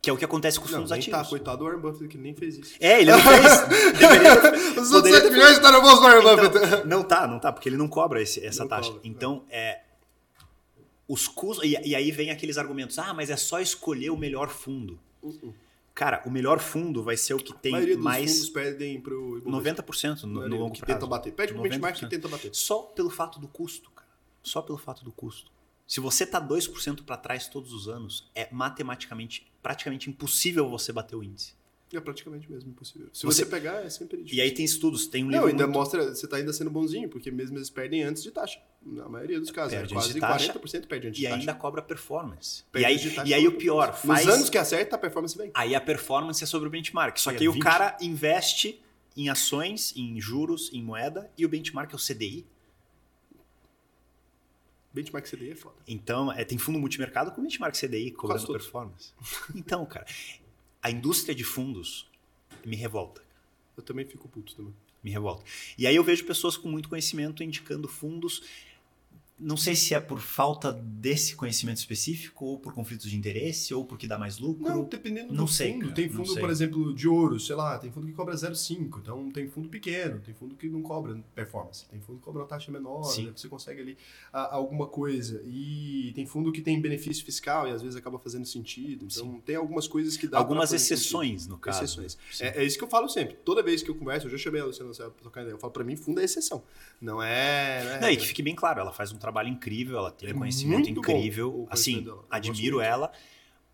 [0.00, 1.10] Que é o que acontece com os Não, fundos ativos.
[1.20, 2.74] tá, coitado do Warren Buffett, que nem fez isso.
[2.78, 3.98] É, ele não fez.
[3.98, 4.32] Deveria,
[4.80, 6.56] Os outros poderia 7 ter milhões estão no bolso do Warren Buffett.
[6.66, 8.90] então, não tá, não tá, porque ele não cobra esse- essa Não taxa.
[8.92, 9.80] cobra, então, é.
[11.08, 11.64] Os custos.
[11.64, 14.98] E, e aí vem aqueles argumentos: ah, mas é só escolher o melhor fundo.
[15.22, 15.54] Uh-uh.
[15.94, 19.00] Cara, o melhor fundo vai ser o que A tem maioria dos mais fundos perdem
[19.00, 19.82] pro Ibovespa.
[19.82, 20.94] 90% no, no longo que prazo.
[21.00, 21.32] tenta bater.
[21.32, 22.08] Pede pro benchmark que 90%.
[22.08, 22.50] tenta bater.
[22.54, 24.06] Só pelo fato do custo, cara.
[24.42, 25.50] Só pelo fato do custo.
[25.88, 31.16] Se você tá 2% para trás todos os anos, é matematicamente, praticamente impossível você bater
[31.16, 31.56] o índice.
[31.90, 33.08] É praticamente mesmo impossível.
[33.14, 34.36] Se Você- você, pegar, é sempre difícil.
[34.36, 36.68] E aí tem estudos, tem um Não, livro ainda muito- mostra, você tá ainda sendo
[36.70, 38.60] bonzinho, porque mesmo eles perdem antes de taxa.
[38.84, 41.40] Na maioria dos casos, Perde é quase taxa 40% perde antes e de taxa.
[41.40, 42.62] ainda cobra performance.
[42.70, 44.96] Perde e aí, antes de taxa, e aí o pior, faz Nos anos que acerta,
[44.96, 45.50] a performance vem.
[45.54, 47.16] Aí a performance é sobre o benchmark.
[47.18, 47.62] Só E que é aí o 20.
[47.62, 48.82] cara investe
[49.16, 52.46] em ações, em juros, em moeda, e o benchmark é o CDI.
[54.92, 55.76] Benchmark CDI é foda.
[55.86, 59.12] Então, é, tem fundo multimercado com benchmark CDI cobrando performance.
[59.54, 60.06] Então, cara,
[60.82, 62.08] a indústria de fundos
[62.64, 63.22] me revolta.
[63.76, 64.74] Eu também fico puto também.
[65.02, 65.44] Me revolta.
[65.76, 68.42] E aí eu vejo pessoas com muito conhecimento indicando fundos.
[69.38, 73.84] Não sei se é por falta desse conhecimento específico, ou por conflitos de interesse, ou
[73.84, 74.64] porque dá mais lucro.
[74.64, 75.82] Não, dependendo Não do sei, fundo.
[75.82, 78.98] cara, tem não fundo, por exemplo, de ouro, sei lá, tem fundo que cobra 0,5.
[79.00, 81.86] Então tem fundo pequeno, tem fundo que não cobra performance.
[81.88, 83.26] Tem fundo que cobra uma taxa menor, Sim.
[83.26, 83.96] né, você consegue ali
[84.32, 85.40] ah, alguma coisa.
[85.46, 89.06] E tem fundo que tem benefício fiscal e às vezes acaba fazendo sentido.
[89.08, 91.84] Então tem algumas coisas que dá Algumas exceções, no caso.
[91.84, 92.18] Exceções.
[92.32, 92.44] Sim.
[92.44, 93.36] É, é isso que eu falo sempre.
[93.44, 95.54] Toda vez que eu converso, eu já chamei a Luciana Serra pra trocar ideia.
[95.54, 96.64] Eu falo, pra mim, fundo é exceção.
[97.00, 97.84] Não é.
[97.84, 100.30] Não é Não, e que fique bem claro, ela faz um trabalho incrível, ela tem
[100.30, 101.66] É um conhecimento incrível.
[101.70, 103.10] Assim, admiro ela,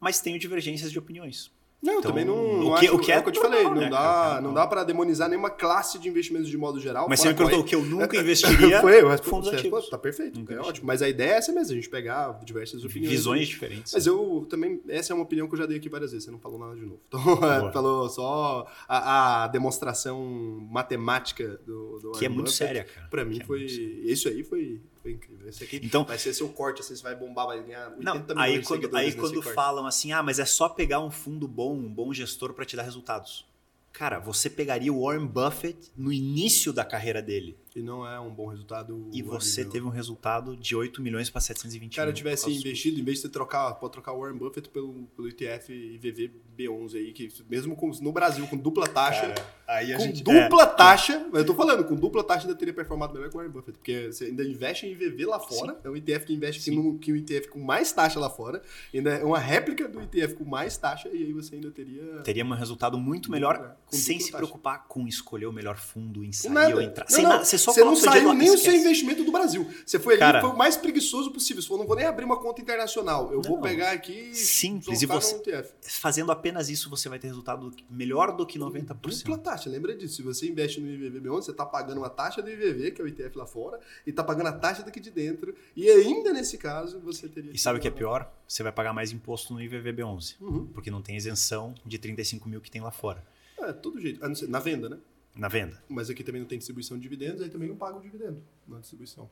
[0.01, 1.53] mas tenho divergências de opiniões.
[1.83, 2.69] Não, Então, também não.
[2.73, 3.63] o que- acho- o que é é o que eu te falei.
[3.63, 4.41] Não né, dá, cara?
[4.41, 7.07] não dá pra demonizar nenhuma classe de investimentos de modo geral.
[7.11, 9.81] Mas você me perguntou o que eu nunca é- investiria Foi, eu fundos você ativos.
[9.81, 10.39] respondeu, Tá perfeito.
[10.39, 10.71] Nunca é investi.
[10.71, 10.87] ótimo.
[10.87, 13.11] Mas a ideia é essa mesmo, a gente pegar diversas opiniões.
[13.15, 13.93] Visões diferentes.
[13.93, 16.31] Mas eu também, essa é uma opinião que eu já dei aqui várias vezes, você
[16.31, 17.01] não falou nada de novo.
[17.13, 20.25] Então, falou só a, a demonstração
[20.71, 22.57] matemática do, do que é muito Buffett.
[22.65, 23.09] séria, cara.
[23.09, 23.69] Pra mim Que é foi.
[23.69, 24.11] séria.
[24.13, 25.47] Isso aí foi, foi incrível.
[25.47, 28.15] Esse aqui Então- vai ser seu corte, assim, você vai bombar, vai ganhar 80 Não,
[28.15, 29.55] milhões aí de quando, aí quando corte.
[29.55, 32.75] falam assim, ah, mas é só pegar um fundo bom, um bom gestor para te
[32.75, 33.45] dar resultados.
[33.93, 38.29] Cara, você pegaria o Warren Buffett no início da carreira dele E não é um
[38.35, 39.09] bom resultado.
[39.13, 39.73] e você horrível.
[39.73, 42.17] teve um resultado de 8 milhões para 720 Se o cara mil.
[42.17, 45.73] tivesse investido, em vez de você trocar, pode trocar o Warren Buffett pelo, pelo ETF
[45.73, 50.23] IVV B11 aí, que mesmo com, no Brasil, com dupla taxa, Cara, aí com gente-
[50.23, 53.53] dupla taxa, eu tô falando, com dupla taxa ainda teria performado melhor que o Warren
[53.53, 56.77] Buffett, porque você ainda investe em IVV lá fora, é um ETF que investe Sim.
[56.77, 58.63] no, que um ETF com mais taxa lá fora,
[58.93, 62.03] ainda é uma réplica do ETF com mais taxa, e aí você ainda teria...
[62.19, 64.39] É, teria um resultado muito melhor sem se taxa.
[64.39, 66.75] preocupar com escolher o melhor fundo, em sair nada.
[66.75, 67.05] ou entrar.
[67.05, 69.33] Não, Sem não, nada, você só você não o saiu nem o seu investimento do
[69.33, 69.69] Brasil.
[69.85, 71.63] Você foi ali, Cara- foi o mais preguiçoso possível.
[71.63, 73.33] Você falou, não vou nem abrir uma conta internacional.
[73.33, 73.63] Eu vou Não.
[73.63, 75.41] pegar aqui Simples, e você-.
[75.83, 79.19] Fazendo apenas isso, você vai ter resultado melhor do que 90%.
[79.25, 79.54] Dupla taxa.
[79.69, 80.17] Lembra disso?
[80.17, 83.09] Se você investe no IVVB11, você está pagando uma taxa do IVV, que é o
[83.09, 85.55] ETF lá fora, e está pagando a taxa daqui de dentro.
[85.77, 87.53] E ainda nesse caso, você teria.
[87.53, 88.33] E sabe o que é pior?
[88.47, 90.67] Você vai pagar mais imposto no IVVB11, uhum.
[90.67, 93.25] porque não tem isenção de 35 mil que tem lá fora.
[93.59, 94.21] É, todo jeito.
[94.49, 94.99] Na venda, né?
[95.35, 95.83] Na venda.
[95.89, 98.79] Mas aqui também não tem distribuição de dividendos, aí também não paga o dividendo na
[98.79, 99.29] distribuição.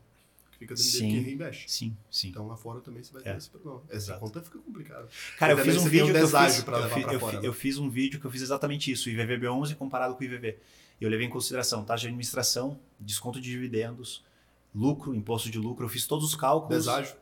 [0.63, 1.71] Fica dentro sim, que reinveste.
[1.71, 2.29] Sim, sim.
[2.29, 3.37] Então lá fora também você vai ter é.
[3.37, 3.83] esse problema.
[3.89, 4.21] Essa Exato.
[4.21, 5.09] conta fica complicada.
[5.39, 7.49] Cara, eu fiz um vídeo um que eu fiz, eu, fiz, eu, fora, né?
[7.49, 10.59] eu fiz um vídeo que eu fiz exatamente isso, o IVVB11 comparado com o IVV.
[11.01, 14.25] Eu levei em consideração taxa de administração, desconto de dividendos,
[14.73, 16.85] lucro, imposto de lucro, eu fiz todos os cálculos.
[16.85, 17.17] Deságio.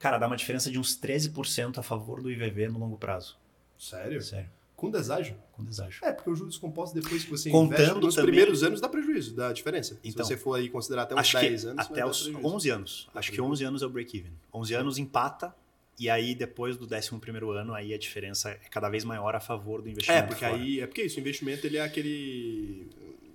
[0.00, 3.36] Cara, dá uma diferença de uns 13% a favor do IVV no longo prazo.
[3.78, 4.20] Sério?
[4.20, 4.50] Sério.
[4.80, 5.36] Com deságio?
[5.52, 6.02] Com deságio.
[6.02, 8.30] É, porque o juros compostos, depois que você Contando investe, nos também...
[8.30, 10.00] primeiros anos dá prejuízo, dá diferença.
[10.02, 13.08] Então, Se você for aí considerar até uns 10 anos, Até os 11 anos.
[13.12, 13.32] Dá acho prejuízo.
[13.32, 14.32] que 11 anos é o break-even.
[14.54, 15.54] 11 anos empata,
[15.98, 19.40] e aí depois do 11 primeiro ano, aí a diferença é cada vez maior a
[19.40, 20.24] favor do investimento.
[20.24, 20.56] É, porque fora.
[20.56, 20.80] aí...
[20.80, 22.88] É porque isso, o investimento ele é aquele...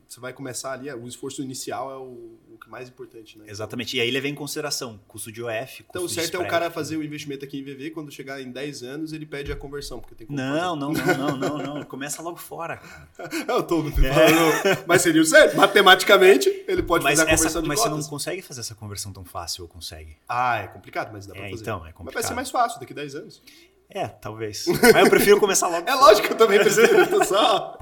[0.07, 3.45] Você vai começar ali, o esforço inicial é o o que é mais importante, né?
[3.47, 3.97] Exatamente.
[3.97, 6.71] E aí leva em consideração custo de OF, custo Então o certo é o cara
[6.71, 9.99] fazer o investimento aqui em VV, quando chegar em 10 anos, ele pede a conversão,
[9.99, 13.09] porque tem não, não, não, não, não, não, Começa logo fora, cara.
[13.47, 14.83] eu tô é.
[14.87, 15.55] Mas seria o certo.
[15.55, 18.75] Matematicamente, ele pode mas fazer a conversão essa, de Mas você não consegue fazer essa
[18.75, 20.17] conversão tão fácil, ou consegue?
[20.27, 21.61] Ah, é complicado, mas dá pra é, fazer.
[21.61, 22.05] Então, é complicado.
[22.05, 23.41] Mas vai ser mais fácil daqui a 10 anos.
[23.89, 24.65] É, talvez.
[24.67, 25.87] Mas eu prefiro começar logo.
[25.89, 27.77] é lógico que eu também prefiro, só.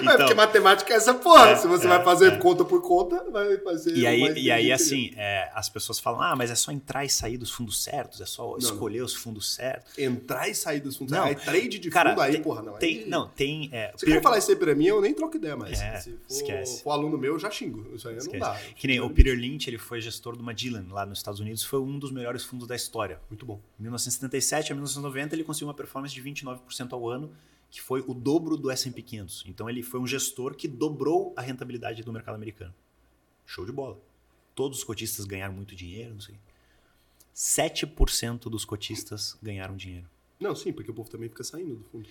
[0.00, 1.50] Então, é porque matemática é essa porra.
[1.50, 2.36] É, Se você é, vai fazer é.
[2.36, 3.96] conta por conta, vai fazer.
[3.96, 7.08] E aí, e aí assim, é, as pessoas falam: ah, mas é só entrar e
[7.08, 9.06] sair dos fundos certos, é só não, escolher não.
[9.06, 9.98] os fundos certos.
[9.98, 11.48] Entrar e sair dos fundos certos.
[11.48, 12.74] Aí trade de cara, fundo, aí, tem, porra, não.
[12.74, 13.68] Tem, aí, não, tem.
[13.72, 14.14] É, Se per...
[14.14, 15.80] quer falar isso aí pra mim, eu nem troco ideia mais.
[15.80, 16.82] É, Se for, esquece.
[16.82, 17.94] for aluno meu, eu já xingo.
[17.94, 18.38] Isso aí esquece.
[18.38, 18.60] não dá.
[18.76, 21.80] Que nem o Peter Lynch, ele foi gestor do Magellan lá nos Estados Unidos, foi
[21.80, 23.18] um dos melhores fundos da história.
[23.28, 23.60] Muito bom.
[23.78, 27.32] Em 1977 a 1990, ele conseguiu uma performance de 29% ao ano
[27.70, 29.44] que foi o dobro do S&P 500.
[29.48, 32.74] Então ele foi um gestor que dobrou a rentabilidade do mercado americano.
[33.46, 33.98] Show de bola.
[34.54, 36.34] Todos os cotistas ganharam muito dinheiro, não sei.
[37.34, 40.06] 7% dos cotistas ganharam dinheiro.
[40.38, 42.08] Não, sim, porque o povo também fica saindo do fundo.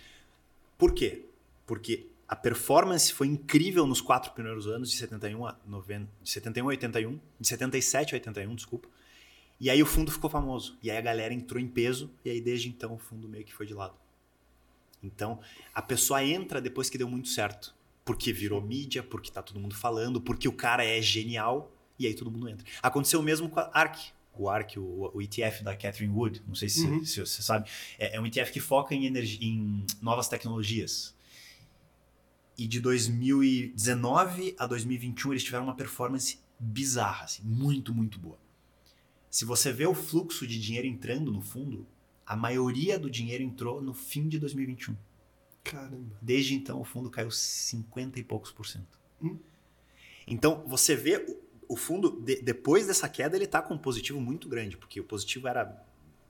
[0.79, 1.25] Por quê?
[1.67, 6.65] Porque a performance foi incrível nos quatro primeiros anos, de 71 a, 90, de 71
[6.65, 8.87] a 81, de 77 a 81, desculpa.
[9.61, 10.75] E aí o fundo ficou famoso.
[10.81, 13.53] E aí a galera entrou em peso, e aí desde então o fundo meio que
[13.53, 13.93] foi de lado.
[15.03, 15.39] Então,
[15.71, 17.75] a pessoa entra depois que deu muito certo.
[18.03, 22.15] Porque virou mídia, porque está todo mundo falando, porque o cara é genial, e aí
[22.15, 22.65] todo mundo entra.
[22.81, 23.99] Aconteceu o mesmo com a ARK.
[24.35, 27.05] O ARK, o, o ETF da Catherine Wood, não sei se, uhum.
[27.05, 31.13] se, você sabe, é, é, um ETF que foca em, energia, em novas tecnologias.
[32.57, 38.40] E de 2019 a 2021 eles tiveram uma performance bizarra, assim, muito, muito boa.
[39.31, 41.87] Se você vê o fluxo de dinheiro entrando no fundo,
[42.25, 44.93] a maioria do dinheiro entrou no fim de 2021.
[45.63, 46.17] Caramba.
[46.21, 48.99] Desde então o fundo caiu 50 e poucos por cento.
[49.23, 49.37] Hum.
[50.27, 51.25] Então você vê
[51.65, 55.03] o, fundo, de, depois dessa queda, ele está com um positivo muito grande, porque o
[55.05, 55.81] positivo era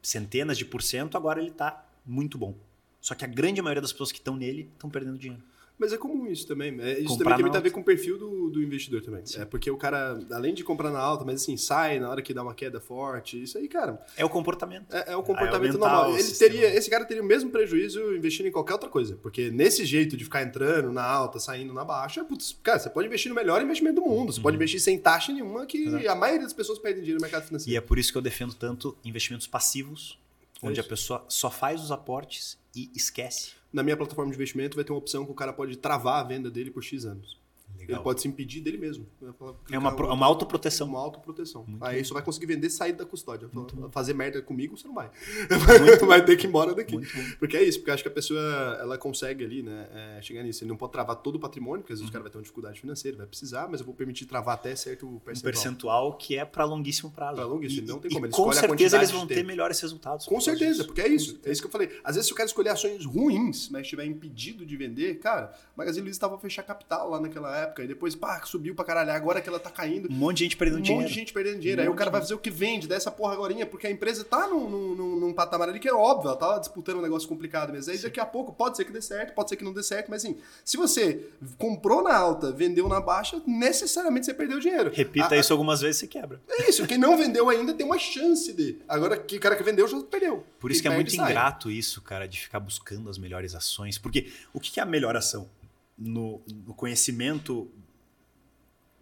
[0.04, 2.56] centenas de por cento, agora ele está muito bom.
[3.00, 5.44] Só que a grande maioria das pessoas que estão nele estão perdendo dinheiro.
[5.82, 6.80] Mas é comum isso também.
[6.80, 9.26] É, isso comprar também tem a ver com o perfil do, do investidor também.
[9.26, 9.42] Sim.
[9.42, 12.36] É porque o cara, além de comprar na alta, mas assim, sai na hora que
[12.36, 13.42] dá uma queda forte.
[13.42, 14.00] Isso aí, cara.
[14.16, 14.96] É o comportamento.
[14.96, 16.16] É, é o comportamento normal.
[16.16, 19.18] Ele teria, esse cara teria o mesmo prejuízo investindo em qualquer outra coisa.
[19.24, 23.08] Porque nesse jeito de ficar entrando na alta, saindo na baixa, putz, cara, você pode
[23.08, 24.32] investir no melhor investimento do mundo.
[24.32, 24.44] Você uhum.
[24.44, 26.10] pode investir sem taxa nenhuma, que Exato.
[26.12, 27.74] a maioria das pessoas perdem dinheiro no mercado financeiro.
[27.74, 30.20] E é por isso que eu defendo tanto investimentos passivos,
[30.62, 34.76] onde é a pessoa só faz os aportes e esquece na minha plataforma de investimento
[34.76, 37.41] vai ter uma opção que o cara pode travar a venda dele por X anos.
[37.82, 37.98] Legal.
[37.98, 39.08] Ele pode se impedir dele mesmo.
[39.72, 40.88] É uma, pro, uma autoproteção.
[40.88, 41.66] Uma autoproteção.
[41.68, 43.50] Muito Aí só vai conseguir vender sair da custódia.
[43.92, 45.10] Fazer merda comigo, você não vai.
[45.80, 46.98] Muito vai ter que ir embora daqui.
[47.38, 48.42] Porque é isso, porque acho que a pessoa
[48.80, 50.64] ela consegue ali, né, é, chegar nisso.
[50.64, 52.10] Ele não pode travar todo o patrimônio, porque às vezes uhum.
[52.10, 54.76] o cara vai ter uma dificuldade financeira, vai precisar, mas eu vou permitir travar até
[54.76, 55.36] certo percentual.
[55.36, 57.36] Um percentual que é para longuíssimo prazo.
[57.36, 58.26] Para longuíssimo, e, não tem como.
[58.26, 60.26] Ele com certeza eles vão ter melhores resultados.
[60.26, 61.40] Com certeza, porque é isso.
[61.44, 61.90] É isso que eu falei.
[62.04, 65.78] Às vezes se o cara escolher ações ruins, mas estiver impedido de vender, cara, o
[65.78, 69.12] Magazine Luiza estava a fechar capital lá naquela época, e depois, pá, subiu pra caralho.
[69.12, 70.10] Agora que ela tá caindo.
[70.12, 71.00] Um monte de gente perdendo um dinheiro.
[71.00, 71.82] Um monte de gente perdendo dinheiro.
[71.82, 74.24] Um Aí o cara vai fazer o que vende dessa porra agora, porque a empresa
[74.24, 77.72] tá num, num, num, patamar ali que é óbvio, ela tá disputando um negócio complicado
[77.72, 77.92] mesmo.
[77.92, 78.04] Aí Sim.
[78.04, 80.24] daqui a pouco pode ser que dê certo, pode ser que não dê certo, mas
[80.24, 81.28] assim, se você
[81.58, 84.92] comprou na alta, vendeu na baixa, necessariamente você perdeu dinheiro.
[84.94, 86.42] Repita a, isso algumas vezes você quebra.
[86.50, 88.78] É isso, quem não vendeu ainda tem uma chance de.
[88.88, 90.44] Agora, que o cara que vendeu já perdeu.
[90.60, 93.98] Por isso quem que é muito ingrato isso, cara, de ficar buscando as melhores ações.
[93.98, 95.50] Porque o que é a melhor ação?
[96.04, 97.72] No, no conhecimento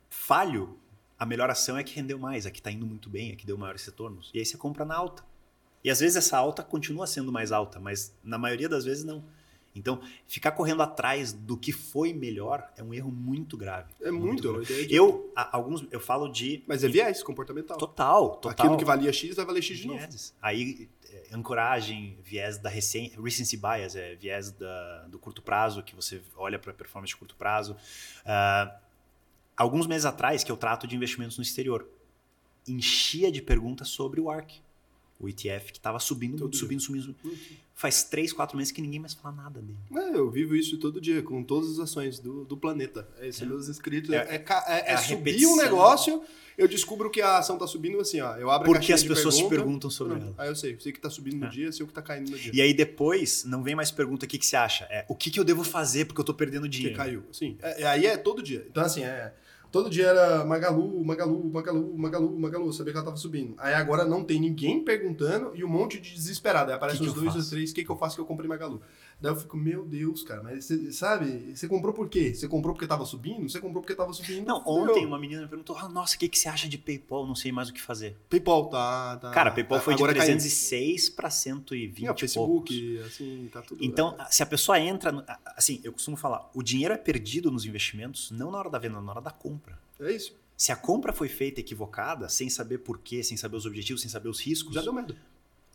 [0.09, 0.77] falho,
[1.17, 3.45] a melhor ação é que rendeu mais, a que está indo muito bem, a que
[3.45, 4.31] deu maiores retornos.
[4.33, 5.23] E aí você compra na alta.
[5.83, 9.23] E às vezes essa alta continua sendo mais alta, mas na maioria das vezes não.
[9.75, 13.93] Então, ficar correndo atrás do que foi melhor é um erro muito grave.
[14.01, 14.51] É muito.
[14.53, 14.87] grave.
[14.89, 17.77] Eu, a- alguns, eu falo de Mas é viés comportamental.
[17.77, 18.51] total, total.
[18.51, 19.99] Aquilo que valia X vai valer X de novo.
[19.99, 20.35] Vieses.
[20.41, 25.95] Aí, é, ancoragem, viés da recen recency bias, é viés da- do curto prazo, que
[25.95, 27.75] você olha para a performance de curto prazo.
[28.25, 28.75] Ah,
[29.55, 31.87] alguns meses atrás, que eu trato de investimentos no exterior,
[32.67, 34.51] enchia de perguntas sobre o ARC,
[35.19, 37.39] o ETF, que estava subindo, Todo subindo, subindo, subindo.
[37.79, 39.77] Faz três, quatro meses que ninguém mais fala nada dele.
[39.95, 43.07] É, eu vivo isso todo dia, com todas as ações do, do planeta.
[43.21, 43.47] É isso, É.
[43.47, 44.09] meus inscritos.
[44.11, 46.21] É- É, é é- é a subir um negócio,
[46.57, 48.35] eu descubro que a ação tá subindo assim, ó.
[48.35, 50.33] Eu abro a Porque caixinha as pessoas te pergunta, perguntam sobre pronto.
[50.35, 50.43] ela.
[50.43, 51.49] Aí eu sei, sei que tá subindo no É.
[51.49, 52.51] dia, sei o que tá caindo no dia.
[52.53, 54.83] E aí depois, não vem mais pergunta o que, que você acha.
[54.89, 56.97] É o que, que eu devo fazer porque eu tô perdendo que dinheiro.
[56.97, 57.23] caiu.
[57.31, 57.57] Sim.
[57.87, 58.65] Aí é todo dia.
[58.69, 59.33] Então, assim, é.
[59.71, 62.73] Todo dia era Magalu, Magalu, Magalu, Magalu, Magalu.
[62.73, 63.53] Sabia que ela tava subindo.
[63.57, 66.71] Aí agora não tem ninguém perguntando e um monte de desesperado.
[66.71, 67.71] Aí aparece Que eu dois, os três.
[67.71, 68.81] O que, que eu faço que eu comprei Magalu?
[69.21, 71.53] Daí eu fico, meu Deus, cara, mas você sabe?
[71.53, 72.33] Você comprou por quê?
[72.33, 73.49] Você comprou porque tava subindo?
[73.49, 74.45] Você comprou porque tava subindo?
[74.45, 77.27] Não, ontem uma menina me perguntou: ah, nossa, o que, que você acha de PayPal?
[77.27, 78.15] Não sei mais o que fazer.
[78.29, 79.17] PayPal tá.
[79.17, 80.39] tá Cara, PayPal foi de agora caindo.
[80.39, 83.83] 306 para 120 É, o Facebook, assim, tá tudo.
[83.83, 85.23] Então, se a pessoa entra,
[85.55, 89.01] assim, eu costumo falar, o dinheiro é perdido nos investimentos não na hora da venda,
[89.01, 89.77] na hora da compra.
[89.99, 90.33] é isso.
[90.59, 94.27] Se a compra foi feita equivocada, sem saber porquê, sem saber os objetivos, sem saber
[94.27, 95.15] os riscos, Já deu merda.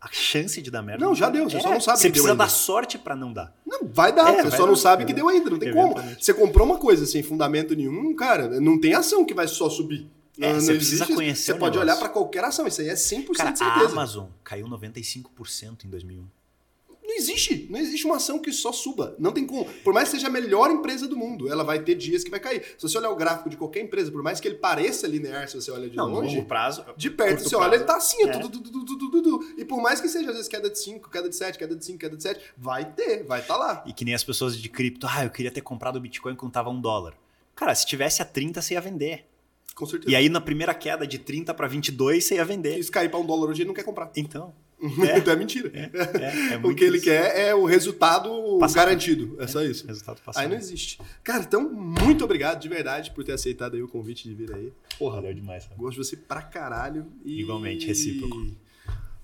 [0.07, 1.03] A chance de dar merda.
[1.03, 3.53] Não, já deu, você só não sabe Você que precisa dar sorte para não dar.
[3.65, 4.79] Não, vai dar, É, você vai só não dar.
[4.79, 5.15] sabe que É.
[5.15, 5.95] deu ainda, não tem como.
[6.19, 10.07] Você comprou uma coisa sem fundamento nenhum, cara, não tem ação que vai só subir.
[10.39, 11.81] É, Não- você não precisa existe- conhecer Você pode negócio.
[11.81, 13.91] olhar pra qualquer ação, isso aí é 100% Cara, de a certeza.
[13.93, 16.25] Amazon caiu 95% em 2001.
[17.15, 19.15] Não existe, não existe uma ação que só suba.
[19.17, 19.63] Não tem como.
[19.85, 22.41] Por mais que seja a melhor empresa do mundo, ela vai ter dias que vai
[22.41, 22.61] cair.
[22.77, 25.55] Se você olhar o gráfico de qualquer empresa, por mais que ele pareça linear, se
[25.55, 26.83] você olha de Não, longe, longo prazo.
[26.97, 27.75] de perto você olha, prazo.
[27.81, 28.27] ele tá assim, É.
[28.27, 29.53] tudo, tudo, tudo, tudo, tudo.
[29.57, 31.85] E por mais que seja, às vezes, queda de 5, queda de 7, queda de
[31.85, 33.83] 5, queda de 7, vai ter, vai estar tá lá.
[33.87, 36.51] E que nem as pessoas de cripto, ah, eu queria ter comprado o Bitcoin quando
[36.51, 37.13] tava um dólar.
[37.55, 39.25] Cara, se tivesse a 30, você ia vender.
[39.73, 40.11] Com certeza.
[40.11, 42.81] E aí, na primeira queda de 30 para 22, você ia vender.
[42.83, 44.11] Se cair pra um dólar hoje, ele não quer comprar.
[44.15, 44.53] Então,
[45.17, 45.71] então é mentira.
[45.73, 47.05] é, é o muito que ele isso.
[47.05, 48.77] quer é o resultado Passado.
[48.85, 49.35] garantido.
[49.39, 49.87] É só isso.
[49.87, 50.49] Resultado Aí passado.
[50.49, 50.99] não existe.
[51.23, 54.71] Cara, então, muito obrigado de verdade por ter aceitado aí o convite de vir aí.
[54.97, 55.65] Porra, Valeu demais.
[55.65, 55.75] cara.
[55.77, 57.05] gosto de você pra caralho.
[57.23, 57.41] E...
[57.41, 58.47] Igualmente, recíproco.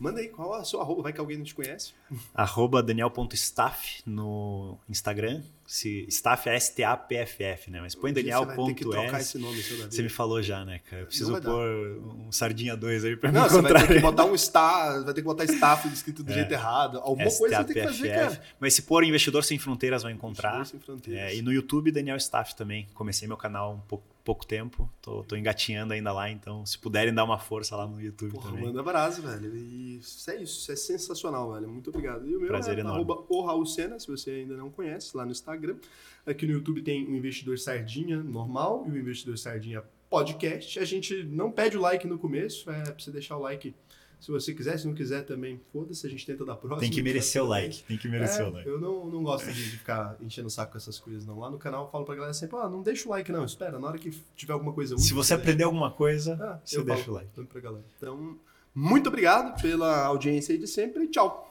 [0.02, 1.94] Manda aí qual a sua arroba, vai que alguém não te conhece.
[2.34, 5.44] Arroba daniel.staff no Instagram.
[5.68, 7.80] Se, staff é S-T-A-P-F-F, né?
[7.80, 9.22] Mas põe dia Você vai ter que trocar daniel.s.
[9.22, 9.62] esse nome.
[9.62, 11.04] Você me falou já, né, cara?
[11.04, 13.88] Eu preciso vai pôr um sardinha 2 aí pra Não, me você vai encontrar.
[13.88, 16.36] ter que botar um staff, vai ter que botar staff escrito do É.
[16.36, 16.98] jeito errado.
[16.98, 18.42] Alguma coisa você tem que fazer, cara.
[18.60, 20.56] Mas se pôr Investidor Sem Fronteiras, vai encontrar.
[20.56, 21.22] Investidor Sem Fronteiras.
[21.32, 22.88] É, e no YouTube, Daniel Staff também.
[22.94, 24.90] Comecei meu canal um pouco, pouco tempo.
[25.01, 28.50] Tô, tô engatinhando ainda lá, então se puderem dar uma força lá no YouTube Porra,
[28.50, 28.66] também.
[28.66, 29.56] manda brasa, velho.
[29.56, 31.67] E isso é isso, isso é sensacional, velho.
[31.67, 32.27] Muito obrigado.
[32.27, 33.06] E o meu Prazer é enorme.
[33.30, 35.75] o Raul Sena, se você ainda não conhece, lá no Instagram.
[36.25, 40.77] Aqui no YouTube tem o Investidor Sardinha normal e o Investidor Sardinha podcast.
[40.77, 43.74] A gente não pede o like no começo, é pra você deixar o like
[44.22, 46.80] se você quiser, se não quiser também, foda-se, a gente tenta dar próxima.
[46.80, 47.83] Tem que merecer o like.
[47.85, 48.69] Tem que merecer É, o like.
[48.69, 51.40] eu não, não gosto de, ficar enchendo o saco com essas coisas, não.
[51.40, 53.43] Lá no canal eu falo pra galera sempre, ah, não deixa o like, não.
[53.43, 55.08] Espera, na hora que tiver alguma coisa útil.
[55.08, 57.45] Se você aprender alguma coisa, ah, você eu deixa falo o like.
[57.45, 57.85] pra galera.
[57.98, 58.38] Então,
[58.75, 61.48] muito obrigado pela audiência aí de sempre e tchau.